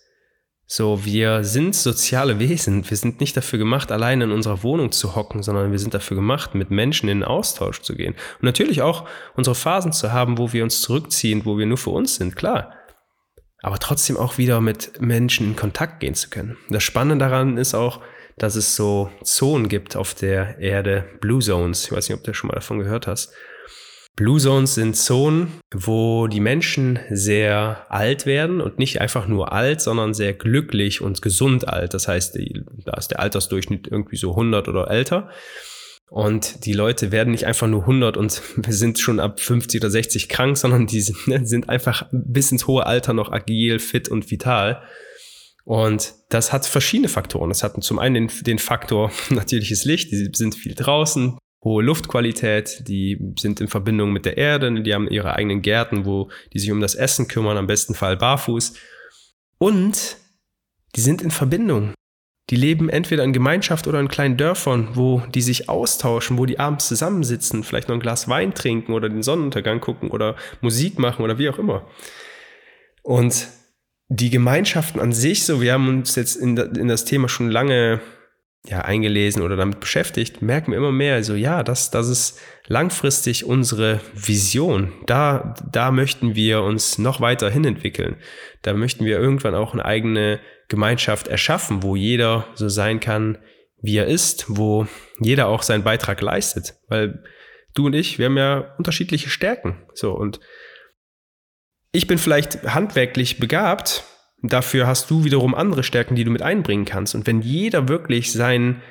So, 0.68 1.04
wir 1.04 1.44
sind 1.44 1.76
soziale 1.76 2.40
Wesen. 2.40 2.90
Wir 2.90 2.96
sind 2.96 3.20
nicht 3.20 3.36
dafür 3.36 3.58
gemacht, 3.58 3.92
allein 3.92 4.20
in 4.20 4.32
unserer 4.32 4.64
Wohnung 4.64 4.90
zu 4.90 5.14
hocken, 5.14 5.44
sondern 5.44 5.70
wir 5.70 5.78
sind 5.78 5.94
dafür 5.94 6.16
gemacht, 6.16 6.56
mit 6.56 6.72
Menschen 6.72 7.08
in 7.08 7.20
den 7.20 7.24
Austausch 7.24 7.82
zu 7.82 7.94
gehen. 7.94 8.14
Und 8.14 8.42
natürlich 8.42 8.82
auch 8.82 9.08
unsere 9.36 9.54
Phasen 9.54 9.92
zu 9.92 10.12
haben, 10.12 10.38
wo 10.38 10.52
wir 10.52 10.64
uns 10.64 10.80
zurückziehen, 10.80 11.44
wo 11.44 11.56
wir 11.56 11.66
nur 11.66 11.78
für 11.78 11.90
uns 11.90 12.16
sind, 12.16 12.34
klar. 12.34 12.72
Aber 13.62 13.78
trotzdem 13.78 14.16
auch 14.16 14.38
wieder 14.38 14.60
mit 14.60 15.00
Menschen 15.00 15.46
in 15.46 15.56
Kontakt 15.56 16.00
gehen 16.00 16.14
zu 16.14 16.30
können. 16.30 16.56
Das 16.68 16.82
Spannende 16.82 17.24
daran 17.24 17.58
ist 17.58 17.74
auch, 17.74 18.00
dass 18.36 18.56
es 18.56 18.74
so 18.74 19.10
Zonen 19.22 19.68
gibt 19.68 19.94
auf 19.94 20.14
der 20.14 20.58
Erde, 20.58 21.04
Blue 21.20 21.40
Zones. 21.40 21.84
Ich 21.84 21.92
weiß 21.92 22.08
nicht, 22.08 22.18
ob 22.18 22.24
du 22.24 22.34
schon 22.34 22.48
mal 22.48 22.54
davon 22.54 22.80
gehört 22.80 23.06
hast. 23.06 23.32
Blue 24.16 24.40
Zones 24.40 24.74
sind 24.74 24.96
Zonen, 24.96 25.52
wo 25.74 26.26
die 26.26 26.40
Menschen 26.40 26.98
sehr 27.10 27.84
alt 27.90 28.24
werden 28.24 28.62
und 28.62 28.78
nicht 28.78 29.02
einfach 29.02 29.28
nur 29.28 29.52
alt, 29.52 29.82
sondern 29.82 30.14
sehr 30.14 30.32
glücklich 30.32 31.02
und 31.02 31.20
gesund 31.20 31.68
alt. 31.68 31.92
Das 31.92 32.08
heißt, 32.08 32.38
da 32.86 32.96
ist 32.96 33.08
der 33.08 33.20
Altersdurchschnitt 33.20 33.86
irgendwie 33.86 34.16
so 34.16 34.30
100 34.30 34.68
oder 34.68 34.90
älter. 34.90 35.28
Und 36.08 36.64
die 36.64 36.72
Leute 36.72 37.12
werden 37.12 37.32
nicht 37.32 37.44
einfach 37.44 37.66
nur 37.66 37.82
100 37.82 38.16
und 38.16 38.40
sind 38.68 38.98
schon 38.98 39.20
ab 39.20 39.38
50 39.38 39.82
oder 39.82 39.90
60 39.90 40.30
krank, 40.30 40.56
sondern 40.56 40.86
die 40.86 41.02
sind, 41.02 41.28
ne, 41.28 41.40
sind 41.46 41.68
einfach 41.68 42.08
bis 42.10 42.50
ins 42.50 42.66
hohe 42.66 42.86
Alter 42.86 43.12
noch 43.12 43.30
agil, 43.30 43.78
fit 43.80 44.08
und 44.08 44.30
vital. 44.30 44.82
Und 45.64 46.14
das 46.30 46.54
hat 46.54 46.64
verschiedene 46.64 47.08
Faktoren. 47.08 47.50
Das 47.50 47.62
hat 47.62 47.82
zum 47.82 47.98
einen 47.98 48.14
den, 48.14 48.44
den 48.44 48.58
Faktor 48.58 49.12
natürliches 49.28 49.84
Licht, 49.84 50.10
die 50.10 50.30
sind 50.32 50.54
viel 50.54 50.74
draußen, 50.74 51.36
hohe 51.66 51.82
Luftqualität, 51.82 52.84
die 52.86 53.18
sind 53.36 53.60
in 53.60 53.66
Verbindung 53.66 54.12
mit 54.12 54.24
der 54.24 54.38
Erde, 54.38 54.82
die 54.82 54.94
haben 54.94 55.08
ihre 55.08 55.34
eigenen 55.34 55.62
Gärten, 55.62 56.04
wo 56.04 56.30
die 56.52 56.60
sich 56.60 56.70
um 56.70 56.80
das 56.80 56.94
Essen 56.94 57.26
kümmern, 57.26 57.56
am 57.56 57.66
besten 57.66 57.94
Fall 57.94 58.16
barfuß. 58.16 58.74
Und 59.58 60.16
die 60.94 61.00
sind 61.00 61.22
in 61.22 61.32
Verbindung. 61.32 61.92
Die 62.50 62.56
leben 62.56 62.88
entweder 62.88 63.24
in 63.24 63.32
Gemeinschaft 63.32 63.88
oder 63.88 63.98
in 63.98 64.06
kleinen 64.06 64.36
Dörfern, 64.36 64.90
wo 64.92 65.24
die 65.34 65.42
sich 65.42 65.68
austauschen, 65.68 66.38
wo 66.38 66.46
die 66.46 66.60
abends 66.60 66.86
zusammensitzen, 66.86 67.64
vielleicht 67.64 67.88
noch 67.88 67.96
ein 67.96 68.00
Glas 68.00 68.28
Wein 68.28 68.54
trinken 68.54 68.92
oder 68.92 69.08
den 69.08 69.24
Sonnenuntergang 69.24 69.80
gucken 69.80 70.10
oder 70.10 70.36
Musik 70.60 71.00
machen 71.00 71.24
oder 71.24 71.36
wie 71.36 71.48
auch 71.48 71.58
immer. 71.58 71.84
Und 73.02 73.48
die 74.08 74.30
Gemeinschaften 74.30 75.00
an 75.00 75.10
sich, 75.10 75.44
so 75.44 75.60
wir 75.60 75.72
haben 75.72 75.88
uns 75.88 76.14
jetzt 76.14 76.36
in, 76.36 76.56
in 76.56 76.86
das 76.86 77.04
Thema 77.04 77.28
schon 77.28 77.50
lange 77.50 78.00
ja, 78.68 78.82
eingelesen 78.82 79.42
oder 79.42 79.56
damit 79.56 79.80
beschäftigt, 79.80 80.42
merken 80.42 80.72
wir 80.72 80.78
immer 80.78 80.92
mehr, 80.92 81.14
also 81.14 81.34
ja, 81.34 81.62
das, 81.62 81.90
das 81.90 82.08
ist 82.08 82.40
langfristig 82.66 83.44
unsere 83.44 84.00
Vision. 84.14 84.92
Da, 85.06 85.54
da 85.70 85.90
möchten 85.90 86.34
wir 86.34 86.62
uns 86.62 86.98
noch 86.98 87.20
weiter 87.20 87.50
hin 87.50 87.64
entwickeln. 87.64 88.16
Da 88.62 88.74
möchten 88.74 89.04
wir 89.04 89.18
irgendwann 89.18 89.54
auch 89.54 89.72
eine 89.72 89.84
eigene 89.84 90.40
Gemeinschaft 90.68 91.28
erschaffen, 91.28 91.82
wo 91.82 91.96
jeder 91.96 92.46
so 92.54 92.68
sein 92.68 93.00
kann, 93.00 93.38
wie 93.80 93.96
er 93.96 94.06
ist, 94.06 94.46
wo 94.48 94.86
jeder 95.20 95.46
auch 95.46 95.62
seinen 95.62 95.84
Beitrag 95.84 96.20
leistet. 96.20 96.74
Weil 96.88 97.22
du 97.74 97.86
und 97.86 97.94
ich, 97.94 98.18
wir 98.18 98.26
haben 98.26 98.36
ja 98.36 98.74
unterschiedliche 98.78 99.30
Stärken. 99.30 99.86
So, 99.94 100.12
und 100.12 100.40
ich 101.92 102.06
bin 102.06 102.18
vielleicht 102.18 102.64
handwerklich 102.64 103.38
begabt, 103.38 104.04
Dafür 104.48 104.86
hast 104.86 105.10
du 105.10 105.24
wiederum 105.24 105.54
andere 105.54 105.82
Stärken, 105.82 106.14
die 106.14 106.24
du 106.24 106.30
mit 106.30 106.42
einbringen 106.42 106.84
kannst. 106.84 107.14
Und 107.14 107.26
wenn 107.26 107.42
jeder 107.42 107.88
wirklich 107.88 108.32
sein, 108.32 108.82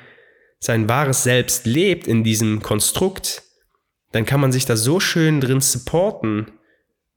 sein 0.58 0.88
wahres 0.88 1.22
Selbst 1.22 1.66
lebt 1.66 2.06
in 2.06 2.24
diesem 2.24 2.62
Konstrukt, 2.62 3.42
dann 4.12 4.24
kann 4.24 4.40
man 4.40 4.52
sich 4.52 4.66
da 4.66 4.76
so 4.76 5.00
schön 5.00 5.40
drin 5.40 5.60
supporten, 5.60 6.52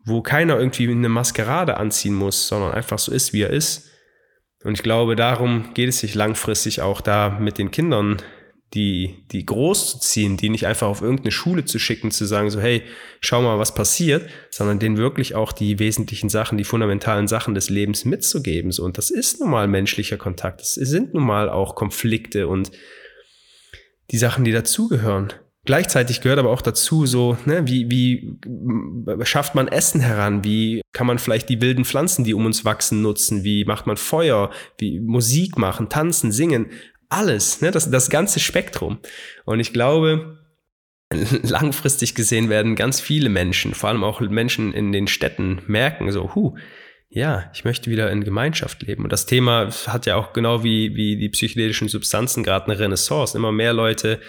wo 0.04 0.22
keiner 0.22 0.60
irgendwie 0.60 0.90
eine 0.90 1.10
Maskerade 1.10 1.78
anziehen 1.78 2.16
muss, 2.16 2.48
sondern 2.48 2.72
einfach 2.72 3.00
so 3.00 3.12
ist, 3.12 3.34
wie 3.34 3.44
er 3.44 3.52
ist. 3.52 3.90
Und 4.64 4.74
ich 4.74 4.84
glaube, 4.84 5.16
darum 5.16 5.74
geht 5.74 5.90
es 5.90 6.00
sich 6.00 6.16
langfristig 6.16 6.82
auch 6.82 7.02
da 7.02 7.38
mit 7.40 7.58
den 7.58 7.72
Kindern 7.72 8.18
die, 8.74 9.24
die 9.32 9.46
groß 9.46 9.92
zu 9.92 10.00
ziehen, 10.00 10.38
die 10.38 10.50
nicht 10.50 10.68
einfach 10.68 10.88
auf 10.88 11.02
irgendeine 11.02 11.32
Schule 11.32 11.66
zu 11.66 11.80
schicken, 11.80 12.12
zu 12.12 12.26
sagen, 12.26 12.50
so, 12.52 12.62
hey, 12.62 12.84
schau 13.20 13.42
mal, 13.42 13.58
was 13.58 13.74
passiert, 13.74 14.30
sondern 14.52 14.78
denen 14.78 14.98
wirklich 14.98 15.34
auch 15.34 15.52
die 15.52 15.80
wesentlichen 15.80 16.30
Sachen, 16.30 16.58
die 16.58 16.64
fundamentalen 16.64 17.28
Sachen 17.28 17.56
des 17.56 17.70
Lebens 17.70 18.06
mitzugeben. 18.06 18.72
So, 18.72 18.84
und 18.84 18.98
das 18.98 19.10
ist 19.10 19.40
nun 19.40 19.50
mal 19.50 19.68
menschlicher 19.68 20.18
Kontakt. 20.18 20.62
Das 20.62 20.76
sind 20.76 21.14
nun 21.14 21.26
mal 21.26 21.50
auch 21.50 21.74
Konflikte 21.76 22.48
und 22.48 22.72
die 24.12 24.18
Sachen, 24.18 24.46
die 24.46 24.52
dazugehören. 24.52 25.34
Gleichzeitig 25.66 26.22
gehört 26.22 26.40
aber 26.40 26.50
auch 26.50 26.62
dazu 26.62 27.06
so, 27.06 27.38
ne, 27.46 27.68
wie, 27.68 27.92
wie 27.92 28.40
schafft 29.24 29.56
man 29.56 29.68
Essen 29.68 30.00
heran? 30.00 30.44
Wie 30.44 30.82
kann 30.94 31.06
man 31.06 31.20
vielleicht 31.20 31.50
die 31.50 31.62
wilden 31.62 31.86
Pflanzen, 31.86 32.24
die 32.24 32.34
um 32.34 32.46
uns 32.46 32.66
wachsen, 32.66 33.02
nutzen? 33.02 33.44
Wie 33.44 33.66
macht 33.66 33.86
man 33.86 33.98
Feuer? 33.98 34.52
Wie 34.78 35.00
Musik 35.00 35.58
machen, 35.58 35.90
tanzen, 35.90 36.32
singen? 36.32 36.68
Alles, 37.10 37.62
ne? 37.62 37.72
das, 37.72 37.90
das 37.90 38.10
ganze 38.10 38.40
Spektrum. 38.40 39.00
Und 39.46 39.60
ich 39.60 39.74
glaube, 39.74 40.38
langfristig 41.44 42.16
gesehen 42.16 42.50
werden 42.50 42.76
ganz 42.76 43.02
viele 43.02 43.30
Menschen, 43.30 43.74
vor 43.74 43.90
allem 43.90 44.04
auch 44.04 44.22
Menschen 44.22 44.74
in 44.74 44.92
den 44.92 45.08
Städten, 45.08 45.62
merken 45.68 46.12
so, 46.12 46.36
hu, 46.36 46.56
ja, 47.12 47.50
ich 47.56 47.66
möchte 47.66 47.90
wieder 47.90 48.12
in 48.12 48.24
Gemeinschaft 48.24 48.84
leben. 48.84 49.04
Und 49.04 49.12
das 49.12 49.26
Thema 49.26 49.72
hat 49.88 50.06
ja 50.06 50.16
auch 50.16 50.32
genau 50.32 50.64
wie, 50.64 50.96
wie 50.96 51.18
die 51.18 51.30
psychedelischen 51.30 51.88
Substanzen 51.88 52.44
gerade 52.44 52.66
eine 52.68 52.78
Renaissance. 52.78 53.36
Immer 53.36 53.52
mehr 53.52 53.74
Leute 53.74 54.20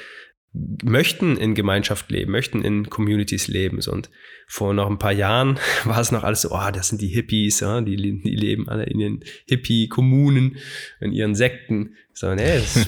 möchten 0.52 1.36
in 1.36 1.54
Gemeinschaft 1.54 2.10
leben, 2.10 2.32
möchten 2.32 2.62
in 2.62 2.90
Communities 2.90 3.48
leben. 3.48 3.78
Und 3.88 4.10
vor 4.48 4.74
noch 4.74 4.88
ein 4.88 4.98
paar 4.98 5.12
Jahren 5.12 5.58
war 5.84 6.00
es 6.00 6.12
noch 6.12 6.24
alles 6.24 6.42
so, 6.42 6.50
oh, 6.50 6.70
das 6.72 6.88
sind 6.88 7.00
die 7.00 7.08
Hippies, 7.08 7.60
ja, 7.60 7.80
die, 7.80 7.96
die 7.96 8.34
leben 8.34 8.68
alle 8.68 8.84
in 8.84 8.98
den 8.98 9.24
Hippie-Kommunen, 9.46 10.56
in 11.00 11.12
ihren 11.12 11.34
Sekten. 11.34 11.94
So, 12.12 12.34
nee, 12.34 12.56
es, 12.56 12.86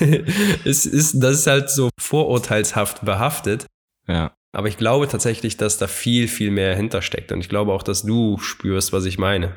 es 0.64 0.86
ist, 0.86 1.14
das 1.20 1.40
ist 1.40 1.46
halt 1.46 1.70
so 1.70 1.90
vorurteilshaft 1.98 3.04
behaftet. 3.04 3.66
Ja. 4.06 4.36
Aber 4.52 4.68
ich 4.68 4.76
glaube 4.76 5.08
tatsächlich, 5.08 5.56
dass 5.56 5.78
da 5.78 5.88
viel, 5.88 6.28
viel 6.28 6.50
mehr 6.50 6.76
hintersteckt. 6.76 7.32
Und 7.32 7.40
ich 7.40 7.48
glaube 7.48 7.72
auch, 7.72 7.82
dass 7.82 8.02
du 8.02 8.38
spürst, 8.38 8.92
was 8.92 9.04
ich 9.04 9.18
meine. 9.18 9.56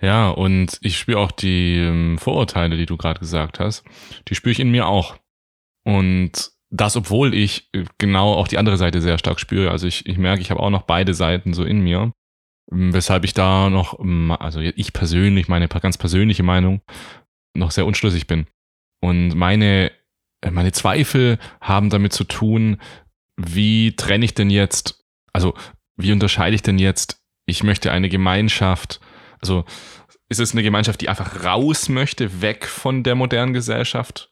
Ja, 0.00 0.30
und 0.30 0.78
ich 0.80 0.98
spüre 0.98 1.18
auch 1.18 1.30
die 1.30 1.76
ähm, 1.76 2.16
Vorurteile, 2.16 2.78
die 2.78 2.86
du 2.86 2.96
gerade 2.96 3.20
gesagt 3.20 3.60
hast. 3.60 3.84
Die 4.28 4.34
spüre 4.34 4.52
ich 4.52 4.60
in 4.60 4.70
mir 4.70 4.86
auch. 4.86 5.19
Und 5.84 6.50
das, 6.70 6.96
obwohl 6.96 7.34
ich 7.34 7.68
äh, 7.72 7.84
genau 7.98 8.34
auch 8.34 8.48
die 8.48 8.58
andere 8.58 8.76
Seite 8.76 9.00
sehr 9.00 9.18
stark 9.18 9.40
spüre. 9.40 9.70
Also 9.70 9.86
ich, 9.86 10.06
ich 10.06 10.18
merke, 10.18 10.42
ich 10.42 10.50
habe 10.50 10.60
auch 10.60 10.70
noch 10.70 10.82
beide 10.82 11.14
Seiten 11.14 11.52
so 11.52 11.64
in 11.64 11.80
mir. 11.80 12.12
Ähm, 12.70 12.92
weshalb 12.92 13.24
ich 13.24 13.34
da 13.34 13.70
noch, 13.70 13.98
ähm, 13.98 14.30
also 14.38 14.60
ich 14.60 14.92
persönlich, 14.92 15.48
meine 15.48 15.68
ganz 15.68 15.98
persönliche 15.98 16.42
Meinung, 16.42 16.82
noch 17.54 17.70
sehr 17.72 17.86
unschlüssig 17.86 18.26
bin. 18.26 18.46
Und 19.02 19.34
meine, 19.34 19.90
äh, 20.42 20.50
meine 20.50 20.72
Zweifel 20.72 21.38
haben 21.60 21.90
damit 21.90 22.12
zu 22.12 22.24
tun, 22.24 22.80
wie 23.36 23.96
trenne 23.96 24.24
ich 24.24 24.34
denn 24.34 24.50
jetzt, 24.50 25.04
also 25.32 25.54
wie 25.96 26.12
unterscheide 26.12 26.54
ich 26.54 26.62
denn 26.62 26.78
jetzt, 26.78 27.22
ich 27.46 27.64
möchte 27.64 27.90
eine 27.90 28.08
Gemeinschaft 28.08 29.00
also 29.40 29.64
ist 30.28 30.40
es 30.40 30.52
eine 30.52 30.62
Gemeinschaft, 30.62 31.00
die 31.00 31.08
einfach 31.08 31.44
raus 31.44 31.88
möchte, 31.88 32.42
weg 32.42 32.66
von 32.66 33.02
der 33.02 33.14
modernen 33.14 33.52
Gesellschaft? 33.52 34.29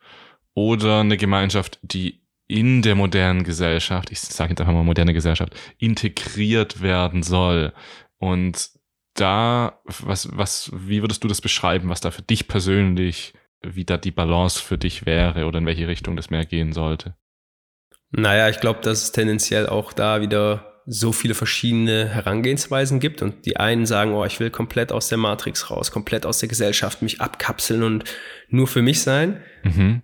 Oder 0.59 1.03
eine 1.03 1.17
Gemeinschaft, 1.17 1.79
die 1.83 2.21
in 2.49 2.83
der 2.83 2.97
modernen 2.97 3.45
Gesellschaft, 3.45 4.11
ich 4.11 4.19
sage 4.19 4.51
jetzt 4.51 4.61
einfach 4.61 4.73
mal 4.73 4.83
moderne 4.83 5.15
Gesellschaft, 5.15 5.55
integriert 5.79 6.83
werden 6.83 7.23
soll? 7.23 7.73
Und 8.17 8.71
da, 9.15 9.81
was, 9.85 10.37
was, 10.37 10.73
wie 10.75 11.01
würdest 11.01 11.23
du 11.23 11.29
das 11.29 11.41
beschreiben, 11.41 11.91
was 11.91 12.01
da 12.01 12.11
für 12.11 12.23
dich 12.23 12.49
persönlich, 12.49 13.35
wie 13.63 13.85
da 13.85 13.99
die 13.99 14.11
Balance 14.11 14.61
für 14.61 14.79
dich 14.79 15.07
wäre 15.07 15.47
oder 15.47 15.61
in 15.61 15.67
welche 15.67 15.87
Richtung 15.87 16.17
das 16.17 16.29
mehr 16.29 16.45
gehen 16.45 16.73
sollte? 16.73 17.15
Naja, 18.11 18.49
ich 18.49 18.59
glaube, 18.59 18.81
dass 18.81 19.05
es 19.05 19.13
tendenziell 19.13 19.69
auch 19.69 19.93
da 19.93 20.21
wieder 20.21 20.83
so 20.87 21.13
viele 21.13 21.35
verschiedene 21.35 22.09
Herangehensweisen 22.09 22.99
gibt 22.99 23.23
und 23.23 23.47
die 23.47 23.59
einen 23.59 23.87
sagen, 23.87 24.13
oh, 24.13 24.25
ich 24.25 24.41
will 24.41 24.51
komplett 24.51 24.91
aus 24.91 25.09
der 25.09 25.19
Matrix 25.19 25.71
raus, 25.71 25.93
komplett 25.93 26.27
aus 26.27 26.41
der 26.41 26.49
Gesellschaft 26.49 27.01
mich 27.01 27.21
abkapseln 27.21 27.85
und 27.85 28.03
nur 28.49 28.67
für 28.67 28.83
mich 28.83 29.03
sein, 29.03 29.41
mhm. 29.63 30.03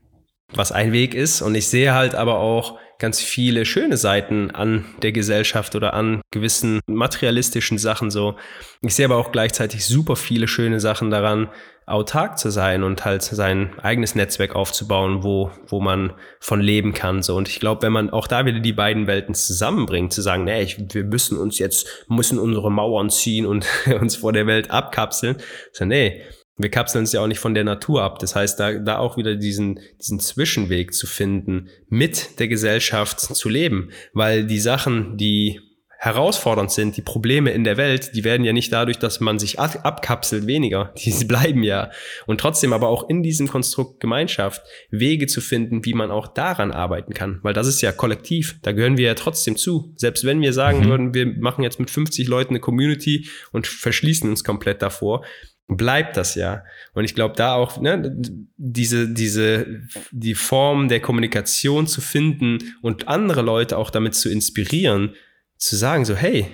Was 0.52 0.72
ein 0.72 0.92
Weg 0.92 1.14
ist. 1.14 1.42
Und 1.42 1.54
ich 1.54 1.68
sehe 1.68 1.94
halt 1.94 2.14
aber 2.14 2.38
auch 2.38 2.78
ganz 2.98 3.20
viele 3.20 3.64
schöne 3.64 3.96
Seiten 3.96 4.50
an 4.50 4.84
der 5.02 5.12
Gesellschaft 5.12 5.74
oder 5.74 5.94
an 5.94 6.22
gewissen 6.30 6.80
materialistischen 6.86 7.78
Sachen 7.78 8.10
so. 8.10 8.36
Ich 8.82 8.94
sehe 8.94 9.06
aber 9.06 9.16
auch 9.16 9.32
gleichzeitig 9.32 9.84
super 9.84 10.16
viele 10.16 10.48
schöne 10.48 10.80
Sachen 10.80 11.10
daran, 11.10 11.50
autark 11.86 12.38
zu 12.38 12.50
sein 12.50 12.82
und 12.82 13.04
halt 13.04 13.22
sein 13.22 13.78
eigenes 13.80 14.14
Netzwerk 14.14 14.54
aufzubauen, 14.56 15.22
wo, 15.22 15.50
wo 15.66 15.80
man 15.80 16.14
von 16.40 16.60
leben 16.60 16.94
kann. 16.94 17.22
So. 17.22 17.36
Und 17.36 17.48
ich 17.48 17.60
glaube, 17.60 17.82
wenn 17.82 17.92
man 17.92 18.10
auch 18.10 18.26
da 18.26 18.46
wieder 18.46 18.60
die 18.60 18.72
beiden 18.72 19.06
Welten 19.06 19.34
zusammenbringt, 19.34 20.12
zu 20.12 20.22
sagen, 20.22 20.44
nee, 20.44 20.62
ich, 20.62 20.78
wir 20.94 21.04
müssen 21.04 21.36
uns 21.36 21.58
jetzt, 21.58 22.06
müssen 22.08 22.38
unsere 22.38 22.70
Mauern 22.70 23.10
ziehen 23.10 23.44
und 23.44 23.66
uns 24.00 24.16
vor 24.16 24.32
der 24.32 24.46
Welt 24.46 24.70
abkapseln. 24.70 25.36
So, 25.72 25.84
nee, 25.84 26.22
wir 26.56 26.70
kapseln 26.70 27.02
uns 27.02 27.12
ja 27.12 27.20
auch 27.20 27.26
nicht 27.26 27.40
von 27.40 27.54
der 27.54 27.64
Natur 27.64 28.02
ab. 28.02 28.18
Das 28.20 28.36
heißt, 28.36 28.60
da, 28.60 28.74
da 28.74 28.98
auch 28.98 29.16
wieder 29.16 29.34
diesen, 29.34 29.80
diesen 30.00 30.20
Zwischenweg 30.20 30.94
zu 30.94 31.06
finden, 31.06 31.68
mit 31.88 32.38
der 32.38 32.48
Gesellschaft 32.48 33.20
zu 33.20 33.48
leben. 33.48 33.90
Weil 34.12 34.46
die 34.46 34.60
Sachen, 34.60 35.16
die 35.16 35.60
herausfordernd 36.04 36.70
sind, 36.70 36.98
die 36.98 37.02
Probleme 37.02 37.50
in 37.52 37.64
der 37.64 37.78
Welt, 37.78 38.14
die 38.14 38.24
werden 38.24 38.44
ja 38.44 38.52
nicht 38.52 38.70
dadurch, 38.70 38.98
dass 38.98 39.20
man 39.20 39.38
sich 39.38 39.58
abkapselt, 39.58 40.46
weniger. 40.46 40.92
Die 40.98 41.24
bleiben 41.24 41.62
ja. 41.62 41.90
Und 42.26 42.40
trotzdem 42.40 42.74
aber 42.74 42.88
auch 42.88 43.08
in 43.08 43.22
diesem 43.22 43.48
Konstrukt 43.48 44.00
Gemeinschaft 44.00 44.62
Wege 44.90 45.26
zu 45.26 45.40
finden, 45.40 45.84
wie 45.86 45.94
man 45.94 46.10
auch 46.10 46.28
daran 46.28 46.72
arbeiten 46.72 47.14
kann. 47.14 47.40
Weil 47.42 47.54
das 47.54 47.66
ist 47.66 47.80
ja 47.80 47.90
kollektiv. 47.90 48.58
Da 48.60 48.72
gehören 48.72 48.98
wir 48.98 49.06
ja 49.06 49.14
trotzdem 49.14 49.56
zu. 49.56 49.94
Selbst 49.96 50.24
wenn 50.24 50.42
wir 50.42 50.52
sagen 50.52 50.80
mhm. 50.80 50.88
würden, 50.88 51.14
wir 51.14 51.26
machen 51.26 51.64
jetzt 51.64 51.80
mit 51.80 51.90
50 51.90 52.28
Leuten 52.28 52.50
eine 52.50 52.60
Community 52.60 53.26
und 53.52 53.66
verschließen 53.66 54.28
uns 54.28 54.44
komplett 54.44 54.82
davor, 54.82 55.24
bleibt 55.68 56.16
das 56.16 56.34
ja. 56.34 56.64
Und 56.92 57.04
ich 57.04 57.14
glaube, 57.14 57.34
da 57.36 57.54
auch 57.54 57.80
ne, 57.80 58.16
diese, 58.56 59.08
diese, 59.08 59.82
die 60.10 60.34
Form 60.34 60.88
der 60.88 61.00
Kommunikation 61.00 61.86
zu 61.86 62.00
finden 62.00 62.58
und 62.82 63.08
andere 63.08 63.42
Leute 63.42 63.78
auch 63.78 63.90
damit 63.90 64.14
zu 64.14 64.30
inspirieren, 64.30 65.14
zu 65.56 65.76
sagen, 65.76 66.04
so, 66.04 66.14
hey, 66.14 66.46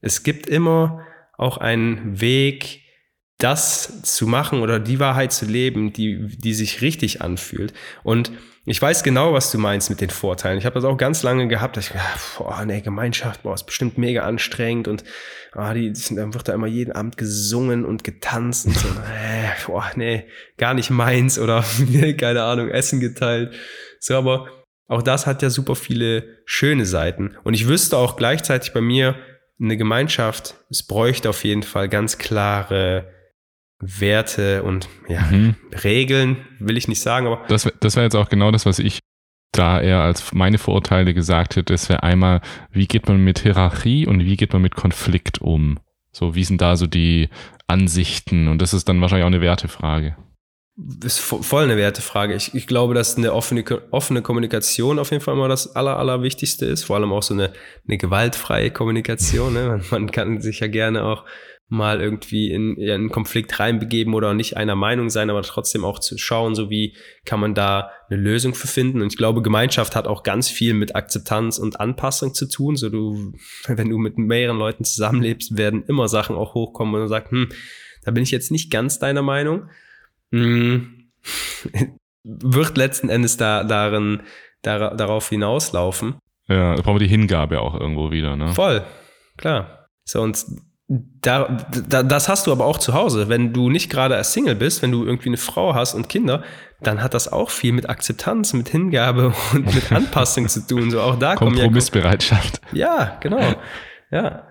es 0.00 0.22
gibt 0.22 0.46
immer 0.46 1.06
auch 1.36 1.58
einen 1.58 2.20
Weg, 2.20 2.82
das 3.40 4.02
zu 4.02 4.26
machen 4.26 4.60
oder 4.60 4.78
die 4.78 5.00
Wahrheit 5.00 5.32
zu 5.32 5.46
leben, 5.46 5.92
die, 5.92 6.28
die 6.28 6.54
sich 6.54 6.82
richtig 6.82 7.22
anfühlt. 7.22 7.72
Und 8.02 8.30
ich 8.66 8.80
weiß 8.80 9.02
genau, 9.02 9.32
was 9.32 9.50
du 9.50 9.58
meinst 9.58 9.88
mit 9.88 10.00
den 10.00 10.10
Vorteilen. 10.10 10.58
Ich 10.58 10.66
habe 10.66 10.74
das 10.74 10.84
auch 10.84 10.96
ganz 10.96 11.22
lange 11.22 11.48
gehabt, 11.48 11.76
dass 11.76 11.88
ich 11.88 11.94
boah, 12.36 12.64
ne, 12.64 12.82
Gemeinschaft, 12.82 13.42
boah, 13.42 13.54
ist 13.54 13.64
bestimmt 13.64 13.96
mega 13.96 14.22
anstrengend 14.22 14.86
und 14.86 15.02
ah, 15.52 15.72
die, 15.72 15.92
dann 16.10 16.34
wird 16.34 16.46
da 16.46 16.52
immer 16.52 16.66
jeden 16.66 16.92
Abend 16.92 17.16
gesungen 17.16 17.84
und 17.86 18.04
getanzt 18.04 18.66
und 18.66 18.76
so, 18.76 18.88
äh, 18.88 19.66
boah, 19.66 19.90
nee, 19.96 20.26
gar 20.58 20.74
nicht 20.74 20.90
meins 20.90 21.38
oder 21.38 21.64
keine 22.18 22.42
Ahnung, 22.42 22.68
Essen 22.68 23.00
geteilt. 23.00 23.54
So, 23.98 24.14
aber 24.14 24.48
auch 24.88 25.02
das 25.02 25.26
hat 25.26 25.40
ja 25.40 25.48
super 25.48 25.74
viele 25.74 26.42
schöne 26.44 26.84
Seiten. 26.84 27.36
Und 27.44 27.54
ich 27.54 27.66
wüsste 27.66 27.96
auch 27.96 28.16
gleichzeitig 28.16 28.72
bei 28.72 28.80
mir, 28.80 29.16
eine 29.60 29.76
Gemeinschaft, 29.76 30.54
es 30.70 30.82
bräuchte 30.86 31.28
auf 31.28 31.44
jeden 31.44 31.62
Fall 31.62 31.88
ganz 31.88 32.18
klare 32.18 33.12
Werte 33.80 34.62
und 34.62 34.88
ja, 35.08 35.22
mhm. 35.22 35.54
Regeln, 35.82 36.36
will 36.58 36.76
ich 36.76 36.88
nicht 36.88 37.00
sagen, 37.00 37.26
aber. 37.26 37.44
Das, 37.48 37.70
das 37.80 37.96
wäre 37.96 38.04
jetzt 38.04 38.16
auch 38.16 38.28
genau 38.28 38.50
das, 38.50 38.66
was 38.66 38.78
ich 38.78 39.00
da 39.52 39.80
eher 39.80 40.00
als 40.00 40.32
meine 40.32 40.58
Vorurteile 40.58 41.14
gesagt 41.14 41.56
hätte. 41.56 41.72
Das 41.72 41.88
wäre 41.88 42.02
einmal, 42.02 42.40
wie 42.70 42.86
geht 42.86 43.08
man 43.08 43.24
mit 43.24 43.40
Hierarchie 43.40 44.06
und 44.06 44.20
wie 44.20 44.36
geht 44.36 44.52
man 44.52 44.62
mit 44.62 44.76
Konflikt 44.76 45.40
um? 45.40 45.78
So, 46.12 46.34
wie 46.34 46.44
sind 46.44 46.60
da 46.60 46.76
so 46.76 46.86
die 46.86 47.28
Ansichten? 47.66 48.48
Und 48.48 48.60
das 48.62 48.74
ist 48.74 48.88
dann 48.88 49.00
wahrscheinlich 49.00 49.24
auch 49.24 49.28
eine 49.28 49.40
Wertefrage 49.40 50.16
ist 51.04 51.18
voll 51.18 51.64
eine 51.64 51.76
Wertefrage. 51.76 52.34
Ich, 52.34 52.54
ich 52.54 52.66
glaube, 52.66 52.94
dass 52.94 53.16
eine 53.16 53.32
offene, 53.32 53.64
offene 53.90 54.22
Kommunikation 54.22 54.98
auf 54.98 55.10
jeden 55.10 55.22
Fall 55.22 55.34
immer 55.34 55.48
das 55.48 55.74
Aller, 55.76 55.98
Allerwichtigste 55.98 56.66
ist. 56.66 56.84
Vor 56.84 56.96
allem 56.96 57.12
auch 57.12 57.22
so 57.22 57.34
eine, 57.34 57.52
eine 57.86 57.98
gewaltfreie 57.98 58.70
Kommunikation. 58.70 59.52
Ne? 59.52 59.66
Man, 59.68 59.82
man 59.90 60.10
kann 60.10 60.40
sich 60.40 60.60
ja 60.60 60.68
gerne 60.68 61.04
auch 61.04 61.24
mal 61.70 62.00
irgendwie 62.00 62.50
in, 62.50 62.76
in 62.76 62.90
einen 62.90 63.10
Konflikt 63.10 63.58
reinbegeben 63.58 64.14
oder 64.14 64.34
nicht 64.34 64.56
einer 64.56 64.76
Meinung 64.76 65.08
sein, 65.08 65.30
aber 65.30 65.42
trotzdem 65.42 65.84
auch 65.84 65.98
zu 65.98 66.18
schauen, 66.18 66.54
so 66.54 66.68
wie 66.68 66.96
kann 67.24 67.40
man 67.40 67.54
da 67.54 67.90
eine 68.08 68.20
Lösung 68.20 68.54
für 68.54 68.68
finden. 68.68 69.02
Und 69.02 69.12
ich 69.12 69.16
glaube, 69.16 69.40
Gemeinschaft 69.40 69.96
hat 69.96 70.06
auch 70.06 70.22
ganz 70.22 70.48
viel 70.48 70.74
mit 70.74 70.96
Akzeptanz 70.96 71.58
und 71.58 71.80
Anpassung 71.80 72.34
zu 72.34 72.46
tun. 72.46 72.76
So 72.76 72.90
du, 72.90 73.32
wenn 73.66 73.88
du 73.88 73.98
mit 73.98 74.18
mehreren 74.18 74.58
Leuten 74.58 74.84
zusammenlebst, 74.84 75.56
werden 75.56 75.84
immer 75.86 76.08
Sachen 76.08 76.36
auch 76.36 76.54
hochkommen 76.54 76.94
und 76.94 77.00
man 77.00 77.08
sagt, 77.08 77.30
hm, 77.30 77.48
da 78.04 78.10
bin 78.10 78.22
ich 78.22 78.30
jetzt 78.30 78.50
nicht 78.50 78.70
ganz 78.70 78.98
deiner 78.98 79.22
Meinung 79.22 79.68
hm. 80.32 81.10
wird 82.24 82.76
letzten 82.76 83.08
Endes 83.08 83.36
da, 83.36 83.64
darin, 83.64 84.22
da, 84.62 84.94
darauf 84.94 85.28
hinauslaufen. 85.28 86.16
Ja, 86.48 86.74
da 86.74 86.82
brauchen 86.82 86.96
wir 86.96 87.06
die 87.06 87.12
Hingabe 87.12 87.60
auch 87.60 87.78
irgendwo 87.78 88.10
wieder, 88.10 88.36
ne? 88.36 88.52
Voll, 88.52 88.84
klar. 89.36 89.88
So, 90.04 90.20
und 90.20 90.44
da, 90.90 91.56
da, 91.88 92.02
das 92.02 92.28
hast 92.28 92.48
du 92.48 92.52
aber 92.52 92.64
auch 92.64 92.78
zu 92.78 92.94
Hause. 92.94 93.28
Wenn 93.28 93.52
du 93.52 93.70
nicht 93.70 93.90
gerade 93.90 94.16
als 94.16 94.32
Single 94.32 94.56
bist, 94.56 94.82
wenn 94.82 94.90
du 94.90 95.04
irgendwie 95.04 95.28
eine 95.28 95.36
Frau 95.36 95.72
hast 95.72 95.94
und 95.94 96.08
Kinder, 96.08 96.42
dann 96.82 97.00
hat 97.00 97.14
das 97.14 97.30
auch 97.30 97.50
viel 97.50 97.72
mit 97.72 97.88
Akzeptanz, 97.88 98.54
mit 98.54 98.70
Hingabe 98.70 99.32
und 99.52 99.72
mit 99.72 99.92
Anpassung 99.92 100.48
zu 100.48 100.66
tun. 100.66 100.90
So 100.90 101.00
auch 101.00 101.16
da 101.16 101.36
Kompromissbereitschaft. 101.36 102.60
Ja, 102.72 102.96
ja, 102.96 103.18
genau. 103.20 103.54
Ja. 104.10 104.48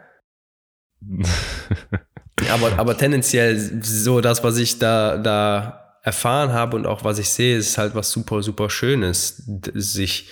aber, 2.50 2.78
aber 2.78 2.98
tendenziell 2.98 3.60
so 3.84 4.22
das, 4.22 4.42
was 4.42 4.58
ich 4.58 4.80
da, 4.80 5.18
da 5.18 5.98
erfahren 6.04 6.54
habe 6.54 6.78
und 6.78 6.88
auch 6.88 7.04
was 7.04 7.20
ich 7.20 7.30
sehe, 7.30 7.58
ist 7.58 7.78
halt 7.78 7.96
was 7.96 8.12
super, 8.12 8.44
super 8.44 8.70
Schönes, 8.70 9.44
sich 9.74 10.30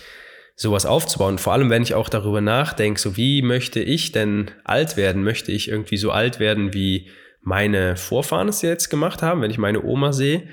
sowas 0.57 0.87
aufzubauen. 0.87 1.37
Vor 1.37 1.53
allem, 1.53 1.69
wenn 1.69 1.83
ich 1.83 1.93
auch 1.93 2.09
darüber 2.09 2.41
nachdenke, 2.41 2.99
so 2.99 3.15
wie 3.15 3.43
möchte 3.43 3.79
ich 3.79 4.11
denn 4.11 4.51
alt 4.63 4.97
werden? 4.97 5.23
Möchte 5.23 5.51
ich 5.51 5.69
irgendwie 5.69 5.97
so 5.97 6.11
alt 6.11 6.39
werden, 6.39 6.73
wie 6.73 7.09
meine 7.41 7.95
Vorfahren 7.95 8.49
es 8.49 8.63
jetzt 8.63 8.89
gemacht 8.89 9.21
haben, 9.21 9.41
wenn 9.41 9.51
ich 9.51 9.59
meine 9.59 9.83
Oma 9.83 10.11
sehe? 10.11 10.49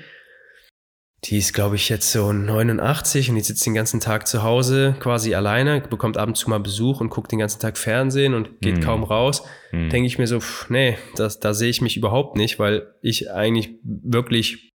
Die 1.23 1.39
ist, 1.39 1.53
glaube 1.53 1.75
ich, 1.75 1.89
jetzt 1.89 2.11
so 2.11 2.31
89 2.31 3.29
und 3.29 3.35
die 3.35 3.41
sitzt 3.41 3.65
den 3.65 3.73
ganzen 3.73 3.99
Tag 3.99 4.27
zu 4.27 4.43
Hause 4.43 4.95
quasi 4.99 5.33
alleine, 5.33 5.81
bekommt 5.81 6.17
ab 6.17 6.27
und 6.27 6.35
zu 6.35 6.51
mal 6.51 6.59
Besuch 6.59 7.01
und 7.01 7.09
guckt 7.09 7.31
den 7.31 7.39
ganzen 7.39 7.59
Tag 7.59 7.79
Fernsehen 7.79 8.35
und 8.35 8.61
geht 8.61 8.77
mm. 8.77 8.81
kaum 8.81 9.03
raus. 9.03 9.41
Mm. 9.71 9.89
Denke 9.89 10.05
ich 10.05 10.19
mir 10.19 10.27
so, 10.27 10.39
pff, 10.39 10.69
nee, 10.69 10.99
das, 11.15 11.39
da 11.39 11.55
sehe 11.55 11.71
ich 11.71 11.81
mich 11.81 11.97
überhaupt 11.97 12.35
nicht, 12.35 12.59
weil 12.59 12.93
ich 13.01 13.31
eigentlich 13.31 13.79
wirklich 13.81 14.71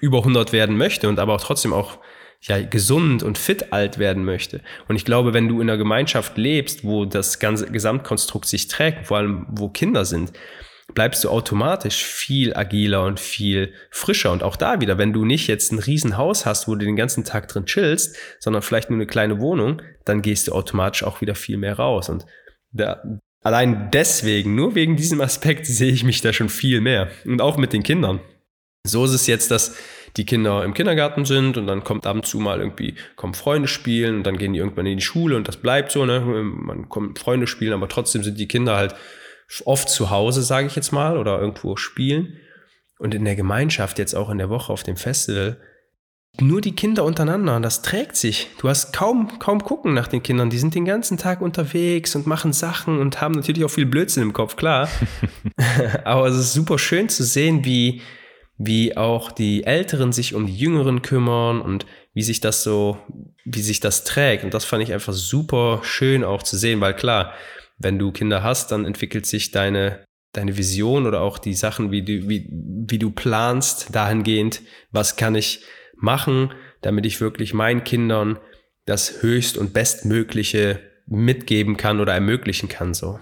über 0.00 0.18
100 0.18 0.52
werden 0.52 0.76
möchte 0.76 1.08
und 1.08 1.20
aber 1.20 1.34
auch 1.34 1.40
trotzdem 1.40 1.72
auch 1.72 2.00
ja 2.40 2.62
gesund 2.62 3.22
und 3.22 3.36
fit 3.36 3.72
alt 3.72 3.98
werden 3.98 4.24
möchte. 4.24 4.60
Und 4.88 4.96
ich 4.96 5.04
glaube, 5.04 5.34
wenn 5.34 5.48
du 5.48 5.60
in 5.60 5.68
einer 5.68 5.78
Gemeinschaft 5.78 6.36
lebst, 6.38 6.84
wo 6.84 7.04
das 7.04 7.38
ganze 7.38 7.70
Gesamtkonstrukt 7.70 8.46
sich 8.46 8.68
trägt, 8.68 9.06
vor 9.06 9.18
allem 9.18 9.46
wo 9.50 9.68
Kinder 9.68 10.04
sind, 10.04 10.32
bleibst 10.94 11.24
du 11.24 11.28
automatisch 11.28 12.04
viel 12.04 12.54
agiler 12.54 13.04
und 13.04 13.20
viel 13.20 13.74
frischer. 13.90 14.32
Und 14.32 14.42
auch 14.42 14.56
da 14.56 14.80
wieder, 14.80 14.98
wenn 14.98 15.12
du 15.12 15.24
nicht 15.24 15.46
jetzt 15.46 15.72
ein 15.72 15.78
Riesenhaus 15.78 16.46
hast, 16.46 16.66
wo 16.66 16.74
du 16.74 16.84
den 16.84 16.96
ganzen 16.96 17.24
Tag 17.24 17.48
drin 17.48 17.66
chillst, 17.66 18.16
sondern 18.38 18.62
vielleicht 18.62 18.90
nur 18.90 18.96
eine 18.96 19.06
kleine 19.06 19.40
Wohnung, 19.40 19.82
dann 20.04 20.22
gehst 20.22 20.48
du 20.48 20.52
automatisch 20.52 21.04
auch 21.04 21.20
wieder 21.20 21.34
viel 21.34 21.58
mehr 21.58 21.74
raus. 21.74 22.08
Und 22.08 22.24
da, 22.72 23.02
allein 23.42 23.90
deswegen, 23.92 24.54
nur 24.54 24.74
wegen 24.74 24.96
diesem 24.96 25.20
Aspekt, 25.20 25.66
sehe 25.66 25.92
ich 25.92 26.04
mich 26.04 26.20
da 26.20 26.32
schon 26.32 26.48
viel 26.48 26.80
mehr. 26.80 27.10
Und 27.24 27.42
auch 27.42 27.58
mit 27.58 27.72
den 27.72 27.82
Kindern. 27.82 28.20
So 28.86 29.04
ist 29.04 29.12
es 29.12 29.26
jetzt, 29.26 29.50
dass 29.50 29.76
die 30.16 30.24
Kinder 30.24 30.64
im 30.64 30.74
Kindergarten 30.74 31.24
sind 31.24 31.56
und 31.56 31.66
dann 31.66 31.84
kommt 31.84 32.06
ab 32.06 32.16
und 32.16 32.26
zu 32.26 32.38
mal 32.38 32.58
irgendwie, 32.58 32.94
kommen 33.16 33.34
Freunde 33.34 33.68
spielen 33.68 34.16
und 34.16 34.22
dann 34.24 34.38
gehen 34.38 34.52
die 34.52 34.58
irgendwann 34.58 34.86
in 34.86 34.98
die 34.98 35.04
Schule 35.04 35.36
und 35.36 35.48
das 35.48 35.56
bleibt 35.58 35.92
so, 35.92 36.04
ne? 36.04 36.20
Man 36.20 36.88
kommt 36.88 37.18
Freunde 37.18 37.46
spielen, 37.46 37.72
aber 37.72 37.88
trotzdem 37.88 38.22
sind 38.22 38.38
die 38.38 38.48
Kinder 38.48 38.76
halt 38.76 38.94
oft 39.64 39.88
zu 39.88 40.10
Hause, 40.10 40.42
sage 40.42 40.66
ich 40.66 40.76
jetzt 40.76 40.92
mal, 40.92 41.16
oder 41.16 41.40
irgendwo 41.40 41.76
spielen. 41.76 42.36
Und 42.98 43.14
in 43.14 43.24
der 43.24 43.36
Gemeinschaft, 43.36 43.98
jetzt 43.98 44.14
auch 44.14 44.28
in 44.30 44.38
der 44.38 44.50
Woche 44.50 44.72
auf 44.72 44.82
dem 44.82 44.96
Festival, 44.96 45.58
nur 46.40 46.60
die 46.60 46.74
Kinder 46.74 47.04
untereinander, 47.04 47.58
das 47.58 47.82
trägt 47.82 48.16
sich. 48.16 48.48
Du 48.60 48.68
hast 48.68 48.92
kaum, 48.92 49.38
kaum 49.38 49.62
gucken 49.62 49.94
nach 49.94 50.06
den 50.06 50.22
Kindern. 50.22 50.50
Die 50.50 50.58
sind 50.58 50.74
den 50.74 50.84
ganzen 50.84 51.18
Tag 51.18 51.40
unterwegs 51.40 52.14
und 52.14 52.26
machen 52.26 52.52
Sachen 52.52 53.00
und 53.00 53.20
haben 53.20 53.34
natürlich 53.34 53.64
auch 53.64 53.70
viel 53.70 53.86
Blödsinn 53.86 54.22
im 54.22 54.32
Kopf, 54.32 54.56
klar. 54.56 54.88
Aber 56.04 56.26
es 56.26 56.36
ist 56.36 56.52
super 56.52 56.78
schön 56.78 57.08
zu 57.08 57.24
sehen, 57.24 57.64
wie, 57.64 58.02
wie 58.58 58.96
auch 58.96 59.30
die 59.30 59.64
Älteren 59.64 60.12
sich 60.12 60.34
um 60.34 60.46
die 60.46 60.56
Jüngeren 60.56 61.00
kümmern 61.00 61.60
und 61.60 61.86
wie 62.12 62.22
sich 62.22 62.40
das 62.40 62.64
so, 62.64 62.98
wie 63.44 63.62
sich 63.62 63.78
das 63.78 64.02
trägt. 64.02 64.42
Und 64.42 64.52
das 64.52 64.64
fand 64.64 64.82
ich 64.82 64.92
einfach 64.92 65.12
super 65.12 65.80
schön 65.84 66.24
auch 66.24 66.42
zu 66.42 66.56
sehen, 66.56 66.80
weil 66.80 66.94
klar, 66.94 67.32
wenn 67.78 68.00
du 68.00 68.10
Kinder 68.10 68.42
hast, 68.42 68.72
dann 68.72 68.84
entwickelt 68.84 69.26
sich 69.26 69.52
deine, 69.52 70.04
deine 70.32 70.56
Vision 70.56 71.06
oder 71.06 71.20
auch 71.20 71.38
die 71.38 71.54
Sachen, 71.54 71.92
wie 71.92 72.02
du, 72.02 72.28
wie, 72.28 72.48
wie 72.50 72.98
du 72.98 73.12
planst, 73.12 73.94
dahingehend, 73.94 74.62
was 74.90 75.16
kann 75.16 75.36
ich 75.36 75.62
machen, 75.96 76.52
damit 76.80 77.06
ich 77.06 77.20
wirklich 77.20 77.54
meinen 77.54 77.84
Kindern 77.84 78.40
das 78.84 79.22
höchst 79.22 79.56
und 79.56 79.72
bestmögliche 79.72 80.80
mitgeben 81.06 81.76
kann 81.76 82.00
oder 82.00 82.12
ermöglichen 82.12 82.68
kann, 82.68 82.92
so. 82.92 83.20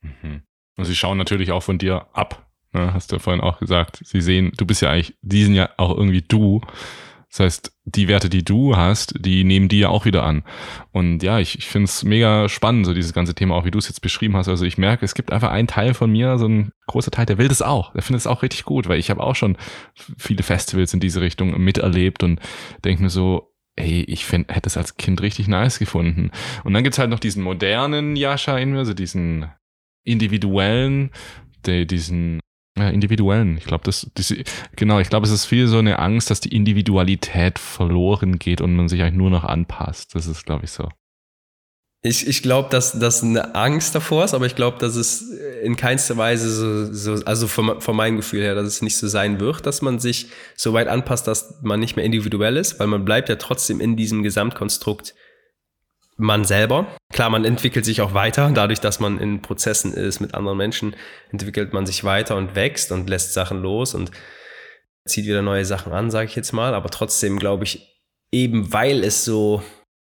Mhm. 0.00 0.42
Und 0.76 0.84
sie 0.84 0.96
schauen 0.96 1.18
natürlich 1.18 1.52
auch 1.52 1.62
von 1.62 1.78
dir 1.78 2.08
ab, 2.12 2.49
ne? 2.72 2.92
hast 2.94 3.10
du 3.10 3.16
ja 3.16 3.20
vorhin 3.20 3.42
auch 3.42 3.58
gesagt. 3.58 4.00
Sie 4.04 4.20
sehen, 4.20 4.52
du 4.56 4.66
bist 4.66 4.82
ja 4.82 4.90
eigentlich, 4.90 5.16
die 5.22 5.44
sind 5.44 5.54
ja 5.54 5.70
auch 5.76 5.96
irgendwie 5.96 6.22
du. 6.22 6.60
Das 7.30 7.40
heißt, 7.40 7.72
die 7.84 8.08
Werte, 8.08 8.28
die 8.28 8.44
du 8.44 8.76
hast, 8.76 9.14
die 9.24 9.44
nehmen 9.44 9.68
die 9.68 9.78
ja 9.78 9.88
auch 9.88 10.04
wieder 10.04 10.24
an. 10.24 10.42
Und 10.90 11.22
ja, 11.22 11.38
ich, 11.38 11.58
ich 11.58 11.68
finde 11.68 11.84
es 11.84 12.02
mega 12.02 12.48
spannend, 12.48 12.86
so 12.86 12.92
dieses 12.92 13.12
ganze 13.12 13.36
Thema, 13.36 13.54
auch 13.54 13.64
wie 13.64 13.70
du 13.70 13.78
es 13.78 13.86
jetzt 13.86 14.00
beschrieben 14.00 14.36
hast. 14.36 14.48
Also 14.48 14.64
ich 14.64 14.78
merke, 14.78 15.04
es 15.04 15.14
gibt 15.14 15.32
einfach 15.32 15.52
einen 15.52 15.68
Teil 15.68 15.94
von 15.94 16.10
mir, 16.10 16.38
so 16.38 16.48
ein 16.48 16.72
großer 16.88 17.12
Teil, 17.12 17.26
der 17.26 17.38
will 17.38 17.46
das 17.46 17.62
auch. 17.62 17.92
Der 17.92 18.02
findet 18.02 18.20
es 18.20 18.26
auch 18.26 18.42
richtig 18.42 18.64
gut, 18.64 18.88
weil 18.88 18.98
ich 18.98 19.10
habe 19.10 19.22
auch 19.22 19.36
schon 19.36 19.56
viele 20.18 20.42
Festivals 20.42 20.92
in 20.92 20.98
diese 20.98 21.20
Richtung 21.20 21.56
miterlebt 21.62 22.24
und 22.24 22.40
denke 22.84 23.04
mir 23.04 23.10
so, 23.10 23.54
ey, 23.76 24.02
ich 24.02 24.24
find, 24.24 24.52
hätte 24.52 24.66
es 24.66 24.76
als 24.76 24.96
Kind 24.96 25.22
richtig 25.22 25.46
nice 25.46 25.78
gefunden. 25.78 26.32
Und 26.64 26.74
dann 26.74 26.82
gibt's 26.82 26.98
halt 26.98 27.10
noch 27.10 27.20
diesen 27.20 27.44
modernen 27.44 28.16
Yasha 28.16 28.58
in 28.58 28.72
mir, 28.72 28.84
so 28.84 28.92
diesen 28.94 29.46
individuellen, 30.02 31.12
der, 31.64 31.84
diesen 31.84 32.40
individuellen. 32.76 33.58
Ich 33.58 33.64
glaube, 33.64 33.84
das, 33.84 34.10
diese, 34.16 34.42
genau, 34.76 35.00
ich 35.00 35.10
glaube, 35.10 35.26
es 35.26 35.32
ist 35.32 35.44
viel 35.44 35.66
so 35.66 35.78
eine 35.78 35.98
Angst, 35.98 36.30
dass 36.30 36.40
die 36.40 36.54
Individualität 36.54 37.58
verloren 37.58 38.38
geht 38.38 38.60
und 38.60 38.74
man 38.74 38.88
sich 38.88 39.02
eigentlich 39.02 39.14
nur 39.18 39.30
noch 39.30 39.44
anpasst. 39.44 40.14
Das 40.14 40.26
ist, 40.26 40.46
glaube 40.46 40.64
ich, 40.64 40.70
so. 40.70 40.88
Ich, 42.02 42.26
ich 42.26 42.42
glaube, 42.42 42.70
dass 42.70 42.98
das 42.98 43.22
eine 43.22 43.54
Angst 43.54 43.94
davor 43.94 44.24
ist, 44.24 44.32
aber 44.32 44.46
ich 44.46 44.56
glaube, 44.56 44.78
dass 44.78 44.96
es 44.96 45.30
in 45.62 45.76
keinster 45.76 46.16
Weise 46.16 46.48
so, 46.48 46.90
so 46.94 47.24
also 47.26 47.46
von, 47.46 47.82
von 47.82 47.94
meinem 47.94 48.16
Gefühl 48.16 48.40
her, 48.40 48.54
dass 48.54 48.66
es 48.66 48.80
nicht 48.80 48.96
so 48.96 49.06
sein 49.06 49.38
wird, 49.38 49.66
dass 49.66 49.82
man 49.82 49.98
sich 49.98 50.28
so 50.56 50.72
weit 50.72 50.88
anpasst, 50.88 51.26
dass 51.26 51.60
man 51.60 51.78
nicht 51.78 51.96
mehr 51.96 52.04
individuell 52.06 52.56
ist, 52.56 52.80
weil 52.80 52.86
man 52.86 53.04
bleibt 53.04 53.28
ja 53.28 53.36
trotzdem 53.36 53.80
in 53.80 53.96
diesem 53.96 54.22
Gesamtkonstrukt 54.22 55.14
man 56.20 56.44
selber. 56.44 56.86
Klar, 57.12 57.30
man 57.30 57.44
entwickelt 57.44 57.84
sich 57.84 58.00
auch 58.00 58.14
weiter. 58.14 58.50
Dadurch, 58.54 58.80
dass 58.80 59.00
man 59.00 59.18
in 59.18 59.42
Prozessen 59.42 59.92
ist 59.92 60.20
mit 60.20 60.34
anderen 60.34 60.58
Menschen, 60.58 60.96
entwickelt 61.30 61.72
man 61.72 61.86
sich 61.86 62.04
weiter 62.04 62.36
und 62.36 62.54
wächst 62.54 62.92
und 62.92 63.08
lässt 63.08 63.32
Sachen 63.32 63.62
los 63.62 63.94
und 63.94 64.10
zieht 65.06 65.26
wieder 65.26 65.42
neue 65.42 65.64
Sachen 65.64 65.92
an, 65.92 66.10
sage 66.10 66.28
ich 66.28 66.36
jetzt 66.36 66.52
mal. 66.52 66.74
Aber 66.74 66.90
trotzdem 66.90 67.38
glaube 67.38 67.64
ich, 67.64 68.02
eben 68.32 68.72
weil 68.72 69.02
es 69.04 69.24
so 69.24 69.62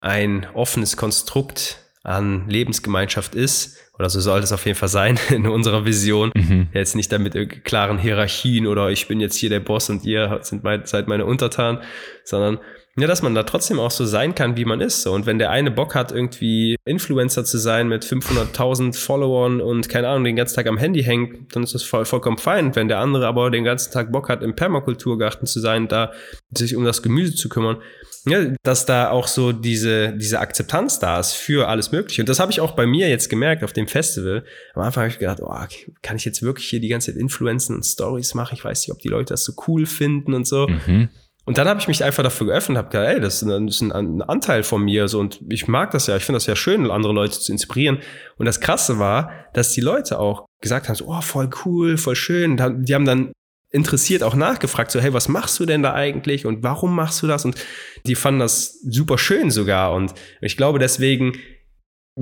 ein 0.01 0.47
offenes 0.55 0.97
Konstrukt 0.97 1.79
an 2.03 2.49
Lebensgemeinschaft 2.49 3.35
ist, 3.35 3.77
oder 4.01 4.09
so 4.09 4.19
soll 4.19 4.41
es 4.41 4.51
auf 4.51 4.65
jeden 4.65 4.79
Fall 4.79 4.89
sein 4.89 5.19
in 5.31 5.47
unserer 5.47 5.85
Vision, 5.85 6.33
mhm. 6.35 6.69
jetzt 6.73 6.97
nicht 6.97 7.13
damit 7.13 7.65
klaren 7.65 7.99
Hierarchien 7.99 8.67
oder 8.67 8.89
ich 8.89 9.09
bin 9.09 9.21
jetzt 9.21 9.37
hier 9.37 9.51
der 9.51 9.61
Boss 9.61 9.91
und 9.91 10.05
ihr 10.05 10.39
sind 10.43 10.65
mein, 10.65 10.87
seid 10.87 11.07
meine 11.07 11.27
Untertanen, 11.27 11.83
sondern 12.25 12.59
ja, 12.97 13.07
dass 13.07 13.23
man 13.23 13.35
da 13.35 13.45
trotzdem 13.45 13.79
auch 13.79 13.93
so 13.93 14.05
sein 14.05 14.35
kann, 14.35 14.57
wie 14.57 14.65
man 14.65 14.81
ist. 14.81 15.03
So. 15.03 15.13
Und 15.13 15.25
wenn 15.25 15.39
der 15.39 15.51
eine 15.51 15.71
Bock 15.71 15.95
hat, 15.95 16.11
irgendwie 16.11 16.77
Influencer 16.85 17.45
zu 17.45 17.57
sein 17.59 17.89
mit 17.89 18.05
500.000 18.05 18.97
Followern 18.97 19.61
und 19.61 19.89
keine 19.89 20.09
Ahnung, 20.09 20.25
den 20.25 20.37
ganzen 20.37 20.57
Tag 20.57 20.67
am 20.67 20.77
Handy 20.77 21.05
hängt, 21.05 21.55
dann 21.55 21.63
ist 21.63 21.75
das 21.75 21.85
voll, 21.85 22.05
vollkommen 22.05 22.39
fein. 22.39 22.75
Wenn 22.75 22.89
der 22.89 22.99
andere 22.99 23.29
aber 23.29 23.51
den 23.51 23.63
ganzen 23.63 23.93
Tag 23.93 24.11
Bock 24.11 24.29
hat, 24.29 24.43
im 24.43 24.57
Permakulturgarten 24.57 25.47
zu 25.47 25.61
sein, 25.61 25.87
da 25.87 26.13
sich 26.51 26.75
um 26.75 26.85
das 26.85 27.03
Gemüse 27.03 27.35
zu 27.35 27.49
kümmern, 27.49 27.79
ja, 28.27 28.53
dass 28.65 28.87
da 28.87 29.11
auch 29.11 29.29
so 29.29 29.53
diese, 29.53 30.13
diese 30.17 30.41
Akzeptanz 30.41 30.99
da 30.99 31.21
ist 31.21 31.33
für 31.33 31.69
alles 31.69 31.93
Mögliche. 31.93 32.23
Und 32.23 32.29
das 32.29 32.41
habe 32.41 32.51
ich 32.51 32.61
auch 32.61 32.73
bei 32.73 32.87
mir 32.87 33.09
jetzt 33.09 33.31
gemerkt 33.31 33.63
auf 33.63 33.73
dem 33.73 33.87
Festival. 33.87 34.45
Am 34.75 34.83
Anfang 34.83 35.05
habe 35.05 35.13
ich 35.13 35.19
gedacht, 35.19 35.39
oh, 35.41 35.55
kann 36.03 36.17
ich 36.17 36.25
jetzt 36.25 36.43
wirklich 36.43 36.69
hier 36.69 36.81
die 36.81 36.89
ganze 36.89 37.13
Zeit 37.13 37.21
Influenzen 37.21 37.77
und 37.77 37.85
Stories 37.85 38.35
machen? 38.35 38.55
Ich 38.55 38.65
weiß 38.65 38.81
nicht, 38.81 38.93
ob 38.93 38.99
die 38.99 39.09
Leute 39.09 39.33
das 39.33 39.45
so 39.45 39.53
cool 39.69 39.87
finden 39.87 40.35
und 40.35 40.47
so. 40.47 40.67
Mhm. 40.67 41.09
Und 41.47 41.59
dann 41.59 41.69
habe 41.69 41.81
ich 41.81 41.89
mich 41.89 42.05
einfach 42.05 42.23
dafür 42.23 42.49
geöffnet 42.49 42.77
und 42.77 42.79
habe 42.79 42.91
gedacht, 42.91 43.15
ey, 43.15 43.21
das 43.21 43.43
ist, 43.43 43.49
ein, 43.49 43.67
das 43.67 43.77
ist 43.77 43.83
ein, 43.83 44.23
Anteil 44.23 44.63
von 44.63 44.83
mir 44.83 45.09
so 45.09 45.19
und 45.21 45.41
ich 45.49 45.69
mag 45.69 45.91
das 45.91 46.07
ja, 46.07 46.17
ich 46.17 46.25
finde 46.25 46.37
das 46.37 46.47
ja 46.47 46.55
schön, 46.55 46.91
andere 46.91 47.13
Leute 47.13 47.39
zu 47.39 47.51
inspirieren. 47.51 47.99
Und 48.37 48.47
das 48.47 48.61
Krasse 48.61 48.99
war, 48.99 49.33
dass 49.55 49.73
die 49.73 49.81
Leute 49.81 50.19
auch 50.19 50.47
gesagt 50.61 50.89
haben, 50.89 50.97
so, 50.97 51.07
oh, 51.09 51.21
voll 51.21 51.51
cool, 51.65 51.97
voll 51.97 52.17
schön. 52.17 52.57
Die 52.85 52.95
haben 52.95 53.05
dann 53.05 53.33
interessiert 53.71 54.23
auch 54.23 54.35
nachgefragt, 54.35 54.91
so, 54.91 55.01
hey, 55.01 55.13
was 55.13 55.29
machst 55.29 55.59
du 55.61 55.67
denn 55.67 55.83
da 55.83 55.95
eigentlich 55.95 56.45
und 56.45 56.63
warum 56.63 56.95
machst 56.95 57.23
du 57.23 57.27
das? 57.27 57.45
Und 57.45 57.57
die 58.05 58.17
fanden 58.17 58.41
das 58.41 58.81
super 58.83 59.17
schön 59.17 59.51
sogar. 59.51 59.93
Und 59.93 60.13
ich 60.41 60.57
glaube, 60.57 60.79
deswegen 60.79 61.33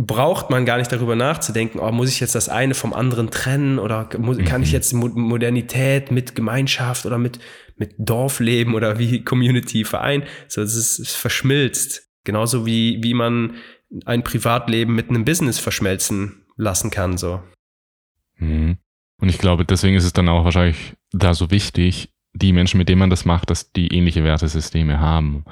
braucht 0.06 0.48
man 0.48 0.64
gar 0.64 0.78
nicht 0.78 0.92
darüber 0.92 1.16
nachzudenken, 1.16 1.80
oh, 1.80 1.90
muss 1.90 2.08
ich 2.08 2.20
jetzt 2.20 2.36
das 2.36 2.48
eine 2.48 2.74
vom 2.74 2.92
anderen 2.92 3.30
trennen 3.30 3.80
oder 3.80 4.08
muss, 4.18 4.38
kann 4.38 4.62
ich 4.62 4.68
mhm. 4.68 4.74
jetzt 4.74 4.92
Modernität 4.92 6.12
mit 6.12 6.36
Gemeinschaft 6.36 7.04
oder 7.04 7.18
mit, 7.18 7.40
mit 7.76 7.94
Dorfleben 7.98 8.74
oder 8.74 8.98
wie 8.98 9.22
Community 9.24 9.84
Verein, 9.84 10.22
so 10.46 10.62
es, 10.62 10.76
ist, 10.76 11.00
es 11.00 11.14
verschmilzt. 11.16 12.08
Genauso 12.22 12.64
wie, 12.64 13.02
wie 13.02 13.14
man 13.14 13.56
ein 14.04 14.22
Privatleben 14.22 14.94
mit 14.94 15.08
einem 15.08 15.24
Business 15.24 15.58
verschmelzen 15.58 16.44
lassen 16.56 16.90
kann, 16.90 17.16
so. 17.16 17.42
Mhm. 18.36 18.78
Und 19.20 19.28
ich 19.28 19.38
glaube, 19.38 19.64
deswegen 19.64 19.96
ist 19.96 20.04
es 20.04 20.12
dann 20.12 20.28
auch 20.28 20.44
wahrscheinlich 20.44 20.94
da 21.10 21.34
so 21.34 21.50
wichtig, 21.50 22.12
die 22.38 22.52
Menschen, 22.52 22.78
mit 22.78 22.88
denen 22.88 23.00
man 23.00 23.10
das 23.10 23.24
macht, 23.24 23.50
dass 23.50 23.72
die 23.72 23.88
ähnliche 23.88 24.24
Wertesysteme 24.24 25.00
haben. 25.00 25.44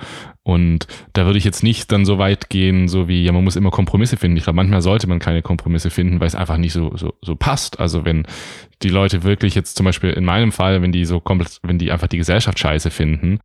Und 0.42 0.86
da 1.12 1.26
würde 1.26 1.38
ich 1.38 1.44
jetzt 1.44 1.62
nicht 1.62 1.90
dann 1.90 2.04
so 2.04 2.18
weit 2.18 2.48
gehen, 2.48 2.88
so 2.88 3.08
wie, 3.08 3.24
ja, 3.24 3.32
man 3.32 3.44
muss 3.44 3.56
immer 3.56 3.70
Kompromisse 3.70 4.16
finden. 4.16 4.36
Ich 4.36 4.44
glaube, 4.44 4.56
manchmal 4.56 4.82
sollte 4.82 5.08
man 5.08 5.18
keine 5.18 5.42
Kompromisse 5.42 5.90
finden, 5.90 6.20
weil 6.20 6.28
es 6.28 6.34
einfach 6.34 6.56
nicht 6.56 6.72
so, 6.72 6.96
so, 6.96 7.14
so 7.20 7.34
passt. 7.34 7.80
Also 7.80 8.04
wenn 8.04 8.26
die 8.82 8.88
Leute 8.88 9.24
wirklich 9.24 9.54
jetzt 9.54 9.76
zum 9.76 9.84
Beispiel 9.84 10.10
in 10.10 10.24
meinem 10.24 10.52
Fall, 10.52 10.82
wenn 10.82 10.92
die 10.92 11.04
so 11.04 11.20
komplett, 11.20 11.58
wenn 11.62 11.78
die 11.78 11.90
einfach 11.90 12.08
die 12.08 12.18
Gesellschaft 12.18 12.58
scheiße 12.58 12.90
finden, 12.90 13.40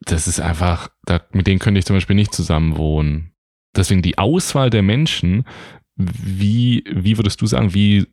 das 0.00 0.28
ist 0.28 0.40
einfach, 0.40 0.88
da, 1.06 1.22
mit 1.32 1.46
denen 1.46 1.58
könnte 1.58 1.78
ich 1.78 1.86
zum 1.86 1.96
Beispiel 1.96 2.16
nicht 2.16 2.34
zusammen 2.34 2.76
wohnen. 2.76 3.32
Deswegen 3.74 4.02
die 4.02 4.18
Auswahl 4.18 4.70
der 4.70 4.82
Menschen, 4.82 5.44
wie, 5.96 6.84
wie 6.90 7.16
würdest 7.16 7.40
du 7.40 7.46
sagen, 7.46 7.72
wie 7.72 8.06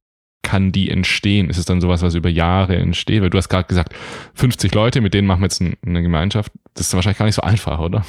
kann 0.44 0.72
die 0.72 0.92
entstehen? 0.92 1.50
Ist 1.50 1.58
es 1.58 1.66
dann 1.66 1.82
sowas, 1.82 2.02
was 2.02 2.16
über 2.16 2.30
Jahre 2.30 2.76
entsteht? 2.76 3.22
Weil 3.22 3.32
du 3.32 3.38
hast 3.38 3.50
gerade 3.50 3.68
gesagt, 3.68 3.96
50 4.36 4.74
Leute, 4.76 5.02
mit 5.02 5.14
denen 5.14 5.28
machen 5.28 5.42
wir 5.42 5.48
jetzt 5.48 5.62
eine 5.62 6.02
Gemeinschaft. 6.02 6.52
Das 6.76 6.88
ist 6.88 6.94
wahrscheinlich 6.94 7.18
gar 7.18 7.26
nicht 7.26 7.36
so 7.36 7.42
einfach, 7.42 7.80
oder? 7.80 8.06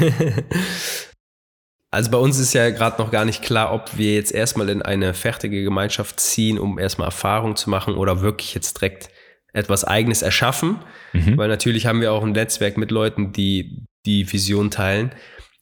Also 1.96 2.10
bei 2.10 2.18
uns 2.18 2.38
ist 2.38 2.52
ja 2.52 2.68
gerade 2.68 3.00
noch 3.00 3.10
gar 3.10 3.24
nicht 3.24 3.42
klar, 3.42 3.72
ob 3.72 3.96
wir 3.96 4.14
jetzt 4.14 4.30
erstmal 4.30 4.68
in 4.68 4.82
eine 4.82 5.14
fertige 5.14 5.64
Gemeinschaft 5.64 6.20
ziehen, 6.20 6.58
um 6.58 6.78
erstmal 6.78 7.08
Erfahrung 7.08 7.56
zu 7.56 7.70
machen 7.70 7.94
oder 7.94 8.20
wirklich 8.20 8.54
jetzt 8.54 8.80
direkt 8.82 9.08
etwas 9.54 9.84
Eigenes 9.84 10.20
erschaffen. 10.20 10.80
Mhm. 11.14 11.38
Weil 11.38 11.48
natürlich 11.48 11.86
haben 11.86 12.02
wir 12.02 12.12
auch 12.12 12.22
ein 12.22 12.32
Netzwerk 12.32 12.76
mit 12.76 12.90
Leuten, 12.90 13.32
die 13.32 13.86
die 14.04 14.30
Vision 14.30 14.70
teilen. 14.70 15.12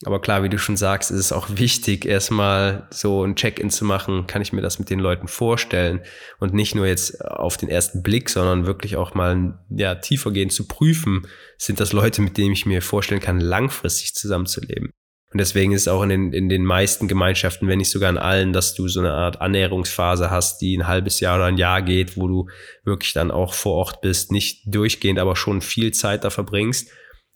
Aber 0.04 0.20
klar, 0.20 0.42
wie 0.42 0.48
du 0.48 0.58
schon 0.58 0.76
sagst, 0.76 1.10
ist 1.10 1.20
es 1.20 1.32
auch 1.32 1.48
wichtig, 1.50 2.04
erstmal 2.04 2.88
so 2.90 3.24
ein 3.24 3.36
Check-in 3.36 3.70
zu 3.70 3.84
machen. 3.84 4.26
Kann 4.26 4.42
ich 4.42 4.52
mir 4.52 4.60
das 4.60 4.78
mit 4.78 4.90
den 4.90 4.98
Leuten 4.98 5.28
vorstellen? 5.28 6.00
Und 6.40 6.52
nicht 6.52 6.74
nur 6.74 6.86
jetzt 6.86 7.24
auf 7.24 7.56
den 7.56 7.68
ersten 7.68 8.02
Blick, 8.02 8.28
sondern 8.28 8.66
wirklich 8.66 8.96
auch 8.96 9.14
mal 9.14 9.58
ja, 9.70 9.94
tiefergehend 9.94 10.52
zu 10.52 10.66
prüfen, 10.66 11.26
sind 11.58 11.80
das 11.80 11.92
Leute, 11.92 12.22
mit 12.22 12.36
denen 12.36 12.52
ich 12.52 12.66
mir 12.66 12.82
vorstellen 12.82 13.20
kann, 13.20 13.40
langfristig 13.40 14.14
zusammenzuleben. 14.14 14.90
Und 15.32 15.38
deswegen 15.38 15.72
ist 15.72 15.82
es 15.82 15.88
auch 15.88 16.02
in 16.02 16.10
den, 16.10 16.32
in 16.32 16.48
den 16.48 16.64
meisten 16.64 17.08
Gemeinschaften, 17.08 17.66
wenn 17.66 17.78
nicht 17.78 17.90
sogar 17.90 18.08
in 18.08 18.18
allen, 18.18 18.52
dass 18.52 18.74
du 18.74 18.86
so 18.86 19.00
eine 19.00 19.12
Art 19.12 19.40
Annäherungsphase 19.40 20.30
hast, 20.30 20.60
die 20.60 20.76
ein 20.76 20.86
halbes 20.86 21.18
Jahr 21.18 21.36
oder 21.36 21.46
ein 21.46 21.56
Jahr 21.56 21.82
geht, 21.82 22.16
wo 22.16 22.28
du 22.28 22.48
wirklich 22.84 23.14
dann 23.14 23.32
auch 23.32 23.52
vor 23.52 23.74
Ort 23.74 24.00
bist, 24.00 24.30
nicht 24.30 24.62
durchgehend, 24.66 25.18
aber 25.18 25.34
schon 25.34 25.60
viel 25.60 25.92
Zeit 25.92 26.22
da 26.22 26.30
verbringst 26.30 26.88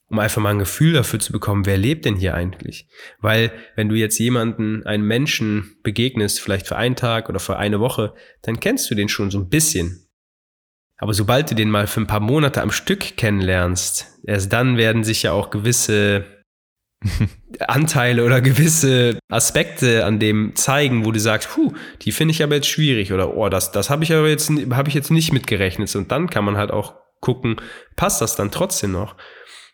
um 0.09 0.18
einfach 0.18 0.40
mal 0.40 0.51
ein 0.51 0.59
Gefühl 0.59 0.94
dafür 0.94 1.20
zu 1.20 1.32
bekommen, 1.32 1.66
wer 1.66 1.76
lebt 1.76 2.05
denn 2.05 2.16
hier 2.16 2.35
eigentlich? 2.35 2.89
Weil 3.20 3.52
wenn 3.76 3.89
du 3.89 3.94
jetzt 3.94 4.18
jemanden, 4.18 4.85
einen 4.86 5.05
Menschen 5.05 5.76
begegnest, 5.82 6.40
vielleicht 6.40 6.66
für 6.66 6.76
einen 6.76 6.97
Tag 6.97 7.28
oder 7.28 7.40
für 7.40 7.59
eine 7.59 7.80
Woche, 7.80 8.14
dann 8.43 8.60
kennst 8.60 8.90
du 8.90 8.94
den 8.94 9.09
schon 9.09 9.30
so 9.30 9.39
ein 9.39 9.48
bisschen. 9.48 10.06
Aber 10.97 11.14
sobald 11.14 11.51
du 11.51 11.55
den 11.55 11.70
mal 11.70 11.86
für 11.86 12.01
ein 12.01 12.06
paar 12.06 12.20
Monate 12.20 12.62
am 12.62 12.72
Stück 12.72 13.16
kennenlernst, 13.16 14.18
erst 14.24 14.52
dann 14.52 14.76
werden 14.76 15.05
sich 15.05 15.22
ja 15.22 15.32
auch 15.32 15.51
gewisse 15.51 16.24
Anteile 17.60 18.24
oder 18.24 18.40
gewisse 18.40 19.18
Aspekte 19.28 20.05
an 20.05 20.18
dem 20.18 20.56
zeigen, 20.56 21.05
wo 21.05 21.12
du 21.12 21.20
sagst, 21.20 21.51
puh, 21.51 21.72
die 22.02 22.12
finde 22.12 22.32
ich 22.32 22.43
aber 22.43 22.56
jetzt 22.56 22.68
schwierig 22.68 23.12
oder 23.12 23.36
oh, 23.36 23.48
das, 23.48 23.70
das 23.72 23.90
habe 23.90 24.05
ich 24.05 24.12
aber 24.12 24.28
jetzt, 24.28 24.51
habe 24.51 24.89
ich 24.89 24.94
jetzt 24.94 25.10
nicht 25.10 25.32
mitgerechnet. 25.32 25.94
Und 25.94 26.10
dann 26.10 26.30
kann 26.30 26.44
man 26.44 26.56
halt 26.56 26.72
auch 26.72 26.94
gucken, 27.20 27.56
passt 27.97 28.20
das 28.20 28.36
dann 28.36 28.51
trotzdem 28.51 28.93
noch? 28.93 29.16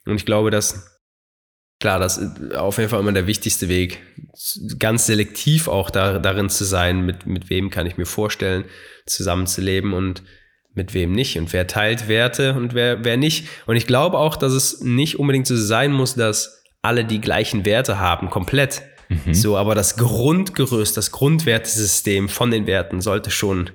Und 0.06 0.16
ich 0.16 0.26
glaube, 0.26 0.50
dass, 0.50 1.00
klar, 1.80 1.98
das 1.98 2.18
ist 2.18 2.54
auf 2.54 2.78
jeden 2.78 2.90
Fall 2.90 3.00
immer 3.00 3.12
der 3.12 3.26
wichtigste 3.26 3.68
Weg, 3.68 4.00
ganz 4.78 5.06
selektiv 5.06 5.68
auch 5.68 5.90
da, 5.90 6.18
darin 6.18 6.48
zu 6.48 6.64
sein, 6.64 7.04
mit, 7.04 7.26
mit 7.26 7.50
wem 7.50 7.70
kann 7.70 7.86
ich 7.86 7.96
mir 7.96 8.06
vorstellen, 8.06 8.64
zusammenzuleben 9.06 9.92
und 9.92 10.22
mit 10.74 10.92
wem 10.92 11.12
nicht 11.12 11.38
und 11.38 11.52
wer 11.52 11.66
teilt 11.66 12.08
Werte 12.08 12.54
und 12.54 12.74
wer, 12.74 13.04
wer 13.04 13.16
nicht. 13.16 13.48
Und 13.66 13.76
ich 13.76 13.86
glaube 13.86 14.18
auch, 14.18 14.36
dass 14.36 14.52
es 14.52 14.80
nicht 14.80 15.18
unbedingt 15.18 15.46
so 15.46 15.56
sein 15.56 15.92
muss, 15.92 16.14
dass 16.14 16.62
alle 16.82 17.04
die 17.04 17.20
gleichen 17.20 17.64
Werte 17.64 17.98
haben, 17.98 18.28
komplett. 18.28 18.82
Mhm. 19.08 19.34
So, 19.34 19.56
aber 19.56 19.74
das 19.74 19.96
Grundgerüst, 19.96 20.96
das 20.96 21.12
Grundwertesystem 21.12 22.28
von 22.28 22.50
den 22.50 22.66
Werten 22.66 23.00
sollte 23.00 23.30
schon 23.30 23.70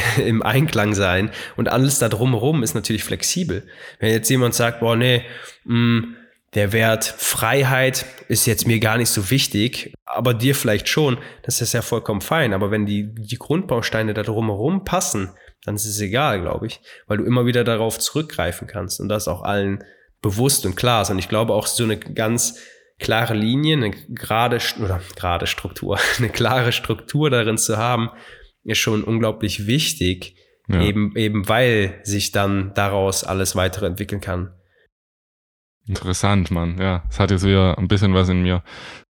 im 0.24 0.42
Einklang 0.42 0.94
sein 0.94 1.30
und 1.56 1.68
alles 1.68 1.98
da 1.98 2.08
drumherum 2.08 2.62
ist 2.62 2.74
natürlich 2.74 3.04
flexibel. 3.04 3.66
Wenn 3.98 4.10
jetzt 4.10 4.28
jemand 4.28 4.54
sagt, 4.54 4.80
boah, 4.80 4.96
nee, 4.96 5.22
mh, 5.64 5.76
mm, 5.76 6.16
der 6.54 6.72
Wert 6.72 7.04
Freiheit 7.04 8.04
ist 8.28 8.46
jetzt 8.46 8.66
mir 8.66 8.78
gar 8.78 8.98
nicht 8.98 9.08
so 9.08 9.30
wichtig, 9.30 9.94
aber 10.04 10.34
dir 10.34 10.54
vielleicht 10.54 10.86
schon, 10.88 11.16
das 11.44 11.62
ist 11.62 11.72
ja 11.72 11.80
vollkommen 11.80 12.20
fein. 12.20 12.52
Aber 12.52 12.70
wenn 12.70 12.84
die, 12.84 13.14
die 13.14 13.38
Grundbausteine 13.38 14.12
da 14.12 14.22
drumherum 14.22 14.84
passen, 14.84 15.30
dann 15.64 15.76
ist 15.76 15.86
es 15.86 16.00
egal, 16.00 16.42
glaube 16.42 16.66
ich, 16.66 16.80
weil 17.06 17.18
du 17.18 17.24
immer 17.24 17.46
wieder 17.46 17.64
darauf 17.64 17.98
zurückgreifen 17.98 18.66
kannst 18.66 19.00
und 19.00 19.08
das 19.08 19.28
auch 19.28 19.42
allen 19.42 19.82
bewusst 20.20 20.66
und 20.66 20.76
klar 20.76 21.02
ist. 21.02 21.10
Und 21.10 21.18
ich 21.18 21.28
glaube 21.28 21.54
auch 21.54 21.66
so 21.66 21.84
eine 21.84 21.98
ganz 21.98 22.58
klare 22.98 23.34
Linie, 23.34 23.76
eine 23.76 23.90
gerade 23.90 24.58
oder 24.82 25.00
gerade 25.16 25.46
Struktur, 25.46 25.98
eine 26.18 26.28
klare 26.28 26.72
Struktur 26.72 27.30
darin 27.30 27.56
zu 27.56 27.78
haben, 27.78 28.10
schon 28.72 29.04
unglaublich 29.04 29.66
wichtig, 29.66 30.36
ja. 30.68 30.82
eben, 30.82 31.16
eben 31.16 31.48
weil 31.48 32.00
sich 32.04 32.32
dann 32.32 32.72
daraus 32.74 33.24
alles 33.24 33.56
weitere 33.56 33.86
entwickeln 33.86 34.20
kann. 34.20 34.52
Interessant, 35.86 36.50
Mann. 36.50 36.78
Ja, 36.78 37.04
es 37.10 37.18
hat 37.18 37.32
jetzt 37.32 37.44
wieder 37.44 37.76
ein 37.76 37.88
bisschen 37.88 38.14
was 38.14 38.28
in 38.28 38.42
mir 38.42 38.62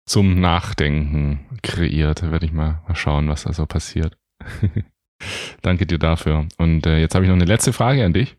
zum 0.05 0.39
Nachdenken 0.39 1.59
kreiert. 1.61 2.23
Werde 2.23 2.45
ich 2.45 2.51
mal, 2.51 2.81
mal 2.87 2.95
schauen, 2.95 3.29
was 3.29 3.43
da 3.43 3.53
so 3.53 3.65
passiert. 3.67 4.17
Danke 5.61 5.85
dir 5.85 5.99
dafür. 5.99 6.47
Und 6.57 6.87
äh, 6.87 6.97
jetzt 6.97 7.13
habe 7.13 7.25
ich 7.25 7.29
noch 7.29 7.35
eine 7.35 7.45
letzte 7.45 7.73
Frage 7.73 8.03
an 8.03 8.13
dich. 8.13 8.37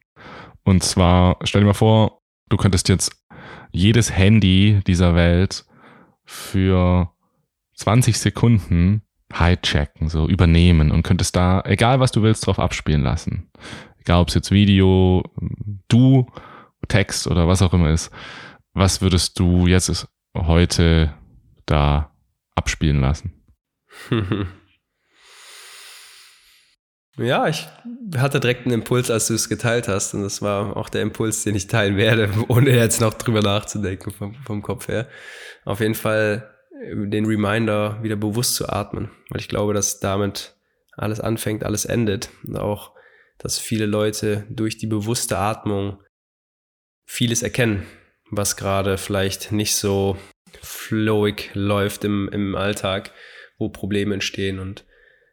Und 0.65 0.83
zwar, 0.83 1.39
stell 1.45 1.61
dir 1.61 1.69
mal 1.69 1.75
vor, 1.75 2.23
du 2.49 2.57
könntest 2.57 2.89
jetzt 2.89 3.13
jedes 3.71 4.17
Handy 4.17 4.81
dieser 4.87 5.15
Welt 5.15 5.65
für 6.25 7.13
20 7.75 8.19
Sekunden 8.19 9.03
hijacken, 9.33 10.09
so 10.09 10.29
übernehmen 10.29 10.91
und 10.91 11.03
könntest 11.03 11.37
da, 11.37 11.63
egal 11.65 12.01
was 12.01 12.13
du 12.13 12.23
willst, 12.23 12.47
drauf 12.47 12.59
abspielen 12.59 13.03
lassen. 13.03 13.51
Egal 13.99 14.21
ob 14.21 14.29
es 14.29 14.35
jetzt 14.35 14.51
Video, 14.51 15.23
du, 15.89 16.27
Text 16.89 17.27
oder 17.27 17.49
was 17.49 17.63
auch 17.63 17.73
immer 17.73 17.91
ist. 17.91 18.11
Was 18.75 19.01
würdest 19.01 19.39
du 19.39 19.67
jetzt 19.67 20.07
heute 20.37 21.15
da 21.67 22.13
abspielen 22.55 23.01
lassen? 23.01 23.33
Ja, 27.17 27.47
ich 27.47 27.69
hatte 28.17 28.41
direkt 28.41 28.67
einen 28.67 28.75
Impuls, 28.75 29.09
als 29.09 29.29
du 29.29 29.35
es 29.35 29.49
geteilt 29.49 29.87
hast. 29.87 30.15
Und 30.15 30.23
das 30.23 30.43
war 30.43 30.77
auch 30.77 30.89
der 30.89 31.03
Impuls, 31.03 31.45
den 31.45 31.55
ich 31.55 31.69
teilen 31.69 31.97
werde, 31.97 32.29
ohne 32.49 32.71
jetzt 32.71 33.01
noch 33.01 33.15
drüber 33.15 33.41
nachzudenken 33.41 34.11
vom, 34.11 34.35
vom 34.35 34.63
Kopf 34.63 34.89
her. 34.89 35.07
Auf 35.65 35.81
jeden 35.81 35.95
Fall 35.95 36.54
den 36.93 37.27
Reminder 37.27 38.03
wieder 38.03 38.17
bewusst 38.17 38.55
zu 38.55 38.69
atmen, 38.69 39.11
weil 39.31 39.41
ich 39.41 39.49
glaube, 39.49 39.75
dass 39.75 40.01
damit 40.01 40.57
alles 40.93 41.21
anfängt, 41.21 41.65
alles 41.65 41.85
endet. 41.85 42.31
Und 42.45 42.57
auch, 42.57 42.93
dass 43.39 43.59
viele 43.59 43.87
Leute 43.87 44.47
durch 44.51 44.79
die 44.79 44.87
bewusste 44.87 45.39
Atmung 45.39 46.03
vieles 47.07 47.43
erkennen, 47.43 47.87
was 48.31 48.57
gerade 48.57 48.99
vielleicht 48.99 49.53
nicht 49.53 49.77
so 49.77 50.17
flowig 50.63 51.51
läuft 51.55 52.05
im, 52.05 52.29
im 52.33 52.55
Alltag, 52.55 53.13
wo 53.59 53.69
Probleme 53.69 54.15
entstehen. 54.15 54.59
Und 54.59 54.85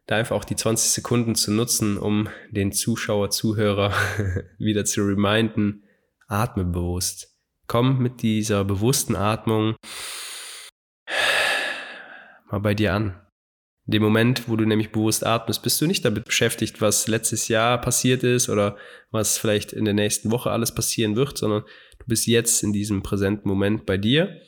da 0.07 0.17
einfach 0.17 0.35
auch 0.35 0.45
die 0.45 0.55
20 0.55 0.91
Sekunden 0.91 1.35
zu 1.35 1.51
nutzen, 1.51 1.97
um 1.97 2.27
den 2.49 2.71
Zuschauer, 2.71 3.29
Zuhörer 3.29 3.93
wieder 4.57 4.85
zu 4.85 5.01
reminden, 5.01 5.83
atme 6.27 6.65
bewusst. 6.65 7.35
Komm 7.67 7.99
mit 7.99 8.21
dieser 8.21 8.65
bewussten 8.65 9.15
Atmung 9.15 9.75
mal 12.51 12.59
bei 12.59 12.73
dir 12.73 12.93
an. 12.93 13.19
In 13.87 13.93
dem 13.93 14.03
Moment, 14.03 14.47
wo 14.47 14.55
du 14.55 14.65
nämlich 14.65 14.91
bewusst 14.91 15.25
atmest, 15.25 15.63
bist 15.63 15.81
du 15.81 15.87
nicht 15.87 16.05
damit 16.05 16.25
beschäftigt, 16.25 16.81
was 16.81 17.07
letztes 17.07 17.47
Jahr 17.47 17.81
passiert 17.81 18.23
ist 18.23 18.47
oder 18.47 18.77
was 19.09 19.37
vielleicht 19.37 19.73
in 19.73 19.85
der 19.85 19.93
nächsten 19.93 20.31
Woche 20.31 20.51
alles 20.51 20.73
passieren 20.73 21.15
wird, 21.15 21.37
sondern 21.37 21.63
du 21.99 22.05
bist 22.05 22.27
jetzt 22.27 22.63
in 22.63 22.73
diesem 22.73 23.01
präsenten 23.01 23.49
Moment 23.49 23.85
bei 23.85 23.97
dir. 23.97 24.41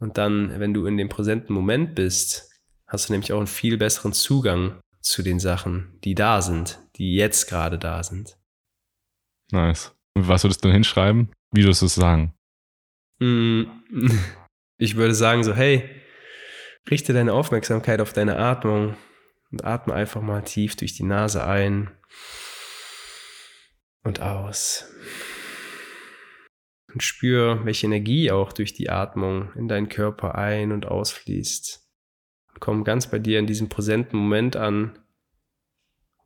Und 0.00 0.16
dann, 0.16 0.58
wenn 0.58 0.72
du 0.72 0.86
in 0.86 0.96
dem 0.96 1.08
präsenten 1.08 1.52
Moment 1.52 1.94
bist, 1.94 2.50
hast 2.86 3.08
du 3.08 3.12
nämlich 3.12 3.32
auch 3.32 3.38
einen 3.38 3.46
viel 3.46 3.76
besseren 3.76 4.12
Zugang 4.12 4.80
zu 5.00 5.22
den 5.22 5.38
Sachen, 5.40 5.98
die 6.04 6.14
da 6.14 6.40
sind, 6.40 6.78
die 6.96 7.14
jetzt 7.14 7.48
gerade 7.48 7.78
da 7.78 8.02
sind. 8.02 8.36
Nice. 9.52 9.94
Und 10.14 10.28
was 10.28 10.44
würdest 10.44 10.64
du 10.64 10.68
dann 10.68 10.74
hinschreiben? 10.74 11.30
Wie 11.52 11.62
würdest 11.62 11.82
du 11.82 11.86
es 11.86 11.94
sagen? 11.94 12.34
Mm, 13.20 13.64
ich 14.78 14.96
würde 14.96 15.14
sagen 15.14 15.44
so, 15.44 15.54
hey, 15.54 15.88
Richte 16.90 17.12
deine 17.12 17.34
Aufmerksamkeit 17.34 18.00
auf 18.00 18.12
deine 18.12 18.38
Atmung 18.38 18.96
und 19.50 19.64
atme 19.64 19.94
einfach 19.94 20.22
mal 20.22 20.42
tief 20.42 20.76
durch 20.76 20.94
die 20.94 21.02
Nase 21.02 21.44
ein 21.44 21.90
und 24.04 24.20
aus. 24.20 24.90
Und 26.92 27.02
spür, 27.02 27.64
welche 27.64 27.86
Energie 27.86 28.30
auch 28.30 28.52
durch 28.52 28.72
die 28.72 28.88
Atmung 28.88 29.52
in 29.54 29.68
deinen 29.68 29.90
Körper 29.90 30.36
ein- 30.36 30.72
und 30.72 30.86
ausfließt. 30.86 31.86
Und 32.54 32.60
komm 32.60 32.84
ganz 32.84 33.10
bei 33.10 33.18
dir 33.18 33.38
in 33.38 33.46
diesem 33.46 33.68
präsenten 33.68 34.16
Moment 34.16 34.56
an, 34.56 34.98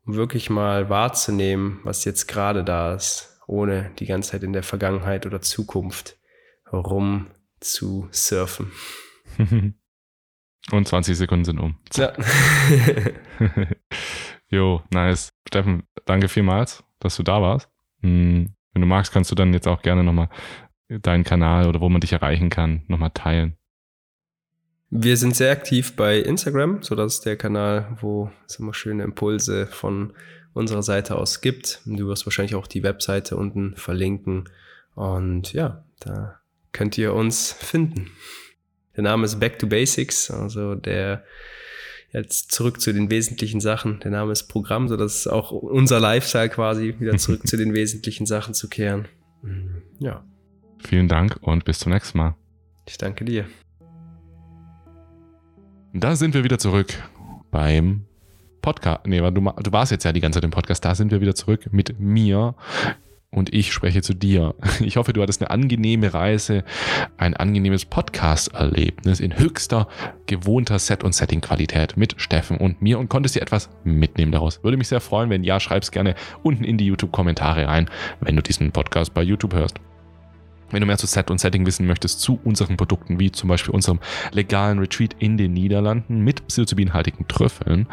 um 0.04 0.14
wirklich 0.14 0.48
mal 0.48 0.88
wahrzunehmen, 0.88 1.80
was 1.82 2.04
jetzt 2.04 2.28
gerade 2.28 2.62
da 2.62 2.94
ist, 2.94 3.40
ohne 3.48 3.90
die 3.98 4.06
ganze 4.06 4.30
Zeit 4.30 4.44
in 4.44 4.52
der 4.52 4.62
Vergangenheit 4.62 5.26
oder 5.26 5.42
Zukunft 5.42 6.16
herum 6.70 7.32
zu 7.58 8.08
surfen. 8.12 8.70
Und 10.70 10.86
20 10.86 11.16
Sekunden 11.16 11.44
sind 11.44 11.58
um. 11.58 11.76
Ja. 11.94 12.12
jo, 14.48 14.82
nice. 14.90 15.30
Steffen, 15.48 15.82
danke 16.04 16.28
vielmals, 16.28 16.84
dass 17.00 17.16
du 17.16 17.22
da 17.22 17.42
warst. 17.42 17.68
Hm, 18.00 18.54
wenn 18.72 18.82
du 18.82 18.86
magst, 18.86 19.12
kannst 19.12 19.30
du 19.30 19.34
dann 19.34 19.52
jetzt 19.52 19.66
auch 19.66 19.82
gerne 19.82 20.04
nochmal 20.04 20.28
deinen 20.88 21.24
Kanal 21.24 21.66
oder 21.66 21.80
wo 21.80 21.88
man 21.88 22.00
dich 22.00 22.12
erreichen 22.12 22.50
kann, 22.50 22.82
nochmal 22.86 23.10
teilen. 23.10 23.56
Wir 24.90 25.16
sind 25.16 25.34
sehr 25.34 25.50
aktiv 25.50 25.96
bei 25.96 26.18
Instagram, 26.18 26.82
so 26.82 26.94
dass 26.94 27.22
der 27.22 27.36
Kanal, 27.36 27.96
wo 28.00 28.30
es 28.46 28.56
immer 28.56 28.74
schöne 28.74 29.04
Impulse 29.04 29.66
von 29.66 30.12
unserer 30.52 30.82
Seite 30.82 31.16
aus 31.16 31.40
gibt. 31.40 31.80
Du 31.86 32.08
wirst 32.08 32.26
wahrscheinlich 32.26 32.54
auch 32.54 32.66
die 32.66 32.82
Webseite 32.82 33.36
unten 33.36 33.74
verlinken. 33.76 34.50
Und 34.94 35.54
ja, 35.54 35.84
da 36.00 36.40
könnt 36.72 36.98
ihr 36.98 37.14
uns 37.14 37.52
finden. 37.52 38.10
Der 38.96 39.02
Name 39.02 39.24
ist 39.24 39.40
Back 39.40 39.58
to 39.58 39.66
Basics, 39.66 40.30
also 40.30 40.74
der 40.74 41.24
jetzt 42.12 42.52
zurück 42.52 42.80
zu 42.80 42.92
den 42.92 43.10
wesentlichen 43.10 43.60
Sachen. 43.60 44.00
Der 44.00 44.10
Name 44.10 44.32
ist 44.32 44.44
Programm, 44.44 44.88
so 44.88 44.96
dass 44.96 45.26
auch 45.26 45.50
unser 45.50 45.98
Lifestyle 45.98 46.50
quasi 46.50 46.94
wieder 46.98 47.16
zurück 47.16 47.46
zu 47.46 47.56
den 47.56 47.72
wesentlichen 47.74 48.26
Sachen 48.26 48.52
zu 48.52 48.68
kehren. 48.68 49.08
Ja. 49.98 50.24
Vielen 50.78 51.08
Dank 51.08 51.38
und 51.40 51.64
bis 51.64 51.78
zum 51.78 51.92
nächsten 51.92 52.18
Mal. 52.18 52.34
Ich 52.86 52.98
danke 52.98 53.24
dir. 53.24 53.46
Da 55.94 56.16
sind 56.16 56.34
wir 56.34 56.44
wieder 56.44 56.58
zurück 56.58 56.92
beim 57.50 58.04
Podcast. 58.60 59.06
Nee, 59.06 59.18
du, 59.18 59.30
du 59.30 59.72
warst 59.72 59.92
jetzt 59.92 60.04
ja 60.04 60.12
die 60.12 60.20
ganze 60.20 60.38
Zeit 60.38 60.44
im 60.44 60.50
Podcast. 60.50 60.84
Da 60.84 60.94
sind 60.94 61.10
wir 61.10 61.20
wieder 61.20 61.34
zurück 61.34 61.68
mit 61.72 61.98
mir 61.98 62.54
und 63.32 63.52
ich 63.52 63.72
spreche 63.72 64.02
zu 64.02 64.14
dir. 64.14 64.54
Ich 64.82 64.96
hoffe, 64.96 65.12
du 65.12 65.22
hattest 65.22 65.40
eine 65.40 65.50
angenehme 65.50 66.12
Reise, 66.12 66.64
ein 67.16 67.34
angenehmes 67.34 67.84
Podcast-Erlebnis 67.84 69.20
in 69.20 69.38
höchster 69.38 69.88
gewohnter 70.26 70.78
Set- 70.78 71.04
und 71.04 71.14
Setting-Qualität 71.14 71.96
mit 71.96 72.14
Steffen 72.20 72.58
und 72.58 72.82
mir 72.82 72.98
und 72.98 73.08
konntest 73.08 73.36
dir 73.36 73.42
etwas 73.42 73.70
mitnehmen 73.84 74.32
daraus. 74.32 74.62
Würde 74.62 74.76
mich 74.76 74.88
sehr 74.88 75.00
freuen, 75.00 75.30
wenn 75.30 75.44
ja, 75.44 75.60
schreib's 75.60 75.90
gerne 75.90 76.14
unten 76.42 76.64
in 76.64 76.78
die 76.78 76.86
YouTube-Kommentare 76.86 77.66
rein, 77.66 77.88
wenn 78.20 78.36
du 78.36 78.42
diesen 78.42 78.72
Podcast 78.72 79.14
bei 79.14 79.22
YouTube 79.22 79.54
hörst. 79.54 79.78
Wenn 80.72 80.80
du 80.80 80.86
mehr 80.86 80.98
zu 80.98 81.06
Set 81.06 81.30
und 81.30 81.38
Setting 81.38 81.66
wissen 81.66 81.86
möchtest, 81.86 82.20
zu 82.20 82.40
unseren 82.44 82.76
Produkten, 82.76 83.18
wie 83.18 83.30
zum 83.30 83.48
Beispiel 83.48 83.74
unserem 83.74 84.00
legalen 84.32 84.78
Retreat 84.78 85.14
in 85.18 85.36
den 85.36 85.52
Niederlanden 85.52 86.20
mit 86.20 86.46
psilocybinhaltigen 86.46 87.28
Trüffeln 87.28 87.86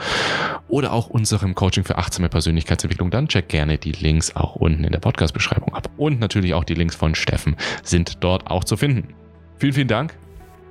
oder 0.67 0.93
auch 0.93 1.07
unserem 1.07 1.55
Coaching 1.55 1.83
für 1.83 1.97
achtsame 1.97 2.29
Persönlichkeitsentwicklung, 2.29 3.11
dann 3.11 3.27
check 3.27 3.49
gerne 3.49 3.77
die 3.77 3.91
Links 3.91 4.35
auch 4.35 4.55
unten 4.55 4.83
in 4.83 4.91
der 4.91 4.99
Podcast-Beschreibung 4.99 5.73
ab. 5.73 5.89
Und 5.97 6.19
natürlich 6.19 6.53
auch 6.53 6.63
die 6.63 6.75
Links 6.75 6.95
von 6.95 7.15
Steffen 7.15 7.55
sind 7.83 8.23
dort 8.23 8.49
auch 8.49 8.63
zu 8.63 8.77
finden. 8.77 9.13
Vielen, 9.57 9.73
vielen 9.73 9.87
Dank 9.87 10.17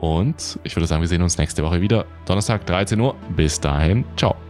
und 0.01 0.59
ich 0.62 0.76
würde 0.76 0.86
sagen, 0.86 1.02
wir 1.02 1.09
sehen 1.09 1.22
uns 1.22 1.39
nächste 1.39 1.62
Woche 1.62 1.80
wieder. 1.80 2.06
Donnerstag, 2.24 2.66
13 2.66 3.01
Uhr. 3.01 3.14
Bis 3.36 3.60
dahin, 3.60 4.05
ciao. 4.16 4.47